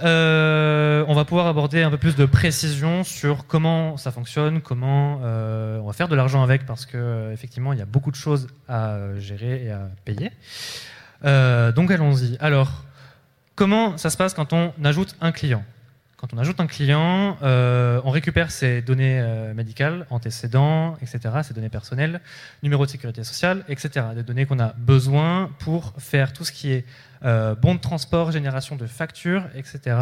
Euh, 0.00 1.04
on 1.06 1.14
va 1.14 1.26
pouvoir 1.26 1.46
aborder 1.46 1.82
un 1.82 1.90
peu 1.90 1.98
plus 1.98 2.16
de 2.16 2.24
précision 2.24 3.04
sur 3.04 3.46
comment 3.46 3.98
ça 3.98 4.10
fonctionne, 4.10 4.62
comment 4.62 5.20
euh, 5.22 5.78
on 5.80 5.86
va 5.86 5.92
faire 5.92 6.08
de 6.08 6.16
l'argent 6.16 6.42
avec 6.42 6.64
parce 6.64 6.86
que 6.86 6.96
euh, 6.96 7.32
effectivement 7.32 7.74
il 7.74 7.78
y 7.78 7.82
a 7.82 7.86
beaucoup 7.86 8.10
de 8.10 8.16
choses 8.16 8.48
à 8.68 8.96
gérer 9.18 9.66
et 9.66 9.70
à 9.70 9.90
payer. 10.04 10.30
Donc 11.22 11.90
allons-y. 11.90 12.38
Alors 12.40 12.84
comment 13.54 13.98
ça 13.98 14.08
se 14.08 14.16
passe 14.16 14.32
quand 14.32 14.54
on 14.54 14.72
ajoute 14.82 15.14
un 15.20 15.32
client? 15.32 15.62
Quand 16.20 16.34
on 16.34 16.38
ajoute 16.38 16.60
un 16.60 16.66
client, 16.66 17.38
euh, 17.42 17.98
on 18.04 18.10
récupère 18.10 18.50
ses 18.50 18.82
données 18.82 19.18
euh, 19.18 19.54
médicales, 19.54 20.06
antécédents, 20.10 20.98
etc., 21.00 21.20
ses 21.42 21.54
données 21.54 21.70
personnelles, 21.70 22.20
numéro 22.62 22.84
de 22.84 22.90
sécurité 22.90 23.24
sociale, 23.24 23.64
etc. 23.70 24.04
Des 24.14 24.22
données 24.22 24.44
qu'on 24.44 24.60
a 24.60 24.74
besoin 24.76 25.50
pour 25.60 25.94
faire 25.96 26.34
tout 26.34 26.44
ce 26.44 26.52
qui 26.52 26.72
est 26.72 26.84
euh, 27.24 27.54
bon 27.54 27.74
de 27.74 27.80
transport, 27.80 28.32
génération 28.32 28.76
de 28.76 28.86
factures, 28.86 29.46
etc., 29.54 29.96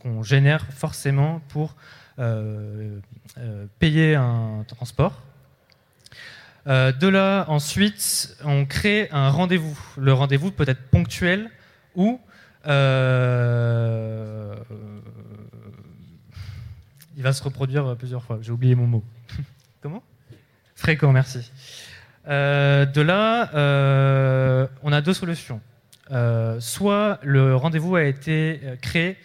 qu'on 0.00 0.24
génère 0.24 0.66
forcément 0.72 1.40
pour 1.48 1.76
payer 3.78 4.16
un 4.16 4.64
transport. 4.66 5.22
De 6.66 7.06
là, 7.06 7.44
ensuite, 7.46 8.36
on 8.44 8.66
crée 8.66 9.08
un 9.12 9.30
rendez-vous. 9.30 9.78
Le 9.96 10.12
rendez-vous 10.12 10.50
peut 10.50 10.64
être 10.66 10.90
ponctuel 10.90 11.50
ou 11.94 12.20
euh, 12.66 14.54
il 17.16 17.22
va 17.22 17.32
se 17.32 17.42
reproduire 17.42 17.96
plusieurs 17.96 18.22
fois. 18.22 18.38
J'ai 18.42 18.52
oublié 18.52 18.74
mon 18.74 18.86
mot. 18.86 19.04
Comment? 19.80 20.02
Fréquent, 20.74 21.12
merci. 21.12 21.50
Euh, 22.26 22.86
de 22.86 23.00
là, 23.00 23.54
euh, 23.54 24.66
on 24.82 24.92
a 24.92 25.00
deux 25.00 25.14
solutions. 25.14 25.60
Soit 26.58 27.18
le 27.22 27.56
rendez-vous 27.56 27.96
a 27.96 28.04
été 28.04 28.60
créé 28.82 29.16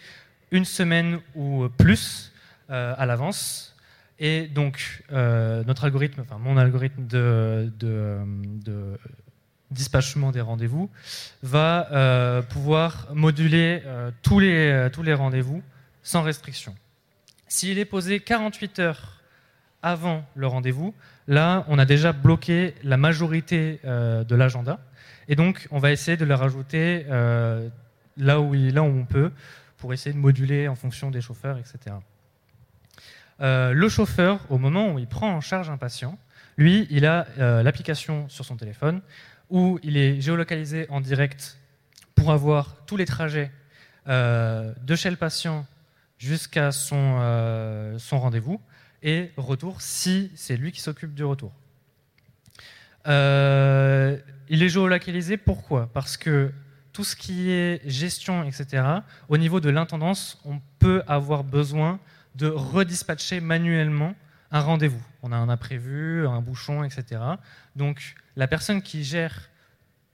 une 0.50 0.64
semaine 0.64 1.20
ou 1.34 1.68
plus 1.76 2.32
à 2.68 3.04
l'avance, 3.04 3.70
et 4.20 4.48
donc 4.48 5.02
euh, 5.12 5.64
notre 5.64 5.84
algorithme, 5.84 6.20
enfin 6.20 6.38
mon 6.38 6.58
algorithme 6.58 7.06
de, 7.06 7.72
de, 7.78 8.18
de 8.64 8.98
dispatchement 9.70 10.32
des 10.32 10.40
rendez-vous 10.40 10.90
va 11.42 11.88
euh, 11.92 12.42
pouvoir 12.42 13.08
moduler 13.14 13.82
euh, 13.86 14.10
tous 14.22 14.38
les, 14.40 14.70
euh, 14.70 14.88
tous 14.90 15.02
les 15.02 15.14
rendez-vous 15.14 15.62
sans 16.02 16.22
restriction. 16.22 16.74
S'il 17.48 17.78
est 17.78 17.84
posé 17.84 18.20
48 18.20 18.78
heures 18.80 19.20
avant 19.82 20.24
le 20.34 20.46
rendez-vous, 20.46 20.94
là, 21.26 21.64
on 21.68 21.78
a 21.78 21.84
déjà 21.84 22.12
bloqué 22.12 22.74
la 22.82 22.96
majorité 22.96 23.80
de 23.82 24.34
l'agenda. 24.34 24.78
Et 25.26 25.36
donc, 25.36 25.66
on 25.70 25.78
va 25.78 25.90
essayer 25.90 26.16
de 26.16 26.24
le 26.24 26.34
rajouter 26.34 27.06
là, 27.08 28.40
où 28.40 28.52
là 28.52 28.82
où 28.82 28.86
on 28.86 29.04
peut 29.04 29.32
pour 29.78 29.92
essayer 29.92 30.12
de 30.12 30.18
moduler 30.18 30.68
en 30.68 30.76
fonction 30.76 31.10
des 31.10 31.20
chauffeurs, 31.20 31.58
etc. 31.58 31.96
Le 33.40 33.88
chauffeur, 33.88 34.40
au 34.50 34.58
moment 34.58 34.92
où 34.92 34.98
il 34.98 35.08
prend 35.08 35.34
en 35.34 35.40
charge 35.40 35.70
un 35.70 35.78
patient, 35.78 36.18
lui, 36.56 36.86
il 36.90 37.06
a 37.06 37.26
l'application 37.62 38.28
sur 38.28 38.44
son 38.44 38.56
téléphone 38.56 39.00
où 39.50 39.78
il 39.82 39.96
est 39.96 40.20
géolocalisé 40.20 40.86
en 40.88 41.00
direct 41.00 41.58
pour 42.14 42.32
avoir 42.32 42.84
tous 42.86 42.96
les 42.96 43.06
trajets 43.06 43.50
euh, 44.08 44.72
de 44.82 44.94
chez 44.96 45.10
le 45.10 45.16
patient 45.16 45.66
jusqu'à 46.18 46.72
son, 46.72 47.18
euh, 47.20 47.98
son 47.98 48.20
rendez-vous 48.20 48.60
et 49.02 49.30
retour 49.36 49.80
si 49.80 50.30
c'est 50.34 50.56
lui 50.56 50.72
qui 50.72 50.80
s'occupe 50.80 51.14
du 51.14 51.24
retour. 51.24 51.52
Euh, 53.06 54.18
il 54.48 54.62
est 54.62 54.68
géolocalisé 54.68 55.36
pourquoi? 55.36 55.90
Parce 55.92 56.16
que 56.16 56.52
tout 56.92 57.04
ce 57.04 57.16
qui 57.16 57.50
est 57.50 57.80
gestion, 57.88 58.44
etc., 58.44 58.82
au 59.28 59.38
niveau 59.38 59.60
de 59.60 59.70
l'intendance, 59.70 60.40
on 60.44 60.60
peut 60.78 61.02
avoir 61.06 61.44
besoin 61.44 61.98
de 62.34 62.48
redispatcher 62.48 63.40
manuellement 63.40 64.14
un 64.50 64.60
rendez-vous. 64.60 65.02
On 65.22 65.32
a 65.32 65.36
un 65.36 65.48
imprévu, 65.48 66.26
un 66.26 66.40
bouchon, 66.40 66.84
etc. 66.84 67.20
Donc 67.76 68.14
la 68.36 68.48
personne 68.48 68.82
qui 68.82 69.04
gère 69.04 69.50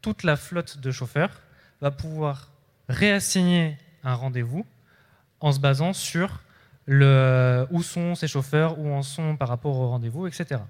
toute 0.02 0.22
la 0.22 0.36
flotte 0.36 0.78
de 0.78 0.90
chauffeurs 0.90 1.42
va 1.80 1.90
pouvoir 1.90 2.50
réassigner 2.88 3.78
un 4.04 4.14
rendez-vous 4.14 4.64
en 5.40 5.52
se 5.52 5.58
basant 5.58 5.92
sur 5.92 6.42
le, 6.86 7.66
où 7.70 7.82
sont 7.82 8.14
ces 8.14 8.28
chauffeurs, 8.28 8.78
où 8.78 8.92
en 8.92 9.02
sont 9.02 9.36
par 9.36 9.48
rapport 9.48 9.76
au 9.76 9.88
rendez-vous, 9.88 10.26
etc. 10.26 10.60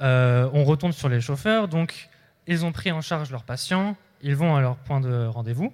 Euh, 0.00 0.50
on 0.52 0.64
retourne 0.64 0.92
sur 0.92 1.08
les 1.08 1.20
chauffeurs, 1.20 1.68
donc 1.68 2.08
ils 2.46 2.64
ont 2.64 2.72
pris 2.72 2.90
en 2.90 3.00
charge 3.00 3.30
leurs 3.30 3.44
patients, 3.44 3.96
ils 4.22 4.34
vont 4.34 4.56
à 4.56 4.60
leur 4.60 4.76
point 4.76 5.00
de 5.00 5.26
rendez-vous 5.26 5.72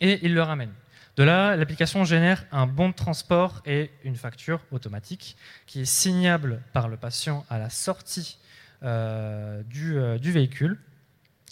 et 0.00 0.24
ils 0.24 0.34
le 0.34 0.42
ramènent. 0.42 0.74
De 1.16 1.24
là, 1.24 1.56
l'application 1.56 2.04
génère 2.04 2.46
un 2.52 2.66
bon 2.66 2.88
de 2.88 2.94
transport 2.94 3.60
et 3.66 3.90
une 4.02 4.16
facture 4.16 4.60
automatique 4.70 5.36
qui 5.66 5.82
est 5.82 5.86
signable 5.86 6.62
par 6.72 6.88
le 6.88 6.96
patient 6.96 7.44
à 7.50 7.58
la 7.58 7.68
sortie 7.68 8.38
euh, 8.82 9.62
du, 9.64 9.98
euh, 9.98 10.18
du 10.18 10.32
véhicule, 10.32 10.78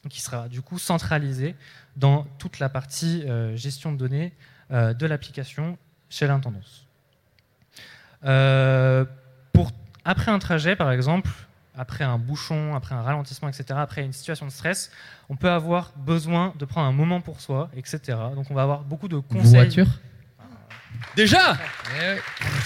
qui 0.09 0.23
sera 0.23 0.49
du 0.49 0.63
coup 0.63 0.79
centralisée 0.79 1.55
dans 1.97 2.25
toute 2.39 2.59
la 2.59 2.71
partie 2.71 3.23
euh, 3.27 3.55
gestion 3.55 3.93
de 3.93 3.99
données 3.99 4.33
de 4.71 5.05
l'application 5.05 5.77
chez 6.11 6.29
l'intendance. 6.29 6.87
Après 8.23 10.31
un 10.31 10.39
trajet, 10.39 10.77
par 10.77 10.93
exemple, 10.93 11.29
après 11.81 12.05
un 12.05 12.19
bouchon, 12.19 12.75
après 12.75 12.95
un 12.95 13.01
ralentissement, 13.01 13.49
etc., 13.49 13.65
après 13.79 14.03
une 14.03 14.13
situation 14.13 14.45
de 14.45 14.51
stress, 14.51 14.91
on 15.31 15.37
peut 15.37 15.49
avoir 15.49 15.93
besoin 15.97 16.53
de 16.59 16.67
prendre 16.67 16.87
un 16.87 16.93
moment 16.93 17.23
pour 17.23 17.41
soi, 17.41 17.71
etc. 17.75 18.19
Donc 18.35 18.51
on 18.51 18.55
va 18.55 18.63
avoir 18.63 18.81
beaucoup 18.81 19.09
de 19.09 19.17
conseils. 19.17 19.55
Voiture 19.55 19.87
Déjà 21.17 21.57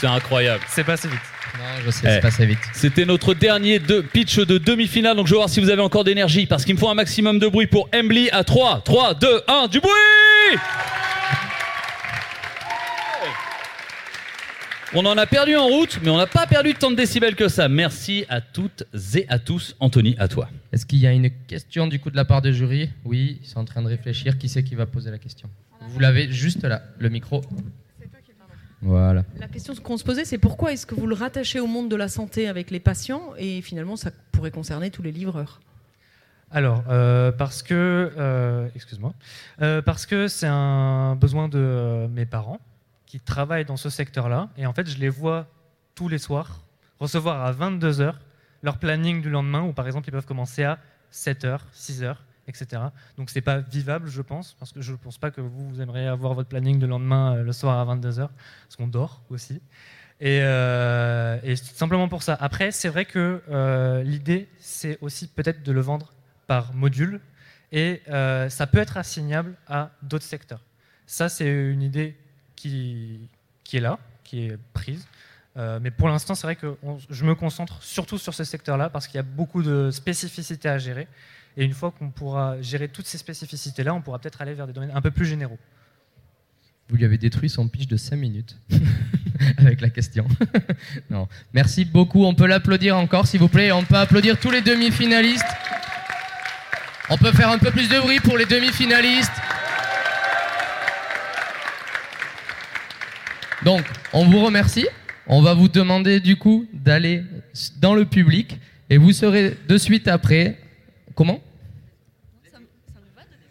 C'est 0.01 0.09
incroyable. 0.09 0.65
C'est 0.67 0.83
passé 0.83 1.07
vite. 1.07 1.21
Non, 1.57 1.65
je 1.85 1.91
sais, 1.93 2.15
c'est 2.15 2.21
passé 2.21 2.45
vite. 2.45 2.59
C'était 2.73 3.05
notre 3.05 3.35
dernier 3.35 3.79
de 3.79 4.01
pitch 4.01 4.41
de 4.41 4.59
demi-finale, 4.59 5.17
donc 5.17 5.29
je 5.29 5.33
vais 5.33 5.39
voir 5.39 5.49
si 5.49 5.61
vous 5.61 5.71
avez 5.71 5.83
encore 5.83 6.03
d'énergie, 6.03 6.47
parce 6.47 6.65
qu'il 6.65 6.75
me 6.75 6.81
faut 6.81 6.89
un 6.89 6.95
maximum 6.95 7.39
de 7.39 7.47
bruit 7.47 7.69
pour 7.69 7.89
Embly 7.95 8.29
à 8.31 8.43
3, 8.43 8.81
3, 8.85 9.15
2, 9.15 9.43
1, 9.47 9.69
du 9.69 9.79
bruit 9.79 9.93
On 14.97 15.05
en 15.07 15.19
a 15.19 15.27
perdu 15.27 15.57
en 15.57 15.67
route, 15.67 15.99
mais 16.05 16.11
on 16.11 16.17
n'a 16.17 16.29
pas 16.29 16.47
perdu 16.47 16.73
tant 16.75 16.89
de 16.91 16.95
décibels 16.97 17.35
que 17.35 17.49
ça. 17.49 17.69
Merci 17.69 18.25
à 18.29 18.41
toutes 18.41 18.85
et 19.17 19.27
à 19.29 19.41
tous. 19.41 19.75
Anthony, 19.81 20.15
à 20.19 20.29
toi. 20.29 20.49
Est-ce 20.73 20.87
qu'il 20.87 21.01
y 21.01 21.07
a 21.09 21.13
une 21.13 21.31
question 21.49 21.89
du 21.89 21.99
coup 21.99 22.11
de 22.11 22.17
la 22.17 22.25
part 22.25 22.43
du 22.43 22.55
jury 22.55 22.91
Oui, 23.05 23.39
ils 23.43 23.47
sont 23.47 23.59
en 23.59 23.65
train 23.65 23.83
de 23.83 23.89
réfléchir. 23.89 24.39
Qui 24.39 24.49
c'est 24.49 24.63
qui 24.63 24.77
va 24.77 24.87
poser 24.87 25.11
la 25.11 25.19
question 25.19 25.49
Vous 25.89 25.99
l'avez 25.99 26.31
juste 26.31 26.63
là, 26.63 26.83
le 26.99 27.09
micro. 27.09 27.43
Voilà. 28.83 29.25
La 29.41 29.49
question 29.49 29.75
qu'on 29.75 29.97
se 29.97 30.05
posait, 30.05 30.25
c'est 30.25 30.39
pourquoi 30.39 30.73
est-ce 30.73 30.87
que 30.87 30.95
vous 30.95 31.07
le 31.09 31.15
rattachez 31.15 31.59
au 31.59 31.67
monde 31.67 31.89
de 31.89 31.97
la 31.97 32.09
santé 32.09 32.47
avec 32.47 32.71
les 32.71 32.81
patients 32.81 33.33
et 33.39 33.63
finalement 33.63 33.97
ça 33.97 34.11
pourrait 34.31 34.51
concerner 34.51 34.91
tous 34.91 35.03
les 35.03 35.11
livreurs 35.11 35.61
Alors, 36.51 36.85
euh, 36.91 37.33
parce 37.33 37.63
que, 37.63 38.13
euh, 38.17 38.69
excuse-moi, 38.77 39.15
Euh, 39.63 39.81
parce 39.83 40.05
que 40.07 40.29
c'est 40.29 40.47
un 40.49 41.17
besoin 41.17 41.49
de 41.49 41.59
euh, 41.59 42.09
mes 42.09 42.27
parents 42.27 42.61
qui 43.15 43.21
travaillent 43.21 43.65
dans 43.65 43.77
ce 43.77 43.91
secteur-là, 43.91 44.49
et 44.57 44.67
en 44.67 44.73
fait, 44.73 44.91
je 44.91 44.99
les 44.99 45.09
vois 45.09 45.47
tous 45.95 46.09
les 46.09 46.19
soirs 46.19 46.65
recevoir 46.99 47.45
à 47.47 47.53
22 47.53 48.01
h 48.01 48.13
leur 48.65 48.79
planning 48.79 49.23
du 49.23 49.31
lendemain, 49.31 49.63
où 49.63 49.73
par 49.73 49.87
exemple, 49.87 50.09
ils 50.09 50.11
peuvent 50.11 50.27
commencer 50.27 50.65
à 50.65 50.81
7 51.13 51.45
h 51.45 51.61
6 51.71 52.03
h 52.03 52.17
etc. 52.49 52.83
Donc, 53.17 53.31
c'est 53.31 53.41
pas 53.41 53.61
vivable, 53.61 54.09
je 54.09 54.21
pense, 54.21 54.55
parce 54.59 54.73
que 54.73 54.81
je 54.81 54.91
ne 54.91 54.97
pense 54.97 55.17
pas 55.19 55.31
que 55.31 55.41
vous, 55.41 55.69
vous 55.69 55.81
aimeriez 55.81 56.09
avoir 56.09 56.35
votre 56.35 56.49
planning 56.49 56.81
de 56.81 56.87
lendemain 56.87 57.37
euh, 57.37 57.45
le 57.45 57.53
soir 57.53 57.79
à 57.79 57.85
22 57.85 58.11
h 58.11 58.29
parce 58.65 58.77
qu'on 58.77 58.89
dort 58.89 59.23
aussi. 59.31 59.63
Et, 60.19 60.41
euh, 60.43 61.39
et 61.45 61.55
simplement 61.55 62.09
pour 62.09 62.25
ça. 62.25 62.37
Après, 62.41 62.73
c'est 62.73 62.89
vrai 62.89 63.05
que 63.05 63.43
euh, 63.49 64.03
l'idée, 64.03 64.49
c'est 64.59 64.99
aussi 65.03 65.29
peut-être 65.29 65.63
de 65.63 65.71
le 65.71 65.81
vendre 65.81 66.13
par 66.49 66.75
module, 66.75 67.21
et 67.71 68.03
euh, 68.09 68.49
ça 68.49 68.67
peut 68.67 68.79
être 68.79 68.97
assignable 68.97 69.55
à 69.69 69.93
d'autres 70.03 70.25
secteurs. 70.25 70.65
Ça, 71.07 71.29
c'est 71.29 71.47
une 71.49 71.83
idée 71.83 72.17
qui, 72.57 73.29
est 73.73 73.81
là, 73.81 73.99
qui 74.23 74.47
est 74.47 74.59
prise. 74.73 75.07
Euh, 75.57 75.79
mais 75.81 75.91
pour 75.91 76.09
l'instant, 76.09 76.35
c'est 76.35 76.47
vrai 76.47 76.57
que 76.57 76.77
je 77.11 77.25
me 77.25 77.35
concentre 77.35 77.83
surtout 77.83 78.19
sur 78.19 78.35
ce 78.35 78.45
secteur-là 78.45 78.91
parce 78.91 79.07
qu'il 79.07 79.17
y 79.17 79.21
a 79.21 79.23
beaucoup 79.25 79.63
de 79.63 79.91
spécificités 79.91 80.69
à 80.69 80.79
gérer. 80.79 81.07
Et 81.57 81.65
une 81.65 81.75
fois 81.75 81.93
qu'on 81.93 82.11
pourra 82.11 82.61
gérer 82.61 82.89
toutes 82.89 83.07
ces 83.07 83.19
spécificités-là, 83.19 83.95
on 83.95 84.01
pourra 84.01 84.19
peut-être 84.19 84.43
aller 84.43 84.55
vers 84.55 84.67
des 84.67 84.73
domaines 84.73 84.93
un 84.95 85.01
peu 85.01 85.13
plus 85.13 85.27
généraux. 85.27 85.59
Vous 86.89 86.97
lui 86.97 87.05
avez 87.05 87.17
détruit 87.17 87.49
son 87.49 87.69
pitch 87.69 87.87
de 87.87 87.97
5 87.97 88.17
minutes 88.17 88.59
avec 89.59 89.81
la 89.81 89.91
question. 89.91 90.27
non. 91.11 91.29
Merci 91.53 91.85
beaucoup. 91.85 92.25
On 92.25 92.35
peut 92.35 92.47
l'applaudir 92.47 92.97
encore, 92.97 93.27
s'il 93.27 93.41
vous 93.41 93.49
plaît. 93.49 93.73
On 93.73 93.85
peut 93.85 93.97
applaudir 93.97 94.39
tous 94.39 94.51
les 94.51 94.61
demi-finalistes. 94.61 95.45
On 97.09 97.17
peut 97.17 97.33
faire 97.33 97.51
un 97.51 97.59
peu 97.59 97.71
plus 97.71 97.89
de 97.89 97.99
bruit 98.01 98.21
pour 98.21 98.37
les 98.37 98.47
demi-finalistes. 98.47 99.33
Donc, 103.65 103.83
on 104.13 104.27
vous 104.27 104.45
remercie. 104.45 104.87
On 105.27 105.41
va 105.41 105.55
vous 105.55 105.69
demander 105.69 106.21
du 106.21 106.37
coup 106.37 106.67
d'aller 106.73 107.23
dans 107.81 107.95
le 107.95 108.05
public 108.05 108.59
et 108.91 108.99
vous 108.99 109.13
serez 109.13 109.57
de 109.67 109.79
suite 109.79 110.07
après. 110.07 110.59
Comment 111.15 111.41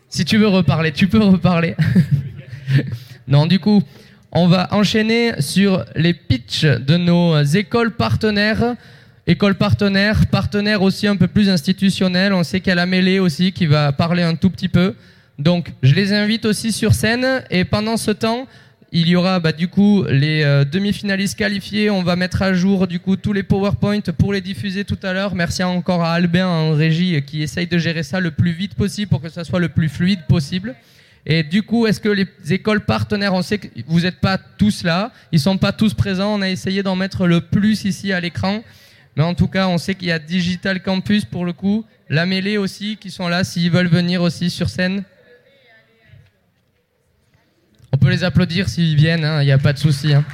Si 0.10 0.24
tu 0.24 0.38
veux 0.38 0.48
reparler, 0.48 0.92
tu 0.92 1.08
peux 1.08 1.24
reparler. 1.24 1.76
non, 3.28 3.48
du 3.48 3.60
coup, 3.60 3.82
on 4.32 4.48
va 4.48 4.68
enchaîner 4.72 5.42
sur 5.42 5.84
les 5.96 6.14
pitchs 6.14 6.66
de 6.66 6.98
nos 6.98 7.42
écoles 7.42 7.92
partenaires. 7.92 8.76
Écoles 9.26 9.56
partenaires, 9.56 10.28
partenaires 10.28 10.84
aussi 10.84 11.08
un 11.08 11.16
peu 11.16 11.28
plus 11.28 11.50
institutionnels. 11.50 12.34
On 12.34 12.44
sait 12.44 12.60
qu'il 12.60 12.70
y 12.70 12.72
a 12.74 12.76
la 12.76 12.86
mêlée 12.86 13.18
aussi 13.18 13.52
qui 13.52 13.66
va 13.66 13.92
parler 13.92 14.22
un 14.22 14.36
tout 14.36 14.52
petit 14.52 14.68
peu. 14.68 14.94
Donc, 15.40 15.72
je 15.82 15.96
les 15.96 16.14
invite 16.14 16.46
aussi 16.46 16.72
sur 16.72 16.94
scène. 16.94 17.44
Et 17.50 17.66
pendant 17.66 17.98
ce 17.98 18.12
temps, 18.12 18.48
il 18.96 19.10
y 19.10 19.16
aura 19.16 19.40
bah, 19.40 19.52
du 19.52 19.68
coup 19.68 20.04
les 20.08 20.44
euh, 20.44 20.66
demi-finalistes 20.66 21.36
qualifiés. 21.36 21.90
On 21.90 22.04
va 22.04 22.16
mettre 22.16 22.44
à 22.44 22.54
jour 22.54 22.88
du 22.88 23.00
coup 23.00 23.16
tous 23.16 23.34
les 23.34 23.42
PowerPoint 23.42 24.02
pour 24.18 24.34
les 24.34 24.42
diffuser 24.42 24.86
tout 24.86 25.00
à 25.02 25.14
l'heure. 25.14 25.34
Merci 25.34 25.64
encore 25.64 26.04
à 26.04 26.14
Albin 26.14 26.46
en 26.46 26.74
régie 26.74 27.20
qui 27.24 27.42
essaye 27.42 27.66
de 27.66 27.80
gérer 27.80 28.04
ça 28.04 28.20
le 28.20 28.30
plus 28.30 28.52
vite 28.52 28.76
possible 28.76 29.10
pour 29.10 29.20
que 29.20 29.30
ça 29.30 29.44
soit 29.44 29.60
le 29.60 29.70
plus 29.70 29.90
fluide 29.90 30.20
possible. 30.28 30.76
Et 31.26 31.42
du 31.42 31.64
coup, 31.64 31.88
est-ce 31.88 32.00
que 32.00 32.10
les 32.10 32.28
écoles 32.50 32.82
partenaires, 32.82 33.34
on 33.34 33.42
sait 33.42 33.58
que 33.58 33.68
vous 33.88 34.02
n'êtes 34.02 34.20
pas 34.20 34.38
tous 34.38 34.84
là, 34.84 35.12
ils 35.32 35.40
sont 35.40 35.58
pas 35.58 35.72
tous 35.72 35.96
présents. 35.96 36.36
On 36.36 36.42
a 36.44 36.50
essayé 36.50 36.84
d'en 36.84 36.96
mettre 36.96 37.26
le 37.26 37.42
plus 37.42 37.86
ici 37.86 38.14
à 38.14 38.20
l'écran. 38.20 38.64
Mais 39.16 39.24
en 39.24 39.34
tout 39.34 39.48
cas, 39.48 39.68
on 39.70 39.80
sait 39.80 39.96
qu'il 39.96 40.10
y 40.10 40.12
a 40.12 40.20
Digital 40.20 40.84
Campus 40.84 41.26
pour 41.26 41.46
le 41.46 41.54
coup, 41.54 41.84
la 42.10 42.28
mêlée 42.28 42.58
aussi 42.58 42.98
qui 42.98 43.10
sont 43.10 43.28
là 43.28 43.44
s'ils 43.44 43.72
veulent 43.72 43.88
venir 43.88 44.22
aussi 44.22 44.52
sur 44.52 44.70
scène. 44.70 45.04
On 47.94 47.98
peut 47.98 48.10
les 48.10 48.24
applaudir 48.24 48.70
s'ils 48.70 48.96
viennent, 48.96 49.24
hein, 49.24 49.44
il 49.44 49.46
n'y 49.46 49.52
a 49.52 49.60
pas 49.60 49.72
de 49.72 49.78
souci. 49.78 50.16
hein. 50.16 50.26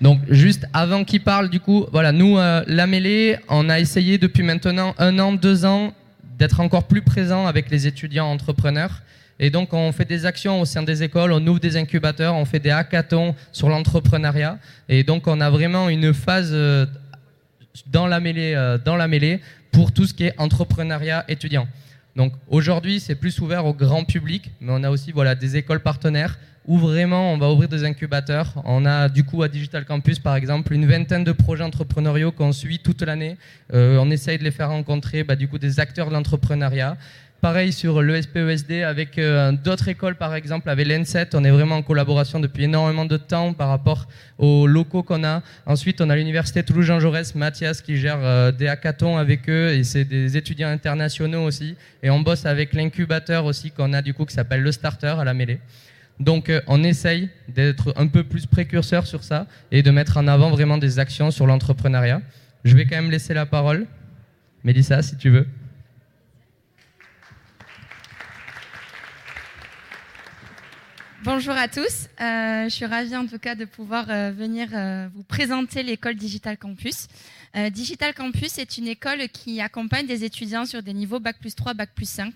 Donc 0.00 0.20
juste 0.28 0.66
avant 0.72 1.02
qu'ils 1.02 1.24
parlent, 1.24 1.50
du 1.50 1.58
coup, 1.58 1.86
voilà, 1.90 2.12
nous, 2.12 2.38
euh, 2.38 2.62
la 2.68 2.86
mêlée, 2.86 3.38
on 3.48 3.68
a 3.68 3.80
essayé 3.80 4.18
depuis 4.18 4.44
maintenant 4.44 4.94
un 4.98 5.18
an, 5.18 5.32
deux 5.32 5.64
ans 5.64 5.92
d'être 6.38 6.60
encore 6.60 6.84
plus 6.84 7.02
présent 7.02 7.48
avec 7.48 7.70
les 7.70 7.88
étudiants 7.88 8.30
entrepreneurs. 8.30 9.02
Et 9.40 9.50
donc 9.50 9.72
on 9.72 9.90
fait 9.90 10.04
des 10.04 10.24
actions 10.24 10.60
au 10.60 10.64
sein 10.64 10.84
des 10.84 11.02
écoles, 11.02 11.32
on 11.32 11.44
ouvre 11.48 11.58
des 11.58 11.76
incubateurs, 11.76 12.36
on 12.36 12.44
fait 12.44 12.60
des 12.60 12.70
hackathons 12.70 13.34
sur 13.50 13.68
l'entrepreneuriat. 13.68 14.58
Et 14.88 15.02
donc 15.02 15.26
on 15.26 15.40
a 15.40 15.50
vraiment 15.50 15.88
une 15.88 16.14
phase 16.14 16.50
euh, 16.52 16.86
dans 17.88 18.06
la 18.06 18.20
mêlée, 18.20 18.54
euh, 18.54 18.78
dans 18.78 18.96
la 18.96 19.08
mêlée 19.08 19.40
pour 19.72 19.90
tout 19.92 20.06
ce 20.06 20.14
qui 20.14 20.24
est 20.24 20.34
entrepreneuriat 20.38 21.24
étudiant. 21.26 21.66
Donc 22.20 22.34
aujourd'hui, 22.48 23.00
c'est 23.00 23.14
plus 23.14 23.40
ouvert 23.40 23.64
au 23.64 23.72
grand 23.72 24.04
public, 24.04 24.50
mais 24.60 24.72
on 24.76 24.84
a 24.84 24.90
aussi 24.90 25.10
voilà, 25.10 25.34
des 25.34 25.56
écoles 25.56 25.80
partenaires 25.80 26.38
où 26.66 26.76
vraiment 26.76 27.32
on 27.32 27.38
va 27.38 27.50
ouvrir 27.50 27.70
des 27.70 27.82
incubateurs. 27.82 28.60
On 28.66 28.84
a 28.84 29.08
du 29.08 29.24
coup 29.24 29.42
à 29.42 29.48
Digital 29.48 29.86
Campus, 29.86 30.18
par 30.18 30.36
exemple, 30.36 30.74
une 30.74 30.84
vingtaine 30.84 31.24
de 31.24 31.32
projets 31.32 31.64
entrepreneuriaux 31.64 32.30
qu'on 32.30 32.52
suit 32.52 32.78
toute 32.78 33.00
l'année. 33.00 33.38
Euh, 33.72 33.96
on 33.98 34.10
essaye 34.10 34.36
de 34.36 34.44
les 34.44 34.50
faire 34.50 34.68
rencontrer 34.68 35.24
bah, 35.24 35.34
du 35.34 35.48
coup, 35.48 35.56
des 35.56 35.80
acteurs 35.80 36.08
de 36.08 36.12
l'entrepreneuriat. 36.12 36.98
Pareil 37.40 37.72
sur 37.72 38.02
l'ESPESD 38.02 38.82
avec 38.82 39.16
euh, 39.16 39.52
d'autres 39.52 39.88
écoles, 39.88 40.16
par 40.16 40.34
exemple, 40.34 40.68
avec 40.68 40.86
l'ENSET. 40.86 41.28
On 41.32 41.42
est 41.42 41.50
vraiment 41.50 41.76
en 41.76 41.82
collaboration 41.82 42.38
depuis 42.38 42.64
énormément 42.64 43.06
de 43.06 43.16
temps 43.16 43.54
par 43.54 43.70
rapport 43.70 44.08
aux 44.36 44.66
locaux 44.66 45.02
qu'on 45.02 45.24
a. 45.24 45.42
Ensuite, 45.64 46.02
on 46.02 46.10
a 46.10 46.16
l'Université 46.16 46.62
Toulouse-Jean 46.62 47.00
Jaurès, 47.00 47.34
Mathias, 47.34 47.80
qui 47.80 47.96
gère 47.96 48.18
euh, 48.20 48.52
des 48.52 48.68
hackathons 48.68 49.16
avec 49.16 49.48
eux 49.48 49.70
et 49.70 49.84
c'est 49.84 50.04
des 50.04 50.36
étudiants 50.36 50.68
internationaux 50.68 51.42
aussi. 51.42 51.76
Et 52.02 52.10
on 52.10 52.20
bosse 52.20 52.44
avec 52.44 52.74
l'incubateur 52.74 53.46
aussi 53.46 53.70
qu'on 53.70 53.94
a 53.94 54.02
du 54.02 54.12
coup 54.12 54.26
qui 54.26 54.34
s'appelle 54.34 54.60
le 54.60 54.70
Starter 54.70 55.14
à 55.18 55.24
la 55.24 55.32
mêlée. 55.32 55.60
Donc 56.18 56.50
euh, 56.50 56.60
on 56.66 56.84
essaye 56.84 57.30
d'être 57.48 57.94
un 57.96 58.06
peu 58.06 58.22
plus 58.22 58.44
précurseur 58.44 59.06
sur 59.06 59.24
ça 59.24 59.46
et 59.72 59.82
de 59.82 59.90
mettre 59.90 60.18
en 60.18 60.28
avant 60.28 60.50
vraiment 60.50 60.76
des 60.76 60.98
actions 60.98 61.30
sur 61.30 61.46
l'entrepreneuriat. 61.46 62.20
Je 62.64 62.76
vais 62.76 62.84
quand 62.84 62.96
même 62.96 63.10
laisser 63.10 63.32
la 63.32 63.46
parole. 63.46 63.86
Mélissa, 64.62 65.00
si 65.00 65.16
tu 65.16 65.30
veux. 65.30 65.46
Bonjour 71.22 71.52
à 71.52 71.68
tous, 71.68 72.08
Euh, 72.18 72.64
je 72.64 72.68
suis 72.70 72.86
ravie 72.86 73.14
en 73.14 73.26
tout 73.26 73.38
cas 73.38 73.54
de 73.54 73.66
pouvoir 73.66 74.06
euh, 74.08 74.30
venir 74.30 74.68
euh, 74.72 75.06
vous 75.14 75.22
présenter 75.22 75.82
l'école 75.82 76.14
Digital 76.14 76.56
Campus. 76.56 77.08
Euh, 77.56 77.68
Digital 77.68 78.14
Campus 78.14 78.58
est 78.58 78.78
une 78.78 78.86
école 78.86 79.28
qui 79.32 79.60
accompagne 79.60 80.06
des 80.06 80.22
étudiants 80.24 80.66
sur 80.66 80.82
des 80.84 80.94
niveaux 80.94 81.18
Bac 81.18 81.36
plus 81.40 81.56
3, 81.56 81.74
Bac 81.74 81.90
plus 81.96 82.08
5, 82.08 82.32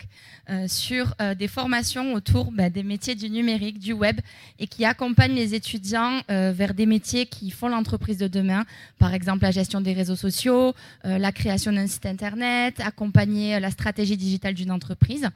euh, 0.50 0.66
sur 0.66 1.14
euh, 1.20 1.36
des 1.36 1.46
formations 1.46 2.14
autour 2.14 2.50
bah, 2.50 2.68
des 2.68 2.82
métiers 2.82 3.14
du 3.14 3.30
numérique, 3.30 3.78
du 3.78 3.92
web, 3.92 4.20
et 4.58 4.66
qui 4.66 4.84
accompagne 4.84 5.32
les 5.32 5.54
étudiants 5.54 6.20
vers 6.28 6.74
des 6.74 6.86
métiers 6.86 7.26
qui 7.26 7.50
font 7.50 7.68
l'entreprise 7.68 8.18
de 8.18 8.26
demain, 8.28 8.64
par 8.98 9.14
exemple 9.14 9.42
la 9.42 9.50
gestion 9.50 9.80
des 9.80 9.92
réseaux 9.92 10.16
sociaux, 10.16 10.74
la 11.04 11.32
création 11.32 11.72
d'un 11.72 11.86
site 11.86 12.06
internet, 12.06 12.80
accompagner 12.80 13.60
la 13.60 13.70
stratégie 13.70 14.16
digitale 14.16 14.54
d'une 14.54 14.70
entreprise. 14.70 15.28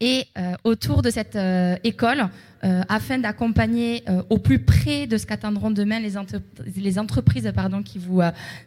Et 0.00 0.26
autour 0.64 1.02
de 1.02 1.10
cette 1.10 1.38
école, 1.84 2.28
afin 2.62 3.18
d'accompagner 3.18 4.04
au 4.30 4.38
plus 4.38 4.58
près 4.58 5.06
de 5.06 5.16
ce 5.16 5.26
qu'attendront 5.26 5.70
demain 5.70 6.00
les, 6.00 6.16
entre- 6.16 6.42
les 6.76 6.98
entreprises 6.98 7.50
pardon, 7.54 7.82
qui 7.82 7.98
vous 7.98 8.20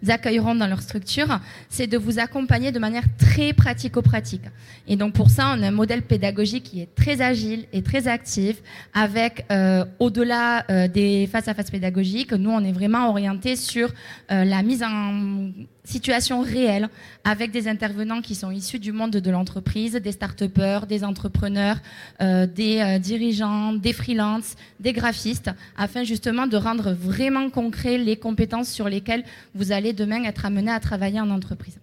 accueilleront 0.08 0.55
dans 0.56 0.68
leur 0.68 0.82
structure, 0.82 1.40
c'est 1.70 1.88
de 1.88 1.98
vous 1.98 2.20
accompagner 2.20 2.72
de 2.72 2.80
manière 2.80 3.04
très 3.18 3.54
pratico-pratique. 3.54 4.44
Et 4.88 4.96
donc 4.96 5.14
pour 5.14 5.30
ça, 5.30 5.54
on 5.56 5.64
a 5.64 5.68
un 5.68 5.72
modèle 5.72 6.02
pédagogique 6.02 6.64
qui 6.64 6.82
est 6.82 6.94
très 6.96 7.22
agile 7.22 7.66
et 7.74 7.82
très 7.82 8.08
actif, 8.08 8.62
avec 8.94 9.46
euh, 9.52 9.86
au-delà 10.00 10.66
euh, 10.70 10.88
des 10.88 11.28
face-à-face 11.28 11.72
pédagogiques, 11.72 12.34
nous 12.34 12.52
on 12.52 12.64
est 12.64 12.72
vraiment 12.72 13.10
orienté 13.10 13.56
sur 13.56 13.90
euh, 14.32 14.44
la 14.44 14.64
mise 14.64 14.84
en 14.84 15.52
situation 15.86 16.42
réelle 16.42 16.90
avec 17.24 17.52
des 17.52 17.68
intervenants 17.68 18.22
qui 18.22 18.36
sont 18.36 18.52
issus 18.52 18.80
du 18.80 18.92
monde 18.92 19.12
de 19.12 19.32
l'entreprise, 19.32 19.94
des 19.94 20.12
start-upers, 20.12 20.86
des 20.88 21.04
entrepreneurs, 21.04 21.78
euh, 22.22 22.46
des 22.46 22.80
euh, 22.80 23.00
dirigeants, 23.00 23.74
des 23.74 23.94
freelances, 23.94 24.56
des 24.80 24.94
graphistes, 24.94 25.52
afin 25.78 26.04
justement 26.04 26.48
de 26.48 26.58
rendre 26.58 26.92
vraiment 26.92 27.50
concret 27.50 27.98
les 27.98 28.18
compétences 28.18 28.70
sur 28.70 28.90
lesquelles 28.90 29.24
vous 29.54 29.72
allez 29.72 29.94
demain 29.94 30.24
être 30.24 30.46
amené 30.46 30.72
à 30.72 30.80
travailler 30.80 31.20
en 31.20 31.30
entreprise. 31.30 31.78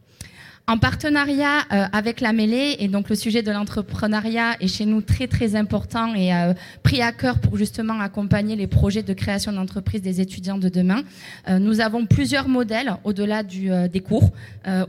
En 0.68 0.78
partenariat 0.78 1.62
euh, 1.72 1.86
avec 1.92 2.20
la 2.20 2.32
mêlée, 2.32 2.76
et 2.78 2.86
donc 2.86 3.08
le 3.08 3.16
sujet 3.16 3.42
de 3.42 3.50
l'entrepreneuriat 3.50 4.56
est 4.60 4.68
chez 4.68 4.86
nous 4.86 5.00
très 5.02 5.26
très 5.26 5.56
important 5.56 6.14
et 6.14 6.32
euh, 6.32 6.54
pris 6.84 7.02
à 7.02 7.10
cœur 7.10 7.40
pour 7.40 7.56
justement 7.56 7.98
accompagner 7.98 8.54
les 8.54 8.68
projets 8.68 9.02
de 9.02 9.12
création 9.12 9.52
d'entreprise 9.52 10.02
des 10.02 10.20
étudiants 10.20 10.58
de 10.58 10.68
demain. 10.68 11.02
Euh, 11.48 11.58
nous 11.58 11.80
avons 11.80 12.06
plusieurs 12.06 12.46
modèles 12.46 12.94
au-delà 13.02 13.42
des 13.42 14.00
cours 14.00 14.30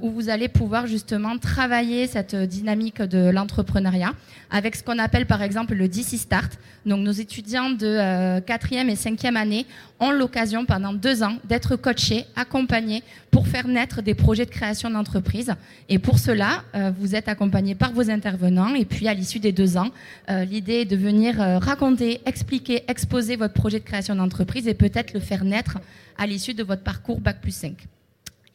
où 0.01 0.11
vous 0.11 0.29
allez 0.29 0.47
pouvoir 0.47 0.85
justement 0.85 1.37
travailler 1.39 2.05
cette 2.05 2.35
dynamique 2.35 3.01
de 3.01 3.29
l'entrepreneuriat 3.31 4.13
avec 4.53 4.75
ce 4.75 4.83
qu'on 4.83 4.99
appelle 4.99 5.25
par 5.25 5.41
exemple 5.41 5.73
le 5.73 5.87
DC 5.87 6.17
Start. 6.17 6.59
Donc 6.85 6.99
nos 6.99 7.11
étudiants 7.11 7.71
de 7.71 7.87
euh, 7.87 8.39
quatrième 8.39 8.89
et 8.89 8.95
cinquième 8.95 9.35
année 9.35 9.65
ont 10.03 10.11
l'occasion 10.11 10.65
pendant 10.65 10.93
deux 10.93 11.23
ans 11.23 11.37
d'être 11.45 11.77
coachés, 11.77 12.25
accompagnés 12.35 13.03
pour 13.31 13.47
faire 13.47 13.67
naître 13.67 14.01
des 14.01 14.13
projets 14.13 14.45
de 14.45 14.51
création 14.51 14.89
d'entreprise. 14.89 15.53
Et 15.87 15.97
pour 15.97 16.19
cela, 16.19 16.63
euh, 16.75 16.91
vous 16.99 17.15
êtes 17.15 17.29
accompagnés 17.29 17.73
par 17.73 17.93
vos 17.93 18.09
intervenants. 18.09 18.75
Et 18.75 18.83
puis 18.83 19.07
à 19.07 19.13
l'issue 19.13 19.39
des 19.39 19.53
deux 19.53 19.77
ans, 19.77 19.89
euh, 20.29 20.43
l'idée 20.43 20.81
est 20.81 20.85
de 20.85 20.97
venir 20.97 21.41
euh, 21.41 21.57
raconter, 21.57 22.21
expliquer, 22.25 22.83
exposer 22.89 23.37
votre 23.37 23.53
projet 23.53 23.79
de 23.79 23.85
création 23.85 24.15
d'entreprise 24.15 24.67
et 24.67 24.73
peut-être 24.73 25.13
le 25.13 25.21
faire 25.21 25.45
naître 25.45 25.79
à 26.17 26.27
l'issue 26.27 26.53
de 26.53 26.63
votre 26.63 26.83
parcours 26.83 27.21
Bac 27.21 27.39
plus 27.41 27.55
5. 27.55 27.73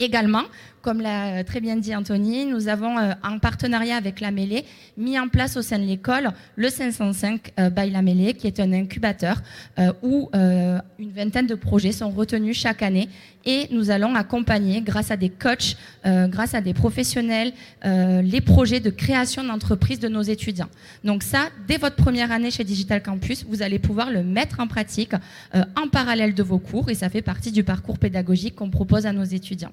Également, 0.01 0.45
comme 0.89 1.03
l'a 1.03 1.41
euh, 1.41 1.43
très 1.45 1.61
bien 1.61 1.77
dit 1.77 1.95
Anthony, 1.95 2.47
nous 2.47 2.67
avons, 2.67 2.97
euh, 2.97 3.13
en 3.23 3.39
partenariat 3.39 3.97
avec 3.97 4.21
la 4.21 4.31
Mêlée, 4.31 4.65
mis 4.97 5.21
en 5.21 5.29
place 5.29 5.59
au 5.59 5.61
sein 5.61 5.79
de 5.79 5.85
l'école 5.85 6.31
le 6.57 6.71
505 6.71 7.53
euh, 7.61 7.69
by 7.69 7.91
la 7.91 8.01
Mêlée, 8.01 8.33
qui 8.33 8.47
est 8.47 8.59
un 8.59 8.73
incubateur 8.73 9.43
euh, 9.79 9.93
où 10.03 10.31
euh, 10.35 10.79
une 10.99 11.11
vingtaine 11.11 11.47
de 11.47 11.55
projets 11.55 11.93
sont 11.93 12.09
retenus 12.09 12.57
chaque 12.57 12.83
année 12.83 13.11
et 13.45 13.67
nous 13.71 13.91
allons 13.91 14.15
accompagner, 14.15 14.81
grâce 14.81 15.11
à 15.11 15.19
des 15.19 15.29
coachs, 15.29 15.77
euh, 16.07 16.27
grâce 16.27 16.55
à 16.55 16.63
des 16.63 16.73
professionnels, 16.73 17.53
euh, 17.85 18.23
les 18.23 18.41
projets 18.41 18.81
de 18.81 18.89
création 18.89 19.45
d'entreprise 19.45 20.01
de 20.01 20.09
nos 20.09 20.23
étudiants. 20.23 20.71
Donc 21.05 21.23
ça, 21.23 21.51
dès 21.67 21.77
votre 21.77 21.97
première 21.97 22.33
année 22.33 22.51
chez 22.51 22.65
Digital 22.65 23.03
Campus, 23.03 23.45
vous 23.47 23.61
allez 23.61 23.79
pouvoir 23.79 24.11
le 24.11 24.23
mettre 24.23 24.61
en 24.61 24.67
pratique 24.67 25.13
euh, 25.55 25.65
en 25.77 25.89
parallèle 25.89 26.33
de 26.33 26.43
vos 26.43 26.59
cours 26.59 26.89
et 26.89 26.95
ça 26.95 27.11
fait 27.11 27.21
partie 27.21 27.53
du 27.53 27.63
parcours 27.63 27.99
pédagogique 27.99 28.55
qu'on 28.55 28.71
propose 28.71 29.05
à 29.05 29.13
nos 29.13 29.25
étudiants. 29.25 29.73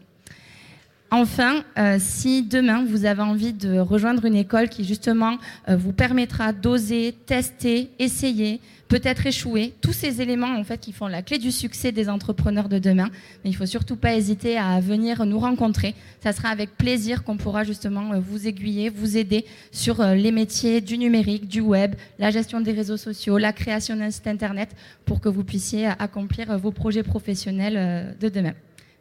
Enfin, 1.11 1.63
euh, 1.77 1.97
si 1.99 2.41
demain 2.41 2.83
vous 2.83 3.05
avez 3.05 3.21
envie 3.21 3.53
de 3.53 3.77
rejoindre 3.77 4.25
une 4.25 4.35
école 4.35 4.69
qui 4.69 4.83
justement 4.83 5.37
euh, 5.69 5.77
vous 5.77 5.93
permettra 5.93 6.51
d'oser, 6.51 7.15
tester, 7.27 7.91
essayer, 7.99 8.59
peut-être 8.87 9.27
échouer, 9.27 9.75
tous 9.81 9.93
ces 9.93 10.21
éléments 10.21 10.57
en 10.57 10.63
fait 10.63 10.79
qui 10.79 10.91
font 10.91 11.05
la 11.05 11.21
clé 11.21 11.37
du 11.37 11.51
succès 11.51 11.91
des 11.91 12.09
entrepreneurs 12.09 12.69
de 12.69 12.79
demain, 12.79 13.09
mais 13.43 13.51
il 13.51 13.53
faut 13.53 13.67
surtout 13.67 13.95
pas 13.95 14.15
hésiter 14.15 14.57
à 14.57 14.79
venir 14.79 15.27
nous 15.27 15.37
rencontrer. 15.37 15.93
Ça 16.23 16.33
sera 16.33 16.49
avec 16.49 16.75
plaisir 16.75 17.23
qu'on 17.23 17.37
pourra 17.37 17.63
justement 17.63 18.13
euh, 18.13 18.19
vous 18.19 18.47
aiguiller, 18.47 18.89
vous 18.89 19.15
aider 19.15 19.45
sur 19.71 20.03
les 20.03 20.31
métiers 20.31 20.81
du 20.81 20.97
numérique, 20.97 21.47
du 21.47 21.61
web, 21.61 21.93
la 22.17 22.31
gestion 22.31 22.61
des 22.61 22.71
réseaux 22.71 22.97
sociaux, 22.97 23.37
la 23.37 23.53
création 23.53 23.95
d'un 23.95 24.09
site 24.09 24.25
internet, 24.25 24.75
pour 25.05 25.21
que 25.21 25.29
vous 25.29 25.43
puissiez 25.43 25.85
accomplir 25.85 26.57
vos 26.57 26.71
projets 26.71 27.03
professionnels 27.03 28.15
de 28.19 28.27
demain. 28.27 28.53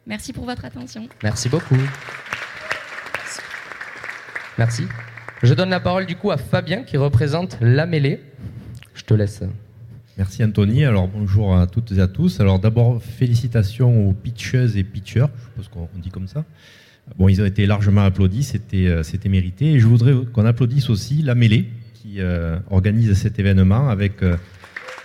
Merci 0.07 0.33
pour 0.33 0.45
votre 0.45 0.65
attention. 0.65 1.07
Merci 1.23 1.49
beaucoup. 1.49 1.77
Merci. 4.57 4.83
Je 5.43 5.53
donne 5.53 5.69
la 5.69 5.79
parole 5.79 6.05
du 6.05 6.15
coup 6.15 6.31
à 6.31 6.37
Fabien 6.37 6.83
qui 6.83 6.97
représente 6.97 7.57
la 7.59 7.85
mêlée. 7.85 8.21
Je 8.93 9.03
te 9.03 9.13
laisse. 9.13 9.43
Merci 10.17 10.43
Anthony. 10.43 10.85
Alors 10.85 11.07
bonjour 11.07 11.57
à 11.57 11.67
toutes 11.67 11.91
et 11.91 11.99
à 11.99 12.07
tous. 12.07 12.39
Alors 12.39 12.59
d'abord 12.59 13.01
félicitations 13.01 14.07
aux 14.07 14.13
pitcheuses 14.13 14.77
et 14.77 14.83
pitchers, 14.83 15.25
je 15.37 15.43
suppose 15.43 15.67
qu'on 15.67 15.89
on 15.93 15.99
dit 15.99 16.09
comme 16.09 16.27
ça. 16.27 16.45
Bon, 17.17 17.27
ils 17.27 17.41
ont 17.41 17.45
été 17.45 17.65
largement 17.65 18.03
applaudis, 18.03 18.43
c'était 18.43 18.87
euh, 18.87 19.03
c'était 19.03 19.29
mérité. 19.29 19.73
Et 19.73 19.79
je 19.79 19.87
voudrais 19.87 20.13
qu'on 20.33 20.45
applaudisse 20.45 20.89
aussi 20.89 21.21
la 21.21 21.35
mêlée 21.35 21.69
qui 21.93 22.19
euh, 22.19 22.57
organise 22.69 23.13
cet 23.13 23.39
événement 23.39 23.89
avec 23.89 24.23
euh, 24.23 24.37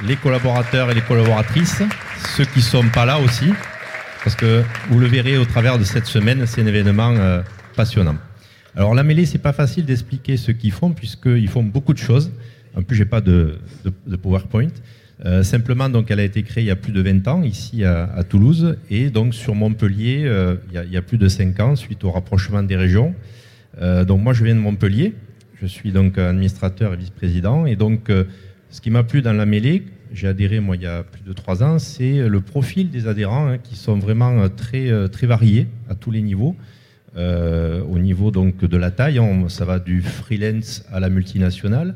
les 0.07 0.17
collaborateurs 0.17 0.91
et 0.91 0.95
les 0.95 1.03
collaboratrices, 1.03 1.83
ceux 2.37 2.45
qui 2.45 2.63
sont 2.63 2.89
pas 2.89 3.05
là 3.05 3.19
aussi, 3.19 3.53
parce 4.25 4.37
que 4.37 4.63
vous 4.89 4.99
le 4.99 5.07
verrez 5.07 5.39
au 5.39 5.45
travers 5.45 5.79
de 5.79 5.85
cette 5.85 6.07
semaine, 6.07 6.45
c'est 6.47 6.61
un 6.61 6.67
événement 6.67 7.15
euh, 7.17 7.43
passionnant. 7.75 8.17
Alors 8.77 8.95
la 8.95 9.03
mêlée, 9.03 9.27
c'est 9.27 9.39
pas 9.39 9.53
facile 9.53 9.85
d'expliquer 9.85 10.37
ce 10.37 10.53
qu'ils 10.53 10.73
font 10.73 10.91
puisqu'ils 10.93 11.49
font 11.49 11.63
beaucoup 11.63 11.93
de 11.93 11.99
choses. 11.99 12.31
En 12.77 12.83
plus, 12.83 12.97
j'ai 12.97 13.05
pas 13.05 13.21
de, 13.21 13.59
PowerPoint. 14.23 14.69
Euh, 15.25 15.43
simplement, 15.43 15.89
donc, 15.89 16.11
elle 16.11 16.21
a 16.21 16.25
été 16.25 16.43
créée 16.43 16.65
il 16.65 16.67
y 16.67 16.71
a 16.71 16.77
plus 16.77 16.93
de 16.93 17.03
20 17.03 17.29
ans 17.29 17.43
ici 17.43 17.85
à, 17.85 18.23
Toulouse 18.29 18.77
et 18.91 19.11
donc 19.11 19.35
sur 19.35 19.55
Montpellier 19.55 20.23
euh, 20.25 20.57
il, 20.69 20.75
y 20.75 20.79
a, 20.79 20.85
il 20.85 20.93
y 20.93 20.97
a 20.97 21.03
plus 21.03 21.19
de 21.19 21.29
5 21.29 21.59
ans 21.61 21.77
suite 21.77 22.05
au 22.05 22.11
rapprochement 22.11 22.63
des 22.63 22.77
régions. 22.77 23.15
Donc 23.81 24.21
moi, 24.21 24.35
je 24.35 24.45
viens 24.45 24.55
de 24.55 24.61
Montpellier. 24.61 25.15
Je 25.61 25.67
suis 25.67 25.93
donc 25.93 26.19
administrateur 26.19 26.93
et 26.93 26.97
vice-président 26.97 27.67
et 27.67 27.77
donc 27.77 28.11
ce 28.71 28.81
qui 28.81 28.91
m'a 28.91 29.03
plu 29.05 29.23
dans 29.23 29.33
la 29.33 29.47
mêlée, 29.47 29.85
j'ai 30.13 30.29
adhéré 30.29 30.61
moi 30.61 30.77
il 30.77 30.83
y 30.83 30.87
a 30.87 31.03
plus 31.03 31.23
de 31.23 31.33
3 31.33 31.63
ans, 31.63 31.79
c'est 31.79 32.29
le 32.29 32.41
profil 32.41 32.91
des 32.91 33.07
adhérents 33.07 33.49
hein, 33.49 33.59
qui 33.59 33.77
sont 33.77 33.99
vraiment 33.99 34.43
euh, 34.43 34.49
très 34.49 34.89
euh, 34.91 35.09
très 35.09 35.27
variés 35.27 35.67
à 35.89 35.95
tous 35.95 36.11
les 36.11 36.23
niveaux. 36.23 36.57
Euh, 37.17 37.83
au 37.85 37.99
niveau 37.99 38.31
donc 38.31 38.65
de 38.65 38.77
la 38.77 38.91
taille, 38.91 39.19
on- 39.19 39.49
ça 39.49 39.65
va 39.65 39.79
du 39.81 40.01
freelance 40.03 40.85
à 40.93 41.01
la 41.01 41.09
multinationale. 41.09 41.95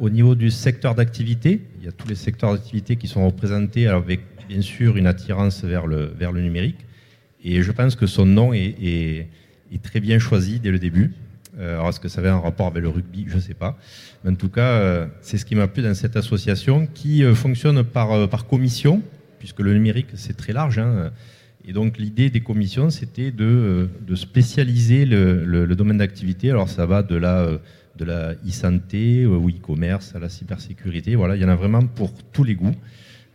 Au 0.00 0.08
niveau 0.08 0.34
du 0.34 0.50
secteur 0.50 0.94
d'activité, 0.94 1.60
il 1.78 1.84
y 1.84 1.88
a 1.88 1.92
tous 1.92 2.08
les 2.08 2.14
secteurs 2.14 2.52
d'activité 2.54 2.96
qui 2.96 3.06
sont 3.08 3.26
représentés 3.26 3.86
avec 3.88 4.20
bien 4.48 4.62
sûr 4.62 4.96
une 4.96 5.06
attirance 5.06 5.62
vers 5.64 5.86
le, 5.86 6.06
vers 6.18 6.32
le 6.32 6.40
numérique. 6.40 6.78
Et 7.44 7.60
je 7.62 7.70
pense 7.70 7.94
que 7.94 8.06
son 8.06 8.24
nom 8.24 8.54
est- 8.54 8.74
est 8.82 9.82
très 9.82 10.00
bien 10.00 10.18
choisi 10.18 10.60
dès 10.60 10.70
le 10.70 10.78
début. 10.78 11.12
Euh, 11.58 11.74
alors 11.74 11.88
est-ce 11.90 12.00
que 12.00 12.08
ça 12.08 12.20
avait 12.20 12.30
un 12.30 12.40
rapport 12.40 12.66
avec 12.66 12.82
le 12.82 12.88
rugby? 12.88 13.26
Je 13.28 13.36
ne 13.36 13.40
sais 13.40 13.54
pas. 13.54 13.78
Mais 14.24 14.30
en 14.30 14.34
tout 14.34 14.48
cas, 14.48 14.72
euh, 14.72 15.06
c'est 15.20 15.38
ce 15.38 15.44
qui 15.44 15.54
m'a 15.54 15.68
plu 15.68 15.82
dans 15.82 15.94
cette 15.94 16.16
association 16.16 16.88
qui 16.92 17.22
euh, 17.22 17.34
fonctionne 17.34 17.84
par, 17.84 18.28
par 18.28 18.46
commission, 18.46 19.02
puisque 19.38 19.60
le 19.60 19.72
numérique 19.72 20.08
c'est 20.14 20.36
très 20.36 20.52
large. 20.52 20.78
hein. 20.78 21.10
Et 21.66 21.72
donc 21.72 21.96
l'idée 21.96 22.28
des 22.28 22.40
commissions, 22.40 22.90
c'était 22.90 23.30
de, 23.30 23.88
de 24.06 24.14
spécialiser 24.14 25.06
le, 25.06 25.44
le- 25.44 25.74
domaine 25.76 25.98
d'activité. 25.98 26.50
Alors 26.50 26.68
ça 26.68 26.84
va 26.86 27.02
de 27.02 27.16
la, 27.16 27.48
de 27.96 28.04
la 28.04 28.32
e-santé 28.46 29.24
au 29.24 29.48
e-commerce 29.48 30.14
à 30.14 30.18
la 30.18 30.28
cybersécurité. 30.28 31.14
Voilà, 31.14 31.36
il 31.36 31.42
y 31.42 31.44
en 31.44 31.48
a 31.48 31.56
vraiment 31.56 31.86
pour 31.86 32.12
tous 32.32 32.44
les 32.44 32.54
goûts 32.54 32.76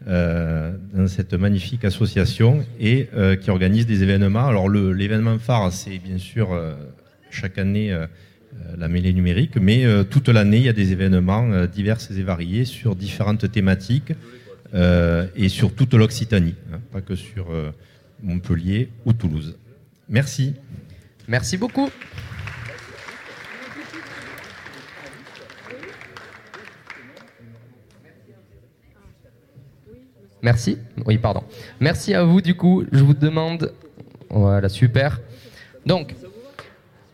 dans 0.06 1.08
cette 1.08 1.34
magnifique 1.34 1.84
association 1.86 2.64
et 2.80 3.10
qui 3.42 3.50
organise 3.50 3.86
des 3.88 4.04
événements. 4.04 4.48
Alors 4.48 4.70
l'événement 4.70 5.40
phare, 5.40 5.72
c'est 5.74 5.98
bien 5.98 6.18
sûr 6.18 6.48
chaque 7.30 7.58
année 7.58 7.92
euh, 7.92 8.06
euh, 8.54 8.76
la 8.78 8.88
mêlée 8.88 9.14
numérique, 9.14 9.56
mais 9.58 9.86
euh, 9.86 10.04
toute 10.04 10.30
l'année, 10.30 10.58
il 10.58 10.64
y 10.64 10.70
a 10.70 10.74
des 10.74 10.92
événements 10.92 11.66
divers 11.66 12.00
et 12.12 12.24
variés 12.24 12.66
sur 12.66 12.96
différentes 12.96 13.52
thématiques 13.52 14.14
et 15.36 15.50
sur 15.50 15.74
toute 15.74 15.96
l'Occitanie, 15.96 16.54
hein, 16.72 16.80
pas 16.92 17.02
que 17.02 17.16
sur 17.16 17.48
Montpellier 18.22 18.90
ou 19.04 19.14
Toulouse. 19.14 19.58
Merci. 20.08 20.54
Merci 21.28 21.58
beaucoup. 21.58 21.90
Merci. 30.42 30.78
Oui, 31.06 31.18
pardon. 31.18 31.44
Merci 31.80 32.14
à 32.14 32.24
vous, 32.24 32.42
du 32.42 32.56
coup. 32.56 32.86
Je 32.92 33.04
vous 33.04 33.14
demande. 33.14 33.74
Voilà, 34.30 34.70
super. 34.70 35.20
Donc, 35.86 36.14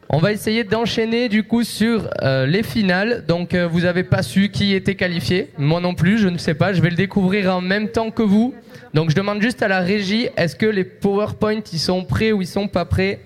on 0.09 0.19
va 0.19 0.31
essayer 0.31 0.63
d'enchaîner, 0.63 1.29
du 1.29 1.43
coup, 1.43 1.63
sur 1.63 2.09
euh, 2.21 2.45
les 2.45 2.61
finales. 2.61 3.25
Donc, 3.27 3.53
euh, 3.53 3.67
vous 3.67 3.81
n'avez 3.81 4.03
pas 4.03 4.21
su 4.21 4.49
qui 4.49 4.73
était 4.73 4.95
qualifié. 4.95 5.51
Moi 5.57 5.81
non 5.81 5.95
plus, 5.95 6.19
je 6.19 6.27
ne 6.27 6.37
sais 6.37 6.53
pas. 6.53 6.73
Je 6.73 6.81
vais 6.81 6.91
le 6.91 6.95
découvrir 6.95 7.55
en 7.55 7.61
même 7.61 7.89
temps 7.89 8.11
que 8.11 8.21
vous. 8.21 8.53
Donc, 8.93 9.09
je 9.09 9.15
demande 9.15 9.41
juste 9.41 9.63
à 9.63 9.67
la 9.67 9.79
régie 9.79 10.29
est-ce 10.37 10.55
que 10.55 10.67
les 10.67 10.83
PowerPoint, 10.83 11.61
ils 11.73 11.79
sont 11.79 12.05
prêts 12.05 12.31
ou 12.31 12.41
ils 12.41 12.47
sont 12.47 12.67
pas 12.67 12.85
prêts? 12.85 13.19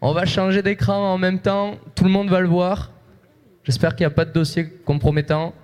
On 0.00 0.12
va 0.12 0.24
changer 0.24 0.62
d'écran 0.62 1.12
en 1.12 1.18
même 1.18 1.38
temps. 1.38 1.76
Tout 1.94 2.04
le 2.04 2.10
monde 2.10 2.30
va 2.30 2.40
le 2.40 2.48
voir. 2.48 2.90
J'espère 3.64 3.94
qu'il 3.94 4.04
n'y 4.04 4.12
a 4.12 4.14
pas 4.14 4.24
de 4.24 4.32
dossier 4.32 4.66
compromettant. 4.84 5.54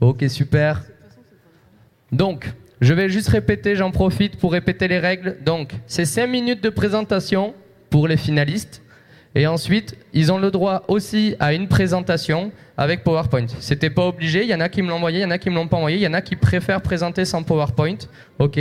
Ok, 0.00 0.24
super. 0.28 0.82
Donc, 2.10 2.52
je 2.82 2.94
vais 2.94 3.08
juste 3.08 3.28
répéter, 3.28 3.76
j'en 3.76 3.92
profite 3.92 4.36
pour 4.36 4.50
répéter 4.52 4.88
les 4.88 4.98
règles. 4.98 5.36
Donc, 5.44 5.70
c'est 5.86 6.04
5 6.04 6.26
minutes 6.26 6.62
de 6.62 6.68
présentation 6.68 7.54
pour 7.90 8.08
les 8.08 8.16
finalistes. 8.16 8.82
Et 9.36 9.46
ensuite, 9.46 9.96
ils 10.12 10.32
ont 10.32 10.38
le 10.38 10.50
droit 10.50 10.82
aussi 10.88 11.36
à 11.38 11.54
une 11.54 11.68
présentation 11.68 12.50
avec 12.76 13.04
PowerPoint. 13.04 13.46
C'était 13.60 13.88
pas 13.88 14.08
obligé, 14.08 14.42
il 14.42 14.48
y 14.48 14.54
en 14.54 14.60
a 14.60 14.68
qui 14.68 14.82
me 14.82 14.88
l'ont 14.88 14.96
envoyé, 14.96 15.20
il 15.20 15.22
y 15.22 15.24
en 15.24 15.30
a 15.30 15.38
qui 15.38 15.48
me 15.48 15.54
l'ont 15.54 15.68
pas 15.68 15.76
envoyé, 15.76 15.98
il 15.98 16.02
y 16.02 16.06
en 16.08 16.12
a 16.12 16.22
qui 16.22 16.34
préfèrent 16.34 16.82
présenter 16.82 17.24
sans 17.24 17.44
PowerPoint. 17.44 17.98
Ok. 18.40 18.58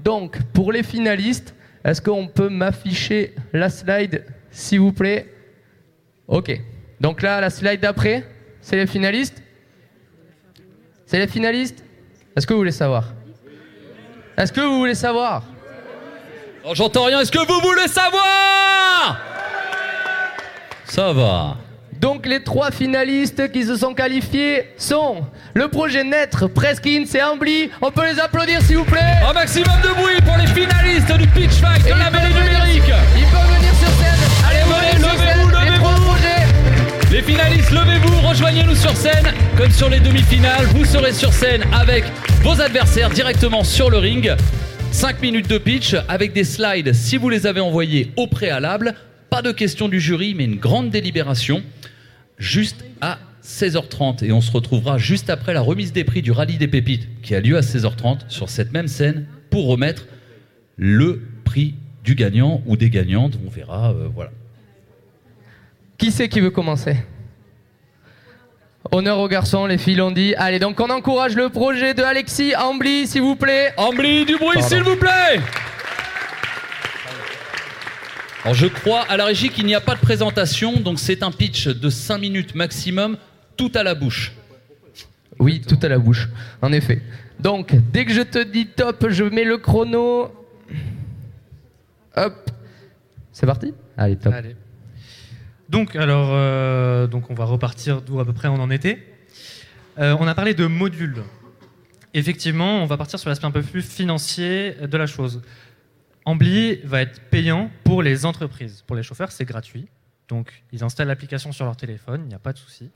Donc, 0.00 0.38
pour 0.52 0.70
les 0.70 0.82
finalistes, 0.82 1.54
est-ce 1.82 2.02
qu'on 2.02 2.28
peut 2.28 2.50
m'afficher 2.50 3.34
la 3.54 3.70
slide, 3.70 4.26
s'il 4.50 4.80
vous 4.80 4.92
plaît? 4.92 5.32
Ok. 6.28 6.60
Donc 7.00 7.22
là, 7.22 7.40
la 7.40 7.48
slide 7.48 7.80
d'après, 7.80 8.22
c'est 8.60 8.76
les 8.76 8.86
finalistes? 8.86 9.42
C'est 11.06 11.18
les 11.18 11.26
finalistes? 11.26 11.82
Est-ce 12.36 12.46
que 12.46 12.52
vous 12.52 12.60
voulez 12.60 12.70
savoir? 12.70 13.14
Est-ce 14.36 14.52
que 14.52 14.60
vous 14.60 14.78
voulez 14.78 14.94
savoir 14.94 15.42
Oh, 16.64 16.72
J'entends 16.74 17.04
rien, 17.04 17.20
est-ce 17.20 17.32
que 17.32 17.38
vous 17.38 17.60
voulez 17.60 17.88
savoir? 17.88 19.18
Ça 20.84 21.12
va. 21.12 21.56
Donc 22.00 22.26
les 22.26 22.42
trois 22.42 22.70
finalistes 22.70 23.50
qui 23.52 23.64
se 23.64 23.76
sont 23.76 23.94
qualifiés 23.94 24.70
sont 24.76 25.24
le 25.54 25.68
projet 25.68 26.02
Naître, 26.02 26.48
Preskins 26.48 27.04
et 27.14 27.22
Ambly. 27.22 27.70
On 27.80 27.90
peut 27.92 28.04
les 28.10 28.18
applaudir 28.18 28.60
s'il 28.62 28.78
vous 28.78 28.84
plaît 28.84 29.00
Un 29.28 29.32
maximum 29.32 29.80
de 29.82 29.88
bruit 29.88 30.20
pour 30.24 30.36
les 30.36 30.46
finalistes 30.48 31.12
du 31.12 31.26
Pitch 31.28 31.54
Fight 31.60 31.82
de 31.84 31.88
Et 31.88 31.90
la 31.90 32.10
mêlée 32.10 32.34
numérique. 32.34 32.82
Ils 33.16 33.24
peuvent 33.26 33.56
venir 33.56 33.74
sur 33.78 33.88
scène. 33.88 34.48
Allez, 34.48 34.62
Venez, 34.64 34.98
levez-vous, 34.98 35.48
les 35.48 35.70
levez-vous. 35.70 36.04
projets. 36.04 37.12
Les 37.12 37.22
finalistes, 37.22 37.70
levez-vous, 37.70 38.28
rejoignez-nous 38.28 38.74
sur 38.74 38.96
scène. 38.96 39.32
Comme 39.56 39.70
sur 39.70 39.88
les 39.88 40.00
demi-finales, 40.00 40.66
vous 40.74 40.84
serez 40.84 41.12
sur 41.12 41.32
scène 41.32 41.62
avec 41.72 42.04
vos 42.42 42.60
adversaires 42.60 43.10
directement 43.10 43.62
sur 43.62 43.88
le 43.88 43.98
ring. 43.98 44.32
5 44.90 45.22
minutes 45.22 45.48
de 45.48 45.58
pitch 45.58 45.94
avec 46.08 46.32
des 46.32 46.42
slides 46.42 46.92
si 46.92 47.16
vous 47.16 47.28
les 47.28 47.46
avez 47.46 47.60
envoyés 47.60 48.10
au 48.16 48.26
préalable. 48.26 48.94
Pas 49.30 49.42
de 49.42 49.52
questions 49.52 49.88
du 49.88 50.00
jury, 50.00 50.34
mais 50.34 50.44
une 50.44 50.56
grande 50.56 50.90
délibération 50.90 51.62
juste 52.38 52.84
à 53.00 53.18
16h30. 53.44 54.24
Et 54.24 54.32
on 54.32 54.40
se 54.40 54.50
retrouvera 54.50 54.98
juste 54.98 55.30
après 55.30 55.54
la 55.54 55.60
remise 55.60 55.92
des 55.92 56.02
prix 56.02 56.20
du 56.20 56.32
Rallye 56.32 56.58
des 56.58 56.68
Pépites 56.68 57.08
qui 57.22 57.34
a 57.36 57.40
lieu 57.40 57.56
à 57.56 57.60
16h30 57.60 58.28
sur 58.28 58.50
cette 58.50 58.72
même 58.72 58.88
scène 58.88 59.26
pour 59.50 59.68
remettre 59.68 60.06
le 60.76 61.22
prix 61.44 61.74
du 62.02 62.16
gagnant 62.16 62.60
ou 62.66 62.76
des 62.76 62.90
gagnantes. 62.90 63.38
On 63.46 63.50
verra, 63.50 63.92
euh, 63.92 64.08
voilà. 64.12 64.32
Qui 65.96 66.10
c'est 66.10 66.28
qui 66.28 66.40
veut 66.40 66.50
commencer? 66.50 66.96
Honneur 68.94 69.18
aux 69.20 69.28
garçons, 69.28 69.64
les 69.64 69.78
filles 69.78 69.96
l'ont 69.96 70.10
dit. 70.10 70.34
Allez, 70.36 70.58
donc 70.58 70.78
on 70.78 70.90
encourage 70.90 71.34
le 71.34 71.48
projet 71.48 71.94
de 71.94 72.02
Alexis 72.02 72.54
Ambly, 72.54 73.06
s'il 73.06 73.22
vous 73.22 73.36
plaît. 73.36 73.72
Ambly, 73.78 74.26
du 74.26 74.36
bruit, 74.36 74.50
Pardon. 74.58 74.68
s'il 74.68 74.82
vous 74.82 74.96
plaît 74.96 75.40
Alors 78.44 78.54
je 78.54 78.66
crois 78.66 79.00
à 79.08 79.16
la 79.16 79.24
régie 79.24 79.48
qu'il 79.48 79.64
n'y 79.64 79.74
a 79.74 79.80
pas 79.80 79.94
de 79.94 80.00
présentation, 80.00 80.78
donc 80.78 80.98
c'est 80.98 81.22
un 81.22 81.30
pitch 81.30 81.68
de 81.68 81.88
5 81.88 82.18
minutes 82.18 82.54
maximum, 82.54 83.16
tout 83.56 83.72
à 83.74 83.82
la 83.82 83.94
bouche. 83.94 84.32
Oui, 85.38 85.62
tout 85.66 85.78
à 85.82 85.88
la 85.88 85.98
bouche, 85.98 86.28
en 86.60 86.70
effet. 86.70 87.00
Donc, 87.40 87.74
dès 87.92 88.04
que 88.04 88.12
je 88.12 88.20
te 88.20 88.42
dis 88.42 88.66
top, 88.66 89.06
je 89.08 89.24
mets 89.24 89.44
le 89.44 89.56
chrono. 89.56 90.30
Hop. 92.14 92.50
C'est 93.32 93.46
parti? 93.46 93.72
Allez, 93.96 94.16
top. 94.16 94.34
Allez. 94.34 94.54
Donc, 95.72 95.96
alors, 95.96 96.28
euh, 96.32 97.06
donc 97.06 97.30
on 97.30 97.34
va 97.34 97.46
repartir 97.46 98.02
d'où 98.02 98.20
à 98.20 98.26
peu 98.26 98.34
près 98.34 98.46
on 98.48 98.56
en 98.56 98.70
était. 98.70 99.08
Euh, 99.98 100.14
on 100.20 100.28
a 100.28 100.34
parlé 100.34 100.52
de 100.52 100.66
modules. 100.66 101.22
Effectivement, 102.12 102.82
on 102.82 102.84
va 102.84 102.98
partir 102.98 103.18
sur 103.18 103.30
l'aspect 103.30 103.46
un 103.46 103.50
peu 103.50 103.62
plus 103.62 103.80
financier 103.80 104.74
de 104.82 104.96
la 104.98 105.06
chose. 105.06 105.40
Ambly 106.26 106.78
va 106.84 107.00
être 107.00 107.22
payant 107.30 107.70
pour 107.84 108.02
les 108.02 108.26
entreprises. 108.26 108.84
Pour 108.86 108.96
les 108.96 109.02
chauffeurs, 109.02 109.32
c'est 109.32 109.46
gratuit. 109.46 109.88
Donc, 110.28 110.62
ils 110.72 110.84
installent 110.84 111.08
l'application 111.08 111.52
sur 111.52 111.64
leur 111.64 111.76
téléphone, 111.76 112.20
il 112.26 112.28
n'y 112.28 112.34
a 112.34 112.38
pas 112.38 112.52
de 112.52 112.58
souci. 112.58 112.90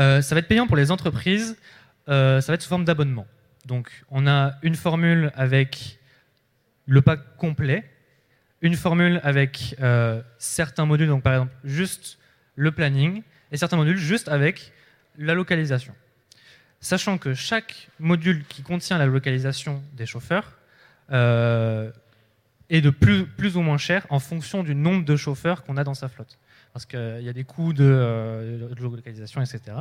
Euh, 0.00 0.20
ça 0.20 0.34
va 0.34 0.40
être 0.40 0.48
payant 0.48 0.66
pour 0.66 0.76
les 0.76 0.90
entreprises, 0.90 1.56
ça 2.08 2.40
va 2.40 2.54
être 2.54 2.62
sous 2.62 2.68
forme 2.68 2.84
d'abonnement. 2.84 3.28
Donc, 3.64 3.92
on 4.10 4.26
a 4.26 4.54
une 4.62 4.74
formule 4.74 5.30
avec 5.36 6.00
le 6.86 7.00
pack 7.00 7.36
complet, 7.36 7.88
une 8.60 8.74
formule 8.74 9.20
avec 9.22 9.76
euh, 9.80 10.22
certains 10.38 10.84
modules, 10.84 11.08
donc 11.08 11.22
par 11.22 11.34
exemple 11.34 11.54
juste 11.64 12.18
le 12.56 12.72
planning, 12.72 13.22
et 13.52 13.56
certains 13.56 13.76
modules 13.76 13.96
juste 13.96 14.28
avec 14.28 14.72
la 15.16 15.34
localisation. 15.34 15.94
Sachant 16.80 17.18
que 17.18 17.34
chaque 17.34 17.88
module 17.98 18.44
qui 18.48 18.62
contient 18.62 18.98
la 18.98 19.06
localisation 19.06 19.82
des 19.94 20.06
chauffeurs 20.06 20.58
euh, 21.10 21.90
est 22.70 22.80
de 22.80 22.90
plus, 22.90 23.56
ou 23.56 23.62
moins 23.62 23.78
cher 23.78 24.06
en 24.10 24.18
fonction 24.18 24.62
du 24.62 24.74
nombre 24.74 25.04
de 25.04 25.16
chauffeurs 25.16 25.64
qu'on 25.64 25.76
a 25.76 25.84
dans 25.84 25.94
sa 25.94 26.08
flotte. 26.08 26.38
Parce 26.72 26.84
qu'il 26.84 27.22
y 27.22 27.28
a 27.28 27.32
des 27.32 27.44
coûts 27.44 27.72
de, 27.72 27.84
euh, 27.84 28.74
localisation, 28.78 29.40
etc. 29.40 29.76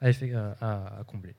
à, 0.00 1.02
combler. 1.06 1.34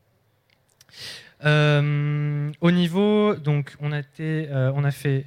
Au 2.61 2.71
niveau, 2.71 3.35
donc, 3.35 3.75
on 3.81 3.91
a 3.91 4.91
fait 4.91 5.25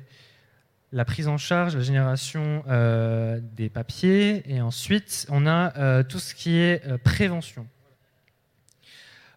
la 0.97 1.05
prise 1.05 1.29
en 1.29 1.37
charge, 1.37 1.77
la 1.77 1.83
génération 1.83 2.65
euh, 2.69 3.39
des 3.55 3.69
papiers, 3.69 4.43
et 4.51 4.63
ensuite 4.63 5.27
on 5.29 5.47
a 5.47 5.77
euh, 5.77 6.03
tout 6.03 6.19
ce 6.19 6.35
qui 6.35 6.57
est 6.57 6.87
euh, 6.87 6.97
prévention. 6.97 7.67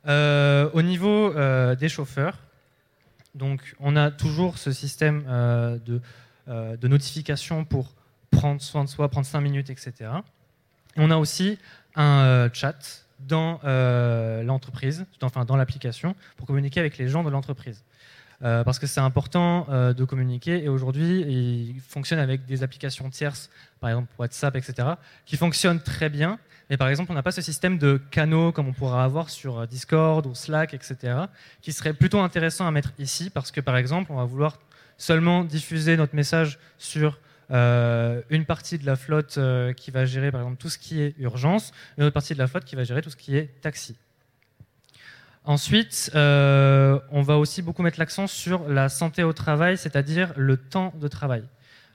Au 0.06 0.82
niveau 0.82 1.34
des 1.76 1.90
chauffeurs, 1.90 2.40
donc 3.36 3.76
on 3.80 3.96
a 3.96 4.10
toujours 4.10 4.58
ce 4.58 4.72
système 4.72 5.24
de, 5.86 6.88
notification 6.88 7.64
pour 7.64 7.94
prendre 8.32 8.60
soin 8.60 8.86
de 8.86 8.90
soi, 8.90 9.08
prendre 9.10 9.28
5 9.28 9.42
minutes, 9.42 9.70
etc. 9.70 9.94
Et 10.96 11.02
on 11.02 11.12
a 11.12 11.18
aussi 11.18 11.60
un 11.96 12.50
chat 12.54 13.06
dans 13.20 13.60
l'entreprise, 14.44 15.06
enfin 15.22 15.46
dans 15.46 15.58
l'application, 15.58 16.16
pour 16.38 16.48
communiquer 16.48 16.80
avec 16.80 16.98
les 16.98 17.08
gens 17.08 17.24
de 17.24 17.30
l'entreprise. 17.30 17.84
Euh, 18.42 18.64
parce 18.64 18.80
que 18.80 18.88
c'est 18.88 19.02
important 19.02 19.68
euh, 19.70 19.94
de 19.94 20.06
communiquer 20.06 20.64
et 20.64 20.70
aujourd'hui 20.70 21.22
il 21.28 21.82
fonctionne 21.82 22.20
avec 22.20 22.46
des 22.46 22.64
applications 22.64 23.10
tierces, 23.10 23.50
par 23.82 23.90
exemple 23.90 24.08
WhatsApp, 24.18 24.56
etc., 24.56 24.90
qui 25.26 25.36
fonctionnent 25.36 25.82
très 25.82 26.10
bien. 26.10 26.40
Mais 26.70 26.78
par 26.78 26.88
exemple, 26.88 27.12
on 27.12 27.16
n'a 27.16 27.24
pas 27.24 27.32
ce 27.32 27.42
système 27.42 27.78
de 27.78 28.00
canaux 28.12 28.54
comme 28.54 28.68
on 28.70 28.74
pourra 28.74 29.04
avoir 29.04 29.30
sur 29.30 29.60
euh, 29.60 29.66
Discord 29.66 30.26
ou 30.26 30.36
Slack, 30.36 30.74
etc., 30.74 31.26
qui 31.62 31.74
serait 31.74 31.94
plutôt 31.94 32.20
intéressant 32.20 32.66
à 32.66 32.72
mettre 32.72 32.94
ici 32.98 33.30
parce 33.30 33.52
que 33.52 33.60
par 33.60 33.76
exemple, 33.76 34.12
on 34.12 34.16
va 34.16 34.24
vouloir 34.24 34.60
seulement 34.98 35.44
diffuser 35.44 35.98
notre 35.98 36.16
message 36.16 36.60
sur 36.78 37.20
une 37.52 38.46
partie 38.46 38.78
de 38.78 38.86
la 38.86 38.96
flotte 38.96 39.40
qui 39.76 39.90
va 39.90 40.06
gérer 40.06 40.30
par 40.32 40.42
exemple 40.42 40.58
tout 40.58 40.70
ce 40.70 40.78
qui 40.78 41.02
est 41.02 41.16
urgence, 41.18 41.72
une 41.98 42.04
autre 42.04 42.14
partie 42.14 42.36
de 42.36 42.38
la 42.40 42.46
flotte 42.46 42.64
qui 42.64 42.76
va 42.76 42.84
gérer 42.84 43.02
tout 43.02 43.10
ce 43.10 43.16
qui 43.16 43.36
est 43.36 43.60
taxi. 43.62 43.96
Ensuite, 45.46 46.12
euh, 46.16 47.00
on 47.12 47.22
va 47.22 47.38
aussi 47.38 47.62
beaucoup 47.62 47.82
mettre 47.82 48.00
l'accent 48.00 48.28
sur 48.28 48.68
la 48.68 48.90
santé 48.90 49.24
au 49.24 49.34
travail, 49.34 49.78
c'est-à-dire 49.78 50.34
le 50.36 50.58
temps 50.58 50.94
de 51.00 51.08
travail. 51.08 51.44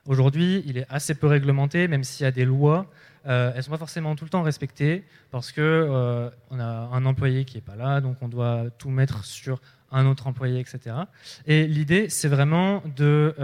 Aujourd'hui, 0.07 0.63
il 0.67 0.79
est 0.79 0.87
assez 0.89 1.15
peu 1.15 1.27
réglementé, 1.27 1.87
même 1.89 2.05
s'il 2.05 2.25
y 2.25 2.27
a 2.27 2.31
des 2.31 2.45
lois, 2.45 2.91
euh, 3.27 3.51
elles 3.53 3.59
ne 3.59 3.63
sont 3.63 3.71
pas 3.71 3.79
forcément 3.79 4.17
tout 4.17 4.25
le 4.25 4.31
temps 4.31 4.43
respectées 4.43 5.05
parce 5.31 5.51
que 5.51 5.61
euh, 5.63 6.29
a 6.51 6.89
un 6.93 7.07
employé 7.07 7.45
qui 7.45 7.57
n'est 7.57 7.63
pas 7.63 7.77
là, 7.77 8.01
donc 8.01 8.17
on 8.21 8.29
doit 8.29 8.65
tout 8.77 8.91
mettre 8.91 9.25
sur 9.25 9.61
un 9.91 10.07
autre 10.07 10.27
employé, 10.27 10.61
etc. 10.61 10.97
Et 11.47 11.67
l'idée, 11.67 12.09
c'est 12.09 12.29
vraiment 12.29 12.83
de 12.97 13.35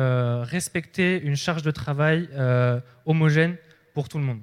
respecter 0.42 1.22
une 1.22 1.36
charge 1.36 1.62
de 1.62 1.70
travail 1.70 2.28
homogène 3.06 3.56
pour 3.94 4.08
tout 4.08 4.18
le 4.18 4.24
monde. 4.24 4.40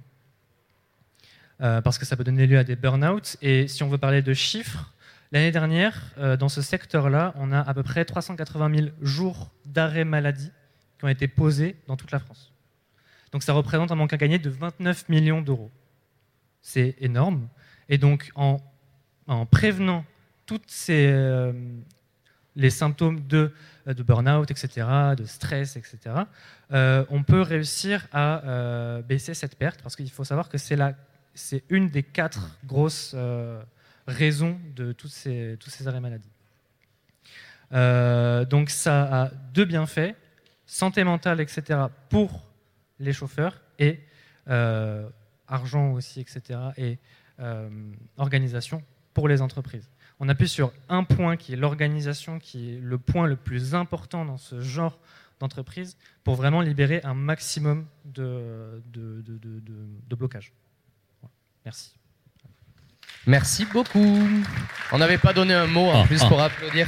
Parce 1.59 1.97
que 1.97 2.05
ça 2.05 2.15
peut 2.15 2.23
donner 2.23 2.47
lieu 2.47 2.57
à 2.57 2.63
des 2.63 2.77
burn-out. 2.77 3.35
Et 3.41 3.67
si 3.67 3.83
on 3.83 3.89
veut 3.89 3.97
parler 3.97 4.21
de 4.21 4.33
chiffres, 4.33 4.93
l'année 5.31 5.51
dernière, 5.51 6.13
euh, 6.17 6.37
dans 6.37 6.49
ce 6.49 6.61
secteur-là, 6.61 7.33
on 7.35 7.51
a 7.51 7.59
à 7.59 7.73
peu 7.73 7.83
près 7.83 8.05
380 8.05 8.75
000 8.75 8.87
jours 9.01 9.51
d'arrêt 9.65 10.05
maladie 10.05 10.51
qui 10.97 11.05
ont 11.05 11.09
été 11.09 11.27
posés 11.27 11.75
dans 11.87 11.97
toute 11.97 12.11
la 12.11 12.19
France. 12.19 12.53
Donc 13.31 13.43
ça 13.43 13.53
représente 13.53 13.91
un 13.91 13.95
manque 13.95 14.13
à 14.13 14.17
gagner 14.17 14.39
de 14.39 14.49
29 14.49 15.09
millions 15.09 15.41
d'euros. 15.41 15.71
C'est 16.61 16.95
énorme. 16.99 17.47
Et 17.89 17.97
donc 17.97 18.31
en, 18.35 18.59
en 19.27 19.45
prévenant 19.45 20.05
ces, 20.65 21.07
euh, 21.07 21.51
les 22.55 22.69
symptômes 22.69 23.27
de, 23.27 23.53
euh, 23.87 23.93
burn-out, 23.93 24.49
etc., 24.49 24.87
de 25.17 25.25
stress, 25.25 25.75
etc., 25.75 26.15
on 27.09 27.23
peut 27.23 27.41
réussir 27.41 28.07
à 28.11 29.01
baisser 29.07 29.33
cette 29.33 29.57
perte 29.57 29.81
parce 29.81 29.95
qu'il 29.95 30.09
faut 30.09 30.23
savoir 30.23 30.49
que 30.49 30.57
c'est 30.57 30.77
c'est 31.33 31.63
une 31.69 31.89
des 31.89 32.01
quatre 32.01 32.57
grosses 32.65 33.15
raisons 34.07 34.59
de 34.75 34.93
tous 34.93 35.07
ces, 35.09 35.57
arrêts 35.85 35.99
maladie. 35.99 36.29
Euh, 37.73 38.45
donc 38.45 38.69
ça 38.69 39.23
a 39.23 39.29
deux 39.53 39.65
bienfaits, 39.65 40.15
santé 40.65 41.03
mentale, 41.03 41.41
etc., 41.41 41.79
pour 42.09 42.47
les 42.99 43.13
chauffeurs 43.13 43.61
et 43.77 43.99
euh, 44.47 45.09
argent 45.47 45.91
aussi, 45.91 46.21
etc., 46.21 46.59
et 46.77 46.97
euh, 47.39 47.69
organisation 48.17 48.81
pour 49.13 49.27
les 49.27 49.41
entreprises. 49.41 49.89
On 50.19 50.29
appuie 50.29 50.47
sur 50.47 50.73
un 50.89 51.03
point 51.03 51.37
qui 51.37 51.53
est 51.53 51.57
l'organisation, 51.57 52.39
qui 52.39 52.75
est 52.75 52.79
le 52.79 52.97
point 52.97 53.27
le 53.27 53.35
plus 53.35 53.75
important 53.75 54.25
dans 54.25 54.37
ce 54.37 54.61
genre 54.61 54.97
d'entreprise 55.39 55.97
pour 56.23 56.35
vraiment 56.35 56.61
libérer 56.61 57.01
un 57.03 57.13
maximum 57.13 57.85
de, 58.05 58.81
de, 58.91 60.15
blocage. 60.15 60.51
Merci. 61.65 61.95
Merci 63.27 63.65
beaucoup. 63.65 64.19
On 64.93 64.97
n'avait 64.97 65.17
pas 65.17 65.33
donné 65.33 65.53
un 65.53 65.67
mot 65.67 65.89
en 65.89 66.03
Ah, 66.03 66.07
plus 66.07 66.21
ah. 66.23 66.27
pour 66.27 66.41
applaudir. 66.41 66.87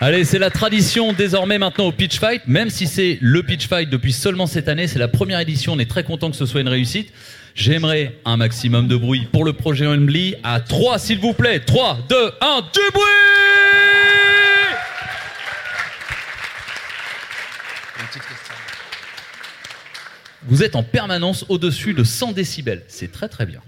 Allez, 0.00 0.24
c'est 0.24 0.38
la 0.38 0.50
tradition 0.50 1.12
désormais 1.12 1.58
maintenant 1.58 1.86
au 1.86 1.92
Pitch 1.92 2.18
Fight. 2.18 2.42
Même 2.46 2.70
si 2.70 2.86
c'est 2.86 3.18
le 3.20 3.42
Pitch 3.42 3.66
Fight 3.66 3.90
depuis 3.90 4.12
seulement 4.12 4.46
cette 4.46 4.68
année, 4.68 4.86
c'est 4.86 4.98
la 5.00 5.08
première 5.08 5.40
édition. 5.40 5.72
On 5.72 5.78
est 5.80 5.90
très 5.90 6.04
content 6.04 6.30
que 6.30 6.36
ce 6.36 6.46
soit 6.46 6.60
une 6.60 6.68
réussite. 6.68 7.12
J'aimerais 7.54 8.16
un 8.24 8.36
maximum 8.36 8.88
de 8.88 8.96
bruit 8.96 9.28
pour 9.32 9.44
le 9.44 9.52
projet 9.52 9.86
Only. 9.86 10.36
À 10.44 10.60
3, 10.60 10.98
s'il 10.98 11.18
vous 11.18 11.32
plaît. 11.34 11.60
3, 11.60 11.98
2, 12.08 12.16
1, 12.40 12.60
du 12.72 12.80
bruit 12.92 13.02
Vous 20.44 20.62
êtes 20.62 20.76
en 20.76 20.82
permanence 20.82 21.44
au-dessus 21.48 21.94
de 21.94 22.04
100 22.04 22.32
décibels. 22.32 22.82
C'est 22.88 23.12
très 23.12 23.28
très 23.28 23.46
bien. 23.46 23.60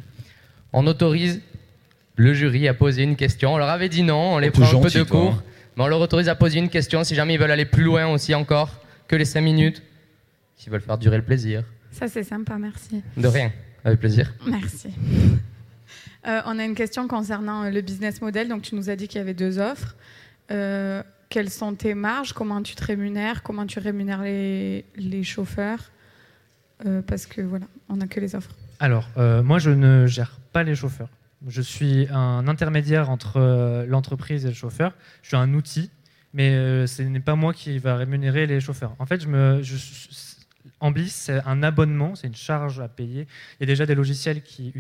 On 0.73 0.87
autorise 0.87 1.41
le 2.17 2.33
jury 2.35 2.69
à 2.69 2.75
poser 2.75 3.03
une 3.03 3.17
question. 3.17 3.55
On 3.55 3.59
leur 3.59 3.69
avait 3.69 3.89
dit 3.89 4.03
non, 4.03 4.35
on 4.35 4.39
les 4.39 4.51
prend 4.51 4.65
un 4.65 4.81
peu 4.83 4.89
de 4.91 5.03
toi, 5.03 5.05
cours. 5.05 5.33
hein. 5.35 5.43
Mais 5.77 5.83
on 5.83 5.89
leur 5.89 6.01
autorise 6.01 6.29
à 6.29 6.35
poser 6.37 6.59
une 6.61 6.69
question 6.69 7.03
si 7.05 7.15
jamais 7.15 7.35
ils 7.35 7.41
veulent 7.41 7.51
aller 7.51 7.65
plus 7.65 7.83
loin 7.83 8.07
aussi 8.07 8.35
encore 8.35 8.81
que 9.09 9.17
les 9.17 9.25
5 9.25 9.41
minutes. 9.41 9.83
S'ils 10.57 10.71
veulent 10.71 10.81
faire 10.81 10.99
durer 10.99 11.17
le 11.17 11.25
plaisir. 11.25 11.65
Ça, 11.91 12.07
c'est 12.09 12.23
sympa, 12.23 12.57
merci. 12.59 13.03
De 13.17 13.27
rien, 13.27 13.51
avec 13.85 13.99
plaisir. 14.01 14.33
Merci. 14.47 14.89
Euh, 16.27 16.41
on 16.47 16.59
a 16.59 16.65
une 16.65 16.75
question 16.75 17.07
concernant 17.09 17.65
euh, 17.65 17.71
le 17.71 17.81
business 17.83 18.23
model. 18.23 18.49
Donc, 18.49 18.63
tu 18.63 18.75
nous 18.77 18.89
as 18.89 18.97
dit 18.97 19.09
qu'il 19.09 19.19
y 19.19 19.21
avait 19.21 19.35
deux 19.35 19.59
offres. 19.59 19.95
Euh, 20.51 21.03
quelles 21.29 21.51
sont 21.51 21.75
tes 21.75 21.95
marges? 21.95 22.33
Comment 22.33 22.63
tu 22.63 22.75
te 22.77 22.85
rémunères? 22.85 23.43
Comment 23.43 23.67
tu 23.67 23.79
rémunères 23.79 24.23
les, 24.23 24.85
les 24.97 25.23
chauffeurs? 25.25 25.91
Euh, 26.87 27.03
Parce 27.03 27.27
que 27.27 27.41
voilà, 27.43 27.67
on 27.89 27.97
n'a 27.97 28.07
que 28.07 28.21
les 28.21 28.35
offres. 28.35 28.51
Alors, 28.81 29.09
euh, 29.19 29.43
moi, 29.43 29.59
je 29.59 29.71
ne 29.71 30.07
gère 30.07 30.39
pas 30.53 30.63
les 30.63 30.75
chauffeurs. 30.75 31.09
Je 31.47 31.63
suis 31.63 32.07
un 32.11 32.49
intermédiaire 32.49 33.11
entre 33.11 33.37
euh, 33.37 33.87
l'entreprise 33.87 34.45
et 34.47 34.49
le 34.49 34.55
chauffeur. 34.55 34.95
Je 35.23 35.29
suis 35.29 35.37
un 35.37 35.53
outil, 35.55 35.91
mais 36.33 36.51
euh, 36.51 36.87
ce 36.87 37.03
n'est 37.03 37.21
pas 37.21 37.35
moi 37.35 37.53
qui 37.53 37.79
va 37.79 37.97
rémunérer 37.97 38.47
les 38.47 38.61
chauffeurs. 38.61 38.95
En 38.99 39.07
fait, 39.07 39.23
je 39.23 39.29
me, 39.29 39.63
c'est 41.09 41.41
un 41.47 41.63
abonnement, 41.63 42.15
c'est 42.15 42.27
une 42.27 42.35
charge 42.35 42.81
à 42.81 42.89
payer. 42.89 43.27
Il 43.59 43.61
y 43.61 43.65
a 43.65 43.67
déjà 43.67 43.87
des 43.87 43.95
logiciels 43.95 44.43
qui, 44.43 44.73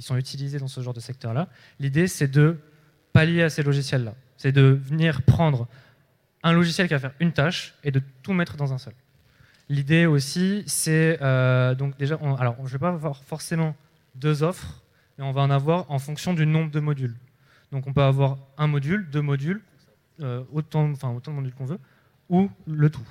sont 0.00 0.16
utilisés 0.16 0.58
dans 0.58 0.68
ce 0.68 0.80
genre 0.80 0.94
de 0.94 1.00
secteur-là. 1.00 1.48
L'idée, 1.80 2.06
c'est 2.06 2.28
de 2.28 2.58
pallier 3.12 3.42
à 3.42 3.50
ces 3.50 3.62
logiciels-là. 3.62 4.14
C'est 4.36 4.52
de 4.52 4.62
venir 4.62 5.22
prendre 5.22 5.68
un 6.42 6.52
logiciel 6.52 6.86
qui 6.88 6.94
va 6.94 7.00
faire 7.00 7.14
une 7.20 7.32
tâche 7.32 7.74
et 7.84 7.90
de 7.90 8.02
tout 8.22 8.32
mettre 8.32 8.56
dans 8.56 8.72
un 8.72 8.78
seul. 8.78 8.94
L'idée 9.68 10.06
aussi, 10.06 10.62
c'est 10.66 11.18
euh, 11.22 11.74
donc 11.74 11.96
déjà, 11.96 12.18
alors 12.38 12.56
je 12.58 12.62
ne 12.64 12.68
vais 12.68 12.78
pas 12.78 12.90
avoir 12.90 13.24
forcément 13.24 13.74
deux 14.14 14.42
offres, 14.42 14.83
mais 15.18 15.24
on 15.24 15.32
va 15.32 15.42
en 15.42 15.50
avoir 15.50 15.90
en 15.90 15.98
fonction 15.98 16.34
du 16.34 16.46
nombre 16.46 16.70
de 16.70 16.80
modules. 16.80 17.14
Donc 17.72 17.86
on 17.86 17.92
peut 17.92 18.02
avoir 18.02 18.38
un 18.58 18.66
module, 18.66 19.08
deux 19.10 19.22
modules, 19.22 19.60
euh, 20.22 20.42
autant, 20.52 20.90
enfin 20.90 21.10
autant 21.10 21.32
de 21.32 21.36
modules 21.36 21.54
qu'on 21.54 21.64
veut, 21.64 21.80
ou 22.28 22.50
le 22.66 22.90
tout. 22.90 23.06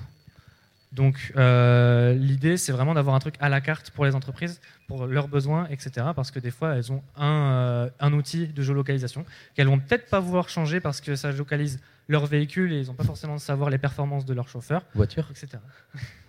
Donc 0.94 1.32
euh, 1.36 2.14
l'idée, 2.14 2.56
c'est 2.56 2.70
vraiment 2.70 2.94
d'avoir 2.94 3.16
un 3.16 3.18
truc 3.18 3.34
à 3.40 3.48
la 3.48 3.60
carte 3.60 3.90
pour 3.90 4.04
les 4.04 4.14
entreprises, 4.14 4.60
pour 4.86 5.06
leurs 5.06 5.28
besoins, 5.28 5.66
etc. 5.68 6.06
Parce 6.14 6.30
que 6.30 6.38
des 6.38 6.52
fois, 6.52 6.76
elles 6.76 6.92
ont 6.92 7.02
un, 7.16 7.52
euh, 7.52 7.90
un 7.98 8.12
outil 8.12 8.46
de 8.46 8.62
géolocalisation 8.62 9.24
qu'elles 9.54 9.66
vont 9.66 9.80
peut-être 9.80 10.08
pas 10.08 10.20
vouloir 10.20 10.48
changer 10.48 10.80
parce 10.80 11.00
que 11.00 11.16
ça 11.16 11.32
localise 11.32 11.80
leur 12.08 12.26
véhicule 12.26 12.72
et 12.72 12.80
ils 12.80 12.86
n'ont 12.86 12.94
pas 12.94 13.04
forcément 13.04 13.34
de 13.34 13.40
savoir 13.40 13.70
les 13.70 13.78
performances 13.78 14.24
de 14.24 14.34
leur 14.34 14.48
chauffeur, 14.48 14.84
Voiture 14.94 15.26
etc. 15.30 15.58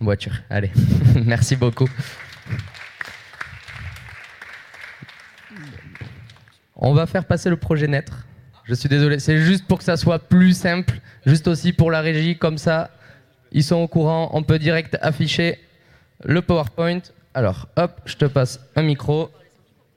Voiture, 0.00 0.34
allez. 0.50 0.72
Merci 1.24 1.54
beaucoup. 1.54 1.88
On 6.76 6.92
va 6.92 7.06
faire 7.06 7.24
passer 7.24 7.48
le 7.48 7.56
projet 7.56 7.88
naître. 7.88 8.26
Je 8.64 8.74
suis 8.74 8.88
désolé, 8.88 9.18
c'est 9.18 9.38
juste 9.38 9.66
pour 9.66 9.78
que 9.78 9.84
ça 9.84 9.96
soit 9.96 10.18
plus 10.18 10.52
simple, 10.52 11.00
juste 11.24 11.48
aussi 11.48 11.72
pour 11.72 11.90
la 11.90 12.00
régie, 12.00 12.36
comme 12.36 12.58
ça, 12.58 12.90
ils 13.52 13.62
sont 13.62 13.76
au 13.76 13.88
courant, 13.88 14.30
on 14.32 14.42
peut 14.42 14.58
direct 14.58 14.98
afficher 15.00 15.58
le 16.24 16.42
PowerPoint. 16.42 17.00
Alors, 17.32 17.68
hop, 17.76 18.00
je 18.04 18.16
te 18.16 18.24
passe 18.24 18.60
un 18.74 18.82
micro, 18.82 19.30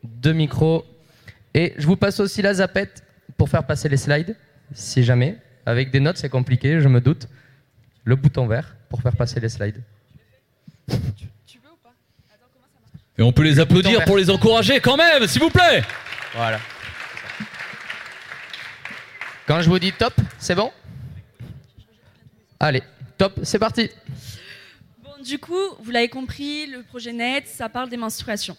deux 0.04 0.34
micros, 0.34 0.86
et 1.54 1.74
je 1.78 1.88
vous 1.88 1.98
passe 1.98 2.20
aussi 2.20 2.42
la 2.42 2.54
zapette 2.54 3.04
pour 3.38 3.50
faire 3.50 3.66
passer 3.66 3.90
les 3.90 3.98
slides, 3.98 4.36
si 4.72 5.04
jamais. 5.04 5.38
Avec 5.66 5.92
des 5.92 6.00
notes, 6.00 6.18
c'est 6.18 6.30
compliqué, 6.30 6.80
je 6.80 6.88
me 6.88 7.02
doute. 7.02 7.28
Le 8.06 8.16
bouton 8.16 8.48
vert 8.48 8.76
pour 8.88 9.02
faire 9.02 9.16
passer 9.16 9.40
les 9.40 9.50
slides. 9.50 9.82
Et 13.18 13.22
on 13.22 13.34
peut 13.34 13.44
les 13.44 13.60
applaudir 13.60 14.06
pour 14.06 14.16
les 14.16 14.30
encourager 14.30 14.80
quand 14.80 14.96
même, 14.96 15.28
s'il 15.28 15.42
vous 15.42 15.50
plaît 15.50 15.84
Voilà. 16.34 16.60
Quand 19.48 19.62
je 19.62 19.70
vous 19.70 19.80
dis 19.80 19.92
top, 19.92 20.14
c'est 20.38 20.54
bon 20.54 20.72
Allez, 22.60 22.84
top, 23.18 23.40
c'est 23.44 23.58
parti. 23.58 23.90
Du 25.24 25.40
coup, 25.40 25.76
vous 25.80 25.92
l'avez 25.92 26.10
compris, 26.10 26.68
le 26.68 26.84
projet 26.84 27.14
NET, 27.14 27.46
ça 27.48 27.68
parle 27.68 27.90
des 27.90 27.98
menstruations. 27.98 28.58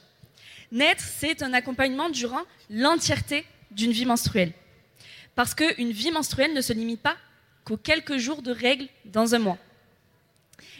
NET, 0.73 0.97
c'est 0.99 1.43
un 1.43 1.53
accompagnement 1.53 2.11
durant 2.11 2.43
l'entièreté 2.69 3.47
d'une 3.71 3.93
vie 3.93 4.05
menstruelle. 4.05 4.53
Parce 5.35 5.55
qu'une 5.55 5.93
vie 5.93 6.11
menstruelle 6.11 6.53
ne 6.55 6.61
se 6.61 6.73
limite 6.73 7.01
pas 7.01 7.17
qu'aux 7.65 7.77
quelques 7.77 8.17
jours 8.17 8.43
de 8.43 8.51
règles 8.51 8.89
dans 9.05 9.35
un 9.35 9.39
mois. 9.39 9.59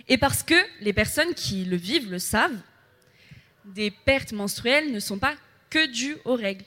Et 0.09 0.19
parce 0.19 0.43
que 0.43 0.55
les 0.81 0.93
personnes 0.93 1.35
qui 1.35 1.65
le 1.65 1.77
vivent 1.77 2.11
le 2.11 2.19
savent, 2.19 2.59
des 3.65 3.91
pertes 3.91 4.33
menstruelles 4.33 4.93
ne 4.93 4.99
sont 4.99 5.19
pas 5.19 5.35
que 5.71 5.87
dues 5.87 6.17
aux 6.25 6.35
règles. 6.35 6.65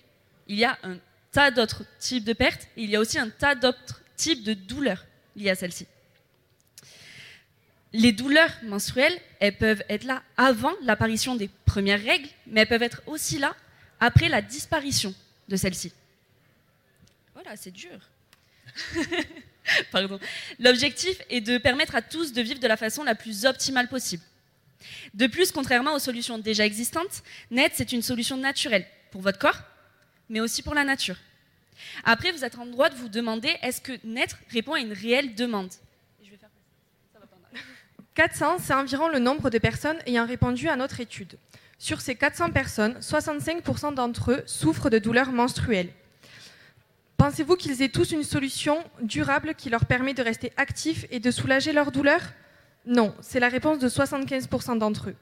Il 0.54 0.60
y 0.60 0.66
a 0.66 0.78
un 0.84 0.98
tas 1.32 1.50
d'autres 1.50 1.84
types 1.98 2.24
de 2.24 2.34
pertes 2.34 2.68
et 2.78 2.84
il 2.84 2.92
y 2.92 2.96
a 2.96 3.00
aussi 3.00 3.18
un 3.18 3.32
tas 3.32 3.56
d'autres 3.56 4.04
types 4.16 4.44
de 4.44 4.54
douleurs 4.54 5.04
liées 5.36 5.50
à 5.50 5.56
celles-ci. 5.56 5.88
Les 7.92 8.12
douleurs 8.12 8.52
menstruelles, 8.62 9.20
elles 9.40 9.58
peuvent 9.58 9.84
être 9.90 10.04
là 10.04 10.22
avant 10.38 10.74
l'apparition 10.84 11.34
des 11.36 11.50
premières 11.66 12.04
règles, 12.04 12.30
mais 12.46 12.62
elles 12.62 12.68
peuvent 12.68 12.84
être 12.84 13.02
aussi 13.08 13.40
là 13.40 13.56
après 14.00 14.30
la 14.30 14.44
disparition 14.44 15.16
de 15.48 15.56
celles-ci. 15.56 15.92
Voilà, 17.34 17.58
c'est 17.58 17.72
dur. 17.72 17.98
Pardon. 19.92 20.20
L'objectif 20.60 21.20
est 21.32 21.42
de 21.42 21.58
permettre 21.58 21.96
à 21.96 22.04
tous 22.04 22.32
de 22.32 22.44
vivre 22.44 22.60
de 22.60 22.68
la 22.68 22.78
façon 22.78 23.04
la 23.04 23.16
plus 23.16 23.46
optimale 23.46 23.88
possible. 23.88 24.22
De 25.16 25.26
plus, 25.26 25.52
contrairement 25.52 25.96
aux 25.96 26.00
solutions 26.00 26.38
déjà 26.38 26.64
existantes, 26.64 27.24
NET, 27.50 27.72
c'est 27.74 27.92
une 27.92 28.04
solution 28.04 28.38
naturelle 28.38 28.86
pour 29.10 29.22
votre 29.22 29.40
corps, 29.40 29.58
mais 30.30 30.40
aussi 30.40 30.62
pour 30.62 30.74
la 30.74 30.84
nature. 30.84 31.18
Après, 32.04 32.32
vous 32.32 32.44
êtes 32.44 32.58
en 32.58 32.66
droit 32.66 32.90
de 32.90 32.96
vous 32.96 33.10
demander 33.10 33.56
est-ce 33.62 33.82
que 33.82 33.94
NET 34.04 34.28
répond 34.50 34.74
à 34.74 34.80
une 34.80 34.94
réelle 34.94 35.36
demande? 35.36 35.72
400, 38.16 38.58
c'est 38.60 38.74
environ 38.74 39.08
le 39.10 39.20
nombre 39.20 39.50
de 39.50 39.58
personnes 39.58 39.98
ayant 40.06 40.26
répondu 40.26 40.70
à 40.70 40.76
notre 40.76 41.00
étude. 41.00 41.38
Sur 41.78 42.00
ces 42.02 42.16
400 42.16 42.52
personnes, 42.52 42.98
65% 43.00 43.94
d'entre 43.94 44.32
eux 44.32 44.44
souffrent 44.46 44.90
de 44.90 45.00
douleurs 45.00 45.32
menstruelles. 45.32 45.90
Pensez-vous 47.18 47.56
qu'ils 47.56 47.82
aient 47.82 47.90
tous 47.90 48.12
une 48.12 48.24
solution 48.24 48.84
durable 49.02 49.56
qui 49.56 49.70
leur 49.70 49.86
permet 49.86 50.14
de 50.14 50.24
rester 50.24 50.52
actifs 50.58 51.06
et 51.10 51.20
de 51.20 51.32
soulager 51.32 51.74
leurs 51.74 51.92
douleurs? 51.92 52.34
Non, 52.86 53.16
c'est 53.22 53.40
la 53.40 53.50
réponse 53.50 53.80
de 53.80 53.88
75% 53.88 54.78
d'entre 54.78 55.10
eux. 55.10 55.16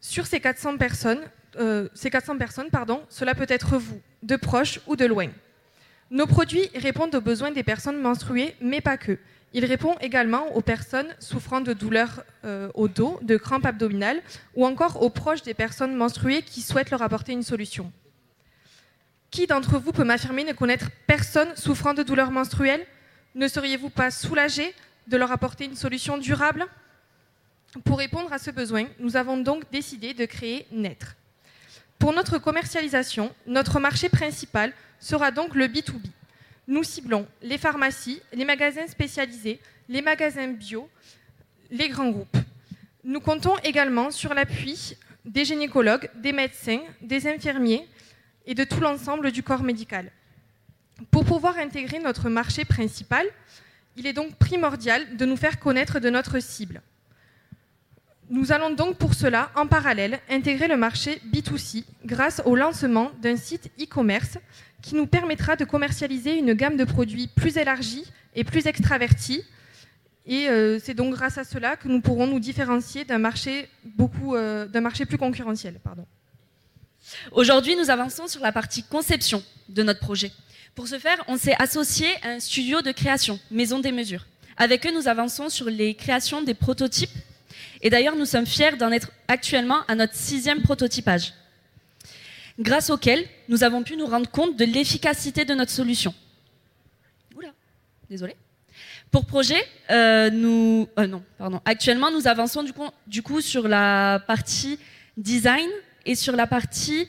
Sur 0.00 0.26
ces 0.26 0.40
400 0.40 0.78
personnes, 0.78 1.20
euh, 1.58 1.88
ces 1.94 2.10
400 2.10 2.38
personnes 2.38 2.70
pardon, 2.70 3.02
cela 3.08 3.34
peut 3.34 3.46
être 3.48 3.76
vous, 3.76 4.00
de 4.22 4.36
proche 4.36 4.80
ou 4.86 4.96
de 4.96 5.04
loin. 5.04 5.28
Nos 6.10 6.26
produits 6.26 6.68
répondent 6.74 7.14
aux 7.14 7.20
besoins 7.20 7.50
des 7.50 7.62
personnes 7.62 8.00
menstruées, 8.00 8.54
mais 8.60 8.80
pas 8.80 8.98
que. 8.98 9.18
Il 9.54 9.64
répond 9.64 9.96
également 10.00 10.54
aux 10.56 10.62
personnes 10.62 11.14
souffrant 11.18 11.60
de 11.60 11.72
douleurs 11.72 12.24
euh, 12.44 12.70
au 12.74 12.88
dos, 12.88 13.18
de 13.22 13.36
crampes 13.36 13.66
abdominales 13.66 14.22
ou 14.54 14.64
encore 14.64 15.02
aux 15.02 15.10
proches 15.10 15.42
des 15.42 15.54
personnes 15.54 15.94
menstruées 15.94 16.42
qui 16.42 16.62
souhaitent 16.62 16.90
leur 16.90 17.02
apporter 17.02 17.32
une 17.32 17.42
solution. 17.42 17.92
Qui 19.30 19.46
d'entre 19.46 19.78
vous 19.78 19.92
peut 19.92 20.04
m'affirmer 20.04 20.44
ne 20.44 20.52
connaître 20.52 20.90
personne 21.06 21.54
souffrant 21.56 21.94
de 21.94 22.02
douleurs 22.02 22.30
menstruelles? 22.30 22.86
Ne 23.34 23.48
seriez-vous 23.48 23.90
pas 23.90 24.10
soulagé 24.10 24.74
de 25.06 25.16
leur 25.16 25.32
apporter 25.32 25.64
une 25.64 25.76
solution 25.76 26.18
durable? 26.18 26.66
Pour 27.84 27.98
répondre 27.98 28.32
à 28.32 28.38
ce 28.38 28.50
besoin, 28.50 28.86
nous 28.98 29.16
avons 29.16 29.38
donc 29.38 29.70
décidé 29.70 30.12
de 30.12 30.26
créer 30.26 30.66
Naître. 30.70 31.16
Pour 32.02 32.12
notre 32.12 32.38
commercialisation, 32.38 33.32
notre 33.46 33.78
marché 33.78 34.08
principal 34.08 34.72
sera 34.98 35.30
donc 35.30 35.54
le 35.54 35.68
B2B. 35.68 36.04
Nous 36.66 36.82
ciblons 36.82 37.28
les 37.42 37.58
pharmacies, 37.58 38.20
les 38.32 38.44
magasins 38.44 38.88
spécialisés, 38.88 39.60
les 39.88 40.02
magasins 40.02 40.48
bio, 40.48 40.90
les 41.70 41.88
grands 41.88 42.10
groupes. 42.10 42.36
Nous 43.04 43.20
comptons 43.20 43.56
également 43.62 44.10
sur 44.10 44.34
l'appui 44.34 44.96
des 45.24 45.44
gynécologues, 45.44 46.10
des 46.16 46.32
médecins, 46.32 46.80
des 47.00 47.28
infirmiers 47.28 47.88
et 48.46 48.56
de 48.56 48.64
tout 48.64 48.80
l'ensemble 48.80 49.30
du 49.30 49.44
corps 49.44 49.62
médical. 49.62 50.10
Pour 51.12 51.24
pouvoir 51.24 51.56
intégrer 51.56 52.00
notre 52.00 52.28
marché 52.28 52.64
principal, 52.64 53.28
il 53.94 54.08
est 54.08 54.12
donc 54.12 54.34
primordial 54.34 55.16
de 55.16 55.24
nous 55.24 55.36
faire 55.36 55.60
connaître 55.60 56.00
de 56.00 56.10
notre 56.10 56.40
cible. 56.40 56.82
Nous 58.32 58.50
allons 58.50 58.70
donc 58.70 58.96
pour 58.96 59.12
cela, 59.12 59.50
en 59.54 59.66
parallèle, 59.66 60.18
intégrer 60.30 60.66
le 60.66 60.78
marché 60.78 61.20
B2C 61.30 61.84
grâce 62.06 62.40
au 62.46 62.56
lancement 62.56 63.10
d'un 63.20 63.36
site 63.36 63.70
e-commerce 63.78 64.38
qui 64.80 64.94
nous 64.94 65.06
permettra 65.06 65.54
de 65.54 65.66
commercialiser 65.66 66.38
une 66.38 66.54
gamme 66.54 66.78
de 66.78 66.84
produits 66.84 67.26
plus 67.26 67.58
élargie 67.58 68.06
et 68.34 68.42
plus 68.42 68.66
extravertie. 68.66 69.44
Et 70.24 70.48
euh, 70.48 70.78
c'est 70.82 70.94
donc 70.94 71.12
grâce 71.12 71.36
à 71.36 71.44
cela 71.44 71.76
que 71.76 71.88
nous 71.88 72.00
pourrons 72.00 72.26
nous 72.26 72.40
différencier 72.40 73.04
d'un 73.04 73.18
marché, 73.18 73.68
beaucoup, 73.84 74.34
euh, 74.34 74.66
d'un 74.66 74.80
marché 74.80 75.04
plus 75.04 75.18
concurrentiel. 75.18 75.78
Aujourd'hui, 77.32 77.76
nous 77.76 77.90
avançons 77.90 78.28
sur 78.28 78.40
la 78.40 78.50
partie 78.50 78.82
conception 78.82 79.42
de 79.68 79.82
notre 79.82 80.00
projet. 80.00 80.32
Pour 80.74 80.88
ce 80.88 80.98
faire, 80.98 81.22
on 81.28 81.36
s'est 81.36 81.56
associé 81.58 82.06
à 82.22 82.30
un 82.30 82.40
studio 82.40 82.80
de 82.80 82.92
création, 82.92 83.38
Maison 83.50 83.78
des 83.78 83.92
Mesures. 83.92 84.24
Avec 84.56 84.86
eux, 84.86 84.94
nous 84.94 85.06
avançons 85.06 85.50
sur 85.50 85.66
les 85.66 85.94
créations 85.94 86.40
des 86.40 86.54
prototypes. 86.54 87.10
Et 87.82 87.90
d'ailleurs, 87.90 88.16
nous 88.16 88.26
sommes 88.26 88.46
fiers 88.46 88.76
d'en 88.76 88.92
être 88.92 89.10
actuellement 89.28 89.80
à 89.88 89.94
notre 89.94 90.14
sixième 90.14 90.62
prototypage 90.62 91.34
grâce 92.58 92.90
auquel 92.90 93.24
nous 93.48 93.64
avons 93.64 93.82
pu 93.82 93.96
nous 93.96 94.06
rendre 94.06 94.30
compte 94.30 94.56
de 94.56 94.64
l'efficacité 94.64 95.44
de 95.44 95.54
notre 95.54 95.70
solution. 95.70 96.14
Oula, 97.36 97.48
désolé. 98.08 98.36
Pour 99.10 99.26
projet, 99.26 99.62
euh, 99.90 100.30
nous, 100.30 100.88
euh, 100.98 101.06
non, 101.06 101.22
pardon. 101.36 101.60
Actuellement, 101.64 102.10
nous 102.10 102.26
avançons 102.26 102.64
du 103.06 103.22
coup, 103.22 103.40
sur 103.40 103.68
la 103.68 104.22
partie 104.26 104.78
design 105.16 105.68
et 106.06 106.14
sur 106.14 106.34
la 106.34 106.46
partie 106.46 107.06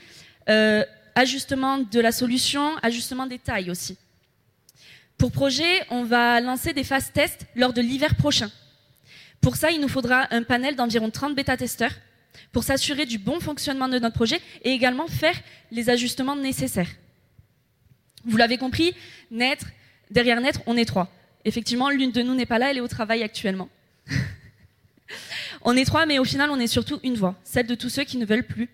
euh, 0.50 0.84
ajustement 1.16 1.78
de 1.78 2.00
la 2.00 2.12
solution, 2.12 2.76
ajustement 2.82 3.26
des 3.26 3.40
tailles 3.40 3.72
aussi. 3.72 3.98
Pour 5.18 5.32
projet, 5.32 5.86
on 5.90 6.04
va 6.04 6.42
lancer 6.42 6.74
des 6.74 6.84
phases 6.84 7.12
tests 7.14 7.46
lors 7.56 7.72
de 7.72 7.82
l'hiver 7.82 8.16
prochain. 8.16 8.52
Pour 9.44 9.58
ça, 9.58 9.72
il 9.72 9.82
nous 9.82 9.90
faudra 9.90 10.34
un 10.34 10.42
panel 10.42 10.78
d'environ 10.78 11.12
30 11.12 11.36
bêta-testeurs 11.36 11.92
pour 12.54 12.64
s'assurer 12.64 13.06
du 13.06 13.18
bon 13.18 13.42
fonctionnement 13.42 13.90
de 13.90 14.00
notre 14.00 14.16
projet 14.16 14.40
et 14.64 14.70
également 14.70 15.06
faire 15.08 15.36
les 15.70 15.90
ajustements 15.90 16.38
nécessaires. 16.38 16.90
Vous 18.24 18.38
l'avez 18.38 18.58
compris, 18.58 18.96
Naître, 19.32 19.66
derrière 20.10 20.40
Naître, 20.40 20.62
on 20.66 20.78
est 20.78 20.86
trois. 20.86 21.12
Effectivement, 21.44 21.90
l'une 21.90 22.14
de 22.14 22.22
nous 22.22 22.34
n'est 22.36 22.46
pas 22.46 22.58
là, 22.58 22.72
elle 22.72 22.78
est 22.78 22.82
au 22.82 22.88
travail 22.88 23.22
actuellement. 23.22 23.68
on 25.62 25.76
est 25.76 25.84
trois, 25.84 26.06
mais 26.06 26.20
au 26.20 26.24
final, 26.24 26.50
on 26.50 26.60
est 26.60 26.68
surtout 26.68 27.02
une 27.04 27.16
voix, 27.16 27.36
celle 27.44 27.68
de 27.68 27.76
tous 27.76 27.90
ceux 27.90 28.06
qui 28.06 28.16
ne 28.16 28.26
veulent 28.26 28.48
plus 28.48 28.70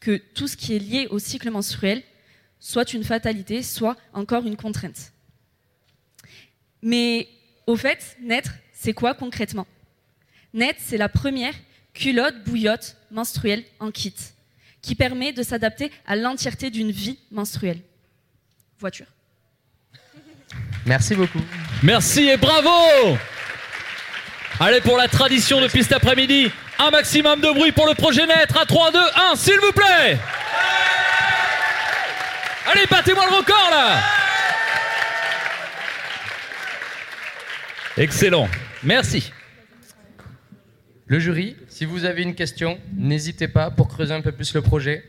que 0.00 0.16
tout 0.16 0.48
ce 0.48 0.56
qui 0.56 0.74
est 0.74 0.78
lié 0.78 1.06
au 1.10 1.18
cycle 1.18 1.50
menstruel 1.50 2.02
soit 2.60 2.94
une 2.94 3.04
fatalité, 3.04 3.62
soit 3.62 3.98
encore 4.14 4.46
une 4.46 4.56
contrainte. 4.56 5.12
Mais 6.80 7.28
au 7.66 7.76
fait, 7.76 8.16
Naître, 8.22 8.52
c'est 8.72 8.94
quoi 8.94 9.12
concrètement? 9.12 9.66
Naître, 10.54 10.80
c'est 10.82 10.96
la 10.96 11.08
première 11.08 11.52
culotte 11.92 12.44
bouillotte 12.44 12.96
menstruelle 13.10 13.64
en 13.80 13.90
kit, 13.90 14.14
qui 14.80 14.94
permet 14.94 15.32
de 15.32 15.42
s'adapter 15.42 15.90
à 16.06 16.14
l'entièreté 16.14 16.70
d'une 16.70 16.92
vie 16.92 17.18
menstruelle. 17.32 17.80
Voiture. 18.78 19.06
Merci 20.86 21.14
beaucoup. 21.16 21.40
Merci 21.82 22.28
et 22.28 22.36
bravo 22.36 23.16
Allez, 24.60 24.80
pour 24.80 24.96
la 24.96 25.08
tradition 25.08 25.60
depuis 25.60 25.82
cet 25.82 25.92
après-midi, 25.92 26.50
un 26.78 26.90
maximum 26.90 27.40
de 27.40 27.50
bruit 27.52 27.72
pour 27.72 27.86
le 27.88 27.94
projet 27.94 28.24
Naître 28.26 28.56
à 28.56 28.64
3, 28.64 28.92
2, 28.92 28.98
1, 29.32 29.36
s'il 29.36 29.58
vous 29.58 29.72
plaît 29.72 30.18
Allez, 32.70 32.86
battez-moi 32.88 33.24
le 33.28 33.36
record 33.36 33.70
là 33.70 34.00
Excellent. 37.96 38.48
Merci. 38.82 39.32
Le 41.06 41.18
jury, 41.18 41.54
si 41.68 41.84
vous 41.84 42.06
avez 42.06 42.22
une 42.22 42.34
question, 42.34 42.78
n'hésitez 42.96 43.46
pas 43.46 43.70
pour 43.70 43.88
creuser 43.88 44.14
un 44.14 44.22
peu 44.22 44.32
plus 44.32 44.54
le 44.54 44.62
projet. 44.62 45.04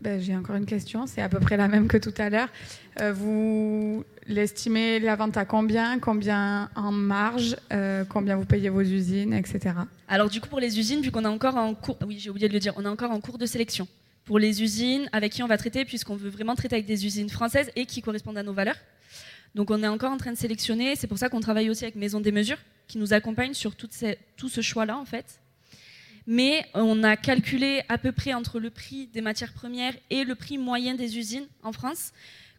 Ben, 0.00 0.20
J'ai 0.20 0.36
encore 0.36 0.54
une 0.54 0.66
question, 0.66 1.08
c'est 1.08 1.20
à 1.20 1.28
peu 1.28 1.40
près 1.40 1.56
la 1.56 1.66
même 1.66 1.88
que 1.88 1.96
tout 1.96 2.14
à 2.16 2.30
l'heure. 2.30 2.48
Euh, 3.00 3.12
vous 3.12 4.04
l'estimez 4.28 5.00
la 5.00 5.16
vente 5.16 5.36
à 5.36 5.44
combien 5.44 5.98
Combien 5.98 6.70
en 6.76 6.92
marge 6.92 7.56
euh, 7.72 8.04
Combien 8.08 8.36
vous 8.36 8.44
payez 8.44 8.68
vos 8.68 8.82
usines, 8.82 9.32
etc. 9.32 9.74
Alors 10.06 10.28
du 10.28 10.40
coup 10.40 10.48
pour 10.48 10.60
les 10.60 10.78
usines, 10.78 11.00
vu 11.00 11.10
qu'on 11.10 11.24
est 11.24 11.26
encore 11.26 11.56
en 11.56 11.74
cours, 11.74 11.98
oui 12.06 12.18
j'ai 12.20 12.30
oublié 12.30 12.46
de 12.46 12.52
le 12.52 12.60
dire, 12.60 12.74
on 12.76 12.84
est 12.84 12.88
encore 12.88 13.10
en 13.10 13.20
cours 13.20 13.38
de 13.38 13.46
sélection. 13.46 13.88
Pour 14.24 14.38
les 14.38 14.62
usines 14.62 15.08
avec 15.10 15.32
qui 15.32 15.42
on 15.42 15.48
va 15.48 15.58
traiter, 15.58 15.84
puisqu'on 15.84 16.14
veut 16.14 16.30
vraiment 16.30 16.54
traiter 16.54 16.76
avec 16.76 16.86
des 16.86 17.04
usines 17.04 17.30
françaises 17.30 17.72
et 17.74 17.84
qui 17.84 18.00
correspondent 18.00 18.38
à 18.38 18.44
nos 18.44 18.52
valeurs. 18.52 18.78
Donc 19.56 19.72
on 19.72 19.82
est 19.82 19.88
encore 19.88 20.12
en 20.12 20.18
train 20.18 20.32
de 20.32 20.38
sélectionner, 20.38 20.94
c'est 20.94 21.08
pour 21.08 21.18
ça 21.18 21.28
qu'on 21.28 21.40
travaille 21.40 21.68
aussi 21.68 21.82
avec 21.82 21.96
Maison 21.96 22.20
des 22.20 22.30
Mesures, 22.30 22.58
qui 22.88 22.98
nous 22.98 23.12
accompagne 23.12 23.54
sur 23.54 23.76
tout 23.76 23.88
ce 24.48 24.60
choix-là 24.60 24.98
en 24.98 25.04
fait. 25.04 25.40
Mais 26.26 26.66
on 26.74 27.04
a 27.04 27.16
calculé 27.16 27.82
à 27.88 27.96
peu 27.96 28.12
près 28.12 28.34
entre 28.34 28.60
le 28.60 28.68
prix 28.70 29.06
des 29.06 29.22
matières 29.22 29.52
premières 29.54 29.94
et 30.10 30.24
le 30.24 30.34
prix 30.34 30.58
moyen 30.58 30.94
des 30.94 31.16
usines 31.16 31.46
en 31.62 31.72
France 31.72 32.12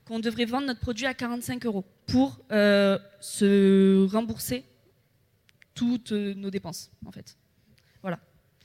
qu'on 0.06 0.19
devrait 0.19 0.45
vendre 0.45 0.65
notre 0.65 0.80
produit 0.80 1.06
à 1.06 1.14
45 1.14 1.68
euros 1.68 1.85
pour 2.07 2.39
euh, 2.51 2.97
se 3.19 4.07
rembourser 4.11 4.65
toutes 5.76 6.14
euh, 6.14 6.34
nos 6.34 6.49
dépenses, 6.49 6.89
en 7.06 7.11
fait. 7.11 7.38
Voilà. 8.01 8.19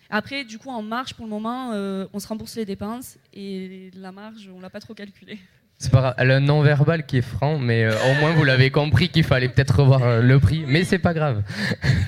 Après, 0.08 0.44
du 0.44 0.58
coup, 0.58 0.70
en 0.70 0.80
marge, 0.80 1.12
pour 1.12 1.26
le 1.26 1.30
moment, 1.30 1.72
euh, 1.72 2.06
on 2.14 2.18
se 2.18 2.26
rembourse 2.26 2.56
les 2.56 2.64
dépenses 2.64 3.18
et 3.34 3.90
la 3.94 4.10
marge, 4.10 4.48
on 4.48 4.58
l'a 4.58 4.70
pas 4.70 4.80
trop 4.80 4.94
calculée. 4.94 5.38
C'est 5.84 5.90
pas 5.90 6.00
grave. 6.00 6.14
Un 6.16 6.40
non-verbal 6.40 7.04
qui 7.04 7.18
est 7.18 7.22
franc, 7.22 7.58
mais 7.58 7.84
euh, 7.84 7.92
au 8.10 8.14
moins 8.18 8.32
vous 8.32 8.44
l'avez 8.44 8.70
compris 8.70 9.10
qu'il 9.10 9.22
fallait 9.22 9.50
peut-être 9.50 9.80
revoir 9.80 10.02
euh, 10.02 10.22
le 10.22 10.40
prix. 10.40 10.64
Mais 10.66 10.82
c'est 10.82 10.98
pas 10.98 11.12
grave. 11.12 11.42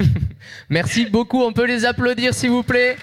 Merci 0.71 1.05
beaucoup. 1.05 1.43
On 1.43 1.53
peut 1.53 1.67
les 1.67 1.85
applaudir, 1.85 2.33
s'il 2.33 2.49
vous 2.49 2.63
plaît. 2.63 2.97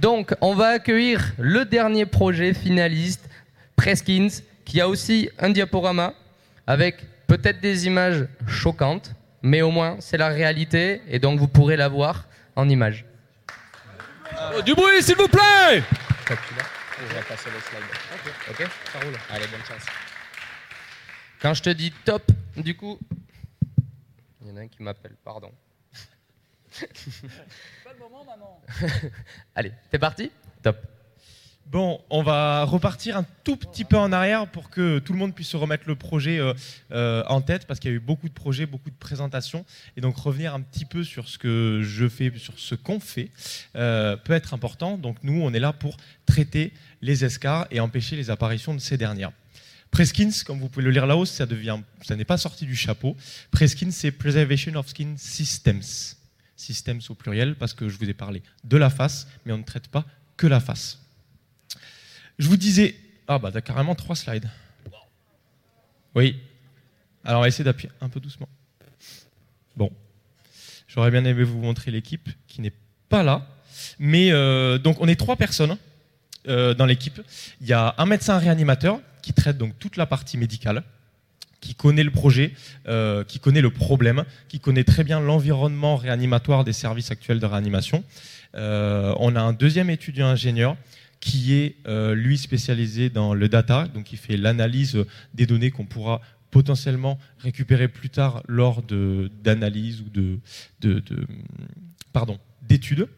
Donc, 0.00 0.34
on 0.40 0.54
va 0.54 0.68
accueillir 0.68 1.34
le 1.36 1.66
dernier 1.66 2.06
projet 2.06 2.54
finaliste, 2.54 3.28
Preskins, 3.76 4.28
qui 4.64 4.80
a 4.80 4.88
aussi 4.88 5.28
un 5.38 5.50
diaporama 5.50 6.14
avec 6.66 7.04
peut-être 7.26 7.60
des 7.60 7.86
images 7.86 8.24
choquantes, 8.46 9.12
mais 9.42 9.60
au 9.60 9.70
moins 9.70 9.96
c'est 10.00 10.16
la 10.16 10.28
réalité 10.28 11.02
et 11.06 11.18
donc 11.18 11.38
vous 11.38 11.48
pourrez 11.48 11.76
la 11.76 11.88
voir 11.88 12.28
en 12.56 12.66
images. 12.66 13.04
Oh, 14.56 14.62
du 14.62 14.74
bruit, 14.74 15.02
s'il 15.02 15.16
vous 15.16 15.28
plaît 15.28 15.82
On 16.30 17.14
va 17.14 17.22
passer 17.22 17.50
le 17.50 17.60
slide. 17.60 17.82
Ok, 18.50 18.68
ça 18.92 19.00
roule. 19.00 19.14
Allez, 19.30 19.46
bonne 19.46 19.64
chance. 19.66 19.86
Quand 21.40 21.54
je 21.54 21.62
te 21.62 21.70
dis 21.70 21.92
top, 22.04 22.22
du 22.56 22.76
coup, 22.76 22.98
il 24.40 24.48
y 24.48 24.50
en 24.50 24.56
a 24.56 24.60
un 24.60 24.68
qui 24.68 24.82
m'appelle, 24.82 25.16
pardon. 25.24 25.52
Pas 26.80 27.92
le 27.92 27.98
moment, 27.98 28.24
maman. 28.24 28.62
Allez, 29.54 29.72
t'es 29.90 29.98
parti? 29.98 30.30
Top. 30.62 30.76
Bon, 31.70 32.00
on 32.08 32.22
va 32.22 32.64
repartir 32.64 33.18
un 33.18 33.26
tout 33.44 33.56
petit 33.56 33.84
peu 33.84 33.98
en 33.98 34.10
arrière 34.10 34.46
pour 34.46 34.70
que 34.70 35.00
tout 35.00 35.12
le 35.12 35.18
monde 35.18 35.34
puisse 35.34 35.48
se 35.48 35.56
remettre 35.58 35.84
le 35.86 35.96
projet 35.96 36.38
euh, 36.38 36.54
euh, 36.92 37.22
en 37.26 37.42
tête, 37.42 37.66
parce 37.66 37.78
qu'il 37.78 37.90
y 37.90 37.92
a 37.92 37.96
eu 37.96 38.00
beaucoup 38.00 38.26
de 38.30 38.32
projets, 38.32 38.64
beaucoup 38.64 38.88
de 38.88 38.96
présentations, 38.96 39.66
et 39.94 40.00
donc 40.00 40.16
revenir 40.16 40.54
un 40.54 40.62
petit 40.62 40.86
peu 40.86 41.04
sur 41.04 41.28
ce 41.28 41.36
que 41.36 41.82
je 41.84 42.08
fais, 42.08 42.32
sur 42.38 42.58
ce 42.58 42.74
qu'on 42.74 43.00
fait, 43.00 43.30
euh, 43.76 44.16
peut 44.16 44.32
être 44.32 44.54
important. 44.54 44.96
Donc 44.96 45.18
nous, 45.22 45.42
on 45.42 45.52
est 45.52 45.60
là 45.60 45.74
pour 45.74 45.98
traiter 46.24 46.72
les 47.02 47.26
escars 47.26 47.66
et 47.70 47.80
empêcher 47.80 48.16
les 48.16 48.30
apparitions 48.30 48.72
de 48.72 48.80
ces 48.80 48.96
dernières. 48.96 49.32
Preskins, 49.90 50.30
comme 50.46 50.60
vous 50.60 50.70
pouvez 50.70 50.86
le 50.86 50.90
lire 50.90 51.06
là-haut, 51.06 51.26
ça, 51.26 51.44
ça 52.00 52.16
n'est 52.16 52.24
pas 52.24 52.38
sorti 52.38 52.64
du 52.64 52.76
chapeau. 52.76 53.14
Preskins, 53.50 53.90
c'est 53.90 54.10
Preservation 54.10 54.74
of 54.76 54.88
Skin 54.88 55.16
Systems. 55.18 56.16
Systems 56.56 57.00
au 57.10 57.14
pluriel, 57.14 57.56
parce 57.56 57.74
que 57.74 57.90
je 57.90 57.98
vous 57.98 58.08
ai 58.08 58.14
parlé 58.14 58.42
de 58.64 58.76
la 58.78 58.88
face, 58.88 59.28
mais 59.44 59.52
on 59.52 59.58
ne 59.58 59.64
traite 59.64 59.88
pas 59.88 60.06
que 60.38 60.46
la 60.46 60.60
face. 60.60 60.98
Je 62.38 62.48
vous 62.48 62.56
disais. 62.56 62.94
Ah, 63.26 63.38
bah, 63.38 63.50
t'as 63.52 63.60
carrément 63.60 63.94
trois 63.94 64.16
slides. 64.16 64.48
Oui. 66.14 66.36
Alors, 67.24 67.40
on 67.40 67.42
va 67.42 67.48
essayer 67.48 67.64
d'appuyer 67.64 67.90
un 68.00 68.08
peu 68.08 68.20
doucement. 68.20 68.48
Bon. 69.76 69.90
J'aurais 70.86 71.10
bien 71.10 71.24
aimé 71.24 71.42
vous 71.42 71.58
montrer 71.58 71.90
l'équipe 71.90 72.28
qui 72.46 72.60
n'est 72.60 72.72
pas 73.08 73.22
là. 73.22 73.46
Mais 73.98 74.32
euh, 74.32 74.78
donc, 74.78 75.00
on 75.00 75.08
est 75.08 75.16
trois 75.16 75.36
personnes 75.36 75.76
euh, 76.48 76.74
dans 76.74 76.86
l'équipe. 76.86 77.20
Il 77.60 77.66
y 77.66 77.72
a 77.72 77.94
un 77.98 78.06
médecin 78.06 78.38
réanimateur 78.38 79.00
qui 79.22 79.32
traite 79.32 79.58
donc 79.58 79.78
toute 79.78 79.96
la 79.96 80.06
partie 80.06 80.38
médicale 80.38 80.82
qui 81.60 81.74
connaît 81.74 82.04
le 82.04 82.12
projet, 82.12 82.52
euh, 82.86 83.24
qui 83.24 83.40
connaît 83.40 83.60
le 83.60 83.70
problème, 83.70 84.24
qui 84.48 84.60
connaît 84.60 84.84
très 84.84 85.02
bien 85.02 85.18
l'environnement 85.18 85.96
réanimatoire 85.96 86.62
des 86.62 86.72
services 86.72 87.10
actuels 87.10 87.40
de 87.40 87.46
réanimation. 87.46 88.04
On 88.54 89.36
a 89.36 89.40
un 89.40 89.52
deuxième 89.52 89.90
étudiant 89.90 90.28
ingénieur 90.28 90.76
qui 91.20 91.54
est 91.54 91.76
euh, 91.86 92.14
lui 92.14 92.38
spécialisé 92.38 93.10
dans 93.10 93.34
le 93.34 93.48
data, 93.48 93.88
donc 93.88 94.12
il 94.12 94.18
fait 94.18 94.36
l'analyse 94.36 95.04
des 95.34 95.46
données 95.46 95.70
qu'on 95.70 95.84
pourra 95.84 96.20
potentiellement 96.50 97.18
récupérer 97.38 97.88
plus 97.88 98.10
tard 98.10 98.42
lors 98.48 98.82
d'analyse 98.82 100.00
ou 100.00 100.08
de, 100.08 100.38
de, 100.80 101.00
de 101.00 101.26
pardon 102.12 102.38
d'études 102.62 103.08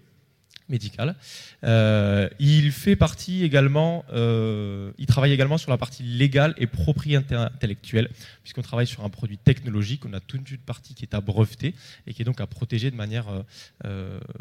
médicales. 0.68 1.16
Euh, 1.64 2.28
il 2.38 2.72
fait 2.72 2.96
partie 2.96 3.44
également, 3.44 4.04
euh, 4.12 4.92
il 4.98 5.06
travaille 5.06 5.32
également 5.32 5.58
sur 5.58 5.70
la 5.70 5.78
partie 5.78 6.02
légale 6.02 6.54
et 6.58 6.66
propriété 6.66 7.34
intellectuelle, 7.34 8.08
puisqu'on 8.42 8.62
travaille 8.62 8.86
sur 8.86 9.04
un 9.04 9.10
produit 9.10 9.38
technologique. 9.38 10.04
On 10.06 10.12
a 10.12 10.20
toute 10.20 10.48
une 10.50 10.58
partie 10.58 10.94
qui 10.94 11.04
est 11.04 11.14
à 11.14 11.20
breveter 11.20 11.74
et 12.06 12.14
qui 12.14 12.22
est 12.22 12.24
donc 12.24 12.40
à 12.40 12.46
protéger 12.46 12.90
de 12.90 12.96
manière 12.96 13.26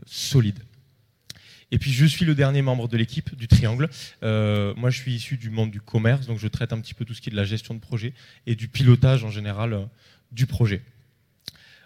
solide. 0.06 0.60
Et 1.72 1.78
puis 1.78 1.92
je 1.92 2.06
suis 2.06 2.26
le 2.26 2.36
dernier 2.36 2.62
membre 2.62 2.88
de 2.88 2.98
l'équipe 2.98 3.36
du 3.36 3.48
Triangle. 3.48 3.90
Euh, 4.24 4.74
moi, 4.76 4.90
je 4.90 4.98
suis 4.98 5.14
issu 5.14 5.38
du 5.38 5.50
monde 5.50 5.72
du 5.72 5.82
commerce, 5.82 6.26
donc 6.26 6.40
je 6.40 6.48
traite 6.48 6.74
un 6.74 6.80
petit 6.80 6.94
peu 6.94 7.06
tout 7.06 7.14
ce 7.14 7.22
qui 7.22 7.30
est 7.30 7.32
de 7.32 7.38
la 7.38 7.46
gestion 7.46 7.74
de 7.74 7.80
projet 7.80 8.14
et 8.48 8.56
du 8.56 8.68
pilotage 8.68 9.24
en 9.24 9.30
général 9.30 9.74
euh, 9.74 9.86
du 10.32 10.46
projet. 10.46 10.82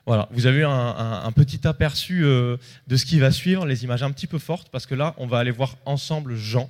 Voilà, 0.05 0.27
vous 0.31 0.47
avez 0.47 0.63
un 0.63 1.31
petit 1.31 1.65
aperçu 1.65 2.25
euh, 2.25 2.57
de 2.87 2.97
ce 2.97 3.05
qui 3.05 3.19
va 3.19 3.31
suivre, 3.31 3.65
les 3.65 3.85
images 3.85 4.03
un 4.03 4.11
petit 4.11 4.27
peu 4.27 4.37
fortes, 4.37 4.67
parce 4.69 4.85
que 4.85 4.95
là, 4.95 5.15
on 5.17 5.27
va 5.27 5.39
aller 5.39 5.51
voir 5.51 5.77
ensemble 5.85 6.35
Jean. 6.35 6.69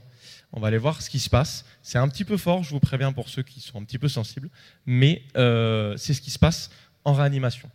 On 0.51 0.59
va 0.59 0.67
aller 0.67 0.77
voir 0.77 1.01
ce 1.01 1.09
qui 1.09 1.17
se 1.17 1.31
passe. 1.31 1.65
C'est 1.81 1.97
un 1.97 2.07
petit 2.07 2.25
peu 2.25 2.37
fort, 2.37 2.63
je 2.63 2.69
vous 2.69 2.79
préviens 2.79 3.11
pour 3.11 3.29
ceux 3.29 3.41
qui 3.41 3.59
sont 3.59 3.79
un 3.79 3.83
petit 3.83 3.97
peu 3.97 4.07
sensibles, 4.07 4.49
mais 4.85 5.23
euh, 5.35 5.97
c'est 5.97 6.13
ce 6.13 6.21
qui 6.21 6.29
se 6.29 6.37
passe 6.37 6.69
en 7.05 7.13
réanimation. 7.13 7.71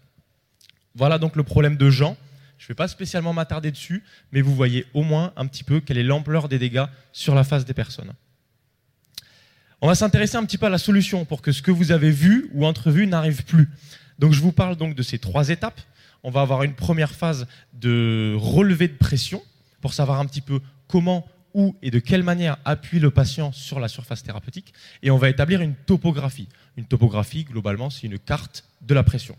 Voilà 0.94 1.18
donc 1.18 1.34
le 1.34 1.42
problème 1.42 1.76
de 1.76 1.90
Jean. 1.90 2.16
Je 2.58 2.64
ne 2.64 2.68
vais 2.68 2.74
pas 2.74 2.88
spécialement 2.88 3.32
m'attarder 3.32 3.70
dessus, 3.70 4.02
mais 4.32 4.40
vous 4.40 4.54
voyez 4.54 4.84
au 4.92 5.02
moins 5.02 5.32
un 5.36 5.46
petit 5.46 5.64
peu 5.64 5.80
quelle 5.80 5.98
est 5.98 6.02
l'ampleur 6.02 6.48
des 6.48 6.58
dégâts 6.58 6.86
sur 7.12 7.34
la 7.34 7.44
face 7.44 7.64
des 7.64 7.74
personnes. 7.74 8.12
On 9.80 9.86
va 9.86 9.94
s'intéresser 9.94 10.36
un 10.36 10.44
petit 10.44 10.58
peu 10.58 10.66
à 10.66 10.70
la 10.70 10.78
solution 10.78 11.24
pour 11.24 11.40
que 11.40 11.52
ce 11.52 11.62
que 11.62 11.70
vous 11.70 11.92
avez 11.92 12.10
vu 12.10 12.50
ou 12.52 12.66
entrevu 12.66 13.06
n'arrive 13.06 13.44
plus. 13.44 13.68
Donc 14.18 14.32
je 14.32 14.40
vous 14.40 14.50
parle 14.50 14.74
donc 14.74 14.96
de 14.96 15.02
ces 15.02 15.20
trois 15.20 15.50
étapes. 15.50 15.80
On 16.24 16.30
va 16.30 16.40
avoir 16.40 16.64
une 16.64 16.74
première 16.74 17.12
phase 17.12 17.46
de 17.74 18.34
relevé 18.36 18.88
de 18.88 18.96
pression 18.96 19.40
pour 19.80 19.94
savoir 19.94 20.18
un 20.18 20.26
petit 20.26 20.40
peu 20.40 20.60
comment, 20.88 21.28
où 21.54 21.76
et 21.80 21.92
de 21.92 22.00
quelle 22.00 22.24
manière 22.24 22.56
appuie 22.64 22.98
le 22.98 23.10
patient 23.10 23.52
sur 23.52 23.78
la 23.78 23.86
surface 23.86 24.24
thérapeutique. 24.24 24.74
Et 25.04 25.12
on 25.12 25.16
va 25.16 25.28
établir 25.28 25.60
une 25.60 25.74
topographie. 25.74 26.48
Une 26.76 26.86
topographie, 26.86 27.44
globalement, 27.44 27.88
c'est 27.88 28.08
une 28.08 28.18
carte 28.18 28.64
de 28.80 28.94
la 28.94 29.04
pression. 29.04 29.36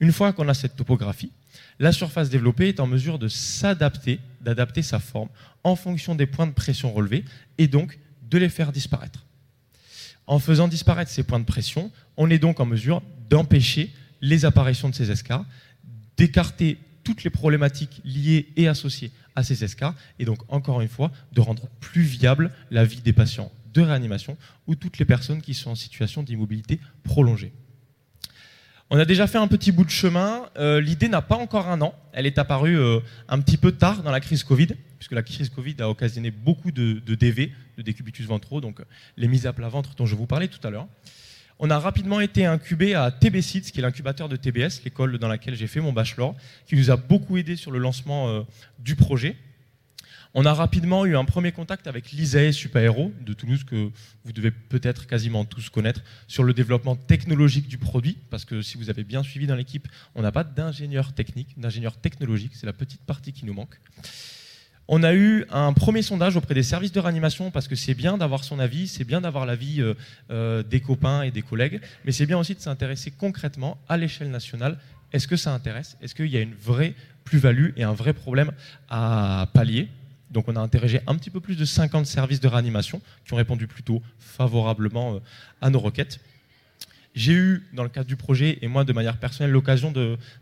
Une 0.00 0.12
fois 0.12 0.34
qu'on 0.34 0.48
a 0.48 0.54
cette 0.54 0.76
topographie, 0.76 1.32
la 1.78 1.92
surface 1.92 2.30
développée 2.30 2.68
est 2.68 2.80
en 2.80 2.86
mesure 2.86 3.18
de 3.18 3.28
s'adapter, 3.28 4.20
d'adapter 4.40 4.82
sa 4.82 4.98
forme 4.98 5.28
en 5.64 5.76
fonction 5.76 6.14
des 6.14 6.26
points 6.26 6.46
de 6.46 6.52
pression 6.52 6.92
relevés 6.92 7.24
et 7.58 7.68
donc 7.68 7.98
de 8.30 8.38
les 8.38 8.48
faire 8.48 8.72
disparaître. 8.72 9.26
En 10.26 10.38
faisant 10.38 10.68
disparaître 10.68 11.10
ces 11.10 11.22
points 11.22 11.40
de 11.40 11.44
pression, 11.44 11.90
on 12.16 12.30
est 12.30 12.38
donc 12.38 12.60
en 12.60 12.66
mesure 12.66 13.02
d'empêcher 13.28 13.92
les 14.20 14.44
apparitions 14.44 14.88
de 14.88 14.94
ces 14.94 15.10
escars, 15.10 15.44
d'écarter 16.16 16.78
toutes 17.04 17.24
les 17.24 17.30
problématiques 17.30 18.00
liées 18.04 18.48
et 18.56 18.68
associées 18.68 19.10
à 19.34 19.42
ces 19.42 19.64
escars, 19.64 19.94
et 20.18 20.24
donc 20.24 20.38
encore 20.48 20.80
une 20.80 20.88
fois 20.88 21.10
de 21.32 21.40
rendre 21.40 21.68
plus 21.80 22.02
viable 22.02 22.52
la 22.70 22.84
vie 22.84 23.00
des 23.00 23.12
patients 23.12 23.50
de 23.74 23.80
réanimation 23.80 24.36
ou 24.66 24.74
toutes 24.74 24.98
les 24.98 25.04
personnes 25.04 25.42
qui 25.42 25.54
sont 25.54 25.70
en 25.70 25.74
situation 25.74 26.22
d'immobilité 26.22 26.78
prolongée. 27.02 27.52
On 28.94 28.98
a 28.98 29.06
déjà 29.06 29.26
fait 29.26 29.38
un 29.38 29.48
petit 29.48 29.72
bout 29.72 29.86
de 29.86 29.90
chemin. 29.90 30.50
Euh, 30.58 30.78
L'idée 30.78 31.08
n'a 31.08 31.22
pas 31.22 31.36
encore 31.36 31.66
un 31.70 31.80
an. 31.80 31.94
Elle 32.12 32.26
est 32.26 32.36
apparue 32.36 32.78
euh, 32.78 33.00
un 33.26 33.40
petit 33.40 33.56
peu 33.56 33.72
tard 33.72 34.02
dans 34.02 34.10
la 34.10 34.20
crise 34.20 34.44
Covid, 34.44 34.68
puisque 34.98 35.12
la 35.12 35.22
crise 35.22 35.48
Covid 35.48 35.76
a 35.78 35.88
occasionné 35.88 36.30
beaucoup 36.30 36.70
de, 36.70 37.00
DV, 37.06 37.52
de 37.78 37.82
décubitus 37.82 38.26
ventraux, 38.26 38.60
donc 38.60 38.80
euh, 38.80 38.84
les 39.16 39.28
mises 39.28 39.46
à 39.46 39.54
plat 39.54 39.70
ventre 39.70 39.94
dont 39.94 40.04
je 40.04 40.14
vous 40.14 40.26
parlais 40.26 40.46
tout 40.46 40.60
à 40.62 40.68
l'heure. 40.68 40.86
On 41.58 41.70
a 41.70 41.78
rapidement 41.78 42.20
été 42.20 42.44
incubé 42.44 42.94
à 42.94 43.10
TBSIDS, 43.10 43.70
qui 43.70 43.78
est 43.78 43.82
l'incubateur 43.82 44.28
de 44.28 44.36
TBS, 44.36 44.84
l'école 44.84 45.16
dans 45.16 45.28
laquelle 45.28 45.54
j'ai 45.54 45.68
fait 45.68 45.80
mon 45.80 45.94
bachelor, 45.94 46.36
qui 46.66 46.76
nous 46.76 46.90
a 46.90 46.96
beaucoup 46.96 47.38
aidé 47.38 47.56
sur 47.56 47.70
le 47.70 47.78
lancement 47.78 48.44
du 48.78 48.94
projet. 48.94 49.36
On 50.34 50.46
a 50.46 50.54
rapidement 50.54 51.04
eu 51.04 51.14
un 51.14 51.26
premier 51.26 51.52
contact 51.52 51.86
avec 51.86 52.10
l'ISAE 52.10 52.52
Supaéro 52.52 53.12
de 53.20 53.34
Toulouse, 53.34 53.64
que 53.64 53.90
vous 54.24 54.32
devez 54.32 54.50
peut-être 54.50 55.06
quasiment 55.06 55.44
tous 55.44 55.68
connaître, 55.68 56.02
sur 56.26 56.42
le 56.42 56.54
développement 56.54 56.96
technologique 56.96 57.68
du 57.68 57.76
produit, 57.76 58.16
parce 58.30 58.46
que 58.46 58.62
si 58.62 58.78
vous 58.78 58.88
avez 58.88 59.04
bien 59.04 59.22
suivi 59.22 59.46
dans 59.46 59.56
l'équipe, 59.56 59.88
on 60.14 60.22
n'a 60.22 60.32
pas 60.32 60.42
d'ingénieur 60.42 61.12
technique, 61.12 61.60
d'ingénieur 61.60 61.98
technologique, 61.98 62.52
c'est 62.54 62.64
la 62.64 62.72
petite 62.72 63.02
partie 63.02 63.34
qui 63.34 63.44
nous 63.44 63.52
manque. 63.52 63.78
On 64.88 65.02
a 65.02 65.14
eu 65.14 65.44
un 65.50 65.74
premier 65.74 66.00
sondage 66.00 66.36
auprès 66.36 66.54
des 66.54 66.62
services 66.62 66.92
de 66.92 67.00
réanimation 67.00 67.50
parce 67.50 67.68
que 67.68 67.76
c'est 67.76 67.94
bien 67.94 68.16
d'avoir 68.16 68.42
son 68.42 68.58
avis, 68.58 68.88
c'est 68.88 69.04
bien 69.04 69.20
d'avoir 69.20 69.44
l'avis 69.44 69.82
euh, 69.82 69.94
euh, 70.30 70.62
des 70.62 70.80
copains 70.80 71.22
et 71.22 71.30
des 71.30 71.42
collègues, 71.42 71.80
mais 72.04 72.12
c'est 72.12 72.26
bien 72.26 72.38
aussi 72.38 72.54
de 72.54 72.60
s'intéresser 72.60 73.10
concrètement 73.10 73.78
à 73.86 73.98
l'échelle 73.98 74.30
nationale. 74.30 74.78
Est-ce 75.12 75.28
que 75.28 75.36
ça 75.36 75.52
intéresse? 75.52 75.98
Est-ce 76.00 76.14
qu'il 76.14 76.28
y 76.28 76.38
a 76.38 76.40
une 76.40 76.54
vraie 76.54 76.94
plus-value 77.24 77.70
et 77.76 77.84
un 77.84 77.92
vrai 77.92 78.14
problème 78.14 78.50
à 78.88 79.48
pallier? 79.52 79.88
Donc 80.32 80.48
on 80.48 80.56
a 80.56 80.60
interrogé 80.60 81.00
un 81.06 81.14
petit 81.16 81.30
peu 81.30 81.40
plus 81.40 81.56
de 81.56 81.64
50 81.64 82.06
services 82.06 82.40
de 82.40 82.48
réanimation 82.48 83.00
qui 83.24 83.32
ont 83.34 83.36
répondu 83.36 83.66
plutôt 83.66 84.02
favorablement 84.18 85.14
euh, 85.16 85.18
à 85.60 85.70
nos 85.70 85.78
requêtes. 85.78 86.18
J'ai 87.14 87.32
eu, 87.34 87.62
dans 87.74 87.82
le 87.82 87.90
cadre 87.90 88.06
du 88.08 88.16
projet, 88.16 88.58
et 88.62 88.68
moi 88.68 88.84
de 88.84 88.92
manière 88.94 89.18
personnelle, 89.18 89.50
l'occasion 89.52 89.92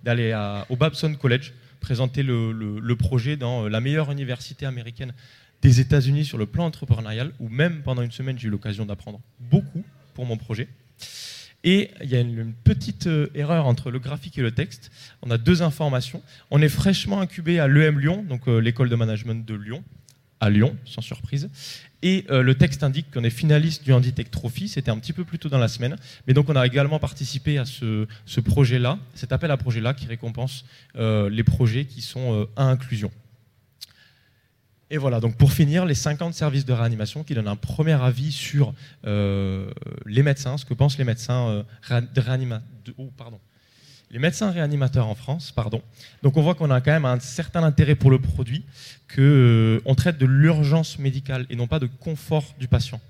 d'aller 0.04 0.32
au 0.68 0.76
Babson 0.76 1.12
College 1.14 1.52
présenter 1.80 2.22
le, 2.22 2.52
le- 2.52 2.78
le 2.78 2.96
projet 2.96 3.36
dans 3.36 3.64
euh, 3.64 3.68
la 3.68 3.80
meilleure 3.80 4.10
université 4.12 4.66
américaine 4.66 5.12
des 5.62 5.80
États-Unis 5.80 6.24
sur 6.24 6.38
le 6.38 6.46
plan 6.46 6.64
entrepreneurial, 6.66 7.32
où 7.40 7.48
même 7.48 7.82
pendant 7.82 8.02
une 8.02 8.12
semaine, 8.12 8.38
j'ai 8.38 8.48
eu 8.48 8.50
l'occasion 8.50 8.86
d'apprendre 8.86 9.20
beaucoup 9.40 9.84
pour 10.14 10.24
mon 10.26 10.36
projet. 10.36 10.68
Et 11.62 11.90
il 12.02 12.08
y 12.08 12.16
a 12.16 12.20
une, 12.20 12.54
petite 12.64 13.06
euh, 13.06 13.28
erreur 13.34 13.66
entre 13.66 13.90
le 13.90 13.98
graphique 13.98 14.38
et 14.38 14.42
le 14.42 14.50
texte. 14.50 14.90
On 15.22 15.30
a 15.30 15.38
deux 15.38 15.62
informations. 15.62 16.22
On 16.50 16.62
est 16.62 16.68
fraîchement 16.68 17.20
incubé 17.20 17.58
à 17.58 17.68
l'EM 17.68 17.98
Lyon, 17.98 18.24
donc 18.28 18.48
euh, 18.48 18.58
l'école 18.58 18.88
de 18.88 18.96
management 18.96 19.46
de 19.46 19.54
Lyon, 19.54 19.84
à 20.40 20.48
Lyon, 20.48 20.76
sans 20.86 21.02
surprise. 21.02 21.50
Et 22.02 22.24
euh, 22.30 22.40
le 22.40 22.54
texte 22.54 22.82
indique 22.82 23.10
qu'on 23.12 23.24
est 23.24 23.30
finaliste 23.30 23.84
du 23.84 23.92
Handitech 23.92 24.30
Trophy. 24.30 24.68
C'était 24.68 24.90
un 24.90 24.98
petit 24.98 25.12
peu 25.12 25.24
plus 25.24 25.38
tôt 25.38 25.50
dans 25.50 25.58
la 25.58 25.68
semaine. 25.68 25.96
Mais 26.26 26.32
donc 26.32 26.48
on 26.48 26.56
a 26.56 26.64
également 26.64 26.98
participé 26.98 27.58
à 27.58 27.66
ce, 27.66 28.06
projet-là, 28.40 28.98
cet 29.14 29.32
appel 29.32 29.50
à 29.50 29.58
projet-là 29.58 29.92
qui 29.92 30.06
récompense 30.06 30.64
les 30.94 31.44
projets 31.44 31.84
qui 31.84 32.00
sont 32.00 32.48
à 32.56 32.64
inclusion. 32.64 33.10
Et 34.92 34.98
voilà, 34.98 35.20
donc 35.20 35.36
pour 35.36 35.52
finir, 35.52 35.84
les 35.86 35.94
50 35.94 36.34
services 36.34 36.64
de 36.64 36.72
réanimation 36.72 37.22
qui 37.22 37.34
donnent 37.34 37.46
un 37.48 37.54
premier 37.56 37.92
avis 37.92 38.32
sur 38.32 38.74
euh, 39.06 39.70
les 40.04 40.22
médecins, 40.24 40.58
ce 40.58 40.64
que 40.64 40.74
pensent 40.74 40.98
les 40.98 41.04
médecins 41.04 41.48
euh, 41.48 41.62
réa- 41.88 42.00
de 42.12 42.20
réanima- 42.20 42.62
de- 42.84 42.94
oh, 42.98 43.08
pardon. 43.16 43.38
Les 44.10 44.18
médecins 44.18 44.50
réanimateurs 44.50 45.06
en 45.06 45.14
France, 45.14 45.52
pardon. 45.52 45.80
Donc 46.24 46.36
on 46.36 46.42
voit 46.42 46.56
qu'on 46.56 46.70
a 46.72 46.80
quand 46.80 46.90
même 46.90 47.04
un 47.04 47.20
certain 47.20 47.62
intérêt 47.62 47.94
pour 47.94 48.10
le 48.10 48.18
produit, 48.18 48.64
que 49.06 49.80
euh, 49.86 49.94
traite 49.94 50.18
de 50.18 50.26
l'urgence 50.26 50.98
médicale 50.98 51.46
et 51.50 51.54
non 51.54 51.68
pas 51.68 51.78
de 51.78 51.86
confort 51.86 52.54
du 52.58 52.66
patient. 52.66 53.00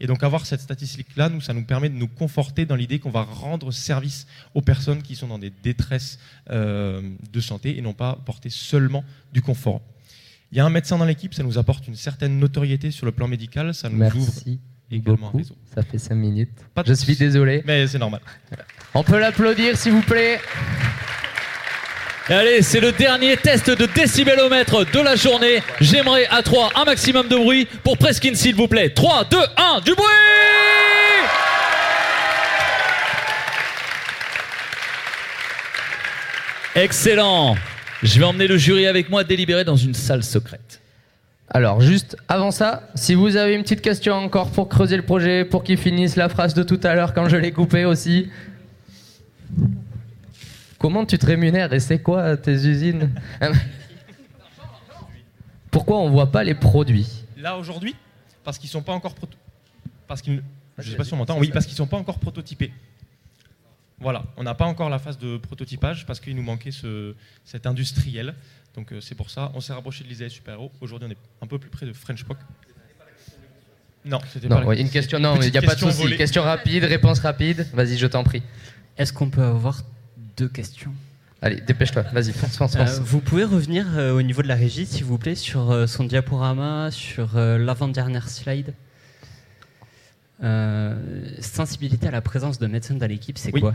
Et 0.00 0.08
donc 0.08 0.24
avoir 0.24 0.44
cette 0.44 0.60
statistique-là, 0.60 1.28
nous, 1.28 1.40
ça 1.40 1.54
nous 1.54 1.64
permet 1.64 1.88
de 1.88 1.94
nous 1.94 2.08
conforter 2.08 2.66
dans 2.66 2.74
l'idée 2.74 2.98
qu'on 2.98 3.10
va 3.10 3.22
rendre 3.22 3.70
service 3.72 4.26
aux 4.54 4.60
personnes 4.60 5.02
qui 5.02 5.14
sont 5.14 5.28
dans 5.28 5.38
des 5.38 5.50
détresses 5.62 6.18
de 6.48 7.40
santé 7.40 7.76
et 7.78 7.80
non 7.82 7.94
pas 7.94 8.16
porter 8.24 8.48
seulement 8.50 9.04
du 9.32 9.42
confort. 9.42 9.80
Il 10.50 10.56
y 10.58 10.60
a 10.60 10.64
un 10.64 10.70
médecin 10.70 10.96
dans 10.96 11.04
l'équipe, 11.04 11.34
ça 11.34 11.42
nous 11.42 11.58
apporte 11.58 11.86
une 11.88 11.94
certaine 11.94 12.38
notoriété 12.38 12.90
sur 12.90 13.04
le 13.04 13.12
plan 13.12 13.28
médical, 13.28 13.74
ça 13.74 13.88
nous 13.90 13.96
ouvre 14.02 14.14
Merci 14.14 14.60
également 14.90 15.14
un 15.14 15.20
beaucoup. 15.26 15.36
réseau. 15.38 15.54
Ça 15.74 15.82
fait 15.82 15.98
5 15.98 16.14
minutes. 16.14 16.50
Pas 16.74 16.82
Je 16.86 16.94
suis 16.94 17.16
désolé. 17.16 17.62
Mais 17.66 17.86
c'est 17.86 17.98
normal. 17.98 18.20
On 18.94 19.02
peut 19.02 19.18
l'applaudir, 19.18 19.76
s'il 19.76 19.92
vous 19.92 20.00
plaît. 20.02 20.40
Et 22.30 22.32
allez, 22.32 22.62
c'est 22.62 22.80
le 22.80 22.92
dernier 22.92 23.36
test 23.36 23.70
de 23.70 23.86
décibelomètre 23.86 24.90
de 24.90 25.00
la 25.00 25.16
journée. 25.16 25.62
J'aimerais 25.80 26.26
à 26.28 26.42
3 26.42 26.70
un 26.76 26.84
maximum 26.84 27.28
de 27.28 27.36
bruit 27.36 27.66
pour 27.84 27.98
Preskin, 27.98 28.34
s'il 28.34 28.54
vous 28.54 28.68
plaît. 28.68 28.90
3, 28.90 29.24
2, 29.24 29.36
1, 29.76 29.80
du 29.80 29.94
bruit 29.94 30.06
Excellent. 36.74 37.56
Je 38.02 38.18
vais 38.18 38.24
emmener 38.24 38.46
le 38.46 38.56
jury 38.56 38.86
avec 38.86 39.10
moi 39.10 39.24
délibérer 39.24 39.64
dans 39.64 39.76
une 39.76 39.94
salle 39.94 40.22
secrète. 40.22 40.80
Alors, 41.50 41.80
juste 41.80 42.16
avant 42.28 42.50
ça, 42.50 42.88
si 42.94 43.14
vous 43.14 43.36
avez 43.36 43.54
une 43.54 43.62
petite 43.62 43.80
question 43.80 44.14
encore 44.14 44.50
pour 44.50 44.68
creuser 44.68 44.96
le 44.96 45.02
projet, 45.02 45.44
pour 45.44 45.64
qu'il 45.64 45.78
finisse 45.78 46.14
la 46.16 46.28
phrase 46.28 46.52
de 46.54 46.62
tout 46.62 46.78
à 46.82 46.94
l'heure 46.94 47.14
quand 47.14 47.28
je 47.28 47.36
l'ai 47.36 47.52
coupé 47.52 47.84
aussi. 47.86 48.28
Comment 50.78 51.04
tu 51.06 51.18
te 51.18 51.26
rémunères 51.26 51.72
et 51.72 51.80
c'est 51.80 52.00
quoi 52.00 52.36
tes 52.36 52.52
usines 52.52 53.10
Pourquoi 55.70 55.98
on 55.98 56.10
voit 56.10 56.30
pas 56.30 56.44
les 56.44 56.54
produits 56.54 57.08
Là 57.36 57.56
aujourd'hui, 57.56 57.94
parce 58.44 58.58
qu'ils 58.58 58.70
sont 58.70 58.82
pas 58.82 58.92
encore 58.92 59.14
proto- 59.14 59.36
parce 60.06 60.22
qu'ils 60.22 60.42
je 60.78 60.90
sais 60.90 60.96
pas 60.96 61.04
si 61.04 61.12
on 61.14 61.16
m'entend. 61.16 61.38
Oui, 61.38 61.50
parce 61.52 61.66
qu'ils 61.66 61.76
sont 61.76 61.86
pas 61.86 61.96
encore 61.96 62.18
prototypés. 62.18 62.72
Voilà, 64.00 64.22
on 64.36 64.44
n'a 64.44 64.54
pas 64.54 64.64
encore 64.66 64.90
la 64.90 64.98
phase 65.00 65.18
de 65.18 65.38
prototypage 65.38 66.06
parce 66.06 66.20
qu'il 66.20 66.36
nous 66.36 66.42
manquait 66.42 66.70
ce, 66.70 67.14
cet 67.44 67.66
industriel. 67.66 68.34
Donc 68.76 68.92
euh, 68.92 69.00
c'est 69.00 69.16
pour 69.16 69.28
ça, 69.30 69.50
on 69.54 69.60
s'est 69.60 69.72
rapproché 69.72 70.04
de 70.04 70.08
l'ISAE 70.08 70.28
Super 70.28 70.54
Héros. 70.54 70.70
Aujourd'hui, 70.80 71.08
on 71.08 71.12
est 71.12 71.16
un 71.42 71.46
peu 71.48 71.58
plus 71.58 71.70
près 71.70 71.84
de 71.86 71.92
French 71.92 72.22
Poc. 72.24 72.36
Non, 74.04 74.20
c'était 74.32 74.48
Non, 74.48 74.56
pas 74.56 74.60
la- 74.62 74.66
ouais, 74.68 74.80
une 74.80 74.88
question, 74.90 75.18
non, 75.18 75.40
il 75.42 75.50
n'y 75.50 75.58
a 75.58 75.62
pas 75.62 75.74
de 75.74 75.80
souci. 75.80 76.16
Question 76.16 76.42
rapide, 76.42 76.84
réponse 76.84 77.18
rapide. 77.18 77.66
Vas-y, 77.74 77.98
je 77.98 78.06
t'en 78.06 78.22
prie. 78.24 78.42
Est-ce 78.96 79.12
qu'on 79.12 79.30
peut 79.30 79.42
avoir 79.42 79.82
deux 80.36 80.48
questions? 80.48 80.92
Allez, 81.42 81.60
dépêche-toi, 81.60 82.02
vas-y, 82.12 82.32
fonce, 82.32 82.56
fonce, 82.56 82.76
Euh, 82.76 82.86
fonce. 82.86 82.98
vous 83.00 83.20
pouvez 83.20 83.44
revenir 83.44 83.86
euh, 83.96 84.12
au 84.12 84.22
niveau 84.22 84.42
de 84.42 84.48
la 84.48 84.54
régie, 84.56 84.86
s'il 84.86 85.04
vous 85.04 85.18
plaît, 85.18 85.34
sur 85.36 85.70
euh, 85.70 85.86
son 85.86 86.04
diaporama, 86.04 86.90
sur 86.90 87.36
euh, 87.36 87.58
l'avant-dernière 87.58 88.28
slide? 88.28 88.74
Euh, 90.42 90.94
sensibilité 91.40 92.06
à 92.06 92.10
la 92.10 92.20
présence 92.20 92.58
de 92.58 92.66
médecins 92.66 92.94
dans 92.94 93.06
l'équipe, 93.08 93.38
c'est 93.38 93.52
Oui. 93.52 93.60
quoi? 93.60 93.74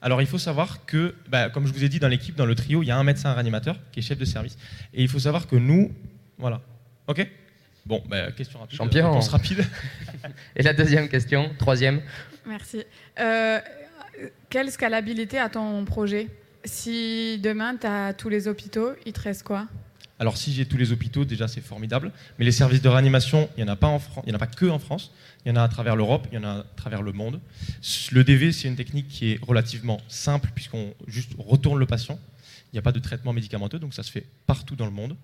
Alors 0.00 0.20
il 0.20 0.26
faut 0.26 0.38
savoir 0.38 0.84
que, 0.84 1.14
bah, 1.28 1.48
comme 1.48 1.66
je 1.66 1.72
vous 1.72 1.84
ai 1.84 1.88
dit, 1.88 2.00
dans 2.00 2.08
l'équipe, 2.08 2.34
dans 2.34 2.46
le 2.46 2.56
trio, 2.56 2.82
il 2.82 2.86
y 2.86 2.90
a 2.90 2.96
un 2.98 3.04
médecin 3.04 3.30
un 3.30 3.34
réanimateur 3.34 3.78
qui 3.92 4.00
est 4.00 4.02
chef 4.02 4.18
de 4.18 4.24
service. 4.24 4.56
Et 4.92 5.02
il 5.02 5.08
faut 5.08 5.20
savoir 5.20 5.46
que 5.46 5.54
nous, 5.54 5.92
voilà. 6.38 6.60
Ok? 7.06 7.24
Bon, 7.86 8.02
bah, 8.08 8.32
question 8.32 8.58
rapide. 8.58 8.76
Champion. 8.78 9.06
Réponse 9.10 9.28
rapide. 9.28 9.64
Et 10.56 10.62
la 10.62 10.72
deuxième 10.72 11.08
question, 11.08 11.50
troisième. 11.58 12.00
Merci. 12.46 12.82
Euh, 13.20 13.60
quelle 14.50 14.70
scalabilité 14.72 15.38
a 15.38 15.48
ton 15.48 15.84
projet? 15.84 16.28
Si 16.64 17.38
demain, 17.40 17.76
tu 17.76 17.86
as 17.86 18.12
tous 18.12 18.28
les 18.28 18.48
hôpitaux, 18.48 18.92
il 19.06 19.12
te 19.12 19.20
reste 19.20 19.44
quoi? 19.44 19.66
Alors 20.18 20.36
si 20.36 20.52
j'ai 20.52 20.66
tous 20.66 20.76
les 20.76 20.92
hôpitaux, 20.92 21.24
déjà 21.24 21.48
c'est 21.48 21.60
formidable. 21.60 22.12
Mais 22.38 22.44
les 22.44 22.52
services 22.52 22.82
de 22.82 22.88
réanimation, 22.88 23.48
il 23.56 23.64
n'y 23.64 23.68
en 23.70 23.72
a 23.72 23.76
pas 23.76 23.88
en 23.88 23.98
France, 23.98 24.22
il 24.26 24.30
y 24.30 24.32
en 24.32 24.36
a 24.36 24.38
pas 24.38 24.46
que 24.46 24.66
en 24.66 24.78
France. 24.78 25.12
Il 25.44 25.48
y 25.48 25.52
en 25.52 25.56
a 25.56 25.62
à 25.62 25.68
travers 25.68 25.96
l'Europe, 25.96 26.28
il 26.30 26.36
y 26.36 26.38
en 26.38 26.44
a 26.44 26.60
à 26.60 26.64
travers 26.76 27.02
le 27.02 27.12
monde. 27.12 27.40
Le 28.12 28.24
DV, 28.24 28.52
c'est 28.52 28.68
une 28.68 28.76
technique 28.76 29.08
qui 29.08 29.32
est 29.32 29.40
relativement 29.42 30.00
simple 30.08 30.50
puisqu'on 30.54 30.94
juste 31.08 31.32
retourne 31.38 31.78
le 31.78 31.86
patient. 31.86 32.18
Il 32.72 32.76
n'y 32.76 32.78
a 32.78 32.82
pas 32.82 32.92
de 32.92 33.00
traitement 33.00 33.32
médicamenteux, 33.32 33.78
donc 33.78 33.92
ça 33.92 34.02
se 34.02 34.10
fait 34.10 34.24
partout 34.46 34.76
dans 34.76 34.86
le 34.86 34.92
monde. 34.92 35.16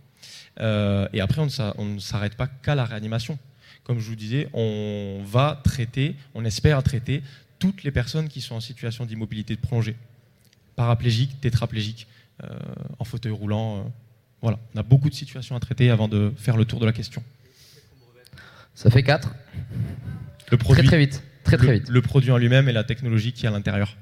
Euh, 0.61 1.09
et 1.13 1.21
après, 1.21 1.41
on 1.41 1.85
ne 1.85 1.99
s'arrête 1.99 2.35
pas 2.35 2.47
qu'à 2.47 2.75
la 2.75 2.85
réanimation. 2.85 3.39
Comme 3.85 4.01
je 4.01 4.09
vous 4.09 4.17
disais, 4.17 4.49
on 4.53 5.23
va 5.25 5.61
traiter, 5.65 6.17
on 6.35 6.45
espère 6.45 6.83
traiter 6.83 7.23
toutes 7.59 7.85
les 7.85 7.91
personnes 7.91 8.29
qui 8.29 8.41
sont 8.41 8.57
en 8.57 8.61
situation 8.61 9.07
d'immobilité 9.07 9.55
de 9.57 9.61
prolongée. 9.61 9.97
Paraplégiques, 10.77 11.41
tétraplégiques, 11.41 12.07
euh, 12.45 12.49
en 12.99 13.05
fauteuil 13.05 13.33
roulant. 13.33 13.79
euh, 13.79 13.83
voilà, 14.43 14.59
on 14.75 14.79
a 14.79 14.83
beaucoup 14.83 15.09
de 15.09 15.15
situations 15.15 15.57
à 15.57 15.61
traiter 15.61 15.91
avant 15.91 16.07
de 16.07 16.33
faire 16.37 16.57
le 16.57 16.65
tour 16.65 16.79
de 16.79 16.87
la 16.87 16.93
question. 16.93 17.23
Ça 18.79 18.91
fait 18.91 19.03
4. 19.03 19.29
Le 20.53 20.57
produit, 20.57 20.87
très 20.87 20.99
vite, 20.99 21.21
très 21.43 21.57
très 21.57 21.67
le- 21.67 21.73
vite. 21.73 21.89
Le 21.89 22.01
produit 22.01 22.31
en 22.31 22.37
lui-même 22.39 22.69
et 22.69 22.73
la 22.73 22.85
technologie 22.85 23.33
qui 23.33 23.45
est 23.45 23.49
à 23.49 23.51
l'intérieur. 23.51 23.97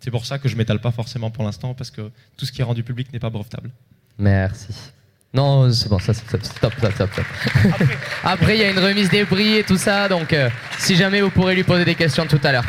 C'est 0.00 0.10
pour 0.10 0.26
ça 0.26 0.38
que 0.40 0.48
je 0.48 0.56
m'étale 0.56 0.80
pas 0.80 0.90
forcément 0.90 1.30
pour 1.30 1.44
l'instant 1.44 1.72
parce 1.72 1.92
que 1.92 2.10
tout 2.36 2.44
ce 2.44 2.50
qui 2.50 2.60
est 2.60 2.64
rendu 2.64 2.82
public 2.82 3.12
n'est 3.12 3.20
pas 3.20 3.30
brevetable. 3.30 3.70
Merci. 4.18 4.74
Non, 5.32 5.70
c'est 5.70 5.88
bon, 5.88 6.00
ça, 6.00 6.14
c'est 6.14 6.26
stop, 6.44 6.72
stop, 6.74 6.74
stop, 6.94 7.10
stop. 7.12 7.26
Après, 8.24 8.56
il 8.56 8.60
y 8.60 8.64
a 8.64 8.70
une 8.70 8.78
remise 8.80 9.08
des 9.08 9.24
prix 9.24 9.58
et 9.58 9.62
tout 9.62 9.76
ça, 9.76 10.08
donc 10.08 10.32
euh, 10.32 10.50
si 10.78 10.96
jamais 10.96 11.20
vous 11.20 11.30
pourrez 11.30 11.54
lui 11.54 11.62
poser 11.62 11.84
des 11.84 11.94
questions 11.94 12.26
tout 12.26 12.40
à 12.42 12.50
l'heure. 12.50 12.64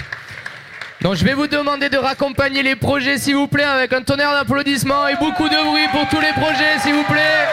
Donc, 1.02 1.16
je 1.16 1.26
vais 1.26 1.34
vous 1.34 1.48
demander 1.48 1.90
de 1.90 1.98
raccompagner 1.98 2.62
les 2.62 2.76
projets, 2.76 3.18
s'il 3.18 3.36
vous 3.38 3.48
plaît, 3.48 3.64
avec 3.64 3.92
un 3.94 4.04
tonnerre 4.04 4.34
d'applaudissements 4.34 5.08
et 5.08 5.16
beaucoup 5.16 5.48
de 5.50 5.66
bruit 5.68 5.88
pour 5.92 6.08
tous 6.10 6.22
les 6.22 6.34
projets, 6.34 6.78
s'il 6.84 6.94
vous 6.94 7.06
plaît. 7.06 7.48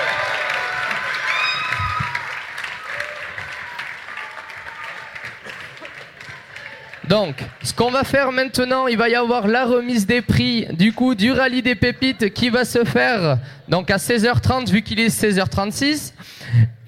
Donc, 7.08 7.36
ce 7.62 7.72
qu'on 7.72 7.90
va 7.90 8.02
faire 8.02 8.32
maintenant, 8.32 8.88
il 8.88 8.98
va 8.98 9.08
y 9.08 9.14
avoir 9.14 9.46
la 9.46 9.64
remise 9.64 10.06
des 10.06 10.22
prix 10.22 10.66
du 10.72 10.92
coup 10.92 11.14
du 11.14 11.30
rallye 11.30 11.62
des 11.62 11.76
pépites 11.76 12.32
qui 12.34 12.50
va 12.50 12.64
se 12.64 12.84
faire 12.84 13.38
donc 13.68 13.90
à 13.90 13.96
16h30 13.96 14.68
vu 14.70 14.82
qu'il 14.82 14.98
est 14.98 15.08
16h36. 15.08 16.12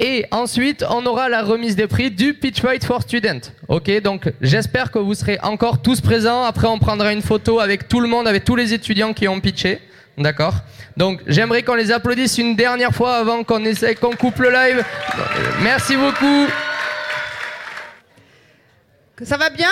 Et 0.00 0.26
ensuite, 0.30 0.84
on 0.88 1.06
aura 1.06 1.28
la 1.28 1.42
remise 1.42 1.76
des 1.76 1.86
prix 1.86 2.10
du 2.10 2.34
Pitch 2.34 2.60
Fight 2.60 2.84
for 2.84 3.02
Student. 3.02 3.40
Ok, 3.68 3.90
donc 4.00 4.32
j'espère 4.40 4.90
que 4.90 4.98
vous 4.98 5.14
serez 5.14 5.38
encore 5.42 5.82
tous 5.82 6.00
présents. 6.00 6.44
Après, 6.44 6.66
on 6.66 6.78
prendra 6.78 7.12
une 7.12 7.22
photo 7.22 7.60
avec 7.60 7.88
tout 7.88 8.00
le 8.00 8.08
monde, 8.08 8.26
avec 8.26 8.44
tous 8.44 8.56
les 8.56 8.74
étudiants 8.74 9.12
qui 9.12 9.28
ont 9.28 9.40
pitché. 9.40 9.80
D'accord? 10.16 10.54
Donc, 10.96 11.20
j'aimerais 11.28 11.62
qu'on 11.62 11.74
les 11.74 11.92
applaudisse 11.92 12.38
une 12.38 12.56
dernière 12.56 12.92
fois 12.92 13.18
avant 13.18 13.44
qu'on 13.44 13.64
essaie, 13.64 13.94
qu'on 13.94 14.16
coupe 14.16 14.38
le 14.40 14.50
live. 14.50 14.84
Merci 15.62 15.96
beaucoup. 15.96 16.48
Ça 19.22 19.36
va 19.36 19.50
bien? 19.50 19.70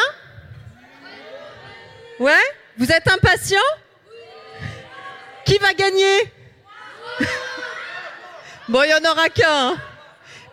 Ouais? 2.18 2.32
Vous 2.78 2.90
êtes 2.90 3.08
impatient? 3.08 3.58
Qui 5.44 5.58
va 5.58 5.72
gagner? 5.74 6.32
Bon, 8.68 8.82
il 8.82 8.88
n'y 8.88 8.94
en 8.94 9.10
aura 9.12 9.28
qu'un. 9.28 9.44
hein. 9.48 9.76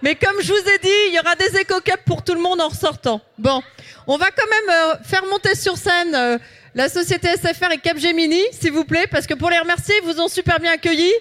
Mais 0.03 0.13
comme 0.13 0.39
je 0.39 0.53
vous 0.53 0.69
ai 0.69 0.77
dit, 0.77 0.93
il 1.07 1.15
y 1.15 1.19
aura 1.19 1.33
des 1.35 1.57
éco-cups 1.57 2.03
pour 2.05 2.23
tout 2.23 2.35
le 2.35 2.39
monde 2.41 2.61
en 2.61 2.67
ressortant. 2.67 3.21
Bon, 3.39 3.63
on 4.05 4.17
va 4.17 4.27
quand 4.29 4.45
même 4.47 4.69
euh, 4.69 4.95
faire 5.03 5.25
monter 5.25 5.55
sur 5.55 5.77
scène 5.77 6.13
euh, 6.13 6.37
la 6.75 6.89
société 6.89 7.29
SFR 7.35 7.71
et 7.71 7.79
Capgemini, 7.79 8.43
s'il 8.51 8.71
vous 8.71 8.85
plaît, 8.85 9.07
parce 9.07 9.25
que 9.25 9.33
pour 9.33 9.49
les 9.49 9.57
remercier, 9.57 9.95
ils 9.97 10.03
vous 10.05 10.19
ont 10.21 10.27
super 10.27 10.59
bien 10.59 10.73
accueillis. 10.73 11.13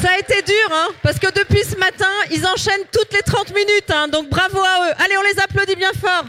Ça 0.00 0.12
a 0.12 0.18
été 0.18 0.40
dur, 0.40 0.68
hein, 0.72 0.88
parce 1.02 1.18
que 1.18 1.26
depuis 1.26 1.64
ce 1.64 1.76
matin, 1.76 2.08
ils 2.30 2.46
enchaînent 2.46 2.86
toutes 2.90 3.12
les 3.12 3.22
30 3.22 3.50
minutes, 3.54 3.90
hein, 3.90 4.08
donc 4.08 4.30
bravo 4.30 4.60
à 4.60 4.88
eux. 4.88 4.94
Allez, 5.04 5.18
on 5.18 5.22
les 5.22 5.38
applaudit 5.40 5.76
bien 5.76 5.92
fort. 5.92 6.24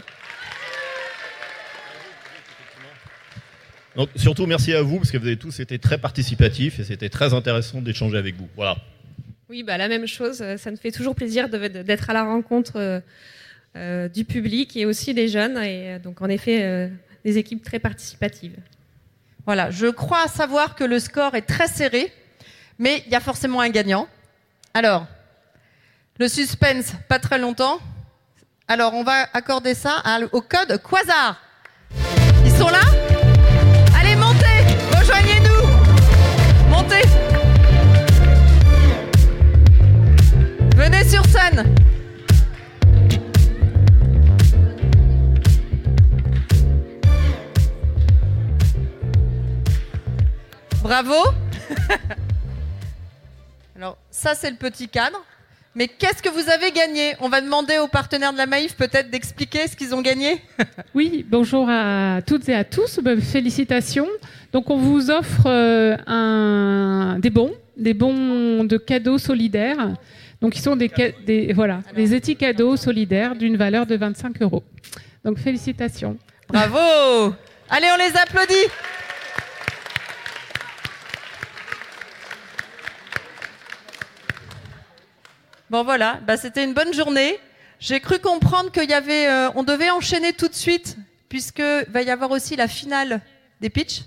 Donc, 3.98 4.10
surtout, 4.14 4.46
merci 4.46 4.72
à 4.72 4.80
vous, 4.80 4.98
parce 4.98 5.10
que 5.10 5.18
vous 5.18 5.26
avez 5.26 5.36
tous 5.36 5.58
été 5.58 5.78
très 5.80 5.98
participatifs 5.98 6.78
et 6.78 6.84
c'était 6.84 7.08
très 7.08 7.34
intéressant 7.34 7.80
d'échanger 7.82 8.16
avec 8.16 8.36
vous. 8.36 8.48
Voilà. 8.54 8.76
Oui, 9.50 9.64
bah, 9.64 9.76
la 9.76 9.88
même 9.88 10.06
chose. 10.06 10.40
Euh, 10.40 10.56
Ça 10.56 10.70
me 10.70 10.76
fait 10.76 10.92
toujours 10.92 11.16
plaisir 11.16 11.48
d'être 11.48 12.08
à 12.08 12.12
la 12.12 12.22
rencontre 12.22 12.76
euh, 12.76 13.00
euh, 13.76 14.08
du 14.08 14.24
public 14.24 14.76
et 14.76 14.86
aussi 14.86 15.14
des 15.14 15.26
jeunes. 15.26 15.58
Et 15.58 15.98
donc, 15.98 16.22
en 16.22 16.28
effet, 16.28 16.62
euh, 16.62 16.88
des 17.24 17.38
équipes 17.38 17.64
très 17.64 17.80
participatives. 17.80 18.54
Voilà, 19.46 19.70
je 19.72 19.86
crois 19.88 20.28
savoir 20.28 20.76
que 20.76 20.84
le 20.84 21.00
score 21.00 21.34
est 21.34 21.42
très 21.42 21.66
serré, 21.66 22.12
mais 22.78 23.02
il 23.06 23.10
y 23.12 23.16
a 23.16 23.20
forcément 23.20 23.60
un 23.60 23.70
gagnant. 23.70 24.06
Alors, 24.74 25.08
le 26.20 26.28
suspense, 26.28 26.92
pas 27.08 27.18
très 27.18 27.40
longtemps. 27.40 27.80
Alors, 28.68 28.94
on 28.94 29.02
va 29.02 29.26
accorder 29.32 29.74
ça 29.74 30.00
à- 30.04 30.20
au 30.30 30.40
code 30.40 30.80
Quasar. 30.82 31.40
Ils 32.44 32.52
sont 32.52 32.68
là? 32.68 32.80
Venez 40.76 41.04
sur 41.04 41.24
scène 41.26 41.64
Bravo 50.82 51.14
Alors, 53.76 53.96
ça, 54.10 54.34
c'est 54.34 54.50
le 54.50 54.56
petit 54.56 54.88
cadre. 54.88 55.22
Mais 55.74 55.86
qu'est-ce 55.86 56.22
que 56.22 56.28
vous 56.28 56.50
avez 56.50 56.72
gagné? 56.72 57.14
On 57.20 57.28
va 57.28 57.40
demander 57.40 57.78
aux 57.78 57.86
partenaires 57.86 58.32
de 58.32 58.38
la 58.38 58.46
Maïf 58.46 58.74
peut-être 58.74 59.10
d'expliquer 59.10 59.68
ce 59.68 59.76
qu'ils 59.76 59.94
ont 59.94 60.02
gagné. 60.02 60.42
Oui, 60.94 61.24
bonjour 61.28 61.68
à 61.68 62.20
toutes 62.26 62.48
et 62.48 62.54
à 62.54 62.64
tous. 62.64 62.98
Félicitations. 63.20 64.08
Donc, 64.52 64.70
on 64.70 64.76
vous 64.76 65.10
offre 65.10 65.46
euh, 65.46 65.96
un, 66.06 67.18
des 67.18 67.30
bons, 67.30 67.52
des 67.76 67.94
bons 67.94 68.64
de 68.64 68.78
cadeaux 68.78 69.18
solidaires. 69.18 69.94
Donc, 70.40 70.56
ils 70.56 70.62
sont 70.62 70.76
des, 70.76 71.52
voilà, 71.54 71.80
des 71.94 72.14
étis 72.14 72.36
cadeaux 72.36 72.76
solidaires 72.76 73.34
d'une 73.36 73.56
valeur 73.56 73.84
de 73.84 73.96
25 73.96 74.40
euros. 74.42 74.62
Donc, 75.24 75.38
félicitations. 75.38 76.16
Bravo 76.48 77.34
Allez, 77.70 77.88
on 77.92 77.98
les 77.98 78.16
applaudit 78.16 78.54
Bon 85.70 85.84
voilà, 85.84 86.18
bah, 86.26 86.38
c'était 86.38 86.64
une 86.64 86.72
bonne 86.72 86.94
journée. 86.94 87.38
J'ai 87.78 88.00
cru 88.00 88.18
comprendre 88.18 88.72
qu'il 88.72 88.88
y 88.88 88.94
avait, 88.94 89.28
euh, 89.28 89.50
on 89.54 89.64
devait 89.64 89.90
enchaîner 89.90 90.32
tout 90.32 90.48
de 90.48 90.54
suite 90.54 90.96
puisque 91.28 91.60
va 91.60 92.00
y 92.00 92.10
avoir 92.10 92.30
aussi 92.30 92.56
la 92.56 92.68
finale 92.68 93.20
des 93.60 93.68
pitchs 93.68 94.04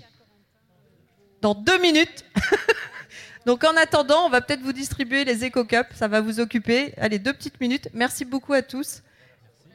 dans 1.42 1.54
deux 1.54 1.78
minutes. 1.80 2.24
Donc 3.46 3.64
en 3.64 3.76
attendant, 3.76 4.24
on 4.24 4.30
va 4.30 4.40
peut-être 4.40 4.62
vous 4.62 4.72
distribuer 4.72 5.24
les 5.24 5.44
Eco 5.46 5.64
Cup, 5.64 5.88
ça 5.94 6.08
va 6.08 6.20
vous 6.20 6.40
occuper. 6.40 6.94
Allez, 6.96 7.18
deux 7.18 7.32
petites 7.32 7.60
minutes. 7.60 7.88
Merci 7.92 8.24
beaucoup 8.24 8.52
à 8.52 8.62
tous. 8.62 9.02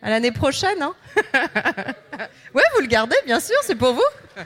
À 0.01 0.09
l'année 0.09 0.31
prochaine. 0.31 0.81
Hein 0.81 0.95
ouais, 2.55 2.63
vous 2.75 2.81
le 2.81 2.87
gardez, 2.87 3.17
bien 3.25 3.41
sûr, 3.41 3.57
c'est 3.63 3.75
pour 3.75 3.93
vous. 3.93 4.43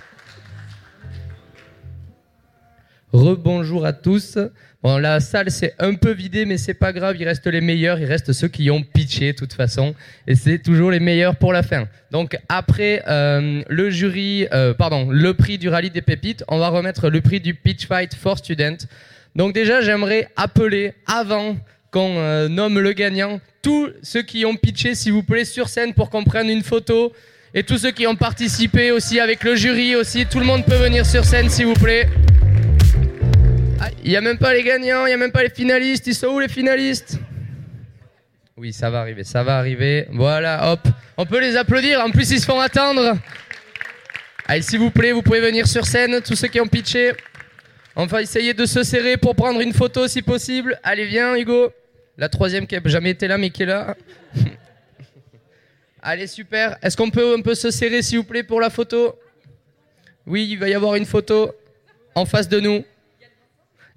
Rebonjour 3.13 3.85
à 3.85 3.93
tous. 3.93 4.37
Bon, 4.83 4.97
la 4.97 5.19
salle 5.19 5.51
s'est 5.51 5.75
un 5.77 5.93
peu 5.93 6.11
vidée, 6.11 6.45
mais 6.45 6.57
c'est 6.57 6.73
pas 6.73 6.91
grave, 6.91 7.15
il 7.19 7.27
reste 7.27 7.45
les 7.45 7.61
meilleurs, 7.61 7.99
il 7.99 8.05
reste 8.05 8.33
ceux 8.33 8.47
qui 8.47 8.71
ont 8.71 8.81
pitché 8.81 9.33
de 9.33 9.37
toute 9.37 9.53
façon, 9.53 9.93
et 10.25 10.33
c'est 10.33 10.57
toujours 10.57 10.89
les 10.89 10.99
meilleurs 10.99 11.35
pour 11.35 11.53
la 11.53 11.61
fin. 11.61 11.87
Donc 12.09 12.35
après 12.49 13.03
euh, 13.07 13.61
le 13.69 13.89
jury, 13.91 14.47
euh, 14.51 14.73
pardon, 14.73 15.07
le 15.11 15.35
prix 15.35 15.59
du 15.59 15.69
rallye 15.69 15.91
des 15.91 16.01
pépites, 16.01 16.43
on 16.47 16.57
va 16.57 16.69
remettre 16.69 17.09
le 17.09 17.21
prix 17.21 17.39
du 17.39 17.53
Pitch 17.53 17.85
Fight 17.85 18.15
for 18.15 18.39
Student. 18.39 18.77
Donc 19.35 19.53
déjà, 19.53 19.81
j'aimerais 19.81 20.27
appeler 20.35 20.93
avant 21.05 21.55
qu'on 21.91 22.15
euh, 22.17 22.47
nomme 22.47 22.79
le 22.79 22.93
gagnant 22.93 23.39
tous 23.61 23.89
ceux 24.01 24.23
qui 24.23 24.45
ont 24.45 24.55
pitché, 24.55 24.95
s'il 24.95 25.13
vous 25.13 25.23
plaît, 25.23 25.45
sur 25.45 25.69
scène 25.69 25.93
pour 25.93 26.09
qu'on 26.09 26.23
prenne 26.23 26.49
une 26.49 26.63
photo. 26.63 27.13
Et 27.53 27.61
tous 27.61 27.77
ceux 27.79 27.91
qui 27.91 28.07
ont 28.07 28.15
participé 28.15 28.91
aussi 28.91 29.19
avec 29.19 29.43
le 29.43 29.55
jury 29.55 29.95
aussi, 29.95 30.25
tout 30.25 30.39
le 30.39 30.45
monde 30.45 30.65
peut 30.65 30.75
venir 30.75 31.05
sur 31.05 31.23
scène, 31.23 31.49
s'il 31.49 31.67
vous 31.67 31.73
plaît. 31.73 32.07
Ah, 33.83 33.89
Il 34.03 34.11
n'y 34.11 34.15
a 34.15 34.21
même 34.21 34.37
pas 34.37 34.53
les 34.53 34.61
gagnants, 34.61 35.07
il 35.07 35.09
n'y 35.09 35.13
a 35.13 35.17
même 35.17 35.31
pas 35.31 35.41
les 35.41 35.49
finalistes. 35.49 36.05
Ils 36.05 36.13
sont 36.13 36.27
où 36.27 36.39
les 36.39 36.47
finalistes? 36.47 37.17
Oui, 38.55 38.73
ça 38.73 38.91
va 38.91 38.99
arriver, 38.99 39.23
ça 39.23 39.41
va 39.41 39.57
arriver. 39.57 40.05
Voilà, 40.11 40.71
hop. 40.71 40.87
On 41.17 41.25
peut 41.25 41.39
les 41.39 41.55
applaudir. 41.55 41.99
En 41.99 42.11
plus, 42.11 42.29
ils 42.29 42.39
se 42.39 42.45
font 42.45 42.59
attendre. 42.59 43.17
Allez, 44.45 44.61
s'il 44.61 44.77
vous 44.77 44.91
plaît, 44.91 45.11
vous 45.13 45.23
pouvez 45.23 45.39
venir 45.41 45.65
sur 45.65 45.87
scène, 45.87 46.21
tous 46.21 46.35
ceux 46.35 46.47
qui 46.47 46.61
ont 46.61 46.67
pitché. 46.67 47.13
On 47.95 48.05
va 48.05 48.21
essayer 48.21 48.53
de 48.53 48.67
se 48.67 48.83
serrer 48.83 49.17
pour 49.17 49.35
prendre 49.35 49.59
une 49.61 49.73
photo 49.73 50.07
si 50.07 50.21
possible. 50.21 50.79
Allez, 50.83 51.05
viens, 51.05 51.35
Hugo. 51.35 51.71
La 52.19 52.29
troisième 52.29 52.67
qui 52.67 52.75
n'a 52.75 52.81
jamais 52.85 53.09
été 53.09 53.27
là, 53.27 53.39
mais 53.39 53.49
qui 53.49 53.63
est 53.63 53.65
là. 53.65 53.95
Allez, 56.03 56.27
super. 56.27 56.77
Est-ce 56.83 56.95
qu'on 56.95 57.09
peut 57.09 57.33
un 57.35 57.41
peu 57.41 57.55
se 57.55 57.71
serrer, 57.71 58.03
s'il 58.03 58.19
vous 58.19 58.25
plaît, 58.25 58.43
pour 58.43 58.61
la 58.61 58.69
photo? 58.69 59.17
Oui, 60.27 60.47
il 60.51 60.59
va 60.59 60.69
y 60.69 60.75
avoir 60.75 60.93
une 60.93 61.07
photo 61.07 61.51
en 62.13 62.27
face 62.27 62.47
de 62.47 62.59
nous. 62.59 62.85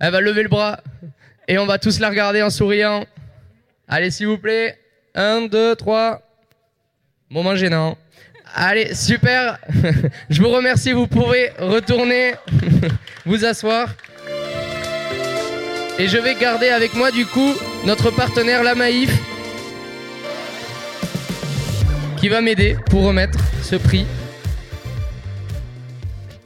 Elle 0.00 0.12
va 0.12 0.20
lever 0.20 0.42
le 0.42 0.48
bras 0.48 0.80
et 1.48 1.58
on 1.58 1.66
va 1.66 1.78
tous 1.78 2.00
la 2.00 2.08
regarder 2.08 2.42
en 2.42 2.50
souriant. 2.50 3.04
Allez, 3.88 4.10
s'il 4.10 4.26
vous 4.26 4.38
plaît. 4.38 4.78
Un, 5.14 5.42
deux, 5.42 5.76
trois. 5.76 6.22
Moment 7.30 7.54
gênant. 7.54 7.96
Allez, 8.54 8.94
super. 8.94 9.58
Je 10.30 10.42
vous 10.42 10.50
remercie. 10.50 10.92
Vous 10.92 11.06
pourrez 11.06 11.52
retourner 11.58 12.34
vous 13.26 13.44
asseoir. 13.44 13.94
Et 15.96 16.08
je 16.08 16.18
vais 16.18 16.34
garder 16.34 16.70
avec 16.70 16.94
moi, 16.94 17.12
du 17.12 17.24
coup, 17.24 17.54
notre 17.86 18.10
partenaire, 18.10 18.64
la 18.64 18.74
Maïf, 18.74 19.12
qui 22.16 22.28
va 22.28 22.40
m'aider 22.40 22.76
pour 22.90 23.04
remettre 23.04 23.38
ce 23.62 23.76
prix. 23.76 24.04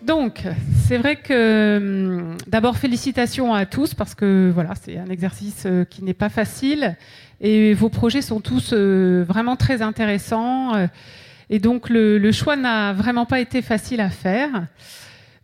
Donc, 0.09 0.45
c'est 0.87 0.97
vrai 0.97 1.17
que 1.17 1.77
hum, 1.77 2.39
d'abord 2.47 2.79
félicitations 2.79 3.53
à 3.53 3.67
tous 3.67 3.93
parce 3.93 4.15
que 4.15 4.51
voilà, 4.55 4.71
c'est 4.83 4.97
un 4.97 5.11
exercice 5.11 5.65
euh, 5.67 5.85
qui 5.85 6.03
n'est 6.03 6.15
pas 6.15 6.31
facile 6.31 6.97
et 7.43 7.75
vos 7.75 7.91
projets 7.91 8.23
sont 8.23 8.41
tous 8.41 8.71
euh, 8.73 9.23
vraiment 9.29 9.55
très 9.55 9.83
intéressants 9.83 10.75
euh, 10.75 10.87
et 11.51 11.59
donc 11.59 11.91
le, 11.91 12.33
choix 12.33 12.57
n'a 12.57 12.95
vraiment 12.95 13.27
pas 13.27 13.39
été 13.39 13.61
facile 13.61 14.01
à 14.01 14.09
faire. 14.09 14.49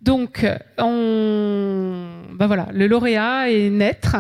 Donc, 0.01 0.47
on, 0.79 2.07
bah 2.33 2.47
voilà, 2.47 2.69
le 2.73 2.87
lauréat 2.87 3.51
est 3.51 3.69
Naître. 3.69 4.17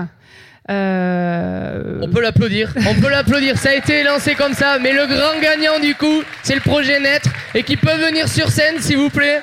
On 0.68 2.08
peut 2.12 2.20
l'applaudir. 2.20 2.74
On 2.86 3.00
peut 3.00 3.10
l'applaudir. 3.10 3.56
Ça 3.56 3.70
a 3.70 3.74
été 3.74 4.02
lancé 4.02 4.34
comme 4.34 4.54
ça. 4.54 4.78
Mais 4.78 4.92
le 4.92 5.06
grand 5.06 5.40
gagnant, 5.42 5.78
du 5.80 5.94
coup, 5.94 6.22
c'est 6.42 6.54
le 6.54 6.62
projet 6.62 7.00
Naître. 7.00 7.28
Et 7.54 7.62
qui 7.62 7.76
peut 7.76 7.96
venir 7.96 8.28
sur 8.28 8.48
scène, 8.48 8.80
s'il 8.80 8.96
vous 8.96 9.10
plaît. 9.10 9.42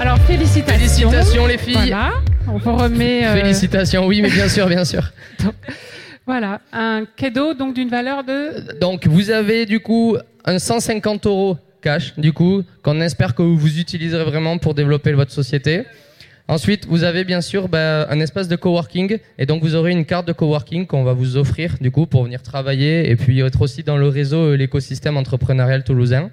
Alors, 0.00 0.18
félicitations. 0.20 1.10
Félicitations, 1.10 1.46
les 1.46 1.58
filles. 1.58 1.74
Voilà, 1.74 2.12
on 2.46 2.58
vous 2.58 2.76
remet. 2.76 3.26
euh, 3.26 3.34
Félicitations, 3.34 4.06
oui, 4.06 4.22
mais 4.22 4.30
bien 4.30 4.48
sûr, 4.48 4.66
bien 4.68 4.84
sûr. 4.84 5.02
Voilà, 6.26 6.60
un 6.74 7.04
cadeau 7.16 7.54
donc 7.54 7.74
d'une 7.74 7.88
valeur 7.88 8.22
de. 8.22 8.78
Donc, 8.80 9.06
vous 9.06 9.30
avez 9.30 9.64
du 9.64 9.80
coup 9.80 10.18
un 10.44 10.58
150 10.58 11.24
euros 11.24 11.56
cash, 11.80 12.12
du 12.18 12.34
coup, 12.34 12.62
qu'on 12.82 13.00
espère 13.00 13.34
que 13.34 13.40
vous 13.40 13.78
utiliserez 13.78 14.24
vraiment 14.24 14.58
pour 14.58 14.74
développer 14.74 15.14
votre 15.14 15.30
société. 15.32 15.84
Ensuite, 16.50 16.86
vous 16.86 17.04
avez 17.04 17.24
bien 17.24 17.42
sûr 17.42 17.68
bah, 17.68 18.08
un 18.08 18.20
espace 18.20 18.48
de 18.48 18.56
coworking 18.56 19.18
et 19.36 19.44
donc 19.44 19.62
vous 19.62 19.74
aurez 19.74 19.90
une 19.90 20.06
carte 20.06 20.26
de 20.26 20.32
coworking 20.32 20.86
qu'on 20.86 21.04
va 21.04 21.12
vous 21.12 21.36
offrir 21.36 21.76
du 21.78 21.90
coup 21.90 22.06
pour 22.06 22.24
venir 22.24 22.42
travailler 22.42 23.10
et 23.10 23.16
puis 23.16 23.40
être 23.40 23.60
aussi 23.60 23.82
dans 23.82 23.98
le 23.98 24.08
réseau, 24.08 24.38
euh, 24.38 24.56
l'écosystème 24.56 25.18
entrepreneurial 25.18 25.84
toulousain. 25.84 26.30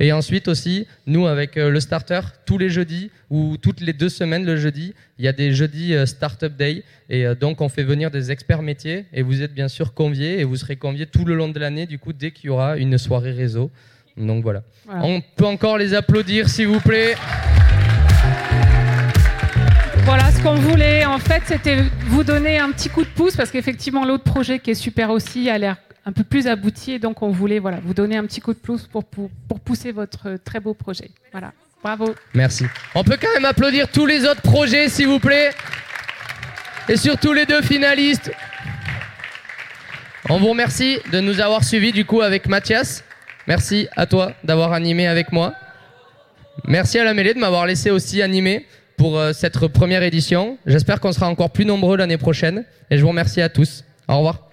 Et 0.00 0.10
ensuite 0.10 0.48
aussi, 0.48 0.86
nous 1.06 1.26
avec 1.26 1.58
euh, 1.58 1.68
le 1.68 1.80
starter, 1.80 2.20
tous 2.46 2.56
les 2.56 2.70
jeudis 2.70 3.10
ou 3.28 3.58
toutes 3.58 3.82
les 3.82 3.92
deux 3.92 4.08
semaines 4.08 4.46
le 4.46 4.56
jeudi, 4.56 4.94
il 5.18 5.26
y 5.26 5.28
a 5.28 5.34
des 5.34 5.52
jeudis 5.52 5.92
euh, 5.92 6.06
Startup 6.06 6.56
Day 6.56 6.82
et 7.10 7.26
donc 7.38 7.60
on 7.60 7.68
fait 7.68 7.84
venir 7.84 8.10
des 8.10 8.30
experts 8.30 8.62
métiers 8.62 9.04
et 9.12 9.20
vous 9.20 9.42
êtes 9.42 9.52
bien 9.52 9.68
sûr 9.68 9.92
conviés 9.92 10.40
et 10.40 10.44
vous 10.44 10.56
serez 10.56 10.76
conviés 10.76 11.04
tout 11.04 11.26
le 11.26 11.34
long 11.34 11.48
de 11.48 11.58
l'année 11.58 11.84
du 11.84 11.98
coup 11.98 12.14
dès 12.14 12.30
qu'il 12.30 12.46
y 12.46 12.50
aura 12.50 12.78
une 12.78 12.96
soirée 12.96 13.32
réseau. 13.32 13.70
Donc 14.16 14.42
voilà. 14.42 14.62
Voilà. 14.86 15.04
On 15.04 15.20
peut 15.20 15.44
encore 15.44 15.76
les 15.76 15.92
applaudir 15.92 16.48
s'il 16.48 16.68
vous 16.68 16.80
plaît. 16.80 17.16
Voilà, 20.08 20.32
ce 20.32 20.42
qu'on 20.42 20.54
voulait, 20.54 21.04
en 21.04 21.18
fait, 21.18 21.42
c'était 21.44 21.84
vous 22.06 22.24
donner 22.24 22.58
un 22.58 22.72
petit 22.72 22.88
coup 22.88 23.04
de 23.04 23.10
pouce 23.10 23.36
parce 23.36 23.50
qu'effectivement, 23.50 24.06
l'autre 24.06 24.24
projet 24.24 24.58
qui 24.58 24.70
est 24.70 24.74
super 24.74 25.10
aussi 25.10 25.50
a 25.50 25.58
l'air 25.58 25.76
un 26.06 26.12
peu 26.12 26.24
plus 26.24 26.46
abouti. 26.46 26.92
Et 26.92 26.98
donc, 26.98 27.20
on 27.20 27.28
voulait 27.28 27.58
vous 27.58 27.92
donner 27.92 28.16
un 28.16 28.24
petit 28.24 28.40
coup 28.40 28.54
de 28.54 28.58
pouce 28.58 28.86
pour, 28.86 29.04
pour, 29.04 29.28
pour 29.46 29.60
pousser 29.60 29.92
votre 29.92 30.30
euh, 30.30 30.38
très 30.42 30.60
beau 30.60 30.72
projet. 30.72 31.10
Voilà, 31.30 31.52
bravo. 31.82 32.14
Merci. 32.32 32.64
On 32.94 33.04
peut 33.04 33.18
quand 33.20 33.30
même 33.34 33.44
applaudir 33.44 33.86
tous 33.92 34.06
les 34.06 34.24
autres 34.24 34.40
projets, 34.40 34.88
s'il 34.88 35.08
vous 35.08 35.18
plaît. 35.18 35.50
Et 36.88 36.96
surtout 36.96 37.34
les 37.34 37.44
deux 37.44 37.60
finalistes. 37.60 38.32
On 40.30 40.38
vous 40.38 40.48
remercie 40.48 41.00
de 41.12 41.20
nous 41.20 41.38
avoir 41.38 41.64
suivis 41.64 41.92
du 41.92 42.06
coup 42.06 42.22
avec 42.22 42.48
Mathias. 42.48 43.04
Merci 43.46 43.88
à 43.94 44.06
toi 44.06 44.32
d'avoir 44.42 44.72
animé 44.72 45.06
avec 45.06 45.32
moi. 45.32 45.52
Merci 46.66 46.98
à 46.98 47.04
la 47.04 47.12
mêlée 47.12 47.34
de 47.34 47.40
m'avoir 47.40 47.66
laissé 47.66 47.90
aussi 47.90 48.22
animer 48.22 48.64
pour 48.98 49.18
euh, 49.18 49.32
cette 49.32 49.56
première 49.68 50.02
édition. 50.02 50.58
J'espère 50.66 51.00
qu'on 51.00 51.12
sera 51.12 51.28
encore 51.28 51.50
plus 51.50 51.64
nombreux 51.64 51.96
l'année 51.96 52.18
prochaine. 52.18 52.64
Et 52.90 52.98
je 52.98 53.02
vous 53.02 53.08
remercie 53.08 53.40
à 53.40 53.48
tous. 53.48 53.84
Au 54.08 54.18
revoir. 54.18 54.48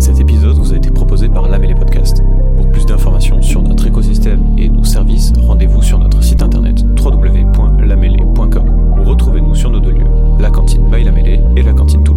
Cet 0.00 0.18
épisode 0.18 0.56
vous 0.56 0.72
a 0.72 0.76
été 0.76 0.90
proposé 0.90 1.28
par 1.28 1.48
La 1.48 1.58
Podcast. 1.58 2.22
Pour 2.56 2.70
plus 2.70 2.86
d'informations 2.86 3.42
sur 3.42 3.62
notre 3.62 3.86
écosystème 3.86 4.56
et 4.58 4.68
nos 4.68 4.84
services, 4.84 5.32
rendez-vous 5.36 5.82
sur 5.82 5.98
notre 5.98 6.22
site 6.22 6.42
internet 6.42 6.76
www.lamêlée.com 7.02 8.98
ou 8.98 9.04
retrouvez-nous 9.04 9.54
sur 9.54 9.70
nos 9.70 9.80
deux 9.80 9.92
lieux, 9.92 10.06
la 10.40 10.50
cantine 10.50 10.88
by 10.90 11.04
La 11.04 11.12
et 11.56 11.62
la 11.62 11.72
cantine 11.72 12.04
Toulouse. 12.04 12.13